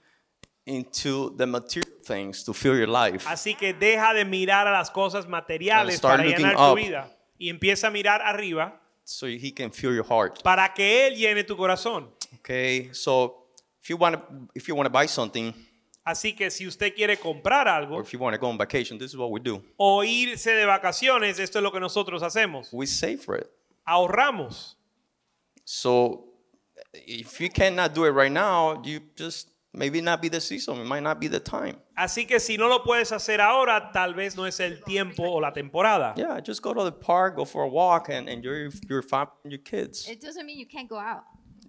into 0.65 1.33
the 1.37 1.45
material 1.45 1.89
things 2.05 2.43
to 2.43 2.53
fill 2.53 2.75
your 2.75 2.87
life. 2.87 3.25
Así 3.27 3.55
que 3.55 3.73
deja 3.73 4.13
de 4.13 4.25
mirar 4.25 4.67
a 4.67 4.71
las 4.71 4.89
cosas 4.89 5.27
materiales 5.27 5.97
start 5.97 6.17
para 6.17 6.23
looking 6.29 6.45
llenar 6.45 6.55
tu 6.55 6.71
up. 6.71 6.75
vida 6.77 7.09
y 7.37 7.49
empieza 7.49 7.87
a 7.87 7.91
mirar 7.91 8.21
arriba 8.21 8.79
so 9.05 9.25
He 9.27 9.51
can 9.53 9.71
fill 9.71 9.93
your 9.93 10.05
heart. 10.05 10.41
para 10.43 10.73
que 10.73 11.07
Él 11.07 11.15
llene 11.15 11.43
tu 11.45 11.55
corazón. 11.55 12.09
Okay, 12.39 12.89
so 12.93 13.45
if 13.81 13.89
you 13.89 13.97
want 13.97 14.15
to, 14.15 14.21
if 14.55 14.67
you 14.67 14.75
want 14.75 14.85
to 14.85 14.89
buy 14.91 15.05
something, 15.05 15.53
Así 16.05 16.35
que 16.35 16.49
si 16.49 16.67
usted 16.67 16.93
quiere 16.93 17.17
comprar 17.17 17.67
or 17.67 17.73
algo 17.73 18.01
if 18.01 18.11
you 18.11 18.19
want 18.19 18.33
to 18.33 18.39
go 18.39 18.47
on 18.47 18.57
vacation, 18.57 18.97
this 18.97 19.11
is 19.11 19.17
what 19.17 19.31
we 19.31 19.39
do. 19.39 19.61
o 19.77 20.03
irse 20.03 20.51
de 20.51 20.65
vacaciones, 20.65 21.39
esto 21.39 21.59
es 21.59 21.63
lo 21.63 21.71
que 21.71 21.79
nosotros 21.79 22.21
hacemos. 22.21 22.69
We 22.73 22.85
save 22.85 23.21
for 23.21 23.37
it. 23.37 23.49
Ahorramos. 23.87 24.75
So 25.63 26.25
if 26.93 27.39
you 27.39 27.49
cannot 27.49 27.93
do 27.93 28.05
it 28.05 28.11
right 28.11 28.31
now, 28.31 28.81
you 28.83 29.01
just 29.15 29.49
maybe 29.73 30.01
not 30.01 30.21
be 30.21 30.29
the 30.29 30.41
season. 30.41 30.79
It 30.79 30.85
might 30.85 31.03
not 31.03 31.19
be 31.19 31.27
the 31.27 31.39
time. 31.39 31.77
Así 31.97 32.27
que 32.27 32.39
si 32.39 32.57
no 32.57 32.67
lo 32.67 32.83
puedes 32.83 33.11
hacer 33.11 33.39
ahora, 33.39 33.91
tal 33.93 34.13
vez 34.13 34.35
no 34.35 34.45
es 34.45 34.59
el 34.59 34.83
tiempo 34.83 35.23
o 35.23 35.39
la 35.39 35.51
temporada. 35.51 36.13
Yeah, 36.17 36.39
just 36.41 36.61
go 36.61 36.73
to 36.73 36.83
the 36.83 36.91
park, 36.91 37.35
go 37.35 37.45
for 37.45 37.63
a 37.63 37.67
walk, 37.67 38.09
and 38.09 38.27
enjoy 38.27 38.51
your, 38.51 38.71
your 38.89 39.01
family 39.01 39.31
and 39.43 39.51
your 39.53 39.61
kids. 39.61 40.07
It 40.07 40.21
doesn't 40.21 40.45
mean 40.45 40.57
you 40.59 40.67
can't 40.67 40.89
go 40.89 40.97
out. 40.97 41.23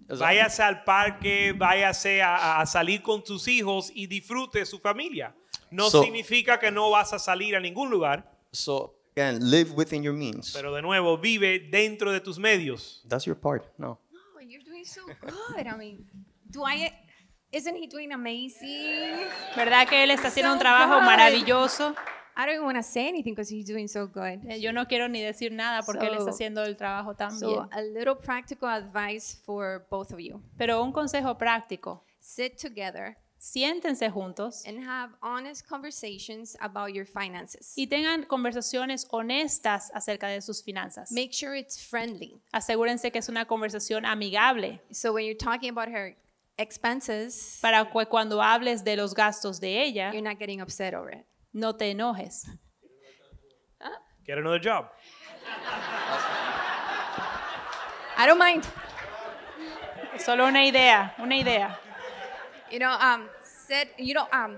Váyase 0.07 0.61
al 0.63 0.83
parque, 0.83 1.53
váyase 1.57 2.21
a, 2.21 2.59
a 2.61 2.65
salir 2.65 3.01
con 3.01 3.23
tus 3.23 3.47
hijos 3.47 3.91
y 3.93 4.07
disfrute 4.07 4.65
su 4.65 4.79
familia. 4.79 5.35
No 5.71 5.89
So- 5.89 6.03
significa 6.03 6.59
que 6.59 6.69
no 6.71 6.89
vas 6.91 7.11
a 7.13 7.19
salir 7.19 7.55
a 7.55 7.59
ningún 7.59 7.89
lugar, 7.89 8.31
So 8.51 8.95
again, 9.17 9.39
live 9.49 9.71
within 9.75 10.03
your 10.03 10.13
means. 10.13 10.51
pero 10.53 10.73
de 10.73 10.81
nuevo, 10.81 11.17
vive 11.17 11.59
dentro 11.71 12.11
de 12.11 12.19
tus 12.21 12.37
medios. 12.37 13.03
That's 13.09 13.25
your 13.25 13.35
part. 13.37 13.63
No. 13.77 13.99
Oh, 14.35 14.39
you're 14.39 14.63
doing 14.63 14.85
so 14.85 15.01
good. 15.05 15.65
I 15.67 15.75
mean, 15.75 16.05
Dwight, 16.51 16.93
isn't 17.51 17.75
he 17.75 17.87
doing 17.87 18.11
amazing? 18.13 19.27
¿Verdad 19.55 19.87
que 19.87 20.03
él 20.03 20.11
está 20.11 20.27
haciendo 20.27 20.53
un 20.53 20.59
trabajo 20.59 20.95
good. 20.99 21.03
maravilloso? 21.05 21.95
I 22.37 22.45
don't 22.45 22.55
even 22.55 22.65
want 22.65 22.77
to 22.77 22.83
say 22.83 23.07
anything 23.07 23.33
because 23.33 23.49
he's 23.49 23.65
doing 23.65 23.87
so 23.87 24.07
good. 24.07 24.41
Eh, 24.49 24.57
Yo 24.59 24.71
no 24.73 24.85
quiero 24.87 25.07
ni 25.07 25.21
decir 25.21 25.51
nada 25.53 25.81
porque 25.83 26.05
él 26.05 26.13
está 26.15 26.25
So- 26.25 26.29
haciendo 26.31 26.63
el 26.65 26.75
trabajo 26.75 27.15
tan 27.15 27.31
So, 27.31 27.47
bien. 27.47 27.69
a 27.71 27.81
little 27.81 28.15
practical 28.15 28.67
advice 28.69 29.37
for 29.45 29.85
both 29.89 30.11
of 30.11 30.19
you 30.19 30.41
Pero 30.57 30.81
un 30.83 30.91
consejo 30.91 31.37
práctico. 31.37 32.03
sit 32.19 32.57
together 32.57 33.17
Siéntense 33.37 34.09
juntos 34.09 34.65
and 34.65 34.83
have 34.83 35.13
honest 35.21 35.67
conversations 35.67 36.57
about 36.61 36.91
your 36.93 37.05
finances. 37.05 37.73
y 37.77 37.85
tengan 37.87 38.23
conversaciones 38.23 39.05
honestas 39.11 39.91
acerca 39.93 40.27
de 40.27 40.41
sus 40.41 40.63
finanzas. 40.63 41.11
Make 41.11 41.31
sure 41.31 41.55
it's 41.55 41.77
friendly. 41.79 42.41
Asegúrense 42.51 43.11
que 43.11 43.19
es 43.19 43.29
una 43.29 43.45
conversación 43.45 44.03
amigable 44.05 44.81
So, 44.91 45.13
when 45.13 45.25
you're 45.25 45.37
talking 45.37 45.69
about 45.69 45.89
her 45.89 46.15
expenses, 46.57 47.59
para 47.61 47.85
que 47.91 48.05
cuando 48.07 48.41
hables 48.41 48.83
de 48.83 48.95
los 48.97 49.13
gastos 49.13 49.59
de 49.59 49.83
ella 49.83 50.11
you're 50.11 50.21
not 50.27 50.37
getting 50.39 50.59
upset 50.61 50.93
over 50.93 51.11
it. 51.13 51.25
No 51.55 51.73
te 51.73 51.91
enojes. 51.91 52.45
Get 54.27 54.37
another 54.37 54.59
job. 54.59 54.89
I 58.17 58.25
don't 58.25 58.39
mind. 58.39 58.65
Solo 60.17 60.47
una 60.47 60.63
idea, 60.63 61.13
una 61.19 61.35
idea. 61.35 61.77
You 62.71 62.79
know, 62.79 62.91
um, 62.91 63.29
said, 63.43 63.87
you 63.97 64.13
know, 64.13 64.27
um, 64.31 64.57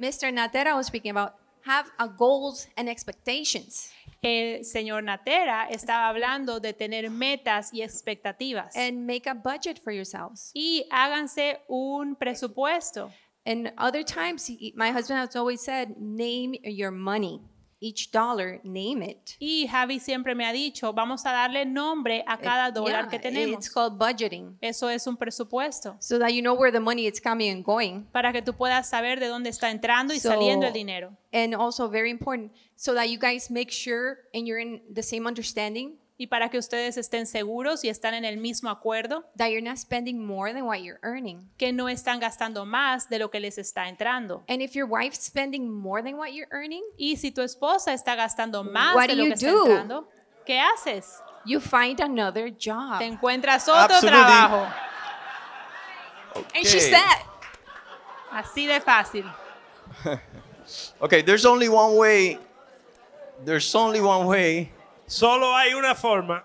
Mr. 0.00 0.32
Natera 0.32 0.76
was 0.76 0.86
speaking 0.86 1.10
about 1.10 1.34
have 1.62 1.90
a 1.98 2.08
goals 2.08 2.68
and 2.76 2.88
expectations. 2.88 3.90
El 4.22 4.64
señor 4.64 5.02
Natera 5.02 5.68
estaba 5.70 6.08
hablando 6.08 6.60
de 6.60 6.72
tener 6.72 7.10
metas 7.10 7.70
y 7.72 7.82
expectativas. 7.82 8.74
and 8.76 9.06
make 9.06 9.26
a 9.26 9.34
budget 9.34 9.78
for 9.82 9.92
yourselves. 9.92 10.50
y 10.54 10.86
háganse 10.90 11.60
un 11.68 12.16
presupuesto. 12.16 13.10
And 13.46 13.72
other 13.76 14.02
times, 14.02 14.46
he- 14.46 14.72
my 14.76 14.90
husband 14.90 15.18
has 15.20 15.36
always 15.36 15.60
said, 15.60 15.96
name 15.98 16.54
your 16.64 16.90
money. 16.90 17.40
Each 17.80 18.10
dollar, 18.10 18.60
name 18.64 19.02
it. 19.02 19.36
Y 19.38 19.66
Javi 19.70 20.00
siempre 20.00 20.34
me 20.34 20.46
ha 20.46 20.52
dicho, 20.54 20.94
vamos 20.94 21.26
a 21.26 21.32
darle 21.32 21.66
nombre 21.66 22.24
a 22.26 22.38
cada 22.38 22.70
dólar 22.72 23.02
Yeah, 23.04 23.08
que 23.10 23.18
tenemos. 23.18 23.58
It's 23.58 23.68
called 23.68 23.98
budgeting. 23.98 24.56
Eso 24.62 24.88
es 24.88 25.06
un 25.06 25.18
presupuesto. 25.18 25.94
So 26.00 26.18
that 26.18 26.32
you 26.32 26.40
know 26.40 26.54
where 26.54 26.70
the 26.72 26.80
money 26.80 27.06
is 27.06 27.20
coming 27.20 27.50
and 27.50 27.62
going. 27.62 28.06
Para 28.10 28.32
que 28.32 28.40
tú 28.40 28.54
puedas 28.56 28.88
saber 28.88 29.20
de 29.20 29.26
dónde 29.26 29.50
está 29.50 29.70
entrando 29.70 30.14
y 30.14 30.18
So- 30.18 30.30
saliendo 30.30 30.64
el 30.66 30.72
dinero. 30.72 31.14
And 31.30 31.54
also 31.54 31.86
very 31.88 32.08
important, 32.10 32.52
so 32.76 32.94
that 32.94 33.10
you 33.10 33.18
guys 33.18 33.50
make 33.50 33.70
sure 33.70 34.16
and 34.32 34.46
you're 34.46 34.60
in 34.62 34.80
the 34.90 35.02
same 35.02 35.26
understanding 35.26 35.98
Y 36.16 36.28
para 36.28 36.48
que 36.48 36.58
ustedes 36.58 36.96
estén 36.96 37.26
seguros 37.26 37.82
y 37.82 37.88
están 37.88 38.14
en 38.14 38.24
el 38.24 38.36
mismo 38.36 38.70
acuerdo, 38.70 39.24
that 39.36 39.48
you're 39.48 39.60
not 39.60 39.78
spending 39.78 40.24
more 40.24 40.52
than 40.52 40.62
what 40.64 40.76
you're 40.78 41.00
earning. 41.02 41.50
que 41.58 41.72
no 41.72 41.88
están 41.88 42.20
gastando 42.20 42.64
más 42.64 43.08
de 43.08 43.18
lo 43.18 43.30
que 43.30 43.40
les 43.40 43.58
está 43.58 43.88
entrando. 43.88 44.44
And 44.48 44.62
if 44.62 44.74
your 44.76 44.86
wife's 44.88 45.18
spending 45.24 45.68
more 45.68 46.02
than 46.02 46.16
what 46.16 46.28
you're 46.32 46.48
earning, 46.52 46.82
Y 46.96 47.16
si 47.16 47.32
tu 47.32 47.42
esposa 47.42 47.92
está 47.92 48.14
gastando 48.14 48.62
más 48.62 48.94
What 48.94 49.08
de 49.08 49.14
do 49.16 49.22
lo 49.22 49.24
you 49.24 49.28
que 49.30 49.34
está 49.34 49.50
do? 49.50 49.66
entrando, 49.66 50.08
¿qué 50.46 50.60
haces? 50.60 51.20
you 51.44 51.58
find 51.60 52.00
another 52.00 52.48
job. 52.50 52.98
Te 53.00 53.06
encuentras 53.06 53.68
otro 53.68 53.96
Absolutely. 53.96 54.10
trabajo. 54.10 54.66
And 56.54 56.64
she 56.64 56.78
Okay. 56.78 56.90
said, 56.90 57.18
Así 58.30 58.66
de 58.66 58.80
fácil. 58.80 59.24
Okay, 61.00 61.22
there's 61.22 61.44
only 61.44 61.68
one 61.68 61.96
way. 61.96 62.38
There's 63.44 63.74
only 63.74 64.00
one 64.00 64.26
way 64.26 64.70
Solo 65.14 65.54
hay 65.54 65.74
una 65.74 65.94
forma, 65.94 66.42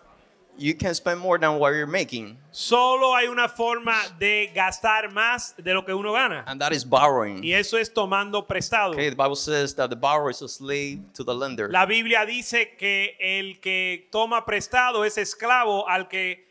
you 0.56 0.76
can 0.76 0.94
spend 0.94 1.20
more 1.20 1.40
than 1.40 1.58
what 1.58 1.72
you're 1.72 1.88
making, 1.88 2.38
solo 2.52 3.16
hay 3.16 3.26
una 3.28 3.48
forma 3.48 3.96
de 4.20 4.52
gastar 4.54 5.12
más 5.12 5.56
de 5.58 5.74
lo 5.74 5.84
que 5.84 5.91
uno 5.91 6.14
gana. 6.14 6.44
and 6.46 6.62
that 6.62 6.72
is 6.72 6.84
borrowing. 6.86 7.44
Y 7.44 7.54
eso 7.54 7.78
es 7.78 7.90
tomando 7.91 8.46
prestado. 8.46 8.91
Okay, 8.94 9.10
the 9.10 9.16
Bible 9.16 9.36
says 9.36 9.74
that 9.74 9.90
the 9.90 9.96
borrower 9.96 10.30
is 10.30 10.44
a 10.44 10.48
slave 10.48 11.00
to 11.16 11.24
the 11.24 11.34
lender. 11.34 11.68
La 11.72 11.88
Biblia 11.88 12.28
dice 12.28 12.78
que 12.78 13.18
el 13.20 13.60
que 13.60 14.08
toma 14.12 14.46
prestado 14.46 15.04
es 15.04 15.18
esclavo 15.18 15.88
al 15.90 16.08
que 16.08 16.46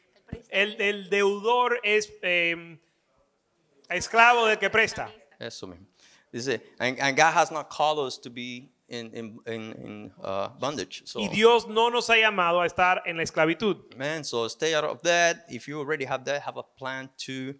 el, 0.50 0.74
el 0.80 1.08
deudor 1.10 1.78
es 1.84 2.10
eh, 2.22 2.78
esclavo 3.90 4.48
del 4.48 4.58
que 4.58 4.70
presta. 4.70 5.08
Eso 5.38 5.68
mismo. 5.68 5.86
Dice, 6.32 6.60
and, 6.80 6.98
and 6.98 7.16
God 7.16 7.32
has 7.32 7.52
not 7.52 7.70
called 7.70 8.00
us 8.00 8.18
to 8.18 8.28
be 8.28 8.70
in 8.88 9.10
in 9.14 9.38
in, 9.46 9.72
in 9.84 10.12
uh, 10.22 10.48
bondage. 10.58 11.02
So, 11.06 11.20
Y 11.20 11.28
Dios 11.28 11.66
no 11.68 11.90
nos 11.90 12.08
ha 12.08 12.16
llamado 12.16 12.60
a 12.60 12.66
estar 12.66 13.02
en 13.06 13.16
la 13.16 13.22
esclavitud. 13.22 13.94
man, 13.96 14.24
so 14.24 14.48
stay 14.48 14.74
out 14.74 14.84
of 14.84 15.02
that. 15.02 15.44
If 15.48 15.68
you 15.68 15.78
already 15.78 16.04
have 16.04 16.24
that, 16.24 16.42
have 16.42 16.56
a 16.58 16.62
plan 16.62 17.10
to 17.26 17.54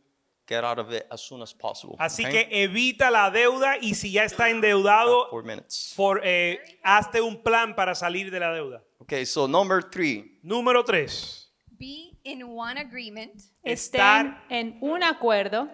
get 0.47 0.65
out 0.65 0.79
of 0.79 0.91
it 0.93 1.07
as 1.11 1.21
soon 1.21 1.43
as 1.43 1.53
possible. 1.53 1.97
Así 1.99 2.25
okay? 2.25 2.47
que 2.47 2.63
evita 2.63 3.11
la 3.11 3.31
deuda 3.31 3.77
y 3.81 3.95
si 3.95 4.11
ya 4.11 4.25
está 4.25 4.49
endeudado, 4.49 5.29
four 5.29 5.43
minutes. 5.45 5.93
for, 5.95 6.21
eh, 6.25 6.59
hazte 6.83 7.21
un 7.21 7.43
plan 7.43 7.75
para 7.77 7.95
salir 7.95 8.31
de 8.31 8.41
la 8.41 8.53
deuda. 8.53 8.83
Okay, 9.01 9.25
so 9.27 9.47
number 9.47 9.83
three. 9.83 10.39
Número 10.43 10.83
tres. 10.85 11.45
be 11.79 12.19
in 12.25 12.43
one 12.43 12.77
agreement 12.81 13.33
Estén 13.63 14.01
Estar 14.01 14.45
en 14.51 14.79
un 14.81 15.03
acuerdo 15.05 15.69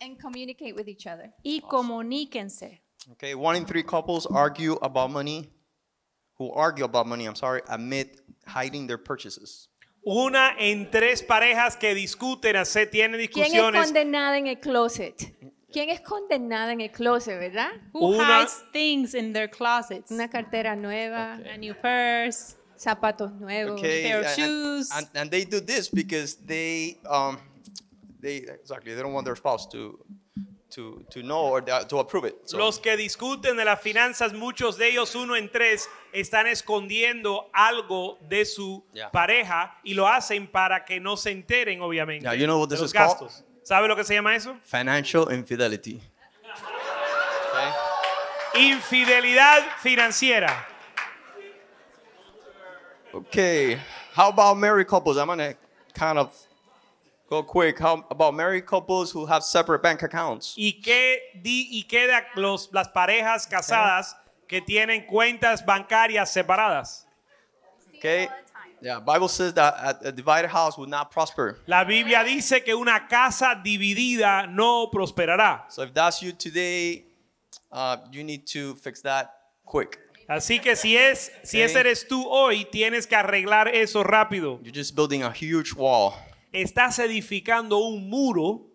and 0.00 0.16
communicate 0.20 0.74
with 0.74 0.86
each 0.86 1.06
other. 1.06 1.32
y 1.42 1.60
comuníquense. 1.60 2.82
Okay, 3.12 3.34
one 3.34 3.56
in 3.56 3.64
three 3.64 3.82
couples 3.82 4.26
argue 4.26 4.74
about 4.82 5.10
money, 5.10 5.50
who 6.38 6.52
argue 6.52 6.84
about 6.84 7.06
money, 7.06 7.26
I'm 7.26 7.34
sorry, 7.34 7.62
amid 7.68 8.20
hiding 8.46 8.86
their 8.86 8.98
purchases. 8.98 9.68
Una 10.06 10.54
en 10.58 10.90
tres 10.90 11.22
parejas 11.22 11.76
que 11.78 11.94
discuten, 11.94 12.64
se 12.64 12.86
tienen 12.86 13.20
¿Quién 13.28 13.46
es 13.46 13.52
discusiones. 13.52 13.84
condenada 13.84 14.38
en 14.38 14.46
el 14.46 14.56
closet? 14.58 15.34
¿Quién 15.72 15.88
es 15.90 16.00
condenada 16.00 16.72
en 16.72 16.80
el 16.80 16.90
closet, 16.90 17.38
verdad? 17.38 17.70
Who 17.92 18.14
Una- 18.14 18.40
hides 18.42 18.62
things 18.72 19.14
in 19.14 19.32
their 19.32 19.48
closets? 19.48 20.10
Una 20.10 20.28
cartera 20.28 20.74
nueva, 20.74 21.34
A 21.52 21.56
new 21.58 21.74
purse. 21.74 22.56
zapatos 22.76 23.32
nuevos. 23.38 23.78
Okay, 23.78 24.02
pair 24.04 24.20
of 24.20 24.26
and- 24.26 24.34
shoes. 24.36 24.90
And, 24.90 25.08
and 25.14 25.30
they 25.30 25.44
do 25.44 25.60
this 25.60 25.88
because 25.90 26.36
they, 26.46 26.98
um, 27.08 27.38
they 28.20 28.38
exactly, 28.38 28.94
they 28.94 29.02
don't 29.02 29.12
want 29.12 29.26
their 29.26 29.36
spouse 29.36 29.66
to, 29.68 29.98
to, 30.70 31.04
to 31.10 31.20
know 31.22 31.40
or 31.48 31.60
to 31.62 31.98
approve 31.98 32.24
it. 32.26 32.36
So, 32.44 32.56
Los 32.58 32.78
que 32.78 32.96
discuten 32.96 33.56
de 33.56 33.64
las 33.64 33.80
finanzas, 33.80 34.32
muchos 34.32 34.76
de 34.78 34.88
ellos, 34.88 35.14
uno 35.14 35.34
en 35.36 35.50
tres, 35.50 35.88
están 36.12 36.46
escondiendo 36.46 37.50
algo 37.52 38.18
de 38.28 38.44
su 38.44 38.84
Yeah. 38.92 39.10
pareja 39.10 39.78
y 39.84 39.94
lo 39.94 40.06
hacen 40.08 40.46
para 40.46 40.84
que 40.84 41.00
no 41.00 41.16
se 41.16 41.30
enteren, 41.30 41.80
obviamente, 41.82 42.24
Yeah, 42.24 42.34
you 42.34 42.46
know 42.46 42.58
what 42.60 42.68
de 42.68 42.76
this 42.76 42.80
los 42.82 42.90
is 42.90 42.92
called? 42.94 43.10
gastos. 43.20 43.44
¿Sabe 43.62 43.88
lo 43.88 43.94
que 43.96 44.04
se 44.04 44.14
llama 44.14 44.34
eso? 44.34 44.56
financial 44.64 45.30
infidelity. 45.32 46.00
Okay. 48.52 48.70
Infidelidad 48.72 49.62
financiera. 49.82 50.66
Okay, 53.12 53.76
how 54.14 54.28
about 54.28 54.56
married 54.56 54.86
couples? 54.86 55.16
I'm 55.18 55.26
gonna 55.26 55.54
kind 55.94 56.16
of 56.18 56.32
go 57.30 57.42
quick. 57.42 57.78
How 57.78 58.04
about 58.10 58.34
married 58.34 58.66
couples 58.66 59.10
who 59.12 59.24
have 59.24 59.42
separate 59.42 59.82
bank 59.82 60.02
accounts? 60.02 60.54
¿Y 60.58 60.80
qué, 60.82 61.18
di, 61.40 61.68
y 61.70 61.84
qué 61.88 62.06
de 62.06 62.20
los, 62.36 62.68
las 62.72 62.88
parejas 62.88 63.46
casadas 63.46 64.16
que 64.48 64.60
tienen 64.60 65.06
cuentas 65.06 65.64
bancarias 65.64 66.30
separadas? 66.32 67.06
Okay. 67.96 68.28
Yeah, 68.82 68.98
Bible 68.98 69.28
says 69.28 69.52
that 69.54 70.00
a, 70.02 70.10
divided 70.10 70.48
house 70.48 70.78
will 70.78 70.88
not 70.88 71.10
prosper. 71.10 71.58
La 71.66 71.84
Biblia 71.84 72.24
dice 72.24 72.64
que 72.64 72.74
una 72.74 73.06
casa 73.08 73.60
dividida 73.62 74.46
no 74.50 74.88
prosperará. 74.90 75.70
So 75.70 75.82
if 75.82 75.92
that's 75.92 76.22
you 76.22 76.32
today, 76.32 77.04
uh, 77.70 77.98
you 78.10 78.24
need 78.24 78.46
to 78.48 78.74
fix 78.76 79.02
that 79.02 79.34
quick. 79.66 79.98
Así 80.26 80.62
que 80.62 80.76
si 80.76 80.96
es 80.96 81.30
si 81.42 81.60
Ok. 81.60 81.66
ese 81.66 81.80
eres 81.80 82.08
tú 82.08 82.24
hoy, 82.26 82.64
tienes 82.64 83.06
que 83.06 83.16
arreglar 83.16 83.68
eso 83.68 84.02
rápido. 84.02 84.58
You're 84.62 84.72
just 84.72 84.94
building 84.96 85.22
a 85.24 85.30
huge 85.30 85.74
wall. 85.74 86.14
Estás 86.52 86.98
edificando 86.98 87.78
un 87.78 88.08
muro 88.08 88.66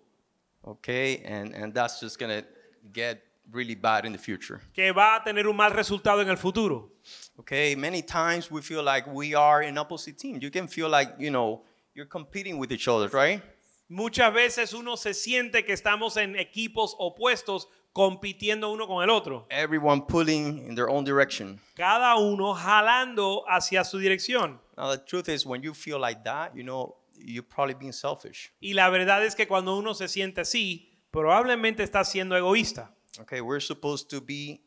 Okay, 0.67 1.21
and 1.25 1.53
and 1.53 1.73
that's 1.73 1.99
just 1.99 2.17
gonna 2.17 2.43
get 2.91 3.21
really 3.51 3.75
bad 3.75 4.05
in 4.05 4.11
the 4.13 4.17
future. 4.17 4.59
que 4.73 4.91
va 4.91 5.17
a 5.17 5.23
tener 5.23 5.47
un 5.47 5.55
mal 5.55 5.71
resultado 5.71 6.21
en 6.21 6.29
el 6.29 6.37
futuro. 6.37 6.89
Okay, 7.37 7.75
many 7.75 8.01
times 8.01 8.49
we 8.49 8.61
feel 8.61 8.81
like 8.83 9.05
we 9.07 9.35
are 9.35 9.61
in 9.61 9.77
opposite 9.77 10.17
teams. 10.17 10.41
You 10.41 10.49
can 10.49 10.67
feel 10.67 10.89
like 10.89 11.13
you 11.19 11.29
know 11.29 11.61
you're 11.93 12.07
competing 12.09 12.57
with 12.57 12.71
each 12.71 12.87
other, 12.87 13.09
right? 13.09 13.43
Muchas 13.87 14.33
veces 14.33 14.73
uno 14.73 14.95
se 14.95 15.13
siente 15.13 15.63
que 15.63 15.73
estamos 15.73 16.17
en 16.17 16.35
equipos 16.35 16.95
opuestos 16.97 17.67
compitiendo 17.93 18.71
uno 18.73 18.87
con 18.87 19.03
el 19.03 19.11
otro. 19.11 19.45
Everyone 19.51 20.01
pulling 20.01 20.65
in 20.67 20.73
their 20.73 20.89
own 20.89 21.03
direction. 21.03 21.59
Cada 21.75 22.15
uno 22.17 22.55
jalando 22.55 23.43
hacia 23.47 23.83
su 23.83 23.99
dirección. 23.99 24.59
Now 24.75 24.89
the 24.89 24.97
truth 24.97 25.29
is, 25.29 25.45
when 25.45 25.61
you 25.61 25.75
feel 25.75 25.99
like 25.99 26.23
that, 26.23 26.55
you 26.55 26.63
know 26.63 26.95
you're 27.17 27.43
probably 27.43 27.73
being 27.75 27.93
selfish. 27.93 28.51
Y 28.61 28.73
la 28.73 28.89
verdad 28.89 29.23
es 29.23 29.35
que 29.35 29.47
cuando 29.47 29.77
uno 29.77 29.93
se 29.93 30.07
siente 30.07 30.41
así, 30.41 30.91
probablemente 31.11 31.83
está 31.83 32.03
siendo 32.03 32.35
egoísta. 32.35 32.91
Okay, 33.21 33.41
we're 33.41 33.61
supposed 33.61 34.09
to 34.09 34.19
be 34.21 34.61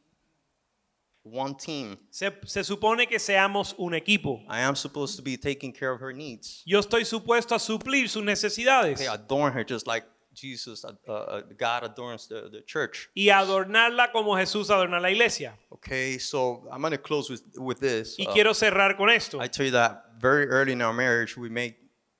one 1.22 1.54
team. 1.54 1.98
Se, 2.10 2.30
se 2.46 2.62
supone 2.64 3.06
que 3.06 3.18
seamos 3.18 3.74
un 3.78 3.92
equipo. 3.94 4.40
I 4.48 4.60
am 4.60 4.74
supposed 4.74 5.16
to 5.16 5.22
be 5.22 5.36
taking 5.36 5.72
care 5.72 5.90
of 5.92 6.00
her 6.00 6.12
needs. 6.14 6.62
Yo 6.64 6.80
estoy 6.80 7.04
supuesto 7.04 7.54
a 7.54 7.58
suplir 7.58 8.08
sus 8.08 8.22
necesidades 8.24 9.00
Okay, 9.00 9.06
adorn 9.08 9.52
her 9.52 9.64
just 9.64 9.86
like 9.86 10.04
Jesus, 10.34 10.84
uh, 10.84 10.92
uh, 11.10 11.42
God 11.58 11.82
adorns 11.84 12.28
the, 12.28 12.48
the 12.48 12.62
church. 12.64 13.10
y 13.14 13.28
adornarla 13.28 14.12
como 14.12 14.34
Jesús 14.36 14.70
adorna 14.70 15.00
la 15.00 15.10
iglesia. 15.10 15.58
Okay, 15.72 16.16
so 16.18 16.66
I'm 16.72 16.80
gonna 16.80 16.96
close 16.96 17.28
with 17.28 17.42
with 17.58 17.80
this. 17.80 18.16
Y 18.18 18.24
Uh, 18.26 18.32
quiero 18.32 18.54
cerrar 18.54 18.96
con 18.96 19.10
esto. 19.10 19.40
I 19.40 19.48
tell 19.48 19.66
you 19.66 19.72
that 19.72 20.12
very 20.20 20.46
early 20.48 20.72
in 20.72 20.80
our 20.80 20.94
marriage, 20.94 21.36
we 21.36 21.48
make 21.50 21.76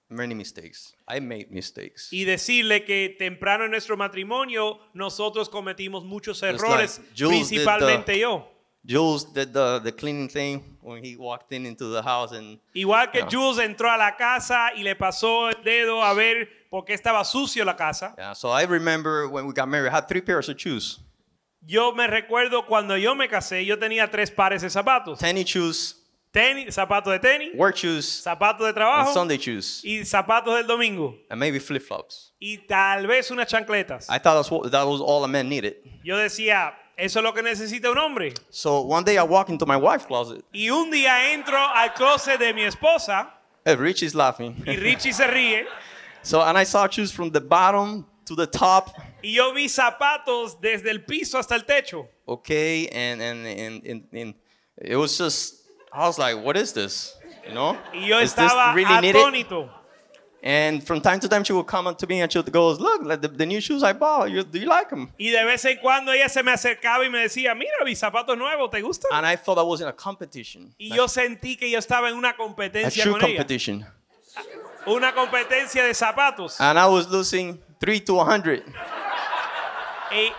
many 0.09 0.35
mistakes. 0.35 0.95
I 1.07 1.21
made 1.21 1.49
mistakes. 1.51 2.09
Y 2.13 2.25
decirle 2.25 2.85
que 2.85 3.15
temprano 3.19 3.65
en 3.65 3.71
nuestro 3.71 3.97
matrimonio 3.97 4.79
nosotros 4.95 5.49
cometimos 5.49 6.05
muchos 6.05 6.43
errores, 6.43 7.01
the- 7.15 7.27
principalmente 7.27 8.19
yo. 8.19 8.49
Jules 8.87 9.25
did 9.35 9.53
the, 9.53 9.81
the 9.83 9.93
cleaning 9.93 10.29
thing 10.29 10.79
when 10.81 11.05
he 11.05 11.15
walked 11.17 11.53
in 11.53 11.67
into 11.67 11.91
the 11.93 12.01
house, 12.03 12.33
and 12.33 12.59
Igual 12.75 13.11
que. 13.13 13.23
Jules 13.29 13.59
entró 13.59 13.91
a 13.91 13.99
la 13.99 14.17
casa 14.17 14.71
y 14.75 14.83
le 14.83 14.95
pasó 14.95 15.51
el 15.51 15.63
dedo 15.63 16.03
a 16.03 16.15
ver 16.15 16.49
por 16.71 16.85
qué 16.87 16.95
estaba 16.95 17.23
sucio 17.25 17.65
la 17.67 17.77
casa. 17.77 18.15
yeah. 18.17 18.33
So 18.33 18.49
I 18.51 18.63
remember 18.65 19.29
when 19.29 19.47
we 19.47 19.53
got 19.53 19.69
married, 19.69 19.89
I 19.91 19.95
had 19.97 20.09
three 20.09 20.23
pairs 20.23 20.49
of 20.49 20.57
shoes: 20.57 21.01
Yo 21.67 21.93
me 21.93 22.07
recuerdo 22.07 22.65
cuando 22.67 22.97
yo 22.97 23.15
me 23.15 23.29
casé, 23.29 23.67
yo 23.67 23.77
tenía 23.79 24.11
tres 24.11 24.31
pares 24.31 24.63
de 24.63 24.71
zapatos. 24.71 25.19
tennis 25.19 25.45
shoes, 25.47 25.98
tenis, 26.33 26.75
zapatos 26.75 27.13
de 27.13 27.19
tenis, 27.19 27.55
work 27.55 27.77
shoes, 27.77 28.05
zapatos 28.25 28.61
de 28.61 28.67
and 28.69 28.75
trabajo 28.77 29.13
Sunday 29.13 29.39
shoes, 29.39 29.83
y 29.85 30.01
zapatos 30.05 30.55
del 30.57 30.67
domingo. 30.67 31.15
and 31.31 31.39
maybe 31.41 31.59
flip 31.59 31.83
flops. 31.83 32.33
Y 32.41 32.59
tal 32.69 33.07
vez 33.07 33.31
unas 33.31 33.49
chancletas. 33.49 34.09
I 34.09 34.19
thought 34.19 34.49
that 34.71 34.87
was 34.87 35.01
all 35.01 35.25
a 35.25 35.29
man 35.29 35.49
needed. 35.49 35.77
Yo 36.05 36.17
decía, 36.17 36.75
eso 36.97 37.21
es 37.21 37.25
lo 37.25 37.33
que 37.33 37.43
necesita 37.43 37.91
un 37.91 37.99
hombre. 37.99 38.35
So 38.51 38.81
one 38.83 39.05
day 39.05 39.17
I 39.19 39.23
walk 39.23 39.49
into 39.49 39.67
my 39.67 39.77
wife's 39.77 40.07
closet. 40.07 40.45
Y 40.53 40.69
un 40.71 40.91
día 40.91 41.33
entro 41.33 41.57
al 41.57 41.93
closet 41.95 42.39
de 42.39 42.53
mi 42.53 42.63
esposa 42.65 43.31
Hey, 43.65 43.77
Richie's 43.77 44.15
laughing. 44.15 44.55
y 44.67 44.77
Richie 44.77 45.13
se 45.13 45.27
ríe. 45.27 45.67
so 46.23 46.41
and 46.43 46.57
I 46.59 46.65
saw 46.65 46.87
shoes 46.89 47.13
from 47.13 47.31
the 47.31 47.41
bottom 47.41 48.07
to 48.27 48.35
the 48.35 48.47
top. 48.47 48.91
Y 49.23 49.35
yo 49.35 49.53
vi 49.53 49.69
zapatos 49.69 50.61
desde 50.61 50.91
el 50.91 51.01
piso 51.05 51.39
hasta 51.39 51.55
el 51.55 51.63
techo. 51.65 52.07
Okay, 52.27 52.89
and 52.89 53.21
and 53.21 53.47
and 53.47 53.85
and, 53.87 54.05
and 54.13 54.35
it 54.81 54.97
was 54.97 55.19
just 55.19 55.58
I 55.93 56.07
was 56.07 56.19
like, 56.19 56.37
what 56.43 56.57
is 56.57 56.73
this? 56.73 57.15
You 57.47 57.55
know? 57.55 57.77
Y 57.95 58.07
yo 58.09 58.19
Is 58.21 58.35
this 58.35 58.51
estaba 58.53 58.75
really 58.75 59.01
needed? 59.01 59.17
atónito. 59.17 59.71
And 60.41 60.85
from 60.87 61.01
time 61.01 61.19
to 61.21 61.29
time, 61.29 61.43
she 61.43 61.53
would 61.53 61.67
come 61.67 61.89
up 61.89 61.99
to 61.99 62.07
me 62.07 62.21
and 62.21 62.31
she 62.31 62.39
would 62.39 62.53
go, 62.53 62.71
"Look, 62.71 63.03
like 63.05 63.21
the, 63.21 63.27
the 63.29 63.45
new 63.45 63.61
shoes 63.61 63.83
I 63.83 63.93
bought. 63.93 64.31
You, 64.31 64.45
do 64.45 64.61
you 64.61 64.69
like 64.69 64.89
them?" 64.89 65.11
Y 65.19 65.31
de 65.31 65.45
vez 65.45 65.65
en 65.65 65.79
cuando 65.79 66.13
ella 66.13 66.29
se 66.29 66.43
me 66.45 66.53
acercaba 66.53 67.05
y 67.05 67.09
me 67.09 67.19
decía, 67.19 67.57
mira, 67.57 67.85
mis 67.85 67.99
zapatos 67.99 68.39
nuevos, 68.39 68.71
¿te 68.71 68.81
gustan? 68.81 69.11
And 69.13 69.27
I 69.27 69.35
thought 69.35 69.59
I 69.59 69.63
was 69.63 69.81
in 69.81 69.89
a 69.89 69.93
competition, 69.93 70.73
Y 70.79 70.91
like 70.91 70.97
yo 70.97 71.09
sentí 71.09 71.59
que 71.59 71.69
yo 71.69 71.79
estaba 71.81 72.09
en 72.09 72.17
una 72.17 72.31
a 72.31 72.37
competencia 72.37 73.03
con 73.05 73.17
ella. 73.17 73.21
competition. 73.39 73.85
Una 74.87 75.13
competencia 75.13 75.83
de 75.85 75.93
zapatos. 75.93 76.61
And 76.61 76.79
I 76.79 76.87
was 76.87 77.09
losing 77.09 77.59
three 77.81 77.99
to 78.03 78.21
a 78.21 78.25
hundred. 78.25 78.63
Y, 80.13 80.31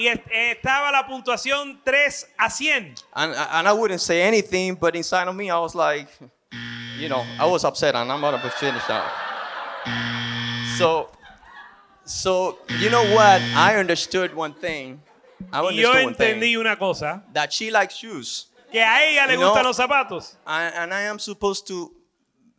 y 0.00 0.08
est- 0.08 0.26
estaba 0.32 0.90
la 0.90 1.06
puntuación 1.06 1.80
3 1.84 2.26
a 2.38 2.48
100. 2.48 2.94
And 3.14 3.34
and 3.34 3.68
I 3.68 3.72
wouldn't 3.72 4.00
say 4.00 4.22
anything, 4.22 4.74
but 4.74 4.94
inside 4.96 5.28
of 5.28 5.34
me, 5.34 5.50
I 5.50 5.58
was 5.58 5.74
like, 5.74 6.08
you 6.98 7.08
know, 7.08 7.24
I 7.38 7.44
was 7.46 7.64
upset, 7.64 7.94
and 7.94 8.10
I'm 8.10 8.20
gonna 8.20 8.38
be 8.42 8.50
finished 8.50 8.88
out. 8.90 9.10
So, 10.78 11.10
so 12.04 12.58
you 12.80 12.90
know 12.90 13.04
what? 13.14 13.40
I 13.54 13.76
understood 13.76 14.34
one 14.34 14.54
thing. 14.54 15.00
I 15.52 15.60
Y 15.62 15.70
yo 15.72 15.90
understood 15.90 16.04
one 16.04 16.14
entendí 16.14 16.40
thing 16.40 16.56
una 16.58 16.76
cosa, 16.76 17.22
that 17.32 17.52
she 17.52 17.70
likes 17.70 17.94
shoes. 17.96 18.46
que 18.70 18.80
a 18.80 19.02
ella 19.04 19.26
le 19.26 19.32
You 19.34 19.40
know- 19.40 19.48
gustan 19.52 19.64
los 19.64 19.76
zapatos. 19.76 20.36
and, 20.46 20.74
and 20.74 20.94
I 20.94 21.02
am 21.08 21.18
supposed 21.18 21.66
to, 21.68 21.90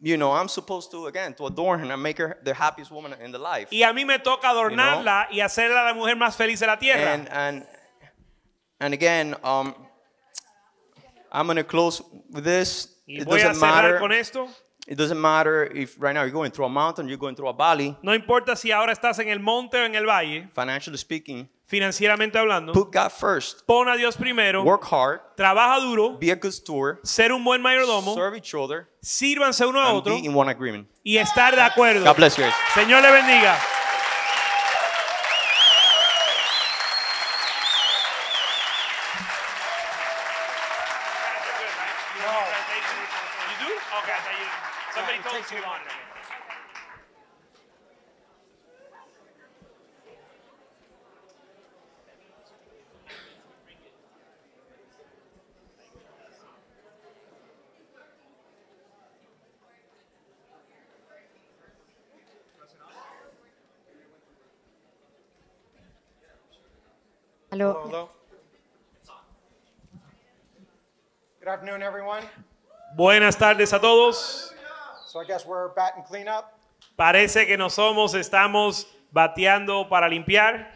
you 0.02 0.18
know, 0.18 0.32
I'm 0.32 0.48
supposed 0.48 0.90
to 0.92 1.06
again 1.08 1.34
to 1.36 1.46
adorn 1.46 1.80
her 1.80 1.92
and 1.92 2.02
make 2.02 2.18
her 2.18 2.38
the 2.44 2.54
happiest 2.54 2.92
woman 2.92 3.14
in 3.24 3.32
the 3.32 3.38
life. 3.38 3.68
Y 3.72 3.84
a 3.84 3.94
mí 3.94 4.06
me 4.06 4.18
toca 4.20 4.50
adornarla 4.50 5.28
y 5.32 5.40
hacerla 5.42 5.86
la 5.86 5.94
mujer 5.94 6.16
más 6.16 6.36
feliz 6.36 6.60
de 6.60 6.68
la 6.68 6.78
tierra. 6.78 7.14
And 7.14 7.30
and 7.30 7.66
and 8.80 8.94
again, 8.94 9.36
um, 9.44 9.76
I'm 11.32 11.48
gonna 11.48 11.64
close 11.64 12.02
with 12.32 12.44
this. 12.44 12.88
y 13.08 13.20
It 13.22 13.26
voy 13.26 13.40
a 13.40 13.44
doesn't 13.48 13.62
cerrar 13.62 13.84
matter. 13.84 14.00
con 14.00 14.12
esto. 14.12 14.48
It 14.88 14.98
doesn't 14.98 15.22
matter 15.22 15.66
if 15.66 15.96
right 16.00 16.14
now 16.14 16.24
you're 16.24 16.32
going 16.34 16.52
through 16.52 16.66
a 16.66 16.70
mountain, 16.70 17.08
you're 17.08 17.18
going 17.20 17.36
through 17.36 17.50
a 17.50 17.54
valley. 17.54 17.96
No 18.02 18.14
importa 18.14 18.56
si 18.56 18.72
ahora 18.72 18.92
estás 18.92 19.20
en 19.20 19.30
el 19.30 19.40
monte 19.40 19.78
o 19.80 19.86
en 19.86 19.94
el 19.96 20.06
valle, 20.08 20.48
Financially 20.56 20.98
speaking, 20.98 21.48
financieramente 21.72 22.38
hablando, 22.38 22.74
put 22.74 22.92
God 22.94 23.10
first. 23.12 23.62
pon 23.66 23.88
a 23.88 23.96
Dios 23.96 24.18
primero, 24.18 24.62
Work 24.64 24.84
hard. 24.92 25.22
trabaja 25.38 25.80
duro, 25.80 26.18
Be 26.20 26.30
a 26.30 26.36
good 26.36 26.52
steward. 26.52 27.00
ser 27.04 27.32
un 27.32 27.46
buen 27.46 27.62
mayordomo, 27.62 28.14
Serve 28.14 28.36
each 28.38 28.54
other. 28.54 28.90
sírvanse 29.02 29.66
uno 29.66 29.80
a 29.80 29.88
And 29.90 29.98
otro 30.00 30.16
be 30.16 30.26
in 30.26 30.36
one 30.36 30.50
agreement. 30.52 30.90
y 31.02 31.18
estar 31.18 31.56
de 31.56 31.62
acuerdo. 31.62 32.04
God 32.04 32.18
bless 32.18 32.38
you. 32.38 32.44
Señor 32.74 33.02
le 33.02 33.10
bendiga. 33.10 33.56
You 42.22 43.56
do? 43.66 43.74
Okay, 43.74 44.14
I 44.14 44.22
thought 44.22 44.38
you- 44.40 44.94
somebody 44.94 45.18
told 45.24 45.44
us 45.44 45.52
you 45.52 45.62
wanted 45.66 45.88
it. 45.88 46.00
Aló. 67.52 67.82
Hello. 67.86 68.10
Good 71.40 71.48
afternoon, 71.50 71.82
everyone. 71.82 72.24
Buenas 73.02 73.36
tardes 73.36 73.74
a 73.74 73.82
todos. 73.82 74.54
So 75.08 75.20
I 75.20 75.26
guess 75.26 75.44
we're 75.44 75.74
batting 75.74 76.04
cleanup. 76.04 76.54
Parece 76.96 77.48
que 77.48 77.58
no 77.58 77.72
somos, 77.72 78.14
estamos 78.14 78.86
bateando 79.12 79.90
para 79.90 80.08
limpiar. 80.08 80.76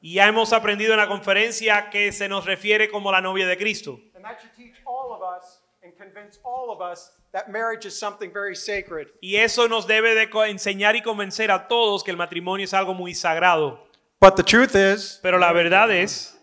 Y 0.00 0.14
ya 0.14 0.26
hemos 0.28 0.52
aprendido 0.52 0.92
en 0.92 0.98
la 0.98 1.08
conferencia 1.08 1.90
que 1.90 2.12
se 2.12 2.28
nos 2.28 2.44
refiere 2.44 2.88
como 2.88 3.10
la 3.10 3.20
novia 3.20 3.46
de 3.46 3.56
Cristo. 3.56 3.98
And 4.14 4.24
that 4.24 4.38
should 4.40 4.54
teach 4.56 4.76
all 4.84 5.12
of 5.12 5.22
us 5.22 5.60
and 5.82 5.96
convince 5.96 6.38
all 6.44 6.70
of 6.70 6.80
us 6.80 7.12
that 7.32 7.48
marriage 7.48 7.86
is 7.86 7.98
something 7.98 8.32
very 8.32 8.54
sacred. 8.54 9.08
Y 9.20 9.36
eso 9.36 9.66
nos 9.68 9.86
debe 9.86 10.14
de 10.14 10.28
enseñar 10.48 10.96
y 10.96 11.02
convencer 11.02 11.50
a 11.50 11.68
todos 11.68 12.02
que 12.02 12.10
el 12.10 12.16
matrimonio 12.16 12.64
es 12.64 12.74
algo 12.74 12.94
muy 12.94 13.14
sagrado. 13.14 13.80
But 14.20 14.36
the 14.36 14.42
truth 14.42 14.74
is, 14.74 15.20
Pero 15.22 15.38
la 15.38 15.52
verdad 15.52 15.90
es 15.90 16.36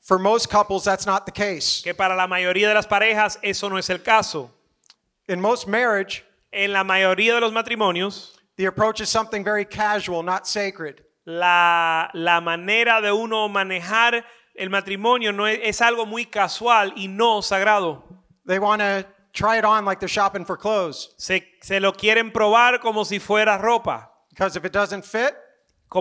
for 0.00 0.18
most 0.18 0.50
couples, 0.50 0.84
that's 0.84 1.06
not 1.06 1.24
the 1.24 1.32
case. 1.32 1.82
que 1.82 1.94
para 1.94 2.14
la 2.16 2.26
mayoría 2.26 2.68
de 2.68 2.74
las 2.74 2.86
parejas 2.86 3.38
eso 3.42 3.68
no 3.68 3.78
es 3.78 3.88
el 3.90 4.02
caso. 4.02 4.50
In 5.28 5.40
most 5.40 5.68
marriage, 5.68 6.24
En 6.52 6.72
la 6.72 6.82
mayoría 6.84 7.34
de 7.34 7.40
los 7.40 7.52
matrimonios, 7.52 8.36
the 8.56 8.66
approach 8.66 9.00
is 9.00 9.08
something 9.08 9.44
very 9.44 9.64
casual, 9.64 10.22
not 10.22 10.46
sacred. 10.46 11.02
la, 11.26 12.08
la 12.14 12.40
manera 12.40 13.00
de 13.00 13.12
uno 13.12 13.48
manejar 13.48 14.24
el 14.56 14.68
matrimonio 14.68 15.32
no 15.32 15.46
es, 15.46 15.60
es 15.62 15.80
algo 15.80 16.06
muy 16.06 16.24
casual 16.26 16.92
y 16.96 17.06
no 17.06 17.40
sagrado. 17.40 18.02
They 18.46 18.58
want 18.58 18.80
to 18.80 19.06
try 19.32 19.58
it 19.58 19.64
on 19.64 19.84
like 19.84 20.00
they're 20.00 20.08
shopping 20.08 20.44
for 20.44 20.56
clothes. 20.56 21.14
Se, 21.18 21.42
se 21.62 21.78
lo 21.78 21.92
quieren 21.92 22.32
probar 22.32 22.80
como 22.80 23.04
si 23.04 23.18
fuera 23.20 23.58
ropa. 23.58 24.08
Because 24.30 24.56
if 24.56 24.64
it 24.64 24.72
doesn't 24.72 25.04
fit, 25.04 25.34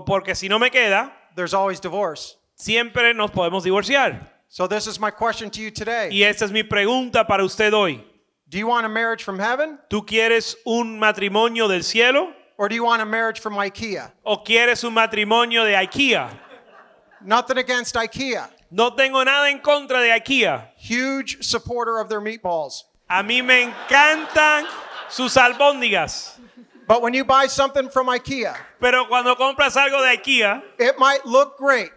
Porque 0.06 0.36
si 0.36 0.48
no 0.48 0.58
me 0.60 0.70
queda, 0.70 1.12
there's 1.36 1.54
always 1.54 1.80
divorce. 1.80 2.38
siempre 2.56 3.14
nos 3.14 3.32
podemos 3.32 3.64
divorciar. 3.64 4.30
So 4.48 4.68
this 4.68 4.88
is 4.88 5.00
my 5.00 5.12
question 5.12 5.50
to 5.52 5.62
you 5.62 5.70
today. 5.72 6.10
Y 6.12 6.24
esta 6.24 6.46
es 6.46 6.52
mi 6.52 6.64
pregunta 6.64 7.28
para 7.28 7.44
usted 7.44 7.72
hoy. 7.74 8.04
Do 8.50 8.58
you 8.58 8.66
want 8.68 8.86
a 8.86 8.90
marriage 8.90 9.24
from 9.24 9.38
heaven 9.40 9.78
¿Tú 9.90 10.06
quieres 10.06 10.56
un 10.66 11.00
matrimonio 11.00 11.68
del 11.68 11.84
cielo 11.84 12.34
or 12.58 12.68
do 12.68 12.76
you 12.76 12.84
want 12.84 13.02
a 13.02 13.06
marriage 13.06 13.40
from 13.40 13.54
IKEA? 13.56 14.12
o 14.26 14.38
quieres 14.38 14.84
un 14.84 14.94
matrimonio 14.94 15.64
de 15.64 15.74
IKEA? 15.76 16.30
Nothing 17.22 17.58
against 17.58 17.96
IKEA. 17.96 18.50
No 18.72 18.92
tengo 18.92 19.24
nada 19.24 19.50
en 19.50 19.60
contra 19.60 20.00
de 20.02 20.10
IKEA. 20.20 20.70
Huge 20.78 21.44
supporter 21.44 22.00
of 22.00 22.08
their 22.10 22.22
meatballs. 22.22 22.84
A 23.10 23.24
mí 23.24 23.44
me 23.44 23.64
encantan 23.72 24.66
sus 25.10 25.36
albóndigas. 25.36 26.38
But 26.88 27.02
when 27.02 27.14
you 27.14 27.24
buy 27.24 27.48
something 27.48 27.90
from 27.90 28.08
IKEA, 28.08 28.56
Pero 28.80 29.06
cuando 29.06 29.36
compras 29.36 29.76
algo 29.76 30.02
de 30.02 30.18
IKEA, 30.18 30.62
it 30.80 30.98
might 30.98 31.26
look 31.26 31.58
great, 31.58 31.92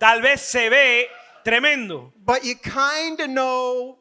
tal 0.00 0.20
vez 0.20 0.42
se 0.42 0.68
ve 0.68 1.06
tremendo. 1.44 2.12
but 2.24 2.44
you 2.44 2.54
kind 2.56 3.20
of 3.20 3.28
know 3.30 3.98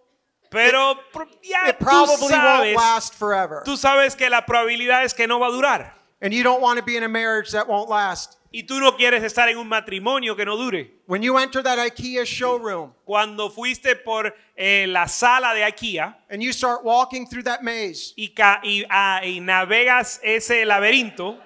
Pero 0.52 1.00
pro- 1.14 1.28
ya 1.42 1.70
it 1.70 1.80
tú 1.80 1.86
probably 1.86 2.16
won't 2.20 2.34
sabes, 2.34 2.76
last 2.76 3.16
forever. 3.16 3.64
tú 3.66 3.78
sabes 3.78 4.16
que 4.16 4.30
la 4.30 4.42
probabilidad 4.46 5.04
es 5.06 5.14
que 5.14 5.26
no 5.28 5.40
va 5.40 5.48
a 5.48 5.52
durar. 5.52 5.94
And 6.22 6.34
you 6.34 6.44
don't 6.44 6.62
want 6.62 6.78
to 6.78 6.84
be 6.86 6.98
in 6.98 7.04
a 7.04 7.10
marriage 7.10 7.52
that 7.52 7.68
won't 7.68 7.90
last. 7.90 8.38
Y 8.54 8.64
tú 8.64 8.82
no 8.82 8.92
quieres 8.98 9.24
estar 9.24 9.48
en 9.50 9.58
un 9.58 9.68
matrimonio 9.70 10.36
que 10.36 10.44
no 10.44 10.58
dure. 10.58 10.92
When 11.08 11.24
you 11.24 11.38
enter 11.38 11.64
that 11.64 11.80
IKEA 11.80 12.26
showroom 12.26 12.92
Cuando 13.06 13.50
fuiste 13.50 13.96
por 14.04 14.34
eh, 14.58 14.86
la 14.90 15.06
sala 15.08 15.54
de 15.56 15.62
IKEA 15.64 16.14
and 16.30 16.44
you 16.44 16.52
start 16.52 16.84
walking 16.84 17.26
through 17.26 17.44
that 17.44 17.64
maze, 17.64 18.14
y, 18.18 18.34
ca- 18.36 18.60
y, 18.62 18.84
ah, 18.90 19.22
y 19.24 19.40
navegas 19.40 20.20
ese 20.22 20.66
laberinto, 20.66 21.38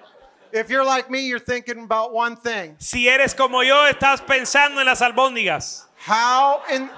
if 0.52 0.68
you're 0.68 0.84
like 0.84 1.08
me, 1.08 1.20
you're 1.28 1.38
thinking 1.38 1.84
about 1.84 2.12
one 2.12 2.36
thing. 2.36 2.74
si 2.80 3.08
eres 3.08 3.34
como 3.34 3.62
yo, 3.62 3.86
estás 3.88 4.20
pensando 4.20 4.80
en 4.80 4.86
las 4.86 5.00
albóndigas. 5.00 5.84
How 6.08 6.60
in 6.72 6.90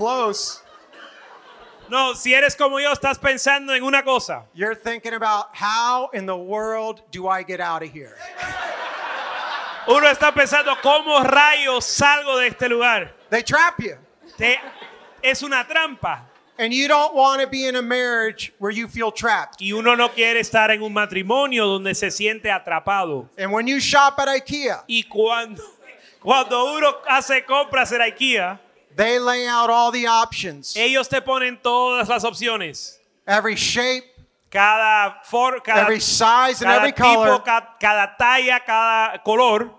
Close. 0.00 0.62
No, 1.90 2.14
si 2.14 2.32
eres 2.32 2.56
como 2.56 2.80
yo, 2.80 2.90
estás 2.90 3.18
pensando 3.18 3.74
en 3.74 3.82
una 3.82 4.02
cosa. 4.02 4.44
You're 4.54 4.74
thinking 4.74 5.12
about 5.12 5.48
how 5.52 6.08
in 6.14 6.24
the 6.24 6.34
world 6.34 7.02
do 7.10 7.28
I 7.28 7.42
get 7.42 7.60
out 7.60 7.82
of 7.82 7.90
here? 7.92 8.16
Uno 9.86 10.06
está 10.06 10.32
pensando, 10.32 10.74
¿cómo 10.80 11.22
rayos 11.22 11.84
salgo 11.84 12.38
de 12.38 12.46
este 12.46 12.66
lugar? 12.70 13.12
They 13.28 13.42
trap 13.42 13.78
you. 13.78 13.98
Te- 14.38 14.58
es 15.22 15.42
una 15.42 15.66
trampa. 15.68 16.20
And 16.58 16.72
you 16.72 16.88
don't 16.88 17.14
want 17.14 17.42
to 17.42 17.46
be 17.46 17.66
in 17.66 17.76
a 17.76 17.82
marriage 17.82 18.54
where 18.58 18.70
you 18.70 18.88
feel 18.88 19.12
trapped. 19.12 19.60
Y 19.60 19.72
uno 19.72 19.94
no 19.96 20.08
quiere 20.08 20.40
estar 20.40 20.70
en 20.70 20.80
un 20.82 20.94
matrimonio 20.94 21.66
donde 21.66 21.94
se 21.94 22.10
siente 22.10 22.50
atrapado. 22.50 23.28
And 23.36 23.52
when 23.52 23.66
you 23.66 23.78
shop 23.78 24.18
at 24.18 24.28
IKEA, 24.28 24.82
Y 24.88 25.02
cuando, 25.02 25.62
cuando 26.22 26.74
uno 26.74 26.96
hace 27.06 27.44
compras 27.44 27.92
en 27.92 28.00
IKEA, 28.00 28.58
they 29.00 29.18
lay 29.18 29.46
out 29.46 29.70
all 29.70 29.90
the 29.90 30.06
options. 30.06 30.76
ellos 30.76 31.08
te 31.08 31.20
ponen 31.22 31.58
todas 31.62 32.06
las 32.08 32.22
opciones. 32.22 32.98
Every 33.26 33.54
shape, 33.56 34.04
Cada, 34.50 35.14
for, 35.24 35.60
cada, 35.60 35.80
every 35.82 36.00
size, 36.00 36.60
and 36.60 36.70
every 36.70 36.92
tipo, 36.92 37.14
color. 37.14 37.38
ca- 37.38 37.76
cada 37.80 38.14
talla, 38.18 38.60
cada 38.66 39.18
color. 39.24 39.70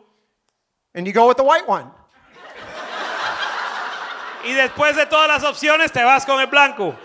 And 0.95 1.05
you 1.05 1.13
go 1.13 1.27
with 1.27 1.37
the 1.37 1.43
white 1.43 1.67
one. 1.67 1.91
Y 4.43 4.53
después 4.53 4.95
de 4.95 5.05
todas 5.05 5.27
las 5.27 5.43
opciones 5.43 5.91
te 5.91 6.03
vas 6.03 6.25
con 6.25 6.39
el 6.39 6.47
blanco. 6.47 6.95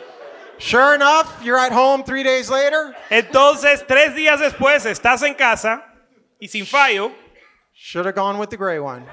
Sure 0.59 0.95
enough, 0.95 1.43
you're 1.45 1.59
at 1.59 1.71
home 1.71 2.03
three 2.03 2.23
days 2.23 2.49
later. 2.49 2.95
Entonces, 3.11 3.85
tres 3.87 4.15
días 4.15 4.41
después 4.41 4.87
estás 4.87 5.23
en 5.23 5.35
casa 5.35 5.83
y 6.41 6.47
sin 6.49 6.65
fallo, 6.65 7.13
Should 7.75 8.07
have 8.07 8.15
gone 8.15 8.39
with 8.39 8.49
the 8.49 8.57
gray 8.57 8.79
one. 8.79 9.05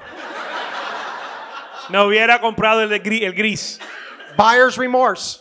No 1.90 2.04
hubiera 2.06 2.40
comprado 2.40 2.82
el, 2.82 2.88
de 2.88 3.02
gri- 3.02 3.24
el 3.24 3.34
gris. 3.34 3.78
Buyer's 4.36 4.76
remorse. 4.76 5.40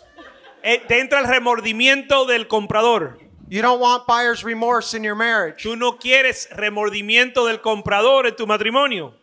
Eh, 0.64 0.82
te 0.88 1.00
entra 1.00 1.20
el 1.20 1.28
remordimiento 1.28 2.26
del 2.26 2.48
comprador. 2.48 3.20
You 3.50 3.62
don't 3.62 3.82
want 3.82 4.08
buyer's 4.08 4.44
remorse 4.44 4.94
in 4.96 5.04
your 5.04 5.16
marriage. 5.16 5.64
Tú 5.64 5.76
no 5.78 5.98
quieres 5.98 6.48
remordimiento 6.56 7.46
del 7.46 7.60
comprador 7.62 8.26
en 8.28 8.36
tu 8.36 8.48
matrimonio. 8.48 9.14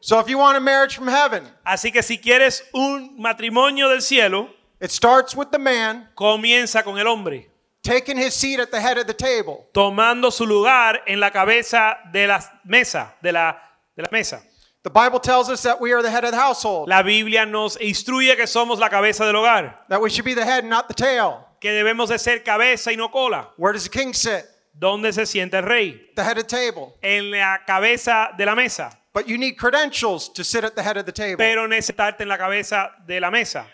So 0.00 0.18
if 0.18 0.28
you 0.28 0.38
want 0.38 0.56
a 0.56 0.60
marriage 0.60 0.96
from 0.96 1.08
heaven, 1.08 1.44
Así 1.64 1.92
que 1.92 2.02
si 2.02 2.18
quieres 2.18 2.62
un 2.72 3.16
matrimonio 3.20 3.88
del 3.88 4.00
cielo, 4.00 4.48
it 4.80 4.90
starts 4.90 5.34
with 5.36 5.50
the 5.50 5.58
man 5.58 6.08
comienza 6.14 6.82
con 6.82 6.98
el 6.98 7.06
hombre, 7.06 7.50
taking 7.82 8.16
his 8.16 8.34
seat 8.34 8.58
at 8.60 8.70
the 8.70 8.80
head 8.80 8.96
of 8.98 9.06
the 9.06 9.14
table. 9.14 9.68
tomando 9.72 10.30
su 10.30 10.46
lugar 10.46 11.02
en 11.06 11.20
la 11.20 11.30
cabeza 11.30 11.98
de 12.12 12.26
la 12.26 12.40
mesa, 12.64 13.14
de 13.22 13.32
la, 13.32 13.62
de 13.94 14.02
la 14.02 14.08
mesa. 14.10 14.42
The 14.82 14.90
Bible 14.90 15.20
tells 15.20 15.50
us 15.50 15.62
that 15.64 15.78
we 15.80 15.92
are 15.92 16.02
the 16.02 16.10
head 16.10 16.24
of 16.24 16.30
the 16.30 16.38
household, 16.38 16.88
La 16.88 17.02
Biblia 17.02 17.44
nos 17.44 17.76
instruye 17.76 18.34
que 18.34 18.46
somos 18.46 18.78
la 18.78 18.88
cabeza 18.88 19.24
del 19.24 19.34
hogar, 19.34 19.74
that 19.90 20.00
we 20.00 20.08
should 20.08 20.24
be 20.24 20.32
the 20.34 20.44
head, 20.44 20.64
not 20.64 20.88
the 20.88 20.94
tail. 20.94 21.46
que 21.60 21.70
debemos 21.70 22.08
de 22.08 22.18
ser 22.18 22.38
cabeza 22.38 22.90
y 22.90 22.94
no 22.96 23.08
cola. 23.08 23.48
Where 23.58 23.74
does 23.74 23.84
the 23.84 23.90
king 23.90 24.14
sit? 24.14 24.44
¿Dónde 24.78 25.12
se 25.12 25.26
sienta 25.26 25.54
el 25.58 25.64
rey? 25.64 26.00
The 26.16 26.24
head 26.24 26.38
of 26.38 26.46
the 26.48 26.56
table. 26.56 26.94
En 27.02 27.30
la 27.30 27.58
cabeza 27.66 28.30
de 28.38 28.46
la 28.46 28.54
mesa. 28.54 28.96
But 29.12 29.28
you 29.28 29.36
need 29.36 29.58
credentials 29.58 30.30
to 30.30 30.44
sit 30.44 30.64
at 30.64 30.74
the 30.76 30.82
head 30.82 30.96
of 30.96 31.04
the 31.04 31.12
table. 31.12 31.36
Pero 31.36 31.66
necesitarte 31.66 32.22
en 32.22 32.28
la 32.28 32.38
cabeza 32.38 32.90
de 33.06 33.20
la 33.20 33.30
mesa. 33.30 33.66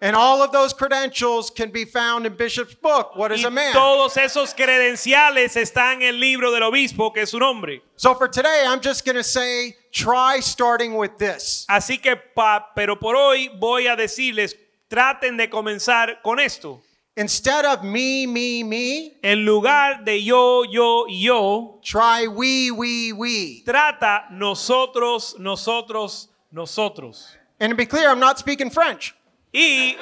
And 0.00 0.16
all 0.16 0.42
of 0.42 0.52
those 0.52 0.72
credentials 0.72 1.50
can 1.50 1.70
be 1.70 1.84
found 1.84 2.24
in 2.26 2.34
Bishop's 2.36 2.74
book. 2.74 3.16
What 3.16 3.32
is 3.32 3.42
Y 3.42 3.48
a 3.48 3.50
man? 3.50 3.72
todos 3.72 4.16
esos 4.16 4.54
credenciales 4.54 5.56
están 5.56 5.96
en 5.96 6.14
el 6.14 6.20
libro 6.20 6.50
del 6.50 6.62
obispo, 6.62 7.12
que 7.12 7.22
es 7.22 7.30
su 7.30 7.38
nombre. 7.38 7.80
So 7.96 8.14
for 8.14 8.28
today, 8.28 8.64
I'm 8.66 8.80
just 8.80 9.04
going 9.04 9.16
to 9.16 9.24
say, 9.24 9.74
try 9.94 10.40
starting 10.40 10.96
with 10.96 11.16
this. 11.18 11.64
Así 11.68 11.98
que, 12.02 12.16
pa- 12.16 12.72
pero 12.74 12.96
por 12.98 13.14
hoy 13.14 13.48
voy 13.60 13.86
a 13.86 13.94
decirles, 13.96 14.56
traten 14.88 15.36
de 15.36 15.48
comenzar 15.48 16.20
con 16.22 16.40
esto. 16.40 16.82
Instead 17.16 17.64
of 17.64 17.84
me, 17.84 18.26
me, 18.26 18.64
me, 18.64 19.12
En 19.22 19.44
lugar 19.44 20.04
de 20.04 20.20
yo, 20.20 20.64
yo 20.64 21.06
y 21.08 21.22
yo, 21.22 21.78
try 21.80 22.26
we, 22.26 22.72
we, 22.72 23.12
we. 23.12 23.62
trata 23.64 24.26
nosotros, 24.32 25.36
nosotros, 25.38 26.28
nosotros. 26.50 27.28
And 27.60 27.70
to 27.70 27.76
be 27.76 27.86
clear, 27.86 28.10
I'm 28.10 28.18
not 28.18 28.36
speaking 28.40 28.68
French. 28.68 29.14
Y 29.54 29.96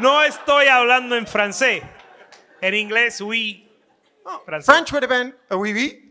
no 0.00 0.20
estoy 0.22 0.66
hablando 0.68 1.16
en 1.16 1.24
francés. 1.24 1.82
En 2.60 2.74
inglés, 2.74 3.22
oui. 3.22 3.66
Francés. 4.44 4.66
French 4.66 4.92
would 4.92 5.02
have 5.02 5.08
been 5.08 5.32
a 5.48 5.56
oui, 5.56 5.72
oui. 5.72 6.09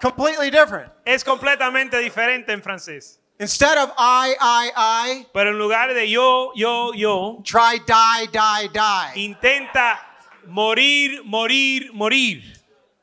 Completely 0.00 0.50
different. 0.50 0.92
Es 1.06 1.24
completamente 1.24 1.98
diferente 1.98 2.52
en 2.52 2.62
francés. 2.62 3.18
Instead 3.38 3.76
of 3.76 3.92
I, 3.98 4.34
I, 4.40 4.70
I, 4.74 5.26
Pero 5.32 5.50
en 5.50 5.58
lugar 5.58 5.92
de 5.92 6.06
yo, 6.06 6.52
yo, 6.54 6.92
yo, 6.94 7.42
try 7.44 7.78
die, 7.86 8.26
die, 8.32 8.68
die. 8.72 9.12
intenta 9.16 9.98
morir, 10.46 11.22
morir, 11.24 11.90
morir. 11.92 12.42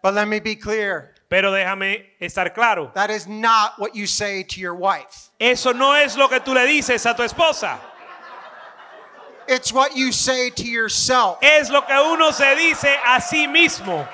But 0.01 0.15
let 0.15 0.27
me 0.27 0.39
be 0.39 0.55
clear. 0.55 1.13
Pero 1.29 1.51
déjame 1.51 2.05
estar 2.19 2.53
claro. 2.53 2.91
That 2.93 3.09
is 3.09 3.27
not 3.27 3.79
what 3.79 3.95
you 3.95 4.07
say 4.07 4.43
to 4.43 4.59
your 4.59 4.75
wife. 4.75 5.29
Eso 5.39 5.71
no 5.71 5.93
es 5.93 6.15
lo 6.15 6.27
que 6.27 6.39
tú 6.39 6.53
le 6.53 6.65
dices 6.65 7.05
a 7.09 7.15
tu 7.15 7.23
esposa. 7.23 7.79
It's 9.47 9.73
what 9.73 9.95
you 9.95 10.11
say 10.11 10.49
to 10.51 10.63
yourself. 10.63 11.39
Es 11.41 11.69
lo 11.69 11.81
que 11.81 11.93
uno 11.93 12.31
se 12.31 12.55
dice 12.55 12.95
a 13.03 13.19
sí 13.19 13.47
mismo. 13.47 14.07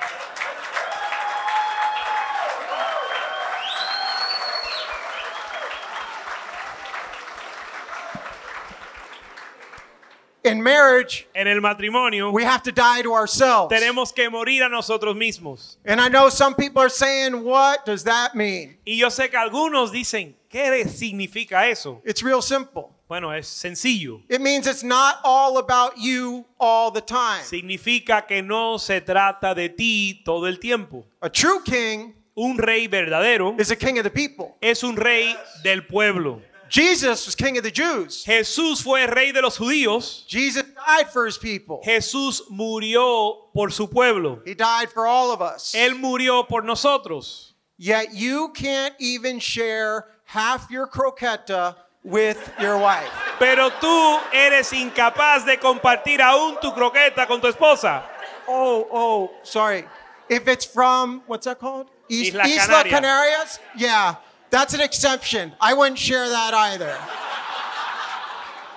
In 10.42 10.62
marriage, 10.62 11.26
En 11.34 11.46
el 11.46 11.60
matrimonio 11.60 12.30
we 12.30 12.44
have 12.44 12.62
to 12.62 12.72
die 12.72 13.02
to 13.02 13.12
ourselves. 13.12 13.68
tenemos 13.70 14.12
que 14.14 14.28
morir 14.30 14.62
a 14.62 14.68
nosotros 14.68 15.14
mismos. 15.14 15.76
And 15.84 16.00
I 16.00 16.08
know 16.08 16.30
some 16.30 16.54
people 16.54 16.80
are 16.80 16.88
saying, 16.90 17.44
what 17.44 17.84
does 17.84 18.04
that 18.04 18.34
mean? 18.34 18.78
Y 18.86 18.96
yo 18.98 19.08
sé 19.10 19.28
que 19.30 19.38
algunos 19.38 19.92
dicen, 19.92 20.34
¿qué 20.48 20.86
significa 20.88 21.68
eso? 21.68 22.00
It's 22.04 22.22
real 22.22 22.40
simple. 22.42 22.88
Bueno, 23.06 23.32
es 23.32 23.48
sencillo. 23.48 24.22
It 24.28 24.40
means 24.40 24.66
it's 24.66 24.84
not 24.84 25.16
all 25.24 25.58
about 25.58 25.98
you 25.98 26.46
all 26.58 26.90
the 26.92 27.02
time. 27.02 27.42
Significa 27.44 28.26
que 28.26 28.40
no 28.40 28.78
se 28.78 29.00
trata 29.00 29.54
de 29.54 29.68
ti 29.68 30.22
todo 30.24 30.46
el 30.46 30.58
tiempo. 30.58 31.04
A 31.20 31.28
true 31.28 31.60
king 31.64 32.14
Un 32.36 32.56
rey 32.56 32.86
verdadero 32.86 33.60
is 33.60 33.70
a 33.72 33.76
king 33.76 33.98
of 33.98 34.04
the 34.04 34.10
people. 34.10 34.56
es 34.62 34.82
un 34.84 34.96
rey 34.96 35.36
del 35.64 35.82
pueblo. 35.82 36.40
Jesus 36.70 37.26
was 37.26 37.34
king 37.34 37.58
of 37.58 37.64
the 37.64 37.70
Jews. 37.70 38.24
Jesús 38.24 38.80
fue 38.80 39.04
rey 39.06 39.32
de 39.32 39.42
los 39.42 39.58
judíos. 39.58 40.24
Jesus 40.28 40.62
died 40.86 41.10
for 41.10 41.26
his 41.26 41.36
people. 41.36 41.80
Jesús 41.84 42.42
murió 42.48 43.52
por 43.52 43.70
su 43.70 43.88
pueblo. 43.88 44.40
He 44.44 44.54
died 44.54 44.88
for 44.88 45.04
all 45.04 45.32
of 45.32 45.42
us. 45.42 45.74
Él 45.76 45.98
murió 45.98 46.48
por 46.48 46.62
nosotros. 46.62 47.54
Yet 47.76 48.14
you 48.14 48.50
can't 48.54 48.94
even 49.00 49.40
share 49.40 50.06
half 50.26 50.70
your 50.70 50.86
croqueta 50.86 51.74
with 52.04 52.52
your 52.60 52.78
wife. 52.78 53.10
Pero 53.40 53.70
tú 53.70 54.20
eres 54.32 54.70
incapaz 54.72 55.44
de 55.44 55.56
compartir 55.56 56.20
aún 56.20 56.60
tu 56.60 56.70
croqueta 56.70 57.26
con 57.26 57.40
tu 57.40 57.48
esposa. 57.48 58.04
Oh, 58.46 58.86
oh, 58.92 59.30
sorry. 59.42 59.84
If 60.28 60.46
it's 60.46 60.64
from, 60.64 61.22
what's 61.26 61.46
that 61.46 61.58
called? 61.58 61.88
East, 62.08 62.34
Isla 62.34 62.44
Isla 62.46 62.84
Canarias? 62.84 63.58
Yeah, 63.76 64.16
that's 64.50 64.74
an 64.74 64.80
exception. 64.80 65.52
I 65.60 65.74
wouldn't 65.74 65.98
share 65.98 66.28
that 66.28 66.54
either. 66.54 66.96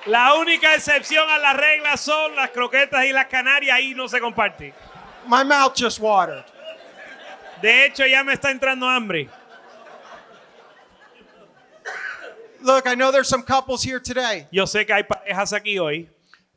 La 0.06 0.36
única 0.36 0.76
excepción 0.76 1.30
a 1.30 1.40
la 1.40 1.54
regla 1.54 1.98
son 1.98 2.36
las 2.36 2.50
croquetas 2.50 3.06
y 3.06 3.12
las 3.14 3.28
canarias. 3.28 3.78
Ahí 3.78 3.96
no 3.96 4.08
se 4.08 4.20
comparte. 4.20 4.74
My 5.28 5.44
mouth 5.44 5.76
just 5.76 6.00
watered. 6.00 6.44
De 7.62 7.86
hecho, 7.86 8.06
ya 8.06 8.24
me 8.24 8.34
está 8.34 8.52
entrando 8.52 8.86
hambre. 8.86 9.30
Look, 12.62 12.88
I 12.88 12.96
know 12.96 13.12
there's 13.12 13.28
some 13.28 13.44
couples 13.44 13.84
here 13.84 14.00
today 14.00 14.48
Yo 14.50 14.64
sé 14.64 14.86
que 14.86 14.96
hay 14.96 15.04
parejas 15.04 15.52
aquí 15.52 15.78
hoy 15.80 16.08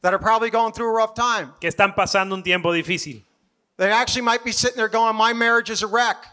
that 0.02 0.14
are 0.14 0.20
probably 0.20 0.50
going 0.50 0.72
through 0.72 0.88
a 0.88 0.92
rough 0.92 1.14
time. 1.14 1.52
que 1.60 1.68
están 1.68 1.96
pasando 1.96 2.34
un 2.34 2.44
tiempo 2.44 2.72
difícil. 2.72 3.25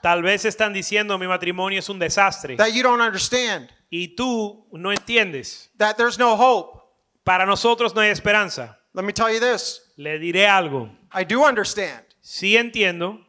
Tal 0.01 0.21
vez 0.23 0.45
están 0.45 0.73
diciendo 0.73 1.17
mi 1.19 1.27
matrimonio 1.27 1.79
es 1.79 1.89
un 1.89 1.99
desastre 1.99 2.55
That 2.55 2.71
you 2.73 2.83
don't 2.83 3.01
understand. 3.01 3.69
y 3.89 4.15
tú 4.15 4.67
no 4.71 4.91
entiendes. 4.91 5.69
That 5.77 5.97
there's 5.97 6.17
no 6.17 6.35
hope. 6.35 6.79
Para 7.23 7.45
nosotros 7.45 7.93
no 7.93 8.01
hay 8.01 8.09
esperanza. 8.09 8.77
Let 8.93 9.03
me 9.03 9.13
tell 9.13 9.31
you 9.31 9.39
this 9.39 9.81
Le 9.97 10.19
diré 10.19 10.47
algo. 10.47 10.89
I 11.13 11.23
do 11.23 11.43
understand. 11.43 12.03
Sí 12.21 12.55
entiendo 12.55 13.19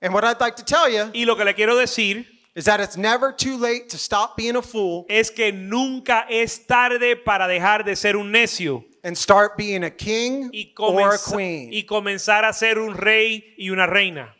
And 0.00 0.12
what 0.12 0.24
I'd 0.24 0.40
like 0.40 0.56
to 0.56 0.64
tell 0.64 0.88
you 0.88 1.10
y 1.12 1.24
lo 1.24 1.36
que 1.36 1.44
le 1.44 1.54
quiero 1.54 1.76
decir 1.76 2.26
is 2.54 2.64
that 2.64 2.80
it's 2.80 2.96
never 2.96 3.32
too 3.32 3.56
late 3.56 3.88
to 3.90 3.96
stop 3.96 4.36
being 4.36 4.56
a 4.56 4.62
fool 4.62 5.06
es 5.08 5.30
que 5.30 5.52
nunca 5.52 6.26
es 6.28 6.66
tarde 6.66 7.16
para 7.16 7.46
dejar 7.46 7.84
de 7.84 7.94
ser 7.96 8.16
un 8.16 8.32
necio 8.32 8.84
and 9.04 9.16
start 9.16 9.56
being 9.56 9.82
a 9.84 9.90
king 9.90 10.50
y, 10.52 10.72
or 10.78 11.14
a 11.14 11.18
queen. 11.18 11.70
y 11.72 11.84
comenzar 11.84 12.44
a 12.44 12.52
ser 12.52 12.78
un 12.78 12.96
rey 12.96 13.54
y 13.58 13.70
una 13.70 13.86
reina. 13.86 14.34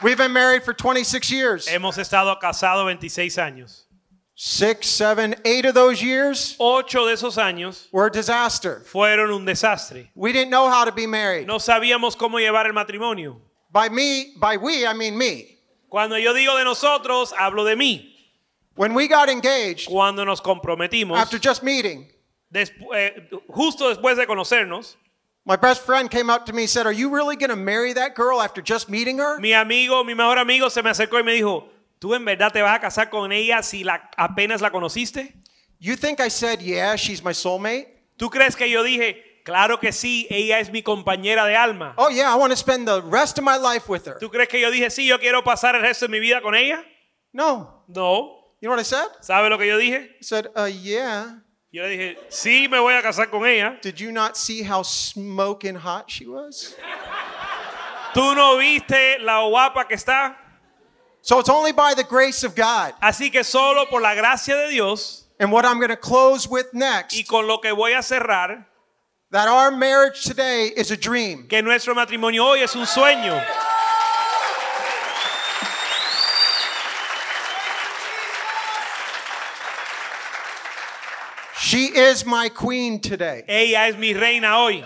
We've 0.00 0.16
been 0.16 0.32
married 0.32 0.62
for 0.62 0.72
26 0.72 1.30
years. 1.32 1.66
Hemos 1.66 1.98
estado 1.98 2.38
casados 2.40 2.84
26 2.84 3.36
años. 3.38 3.82
Six, 4.40 4.86
seven, 4.86 5.34
eight 5.44 5.64
of 5.64 5.74
those 5.74 6.00
years 6.00 6.54
Ocho 6.60 7.06
de 7.06 7.14
esos 7.14 7.36
años 7.36 7.88
were 7.90 8.06
a 8.06 8.10
disaster. 8.10 8.82
fueron 8.86 9.34
un 9.34 9.44
desastre. 9.44 10.10
We 10.14 10.32
didn't 10.32 10.50
know 10.50 10.70
how 10.70 10.84
to 10.84 10.92
be 10.92 11.08
married. 11.08 11.48
No 11.48 11.56
sabíamos 11.58 12.16
cómo 12.16 12.38
llevar 12.38 12.66
el 12.66 12.72
matrimonio. 12.72 13.40
By 13.70 13.88
me, 13.88 14.34
by 14.38 14.56
we, 14.56 14.86
I 14.86 14.94
mean 14.94 15.16
me. 15.16 15.58
Cuando 15.90 16.16
yo 16.18 16.32
digo 16.34 16.56
de 16.56 16.64
nosotros, 16.64 17.32
hablo 17.32 17.64
de 17.64 17.76
mí. 17.76 18.14
When 18.74 18.94
we 18.94 19.08
got 19.08 19.28
engaged, 19.28 19.88
Cuando 19.88 20.24
nos 20.24 20.40
comprometimos, 20.40 21.18
after 21.18 21.38
just 21.38 21.62
meeting, 21.62 22.06
despu- 22.52 22.94
eh, 22.94 23.28
justo 23.48 23.88
después 23.92 24.16
de 24.16 24.26
conocernos, 24.26 24.96
my 25.44 25.56
best 25.56 25.84
friend 25.84 26.10
came 26.10 26.30
up 26.30 26.46
to 26.46 26.52
me 26.52 26.62
and 26.62 26.70
said, 26.70 26.86
Are 26.86 26.92
you 26.92 27.10
really 27.10 27.34
going 27.36 27.50
to 27.50 27.56
marry 27.56 27.92
that 27.94 28.14
girl 28.14 28.40
after 28.40 28.62
just 28.62 28.88
meeting 28.88 29.18
her? 29.18 29.38
mi 29.40 29.52
amigo, 29.52 30.04
mi 30.04 30.14
mejor 30.14 30.38
amigo, 30.38 30.68
se 30.70 30.82
me 30.82 30.90
acercó 30.90 31.18
y 31.18 31.22
me 31.24 31.32
dijo, 31.32 31.68
¿tú 32.00 32.14
en 32.14 32.24
verdad 32.24 32.52
te 32.52 32.62
vas 32.62 32.76
a 32.76 32.80
casar 32.80 33.10
con 33.10 33.32
ella 33.32 33.62
si 33.62 33.82
la, 33.82 34.08
apenas 34.16 34.60
la 34.60 34.70
conociste? 34.70 35.34
You 35.80 35.96
think 35.96 36.20
I 36.20 36.28
said, 36.28 36.60
Yeah, 36.60 36.94
she's 36.96 37.22
my 37.22 37.32
soulmate? 37.32 37.88
¿Tú 38.16 38.30
crees 38.30 38.54
que 38.56 38.68
yo 38.70 38.82
dije, 38.82 39.22
claro 39.48 39.80
que 39.80 39.92
sí, 39.92 40.26
ella 40.30 40.58
es 40.58 40.70
mi 40.70 40.82
compañera 40.82 41.46
de 41.46 41.56
alma? 41.56 41.94
Oh, 41.96 42.08
yeah, 42.10 42.32
I 42.32 42.36
want 42.36 42.52
to 42.52 42.56
spend 42.56 42.86
the 42.86 43.00
rest 43.02 43.38
of 43.38 43.44
my 43.44 43.56
life 43.56 43.88
with 43.88 44.06
her. 44.06 44.18
¿Tú 44.20 44.30
crees 44.30 44.48
que 44.48 44.60
yo 44.60 44.70
dije, 44.70 44.90
sí, 44.90 45.06
yo 45.06 45.18
quiero 45.18 45.42
pasar 45.42 45.74
el 45.74 45.82
resto 45.82 46.06
de 46.06 46.10
mi 46.10 46.20
vida 46.20 46.40
con 46.40 46.54
ella? 46.54 46.84
No. 47.32 47.84
No. 47.88 48.54
You 48.60 48.68
know 48.68 48.72
what 48.72 48.80
I 48.80 48.84
said? 48.84 49.06
¿Sabe 49.20 49.48
lo 49.48 49.58
que 49.58 49.66
yo 49.66 49.78
dije? 49.78 50.16
I 50.20 50.22
said, 50.22 50.48
Uh, 50.54 50.66
yeah. 50.66 51.42
Yo 51.70 51.82
le 51.82 51.88
dije, 51.90 52.18
sí, 52.28 52.68
me 52.68 52.78
voy 52.78 52.94
a 52.94 53.02
casar 53.02 53.30
con 53.30 53.46
ella. 53.46 53.78
Did 53.82 53.98
you 53.98 54.10
not 54.10 54.36
see 54.36 54.62
how 54.62 54.82
smoking 54.82 55.76
hot 55.76 56.10
she 56.10 56.26
was? 56.26 56.74
¿Tú 58.14 58.34
no 58.34 58.56
viste 58.56 59.18
la 59.20 59.42
guapa 59.48 59.86
que 59.86 59.94
está? 59.94 60.36
So 61.20 61.40
it's 61.40 61.50
only 61.50 61.72
by 61.72 61.94
the 61.94 62.04
grace 62.04 62.42
of 62.42 62.54
God. 62.54 62.94
Así 63.02 63.30
que 63.30 63.44
solo 63.44 63.86
por 63.86 64.00
la 64.00 64.14
gracia 64.14 64.56
de 64.56 64.70
Dios 64.70 65.28
And 65.38 65.52
what 65.52 65.64
I'm 65.64 65.78
going 65.78 65.90
to 65.90 65.96
close 65.96 66.48
with 66.48 66.66
y 66.72 66.78
next, 66.78 67.28
con 67.28 67.46
lo 67.46 67.58
que 67.58 67.70
voy 67.72 67.92
a 67.92 68.02
cerrar, 68.02 68.66
that 69.30 69.48
our 69.48 69.70
marriage 69.70 70.24
today 70.24 70.66
is 70.74 70.90
a 70.90 70.96
dream. 70.96 71.46
que 71.48 71.60
nuestro 71.62 71.94
matrimonio 71.94 72.44
hoy 72.44 72.62
es 72.62 72.74
un 72.74 72.86
sueño. 72.86 73.42
She 81.60 81.86
is 81.86 82.24
my 82.24 82.48
queen 82.48 83.00
today. 83.00 83.42
Ella 83.48 83.88
es 83.88 83.96
mi 83.96 84.14
reina 84.14 84.56
hoy. 84.56 84.84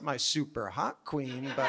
My 0.00 0.16
super 0.18 0.66
hot 0.68 0.98
queen, 1.04 1.50
but 1.56 1.68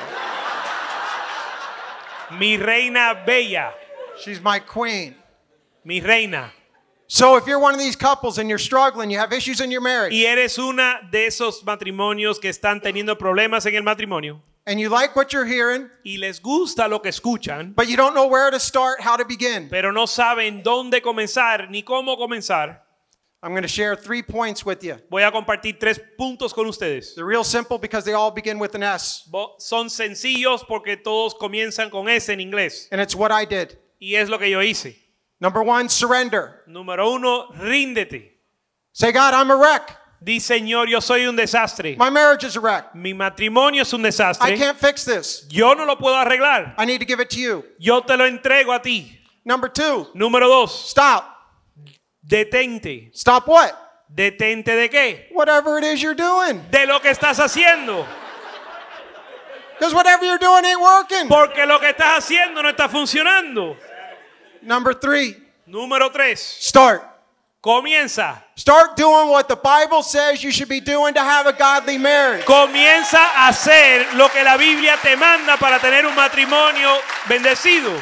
Mi 2.38 2.57
reina 2.57 3.23
bella. 3.26 3.73
she's 4.19 4.41
my 4.41 4.59
queen. 4.59 5.15
Mi 5.85 6.01
reina. 6.01 6.51
So 7.16 7.38
if 7.38 7.48
you're 7.48 7.60
one 7.60 7.74
of 7.74 7.80
these 7.80 7.96
couples 7.96 8.40
and 8.40 8.50
you're 8.50 8.60
struggling, 8.60 9.10
you 9.10 9.18
have 9.20 9.32
issues 9.32 9.62
in 9.62 9.72
your 9.72 9.80
marriage, 9.80 10.12
Y 10.12 10.26
eres 10.26 10.60
una 10.60 11.00
de 11.10 11.28
esos 11.28 11.64
matrimonios 11.64 12.42
que 12.42 12.50
están 12.50 12.82
teniendo 12.82 13.18
problemas 13.18 13.66
en 13.66 13.74
el 13.76 13.84
matrimonio 13.84 14.42
and 14.68 14.82
you 14.82 14.90
like 14.90 15.16
what 15.16 15.32
you're 15.32 15.46
hearing, 15.46 15.90
y 16.04 16.18
les 16.20 16.42
gusta 16.42 16.90
lo 16.90 17.00
que 17.00 17.10
escuchan, 17.10 17.74
but 17.74 17.88
you 17.88 17.96
don't 17.96 18.16
know 18.16 18.28
where 18.28 18.52
to 18.52 18.60
start, 18.60 19.00
how 19.00 19.16
to 19.16 19.24
begin, 19.24 19.70
pero 19.70 19.92
no 19.92 20.06
saben 20.08 20.62
dónde 20.62 21.02
comenzar 21.02 21.70
ni 21.70 21.84
cómo 21.84 22.18
comenzar, 22.18 22.82
I'm 23.42 23.52
going 23.52 23.62
to 23.62 23.70
share 23.70 23.96
three 23.96 24.22
points 24.22 24.66
with 24.66 24.84
you. 24.84 24.98
voy 25.10 25.22
a 25.22 25.32
compartir 25.32 25.80
tres 25.80 25.98
puntos 26.20 26.54
con 26.54 26.66
ustedes. 26.66 27.16
They're 27.16 27.24
real 27.24 27.46
simple 27.46 27.78
because 27.78 28.04
they 28.04 28.14
all 28.14 28.32
begin 28.32 28.60
with 28.60 28.76
an 28.76 28.84
S, 28.84 29.30
Son 29.60 29.88
sencillos 29.90 30.66
porque 30.68 30.98
todos 31.02 31.34
comienzan 31.34 31.90
con 31.90 32.10
S 32.10 32.28
en 32.28 32.42
inglés. 32.42 32.90
and 32.92 33.00
it's 33.00 33.16
what 33.16 33.32
I 33.32 33.46
did. 33.46 33.78
Y 34.02 34.16
es 34.16 34.28
lo 34.28 34.38
que 34.38 34.50
yo 34.50 34.60
hice. 34.60 34.98
Number 35.40 35.64
one, 35.64 35.90
surrender. 35.90 36.62
Número 36.68 37.14
uno, 37.14 37.48
ríndete. 37.60 38.32
Say, 38.94 39.12
God, 39.12 39.34
I'm 39.34 39.52
a 39.52 39.57
wreck. 39.57 39.91
Di, 40.24 40.38
Señor, 40.40 40.88
yo 40.90 40.99
soy 41.02 41.26
un 41.28 41.36
desastre. 41.36 41.98
My 41.98 42.10
marriage 42.10 42.45
is 42.45 42.56
a 42.56 42.60
wreck. 42.62 42.95
Mi 42.95 43.14
matrimonio 43.14 43.82
es 43.82 43.94
un 43.94 43.99
I 44.02 44.03
desastre. 44.10 44.57
can't 44.57 44.78
fix 44.78 45.03
this. 45.03 45.45
Yo 45.49 45.74
no 45.74 45.86
lo 45.86 45.98
puedo 45.98 46.16
arreglar. 46.16 46.74
I 46.78 46.86
need 46.86 46.99
to 46.99 47.06
give 47.06 47.20
it 47.20 47.30
to 47.32 47.40
you. 47.40 47.64
Yo 47.80 47.99
te 48.02 48.16
lo 48.16 48.24
entrego 48.26 48.74
a 48.74 48.80
ti. 48.82 49.20
Number 49.44 49.68
two, 49.70 50.07
Número 50.16 50.48
dos, 50.48 50.90
stop. 50.90 51.26
detente. 52.28 53.12
Stop 53.14 53.48
what? 53.48 53.72
¿Detente 54.12 54.66
de 54.76 54.90
qué? 54.90 55.28
Whatever 55.34 55.78
it 55.78 55.84
is 55.84 56.02
you're 56.02 56.16
doing. 56.16 56.62
De 56.72 56.86
lo 56.88 56.99
que 56.99 57.10
estás 57.12 57.38
haciendo. 57.40 58.07
Because 59.78 59.94
whatever 59.94 60.26
you're 60.26 60.40
doing 60.40 60.64
ain't 60.66 60.80
working. 60.82 61.28
Porque 61.28 61.66
lo 61.68 61.80
que 61.80 61.90
estás 61.90 62.20
haciendo 62.20 62.64
no 62.64 62.70
está 62.70 62.88
funcionando. 62.90 63.76
Number 64.66 64.94
three, 64.94 65.36
Número 65.68 66.12
tres, 66.12 66.40
start. 66.40 67.04
comienza. 67.62 68.44
Start 68.56 68.96
doing 68.96 69.30
what 69.30 69.48
the 69.48 69.56
Bible 69.56 70.02
says 70.04 70.44
you 70.44 70.52
should 70.52 70.70
be 70.70 70.80
doing 70.80 71.14
to 71.14 71.20
have 71.20 71.48
a 71.48 71.54
godly 71.54 71.98
marriage. 71.98 72.46
Comienza 72.46 73.18
a 73.18 73.48
hacer 73.50 74.16
lo 74.18 74.28
que 74.30 74.44
la 74.44 74.58
Biblia 74.58 74.98
te 75.02 75.16
manda 75.16 75.58
para 75.58 75.80
tener 75.80 76.06
un 76.06 76.16
matrimonio 76.16 76.98
bendecido. 77.28 78.00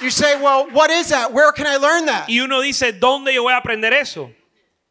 You 0.00 0.10
say, 0.10 0.40
well, 0.40 0.68
what 0.72 0.90
is 0.90 1.08
that? 1.08 1.32
Where 1.32 1.52
can 1.52 1.66
I 1.66 1.76
learn 1.76 2.06
that? 2.06 2.28
Y 2.28 2.40
uno 2.40 2.60
dice, 2.60 2.92
¿dónde 2.92 3.32
yo 3.32 3.44
voy 3.44 3.52
a 3.52 3.56
aprender 3.56 3.92
eso? 3.94 4.30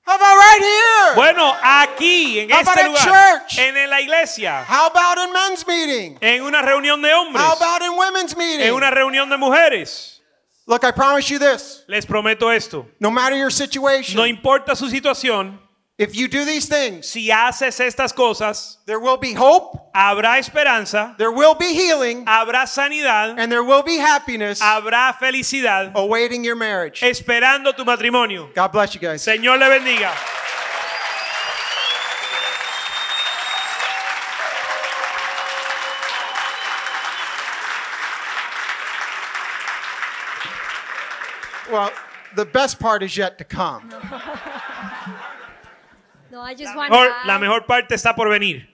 How 0.07 0.15
about 0.17 0.35
right 0.37 0.59
here? 0.61 1.15
Bueno, 1.15 1.53
aquí, 1.63 2.39
en 2.39 2.51
How 2.51 2.59
about 2.61 2.77
este 2.77 2.79
at 2.81 2.87
lugar, 2.89 3.41
church? 3.47 3.57
en 3.59 3.89
la 3.89 3.99
iglesia, 4.01 4.63
How 4.67 4.87
about 4.87 5.17
in 5.17 5.33
men's 5.33 5.65
meeting? 5.65 6.17
en 6.21 6.43
una 6.43 6.61
reunión 6.61 7.01
de 7.01 7.11
hombres, 7.11 7.43
How 7.43 7.53
about 7.55 7.81
in 7.81 7.97
women's 7.97 8.35
meeting? 8.37 8.67
en 8.67 8.73
una 8.75 8.91
reunión 8.91 9.29
de 9.29 9.37
mujeres. 9.37 10.21
Look, 10.67 10.83
I 10.83 10.91
promise 10.91 11.29
you 11.29 11.39
this. 11.39 11.83
Les 11.87 12.05
prometo 12.05 12.51
esto. 12.51 12.87
No 12.99 13.09
matter 13.11 13.35
your 13.37 13.51
situation, 13.51 14.15
No 14.15 14.25
importa 14.27 14.75
su 14.75 14.89
situación, 14.89 15.59
if 15.97 16.13
you 16.13 16.27
do 16.27 16.43
these 16.43 16.67
things, 16.67 17.07
si 17.07 17.29
haces 17.29 17.79
estas 17.79 18.13
cosas, 18.13 18.77
there 18.85 18.99
will 18.99 19.15
be 19.15 19.31
hope, 19.31 19.93
habrá 19.95 20.37
esperanza, 20.37 21.15
there 21.17 21.31
will 21.31 21.55
be 21.55 21.73
healing, 21.73 22.25
habrá 22.25 22.65
sanidad, 22.65 23.35
and 23.37 23.49
there 23.49 23.63
will 23.63 23.81
be 23.81 23.95
happiness 23.95 24.59
habrá 24.59 25.13
felicidad 25.17 25.93
awaiting 25.95 26.43
your 26.43 26.57
marriage. 26.57 26.99
esperando 26.99 27.73
tu 27.73 27.85
matrimonio. 27.85 28.53
God 28.53 28.73
bless 28.73 28.93
you 28.93 28.99
guys. 28.99 29.25
Señor 29.25 29.57
le 29.57 29.69
bendiga. 29.69 30.11
Well, 41.71 41.91
the 42.35 42.45
best 42.45 42.79
part 42.79 43.01
is 43.01 43.15
yet 43.15 43.37
to 43.37 43.45
come. 43.45 43.89
No, 46.35 46.41
I 46.45 46.51
just 46.53 46.65
La 46.65 46.75
want 46.75 46.91
mejor, 47.39 47.61
la 47.61 47.65
parte 47.65 47.95
está 47.95 48.13
por 48.13 48.29
venir. 48.29 48.67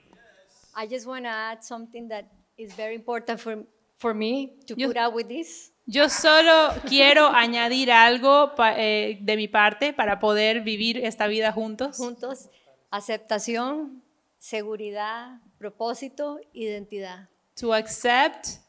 I 0.76 0.88
just 0.88 1.06
want 1.06 1.26
to 1.26 1.30
add 1.30 1.62
something 1.62 2.08
that 2.08 2.26
is 2.58 2.76
very 2.76 2.96
important 2.96 3.40
for 3.40 3.64
for 3.98 4.16
me 4.16 4.58
to 4.66 4.74
You- 4.76 4.88
put 4.88 4.98
out 4.98 5.14
with 5.14 5.28
this. 5.28 5.72
Yo 5.86 6.10
solo 6.10 6.74
quiero 6.88 7.28
añadir 7.28 7.92
algo 7.92 8.56
pa- 8.56 8.74
eh, 8.78 9.20
de 9.22 9.36
mi 9.36 9.48
parte 9.48 9.94
para 9.94 10.20
poder 10.20 10.62
vivir 10.62 10.98
esta 11.06 11.28
vida 11.28 11.52
juntos. 11.52 11.98
Juntos, 11.98 12.50
aceptación, 12.90 14.02
seguridad, 14.40 15.40
propósito, 15.60 16.40
identidad. 16.54 17.30
To 17.60 17.76
accept, 17.76 18.60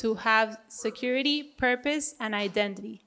to 0.00 0.14
have 0.14 0.58
security, 0.68 1.42
purpose, 1.58 2.14
and 2.20 2.36
identity. 2.36 3.00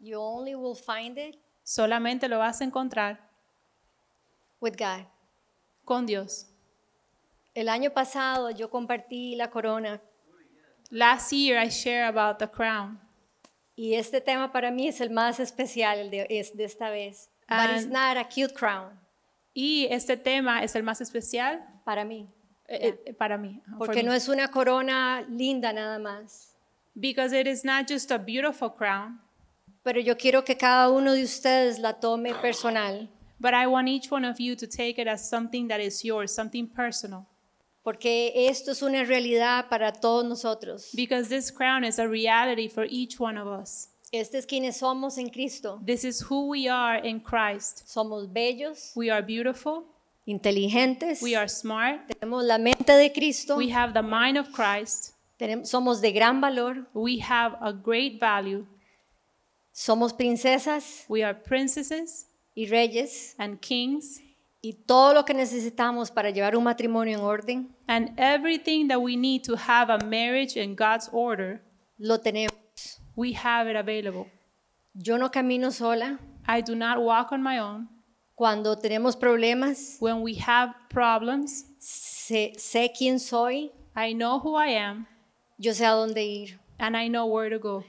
You 0.00 0.18
only 0.20 0.56
will 0.56 0.74
find 0.76 1.16
it 1.18 1.36
Solamente 1.62 2.28
lo 2.28 2.38
vas 2.38 2.60
a 2.60 2.64
encontrar 2.64 3.25
with 4.60 4.74
God. 4.78 5.06
con 5.84 6.06
Dios. 6.06 6.46
El 7.54 7.68
año 7.68 7.90
pasado 7.90 8.50
yo 8.50 8.68
compartí 8.70 9.36
la 9.36 9.50
corona 9.50 10.00
Last 10.90 11.32
year 11.32 11.58
I 11.64 11.68
shared 11.68 12.06
about 12.06 12.38
the 12.38 12.48
crown. 12.48 13.00
y 13.76 13.94
este 13.94 14.20
tema 14.20 14.52
para 14.52 14.70
mí 14.70 14.88
es 14.88 15.00
el 15.00 15.10
más 15.10 15.38
especial 15.40 15.98
el 15.98 16.10
de, 16.10 16.26
es 16.30 16.56
de 16.56 16.64
esta 16.64 16.90
vez. 16.90 17.28
But 17.48 17.70
it's 17.76 17.84
And- 17.84 17.92
not 17.92 18.16
a 18.16 18.24
cute 18.28 18.54
crown 18.54 18.98
Y 19.54 19.86
este 19.90 20.16
tema 20.16 20.62
es 20.62 20.74
el 20.76 20.82
más 20.82 21.00
especial 21.00 21.64
para 21.84 22.04
mí. 22.04 22.28
eh, 22.68 22.98
eh, 23.06 23.12
para 23.14 23.36
mí. 23.38 23.62
for 23.70 23.78
Porque 23.78 24.02
me. 24.02 24.04
no 24.04 24.12
es 24.12 24.28
una 24.28 24.48
corona 24.50 25.24
linda 25.28 25.72
nada 25.72 25.98
más. 25.98 26.56
Because 26.94 27.38
it 27.38 27.46
is 27.46 27.64
not 27.64 27.86
just 27.88 28.10
a 28.10 28.18
beautiful 28.18 28.70
crown, 28.74 29.20
Pero 29.82 30.00
yo 30.00 30.16
quiero 30.16 30.42
que 30.44 30.56
cada 30.56 30.88
uno 30.90 31.12
de 31.12 31.22
ustedes 31.22 31.78
la 31.78 31.92
tome 32.00 32.34
personal. 32.34 33.08
But 33.40 33.54
I 33.54 33.66
want 33.66 33.88
each 33.88 34.10
one 34.10 34.24
of 34.24 34.38
you 34.40 34.56
to 34.56 34.66
take 34.66 34.98
it 34.98 35.06
as 35.06 35.28
something 35.28 35.68
that 35.68 35.80
is 35.80 36.04
yours, 36.04 36.32
something 36.34 36.66
personal. 36.68 37.26
Porque 37.82 38.32
esto 38.48 38.72
es 38.72 38.82
una 38.82 39.04
realidad 39.04 39.68
para 39.68 39.92
todos 39.92 40.24
nosotros. 40.24 40.90
Because 40.94 41.28
this 41.28 41.50
crown 41.52 41.84
is 41.84 41.98
a 41.98 42.08
reality 42.08 42.68
for 42.68 42.84
each 42.88 43.20
one 43.20 43.38
of 43.38 43.46
us. 43.46 43.88
Este 44.12 44.36
es 44.38 44.46
quienes 44.46 44.78
somos 44.78 45.18
en 45.18 45.28
Cristo. 45.30 45.80
This 45.84 46.04
is 46.04 46.20
who 46.28 46.48
we 46.48 46.68
are 46.68 46.96
in 46.96 47.20
Christ. 47.20 47.82
Somos 47.86 48.32
bellos, 48.32 48.92
We 48.96 49.10
are 49.10 49.22
beautiful, 49.22 49.84
inteligentes, 50.26 51.22
we 51.22 51.36
are 51.36 51.48
smart, 51.48 52.00
tenemos 52.08 52.44
la 52.44 52.58
mente 52.58 52.92
de 52.92 53.12
Cristo, 53.12 53.56
we 53.56 53.70
have 53.70 53.92
the 53.94 54.02
mind 54.02 54.36
of 54.36 54.50
Christ, 54.52 55.12
tenem- 55.38 55.64
somos 55.64 56.00
de 56.00 56.12
gran 56.12 56.40
valor, 56.40 56.86
we 56.94 57.18
have 57.20 57.56
a 57.60 57.72
great 57.72 58.18
value, 58.20 58.66
Somos 59.72 60.12
princesas 60.14 61.04
We 61.08 61.22
are 61.22 61.34
princesses 61.34 62.26
y 62.56 62.66
reyes 62.66 63.34
and 63.38 63.60
kings, 63.60 64.20
y 64.62 64.72
todo 64.86 65.12
lo 65.14 65.24
que 65.24 65.34
necesitamos 65.34 66.10
para 66.10 66.30
llevar 66.30 66.56
un 66.56 66.64
matrimonio 66.64 67.18
en 67.18 67.24
orden 67.24 67.76
and 67.86 68.10
everything 68.18 68.88
that 68.88 68.98
we 68.98 69.14
need 69.14 69.42
to 69.44 69.54
have 69.54 69.90
a 69.92 69.98
marriage 69.98 70.56
in 70.56 70.74
God's 70.74 71.08
order, 71.12 71.60
lo 71.98 72.18
tenemos. 72.18 72.52
we 73.14 73.32
have 73.34 73.68
it 73.70 73.76
available. 73.76 74.26
Yo 74.94 75.16
no 75.18 75.28
camino 75.30 75.70
sola. 75.70 76.18
I 76.48 76.62
do 76.62 76.74
not 76.74 76.98
walk 77.00 77.32
on 77.32 77.42
my 77.42 77.58
own. 77.58 77.88
Cuando 78.34 78.76
tenemos 78.76 79.16
problemas, 79.16 79.96
When 80.00 80.22
we 80.22 80.34
have 80.46 80.74
problems, 80.90 81.64
sé, 81.78 82.52
sé 82.56 82.90
quién 82.92 83.18
soy, 83.20 83.70
I 83.94 84.12
know 84.14 84.40
who 84.40 84.56
I 84.56 84.74
am 84.76 85.06
yo 85.58 85.72
sé 85.72 85.86
a 85.86 85.92
dónde 85.92 86.22
ir. 86.24 86.58
and 86.78 86.96
I 86.96 87.08
know 87.08 87.26
where 87.26 87.48
to 87.50 87.58
go. 87.58 87.84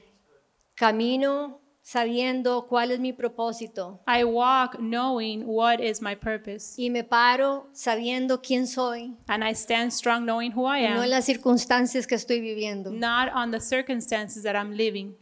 Camino 0.76 1.60
sabiendo 1.88 2.66
cuál 2.68 2.90
es 2.90 3.00
mi 3.00 3.14
propósito. 3.14 3.98
I 4.06 4.22
walk 4.22 4.78
knowing 4.78 5.46
what 5.46 5.80
is 5.80 6.02
my 6.02 6.14
purpose, 6.14 6.74
y 6.76 6.90
me 6.90 7.02
paro 7.02 7.66
sabiendo 7.72 8.42
quién 8.42 8.66
soy, 8.66 9.16
and 9.26 9.42
I 9.42 9.54
stand 9.54 9.90
strong 9.90 10.26
knowing 10.26 10.52
who 10.52 10.66
I 10.66 10.84
y 10.84 10.88
no 10.90 10.96
en 10.96 11.04
am, 11.04 11.08
las 11.08 11.24
circunstancias 11.24 12.06
que 12.06 12.14
estoy 12.14 12.40
viviendo. 12.40 12.90
not 12.90 13.32
on 13.34 13.52
the 13.52 13.60
circumstances 13.60 14.42
that 14.42 14.54
I'm 14.54 14.72
living. 14.76 15.16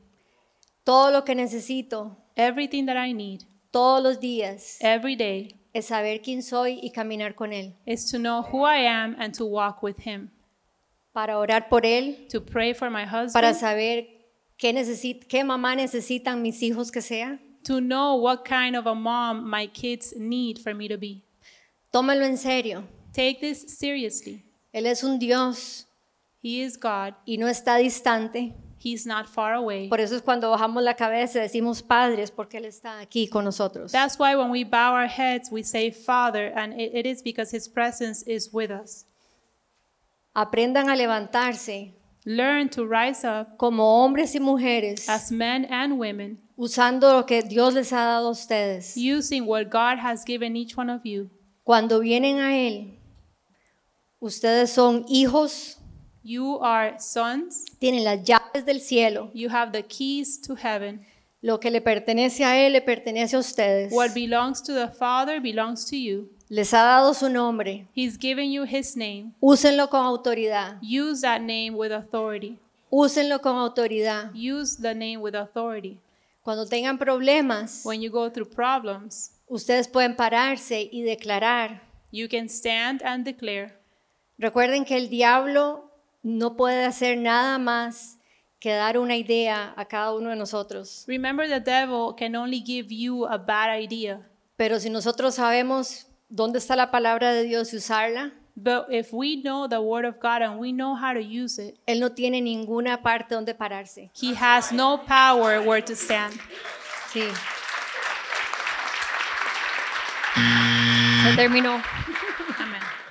Todo 0.83 1.13
lo 1.13 1.25
que 1.25 1.37
necesito 1.37 2.17
Everything 2.35 2.87
that 2.87 2.97
I 2.97 3.13
need 3.15 3.43
todos 3.71 4.03
los 4.03 4.19
días 4.19 4.79
every 4.81 5.15
day 5.15 5.61
es 5.73 5.87
saber 5.87 6.21
quién 6.21 6.43
soy 6.43 6.81
y 6.83 6.91
caminar 6.91 7.37
con 7.37 7.53
Él, 7.53 7.75
is 7.87 8.11
to 8.11 8.19
know 8.19 8.43
who 8.43 8.65
I 8.67 8.89
am 8.89 9.15
and 9.21 9.33
to 9.37 9.47
walk 9.47 9.85
with 9.85 10.01
Him, 10.05 10.31
para 11.13 11.39
orar 11.39 11.69
por 11.69 11.87
Él, 11.87 12.27
to 12.29 12.41
pray 12.41 12.75
for 12.75 12.91
my 12.91 13.05
para 13.05 13.25
husband, 13.27 13.55
saber 13.55 14.16
qué, 14.59 14.73
necesit 14.73 15.25
qué 15.27 15.45
mamá 15.45 15.75
necesitan 15.77 16.43
mis 16.43 16.63
hijos 16.63 16.91
que 16.91 17.03
sea. 17.03 17.39
to 17.67 17.81
know 17.81 18.15
what 18.15 18.45
kind 18.45 18.77
of 18.77 18.87
a 18.87 18.95
mom 18.95 19.51
my 19.51 19.67
kids 19.67 20.15
need 20.17 20.59
for 20.59 20.73
me 20.73 20.87
to 20.89 20.97
be. 20.97 21.25
Tómelo 21.93 22.25
en 22.25 22.37
serio. 22.37 22.85
Take 23.13 23.41
this 23.41 23.77
seriously. 23.79 24.45
Él 24.73 24.87
es 24.87 25.03
un 25.03 25.19
Dios 25.19 25.87
He 26.43 26.61
is 26.63 26.77
God. 26.79 27.15
y 27.27 27.39
no 27.39 27.49
está 27.49 27.77
distante. 27.79 28.55
He's 28.79 29.05
not 29.05 29.27
far 29.27 29.55
away. 29.55 29.89
Por 29.89 30.01
eso 30.01 30.15
es 30.15 30.23
cuando 30.23 30.51
bajamos 30.51 30.83
la 30.85 30.95
cabeza 30.95 31.41
decimos 31.41 31.83
padres 31.83 32.31
porque 32.31 32.59
Él 32.59 32.67
está 32.67 33.01
aquí 33.01 33.27
con 33.29 33.45
nosotros. 33.45 33.91
That's 33.91 34.17
why 34.17 34.37
when 34.37 34.51
we 34.51 34.63
bow 34.63 34.95
our 34.95 35.09
heads, 35.09 35.51
we 35.51 35.65
say 35.65 35.91
Father, 35.91 36.53
and 36.55 36.73
it, 36.79 36.95
it 36.95 37.07
is 37.07 37.21
because 37.21 37.51
His 37.51 37.69
presence 37.69 38.23
is 38.29 38.51
with 38.53 38.71
us. 38.71 39.07
Aprendan 40.35 40.89
a 40.89 40.95
levantarse 40.95 41.95
Learn 42.29 42.69
to 42.71 42.85
rise 42.85 43.25
up 43.25 43.57
como 43.57 43.85
hombres 44.05 44.35
y 44.35 44.41
mujeres 44.41 45.09
as 45.09 45.31
men 45.31 45.65
and 45.71 45.97
women, 45.97 46.41
usando 46.57 47.13
lo 47.13 47.25
que 47.25 47.41
Dios 47.43 47.73
les 47.73 47.93
ha 47.93 48.05
dado 48.05 48.27
a 48.27 48.31
ustedes. 48.33 48.97
using 48.97 49.47
what 49.47 49.71
God 49.71 49.99
has 50.01 50.25
given 50.25 50.57
each 50.57 50.77
one 50.77 50.91
of 50.91 51.03
you. 51.05 51.31
Cuando 51.63 52.01
vienen 52.01 52.41
a 52.41 52.57
Él, 52.57 52.99
ustedes 54.21 54.71
son 54.73 55.05
hijos, 55.09 55.79
You 56.25 56.59
are 56.61 56.97
sons, 56.99 57.65
tienen 57.79 58.03
las 58.03 58.25
llaves 58.25 58.65
del 58.67 58.81
cielo. 58.81 59.31
you 59.33 59.49
have 59.49 59.71
the 59.71 59.85
keys 59.85 60.41
to 60.41 60.57
heaven. 60.57 61.07
Lo 61.43 61.61
que 61.61 61.71
le 61.71 61.81
pertenece 61.81 62.45
a 62.45 62.59
Él 62.65 62.73
le 62.73 62.81
pertenece 62.81 63.37
a 63.37 63.39
ustedes. 63.39 63.93
What 63.93 64.11
belongs 64.15 64.63
to 64.63 64.75
the 64.75 64.89
Father 64.89 65.41
belongs 65.41 65.85
to 65.87 65.97
you. 65.97 66.31
Les 66.49 66.73
ha 66.73 66.83
dado 66.83 67.13
su 67.15 67.29
nombre. 67.29 67.89
He's 67.95 68.19
given 68.19 68.51
you 68.53 68.65
His 68.65 68.97
name. 68.97 69.33
Úsenlo 69.41 69.89
con 69.91 70.05
autoridad. 70.05 70.79
Use 70.83 71.21
that 71.23 71.41
name 71.41 71.71
with 71.77 71.93
authority. 71.93 72.59
Úsenlo 72.91 73.41
con 73.41 73.57
autoridad. 73.57 74.31
Use 74.35 74.81
the 74.81 74.95
name 74.95 75.19
with 75.19 75.35
authority. 75.35 76.01
Cuando 76.43 76.67
tengan 76.67 76.99
problemas, 76.99 77.83
When 77.85 78.01
you 78.01 78.11
go 78.11 78.31
through 78.31 78.49
problems, 78.51 79.33
ustedes 79.49 79.89
pueden 79.89 80.15
pararse 80.17 80.89
y 80.91 81.03
declarar. 81.03 81.83
you 82.13 82.29
can 82.29 82.49
stand 82.49 83.03
and 83.05 83.25
declare. 83.25 83.75
Recuerden 84.39 84.85
que 84.85 84.97
el 84.97 85.09
diablo 85.09 85.91
no 86.23 86.57
puede 86.57 86.85
hacer 86.85 87.19
nada 87.19 87.59
más 87.59 88.16
que 88.67 88.73
dar 88.73 88.99
una 88.99 89.15
idea 89.15 89.73
a 89.77 89.85
cada 89.85 90.13
uno 90.13 90.31
de 90.31 90.35
nosotros. 90.35 91.05
Remember, 91.07 91.49
the 91.49 91.61
devil 91.61 92.17
can 92.19 92.35
only 92.35 92.61
give 92.61 92.93
you 92.93 93.25
a 93.25 93.39
bad 93.39 93.81
idea. 93.81 94.19
Pero 94.57 94.81
si 94.81 94.91
nosotros 94.91 95.37
sabemos 95.37 96.09
dónde 96.29 96.59
está 96.59 96.75
la 96.75 96.91
palabra 96.91 97.33
de 97.33 97.45
Dios 97.45 97.73
y 97.73 97.77
usarla, 97.77 98.33
But 98.57 98.87
if 98.91 99.13
we 99.13 99.37
know 99.37 99.69
the 99.69 99.81
Word 99.81 100.05
of 100.05 100.19
God 100.19 100.43
and 100.43 100.59
we 100.59 100.73
know 100.73 100.97
how 100.97 101.13
to 101.13 101.21
use 101.21 101.63
it, 101.63 101.79
Él 101.87 102.01
no 102.01 102.11
tiene 102.11 102.41
ninguna 102.41 103.03
parte 103.03 103.37
donde 103.37 103.55
pararse. 103.55 104.11
He 104.21 104.35
has 104.35 104.73
no 104.73 104.99
power 105.07 105.61
where 105.61 105.81
to 105.83 105.95
stand. 105.95 106.33
Sí. 107.13 107.23
Se 111.23 111.37
terminó. 111.37 111.81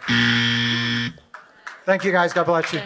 Amen. 0.09 1.13
Thank 1.85 2.03
you, 2.03 2.11
guys. 2.11 2.33
God 2.33 2.45
bless 2.45 2.73
you. 2.73 2.81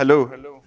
Hello. 0.00 0.30
Hello. 0.32 0.62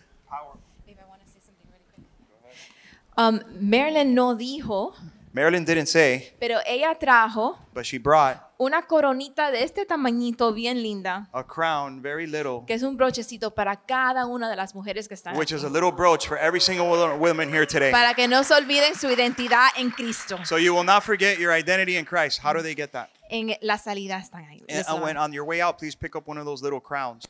Um, 3.18 3.41
Marilyn 3.60 4.14
no 4.14 4.35
dijo, 4.35 4.93
Marilyn 5.34 5.65
didn't 5.65 5.88
say, 5.88 6.34
pero 6.39 6.60
ella 6.68 6.93
trajo 6.99 7.57
but 7.73 7.84
she 7.84 7.97
brought 7.97 8.38
una 8.60 8.84
coronita 8.84 9.49
de 9.49 9.64
este 9.64 9.88
tamañito 9.88 10.53
bien 10.53 10.84
linda, 10.84 11.27
a 11.34 11.43
crown, 11.43 11.99
very 11.99 12.27
little, 12.27 12.61
que 12.68 12.76
es 12.76 12.84
un 12.84 12.95
brochecito 12.95 13.55
para 13.55 13.76
cada 13.76 14.27
una 14.27 14.47
de 14.51 14.55
las 14.55 14.76
mujeres 14.76 15.07
que 15.07 15.15
están 15.15 15.35
which 15.35 15.51
aquí, 15.51 15.55
is 15.57 15.64
a 15.64 15.69
little 15.69 15.91
brooch 15.91 16.27
for 16.27 16.38
every 16.38 16.60
single 16.61 16.88
wo- 16.88 17.18
woman 17.18 17.49
here 17.49 17.65
today. 17.65 17.91
para 17.91 18.14
que 18.14 18.27
no 18.27 18.43
se 18.43 18.53
olviden 18.53 18.93
su 18.93 19.07
identidad 19.10 19.69
en 19.77 19.89
Cristo. 19.89 20.38
So 20.45 20.57
you 20.57 20.76
will 20.76 20.85
not 20.85 21.01
forget 21.01 21.39
your 21.39 21.51
identity 21.51 21.97
in 21.97 22.05
Christ. 22.05 22.39
How 22.43 22.53
do 22.53 22.61
they 22.61 22.76
get 22.76 22.91
that? 22.91 23.10
En 23.31 23.55
la 23.61 23.77
salida 23.80 24.18
están 24.19 24.45
ahí. 24.45 24.61
And 24.69 24.85
uh, 24.88 25.03
when 25.03 25.18
on 25.18 25.34
your 25.34 25.43
way 25.45 25.60
out, 25.60 25.80
please 25.80 25.95
pick 25.95 26.15
up 26.15 26.27
one 26.27 26.38
of 26.38 26.45
those 26.45 26.61
little 26.61 26.80
crowns. 26.80 27.26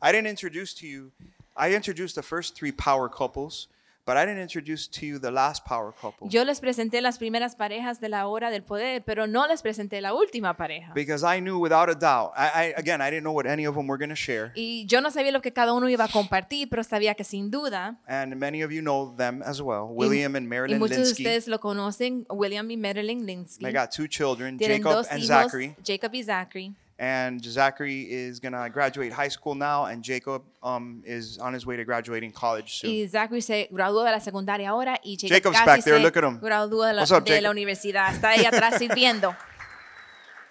I 0.00 0.12
didn't 0.12 0.28
introduce 0.28 0.74
to 0.80 0.86
you. 0.86 1.10
I 1.56 1.74
introduced 1.74 2.14
the 2.14 2.22
first 2.22 2.54
three 2.56 2.70
power 2.72 3.08
couples, 3.08 3.68
but 4.06 4.16
I 4.16 4.24
didn't 4.24 4.40
introduce 4.40 4.86
to 4.92 5.04
you 5.04 5.18
the 5.18 5.30
last 5.32 5.64
power 5.66 5.92
couple 5.92 6.28
Yo 6.30 6.44
les 6.44 6.60
presenté 6.60 7.02
las 7.02 7.18
primeras 7.18 7.56
parejas 7.56 8.00
de 8.00 8.08
la 8.08 8.26
hora 8.28 8.48
del 8.50 8.62
poder, 8.62 9.02
pero 9.04 9.26
no 9.26 9.46
les 9.48 9.60
presenté 9.60 10.00
la 10.00 10.14
última 10.14 10.56
pareja. 10.56 10.92
because 10.94 11.24
I 11.24 11.40
knew 11.40 11.58
without 11.58 11.90
a 11.90 11.94
doubt. 11.96 12.32
I, 12.36 12.46
I 12.68 12.74
again, 12.76 13.00
I 13.02 13.10
didn't 13.10 13.24
know 13.24 13.32
what 13.34 13.44
any 13.46 13.66
of 13.66 13.74
them 13.74 13.88
were 13.88 13.98
going 13.98 14.08
to 14.10 14.14
share, 14.16 14.52
Y 14.54 14.86
yo 14.86 15.00
no 15.00 15.10
sabía 15.10 15.32
lo 15.32 15.42
que 15.42 15.52
cada 15.52 15.72
uno 15.74 15.88
iba 15.88 16.04
a 16.04 16.08
compartir, 16.08 16.68
pero 16.70 16.84
sabía 16.84 17.14
que 17.16 17.24
sin 17.24 17.50
duda, 17.50 17.98
and 18.06 18.36
many 18.36 18.62
of 18.62 18.70
you 18.70 18.80
know 18.80 19.12
them 19.16 19.42
as 19.42 19.60
well. 19.60 19.88
y- 19.90 20.06
William 20.06 20.36
and 20.36 20.46
y 20.46 20.48
Marilyn 20.48 20.78
muchos 20.78 20.96
de 20.96 21.02
ustedes 21.12 21.48
lo 21.48 21.58
conocen, 21.58 22.24
William 22.30 22.70
y 22.70 22.76
Marilyn 22.76 23.26
Linsky. 23.26 23.64
They 23.64 23.72
got 23.72 23.90
two 23.90 24.06
children, 24.06 24.56
Tienen 24.58 24.78
Jacob 24.80 24.92
dos 24.92 25.08
and 25.10 25.18
hijos, 25.22 25.26
Zachary. 25.26 25.74
Jacob 25.84 26.14
y 26.14 26.22
Zachary. 26.22 26.72
And 27.00 27.40
Zachary 27.44 28.02
is 28.10 28.40
gonna 28.40 28.68
graduate 28.68 29.12
high 29.12 29.28
school 29.28 29.54
now, 29.54 29.84
and 29.84 30.02
Jacob 30.02 30.42
um, 30.64 31.00
is 31.06 31.38
on 31.38 31.52
his 31.54 31.64
way 31.64 31.76
to 31.76 31.84
graduating 31.84 32.32
college 32.32 32.80
soon. 32.80 32.90
Y 32.90 33.06
Zachary 33.06 33.40
se 33.40 33.68
graduó 33.70 34.04
de 34.04 34.10
la 34.10 34.18
secundaria 34.18 34.70
ahora 34.70 34.98
y 35.04 35.16
Jacob 35.16 35.52
Jacob's 35.52 35.56
casi 35.58 35.66
back 35.66 35.84
there, 35.84 35.96
se 35.98 36.02
look 36.02 36.16
at 36.16 36.24
him. 36.24 36.40
graduó 36.40 36.84
de 36.88 36.94
la, 36.94 37.02
What's 37.02 37.12
up, 37.12 37.24
de 37.24 37.40
la 37.40 37.50
universidad. 37.50 38.12
Está 38.12 38.30
ahí 38.30 38.44
atrás 38.44 38.74
sirviendo. 38.78 39.36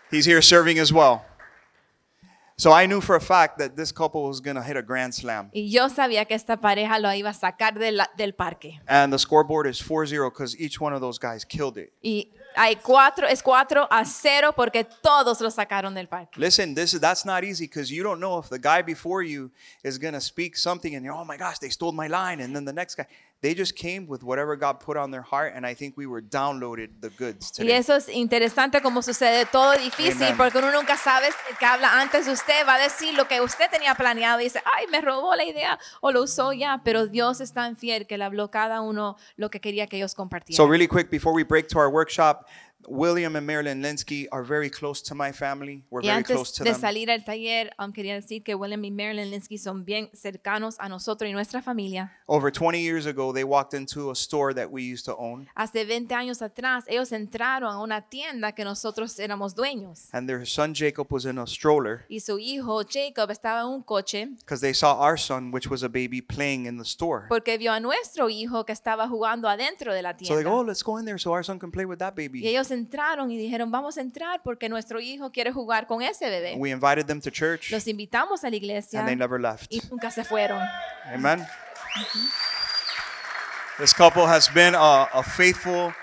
He's 0.09 0.25
here 0.25 0.41
serving 0.41 0.79
as 0.79 0.93
well. 0.93 1.25
So 2.59 2.71
I 2.71 2.87
knew 2.87 3.01
for 3.01 3.15
a 3.15 3.21
fact 3.21 3.59
that 3.59 3.75
this 3.75 3.91
couple 3.91 4.23
was 4.23 4.39
gonna 4.39 4.63
hit 4.63 4.77
a 4.77 4.81
grand 4.81 5.13
slam. 5.13 5.49
Y 5.53 5.67
yo 5.69 5.89
sabía 5.89 6.25
que 6.25 6.33
esta 6.35 6.55
pareja 6.57 6.97
lo 6.97 7.09
iba 7.09 7.29
a 7.29 7.33
sacar 7.33 7.77
de 7.77 7.91
la- 7.91 8.09
del 8.17 8.31
parque. 8.33 8.79
And 8.87 9.11
the 9.13 9.19
scoreboard 9.19 9.67
is 9.67 9.79
4-0 9.81 10.31
because 10.31 10.55
each 10.57 10.79
one 10.79 10.93
of 10.93 11.01
those 11.01 11.19
guys 11.19 11.43
killed 11.45 11.77
it. 11.77 11.91
Y 12.01 12.29
hay 12.57 12.75
cuatro, 12.75 13.27
es 13.27 13.41
cuatro 13.41 13.87
a 13.89 14.03
cero 14.03 14.51
porque 14.53 14.83
todos 14.83 15.39
lo 15.41 15.49
sacaron 15.51 15.93
del 15.93 16.07
parque. 16.07 16.39
Listen, 16.39 16.73
this 16.73 16.93
is 16.93 16.99
that's 16.99 17.25
not 17.25 17.43
easy 17.43 17.65
because 17.65 17.91
you 17.91 18.03
don't 18.03 18.19
know 18.19 18.39
if 18.39 18.49
the 18.49 18.59
guy 18.59 18.81
before 18.81 19.23
you 19.23 19.51
is 19.83 19.97
gonna 19.97 20.19
speak 20.19 20.57
something 20.57 20.95
and 20.95 21.05
you're, 21.05 21.15
oh 21.15 21.25
my 21.25 21.37
gosh, 21.37 21.59
they 21.59 21.69
stole 21.69 21.91
my 21.91 22.07
line, 22.07 22.41
and 22.41 22.55
then 22.55 22.65
the 22.65 22.73
next 22.73 22.95
guy. 22.95 23.05
They 23.39 23.53
just 23.53 23.75
came 23.77 24.07
with 24.07 24.23
whatever 24.23 24.57
God 24.57 24.79
put 24.79 24.97
on 24.97 25.11
their 25.11 25.21
heart, 25.21 25.53
and 25.55 25.63
I 25.63 25.75
think 25.75 25.95
we 25.95 26.07
were 26.07 26.23
downloaded 26.23 27.01
the 27.01 27.09
goods 27.09 27.51
Y 27.59 27.65
today. 27.65 27.77
eso 27.77 27.95
es 27.95 28.09
interesante 28.09 28.81
como 28.81 29.03
sucede 29.03 29.45
todo 29.45 29.73
difícil 29.73 30.23
Amen. 30.23 30.37
porque 30.37 30.57
uno 30.57 30.71
nunca 30.71 30.97
sabe 30.97 31.27
el 31.27 31.57
que 31.57 31.65
habla 31.65 32.01
antes 32.01 32.25
de 32.25 32.31
usted 32.31 32.65
va 32.67 32.75
a 32.75 32.79
decir 32.79 33.13
lo 33.13 33.27
que 33.27 33.39
usted 33.39 33.69
tenía 33.69 33.93
planeado 33.93 34.41
y 34.41 34.45
dice, 34.45 34.59
ay, 34.75 34.87
me 34.87 35.01
robó 35.01 35.35
la 35.35 35.43
idea 35.45 35.77
o 36.01 36.11
lo 36.11 36.23
usó 36.23 36.51
ya, 36.51 36.81
pero 36.83 37.05
Dios 37.05 37.39
es 37.39 37.53
tan 37.53 37.77
fiel 37.77 38.07
que 38.07 38.17
le 38.17 38.23
habló 38.23 38.49
cada 38.49 38.81
uno 38.81 39.17
lo 39.35 39.51
que 39.51 39.61
quería 39.61 39.85
que 39.85 39.97
ellos 39.97 40.15
compartieran. 40.15 40.57
So 40.57 40.67
really 40.67 40.87
quick 40.87 41.11
before 41.11 41.35
we 41.35 41.43
break 41.43 41.67
to 41.67 41.77
our 41.77 41.89
workshop, 41.89 42.47
William 42.87 43.35
and 43.35 43.45
Marilyn 43.45 43.81
Linsky 43.81 44.27
are 44.31 44.43
very 44.43 44.69
close 44.69 45.01
to 45.01 45.15
my 45.15 45.31
family. 45.31 45.83
We're 45.89 46.01
Y 46.01 46.07
very 46.07 46.23
close 46.23 46.39
antes 46.39 46.51
to 46.53 46.63
de 46.63 46.71
them. 46.71 46.79
salir 46.81 47.09
al 47.09 47.23
taller, 47.25 47.71
um, 47.79 47.91
quería 47.91 48.13
decir 48.15 48.43
que 48.43 48.55
William 48.55 48.83
y 48.85 48.91
Marilyn 48.91 49.29
Linsky 49.31 49.57
son 49.57 49.83
bien 49.83 50.09
cercanos 50.13 50.75
a 50.79 50.87
nosotros 50.87 51.27
y 51.29 51.33
nuestra 51.33 51.61
familia. 51.61 52.11
Over 52.27 52.51
20 52.51 52.79
years 52.81 53.05
ago, 53.05 53.33
they 53.33 53.43
walked 53.43 53.73
into 53.73 54.09
a 54.11 54.15
store 54.15 54.53
that 54.53 54.69
we 54.71 54.83
used 54.83 55.05
to 55.05 55.15
own, 55.17 55.47
Hace 55.55 55.85
20 55.85 56.13
años 56.13 56.41
atrás, 56.41 56.85
ellos 56.87 57.11
entraron 57.11 57.73
a 57.73 57.79
una 57.81 58.01
tienda 58.01 58.53
que 58.53 58.63
nosotros 58.63 59.17
éramos 59.19 59.55
dueños. 59.55 60.07
and 60.13 60.27
their 60.29 60.45
son 60.45 60.73
Jacob 60.73 61.07
was 61.11 61.25
in 61.25 61.37
a 61.39 61.47
stroller 61.47 62.05
Y 62.09 62.19
su 62.19 62.37
hijo 62.39 62.83
Jacob 62.83 63.31
estaba 63.31 63.61
en 63.61 63.67
un 63.67 63.81
coche 63.81 64.27
because 64.39 64.61
they 64.61 64.73
saw 64.73 64.93
our 65.01 65.17
son, 65.17 65.51
which 65.51 65.67
was 65.67 65.83
a 65.83 65.89
baby, 65.89 66.21
playing 66.21 66.65
in 66.67 66.77
the 66.77 66.85
store. 66.85 67.25
porque 67.27 67.57
vio 67.57 67.73
a 67.73 67.79
nuestro 67.79 68.29
hijo 68.29 68.63
que 68.65 68.71
estaba 68.73 69.07
jugando 69.09 69.49
adentro 69.49 69.93
de 69.93 70.01
la 70.03 70.13
So 70.21 70.35
they 70.35 70.43
go, 70.43 70.51
oh, 70.51 70.55
tienda. 70.59 70.67
let's 70.67 70.83
go 70.83 70.97
in 70.99 71.05
there 71.05 71.17
so 71.17 71.31
our 71.33 71.43
son 71.43 71.59
can 71.59 71.71
play 71.71 71.85
with 71.85 71.97
that 71.99 72.13
Y 72.15 72.27
baby. 72.27 72.41
Ellos 72.67 72.79
entraron 72.79 73.31
y 73.31 73.37
dijeron, 73.37 73.71
vamos 73.71 73.97
a 73.97 74.01
entrar 74.01 74.41
porque 74.43 74.69
nuestro 74.69 74.99
hijo 74.99 75.31
quiere 75.31 75.51
jugar 75.51 75.87
con 75.87 76.01
ese 76.01 76.29
bebé. 76.29 76.55
We 76.57 76.69
invited 76.71 77.05
them 77.05 77.21
to 77.21 77.29
church, 77.31 77.71
Los 77.71 77.87
invitamos 77.87 78.43
a 78.43 78.49
la 78.49 78.55
iglesia 78.55 78.99
and 78.99 79.07
they 79.07 79.15
never 79.15 79.39
left. 79.39 79.71
y 79.71 79.81
nunca 79.89 80.11
se 80.11 80.23
fueron. 80.23 80.61
Amen. 81.13 81.45
This 83.79 83.93
couple 83.93 84.23
has 84.25 84.49
been 84.53 84.73
a, 84.75 85.07
a 85.13 85.21
faithful, 85.23 85.93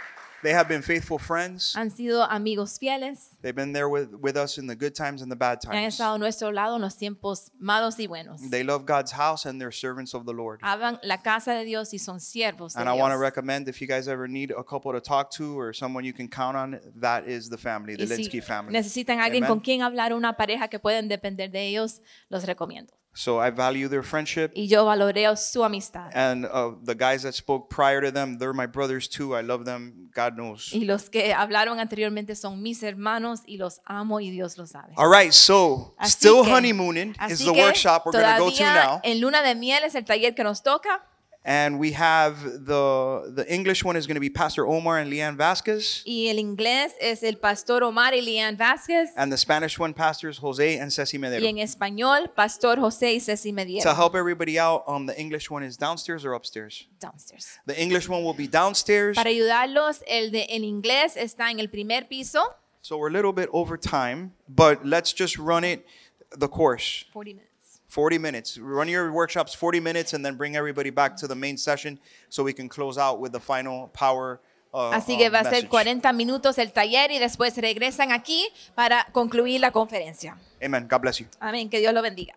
they 0.45 0.53
have 0.53 0.69
been 0.69 0.83
faithful 0.83 1.19
friends. 1.19 1.75
Han 1.75 1.91
sido 1.91 2.23
amigos 2.31 2.79
fieles 2.79 3.31
They've 3.43 3.55
been 3.55 3.73
there 3.73 3.89
with, 3.89 4.15
with 4.21 4.37
us 4.37 4.59
in 4.59 4.69
the 4.69 4.77
good 4.77 4.95
times 4.95 5.23
and 5.23 5.33
the 5.33 5.37
bad 5.37 5.59
y 5.65 5.71
han 5.77 5.83
times. 5.83 5.95
estado 5.95 6.15
a 6.15 6.19
nuestro 6.19 6.53
lado 6.53 6.77
en 6.77 6.83
los 6.83 6.97
tiempos 6.97 7.51
malos 7.59 7.99
y 7.99 8.07
buenos. 8.07 8.41
They 8.51 8.63
love 8.63 8.85
God's 8.87 9.11
house 9.11 9.47
and 9.47 9.61
they're 9.61 9.73
servants 9.73 10.15
of 10.15 10.25
the 10.27 10.33
Lord. 10.33 10.61
Aman 10.63 11.01
la 11.03 11.19
casa 11.23 11.53
de 11.55 11.65
Dios 11.65 11.93
y 11.93 11.99
son 11.99 12.21
siervos 12.21 12.75
de 12.75 12.81
And 12.81 12.89
I 12.89 12.93
want 12.93 13.13
to 13.13 13.19
recommend 13.19 13.69
if 13.69 13.81
you 13.81 13.89
guys 13.89 14.07
ever 14.07 14.29
need 14.29 14.53
a 14.53 14.63
couple 14.63 14.93
to 14.93 15.01
talk 15.01 15.31
to 15.33 15.59
or 15.59 15.73
someone 15.73 16.05
you 16.05 16.13
can 16.13 16.29
count 16.29 16.57
on, 16.57 16.79
that 17.01 17.27
is 17.27 17.49
the 17.49 17.59
family, 17.59 17.97
the 17.97 18.05
Y 18.05 18.17
si 18.17 18.23
Linsky 18.25 18.41
family. 18.43 18.73
necesitan 18.73 19.19
alguien 19.21 19.45
Amen. 19.45 19.49
con 19.57 19.61
quien 19.61 19.83
hablar, 19.83 20.13
una 20.13 20.37
pareja 20.37 20.69
que 20.69 20.79
pueden 20.79 21.09
depender 21.09 21.51
de 21.51 21.67
ellos, 21.69 22.03
los 22.29 22.45
recomiendo. 22.45 22.93
So 23.17 23.39
I 23.39 23.51
value 23.51 23.89
their 23.89 24.03
friendship. 24.03 24.51
Y 24.57 24.67
yo 24.67 24.85
valoreo 24.85 25.37
su 25.37 25.63
amistad. 25.63 26.11
And 26.15 26.47
uh, 26.47 26.73
the 26.83 26.97
guys 26.97 27.23
that 27.23 27.35
spoke 27.35 27.71
prior 27.71 28.01
to 28.01 28.11
them, 28.11 28.39
they're 28.39 28.53
my 28.53 28.67
brothers 28.67 29.09
too. 29.09 29.37
I 29.37 29.43
love 29.43 29.65
them. 29.65 30.11
God 30.13 30.35
knows. 30.35 30.73
Y 30.73 30.85
los 30.85 31.09
que 31.11 31.33
hablaron 31.33 31.79
anteriormente 31.79 32.35
son 32.35 32.61
mis 32.61 32.83
hermanos 32.83 33.43
y 33.47 33.57
los 33.57 33.81
amo 33.87 34.19
y 34.19 34.31
Dios 34.31 34.59
lo 34.59 34.67
sabe. 34.67 34.95
All 34.97 35.09
right, 35.09 35.33
so 35.33 35.95
Así 35.97 36.11
still 36.17 36.43
que- 36.43 36.53
honeymooning 36.53 37.15
is 37.31 37.39
the 37.39 37.53
workshop 37.53 38.05
we're 38.05 38.13
going 38.13 38.35
to 38.35 38.39
go 38.41 38.51
to 38.51 38.63
now. 38.63 39.01
En 39.05 39.21
luna 39.21 39.43
de 39.43 39.55
miel 39.55 39.85
es 39.85 39.95
el 39.95 40.05
taller 40.05 40.35
que 40.35 40.43
nos 40.43 40.63
toca. 40.63 41.07
And 41.47 41.79
we 41.79 41.93
have 41.93 42.43
the 42.65 43.31
the 43.35 43.45
English 43.53 43.85
one 43.85 43.97
is 43.97 44.07
going 44.07 44.15
to 44.15 44.21
be 44.21 44.31
Pastor 44.31 44.67
Omar 44.67 44.99
and 44.99 45.11
Leanne 45.13 45.37
Vasquez. 45.37 46.03
Y 46.07 46.29
el 46.31 46.39
inglés 46.39 46.93
es 46.99 47.23
el 47.23 47.37
pastor 47.37 47.83
Omar 47.85 48.15
y 48.15 48.23
Lian 48.23 48.57
Vázquez. 48.57 49.11
And 49.15 49.31
the 49.31 49.37
Spanish 49.37 49.79
one, 49.79 49.93
Pastors 49.93 50.39
Jose 50.39 50.79
and 50.79 50.91
Ceci 50.91 51.19
Medero. 51.19 51.43
Y 51.43 51.49
en 51.49 51.59
español, 51.59 52.31
pastor 52.35 52.79
José 52.79 53.15
y 53.15 53.21
Ceci 53.21 53.53
Medero. 53.53 53.83
To 53.83 53.95
help 53.95 54.15
everybody 54.15 54.59
out, 54.59 54.85
um, 54.87 55.05
the 55.05 55.21
English 55.21 55.51
one 55.51 55.63
is 55.63 55.77
downstairs 55.77 56.25
or 56.25 56.33
upstairs? 56.33 56.87
Downstairs. 56.99 57.59
The 57.67 57.79
English 57.79 58.09
one 58.09 58.25
will 58.25 58.33
be 58.33 58.49
downstairs. 58.49 59.15
Para 59.15 59.29
ayudarlos, 59.29 60.03
el 60.07 60.31
de 60.31 60.47
en 60.49 60.65
inglés 60.65 61.15
está 61.19 61.51
en 61.51 61.61
el 61.61 61.69
primer 61.69 62.09
piso. 62.09 62.43
So 62.81 62.97
we're 62.97 63.09
a 63.09 63.13
little 63.13 63.33
bit 63.33 63.51
over 63.53 63.77
time, 63.77 64.33
but 64.49 64.85
let's 64.85 65.13
just 65.13 65.37
run 65.39 65.65
it 65.65 65.85
the 66.39 66.49
course. 66.49 67.05
40 67.13 67.35
minutes. 67.35 67.54
40 67.95 68.19
minutes. 68.19 68.59
Run 68.59 68.89
your 68.89 69.13
workshops 69.13 69.55
40 69.55 69.79
minutes 69.79 70.15
and 70.15 70.25
then 70.25 70.37
bring 70.37 70.57
everybody 70.57 70.91
back 70.91 71.17
to 71.19 71.29
the 71.29 71.37
main 71.37 71.57
session 71.57 72.01
so 72.29 72.43
we 72.43 72.53
can 72.53 72.69
close 72.69 72.99
out 72.99 73.21
with 73.21 73.31
the 73.33 73.39
final 73.39 73.89
power. 73.93 74.41
Uh, 74.73 74.91
Así 74.91 75.17
que 75.17 75.29
uh, 75.29 75.33
va 75.33 75.41
a 75.41 75.45
ser 75.45 75.63
message. 75.63 75.69
40 75.69 76.13
minutos 76.13 76.59
el 76.59 76.73
taller 76.73 77.13
y 77.13 77.21
después 77.21 77.57
regresan 77.57 78.11
aquí 78.11 78.49
para 78.75 79.07
concluir 79.13 79.61
la 79.61 79.71
conferencia. 79.71 80.37
Amen. 80.61 80.89
God 80.89 81.03
bless 81.03 81.19
you. 81.21 81.27
Amén. 81.39 81.71
Que 81.71 81.79
Dios 81.79 81.95
lo 81.95 82.03
bendiga. 82.03 82.35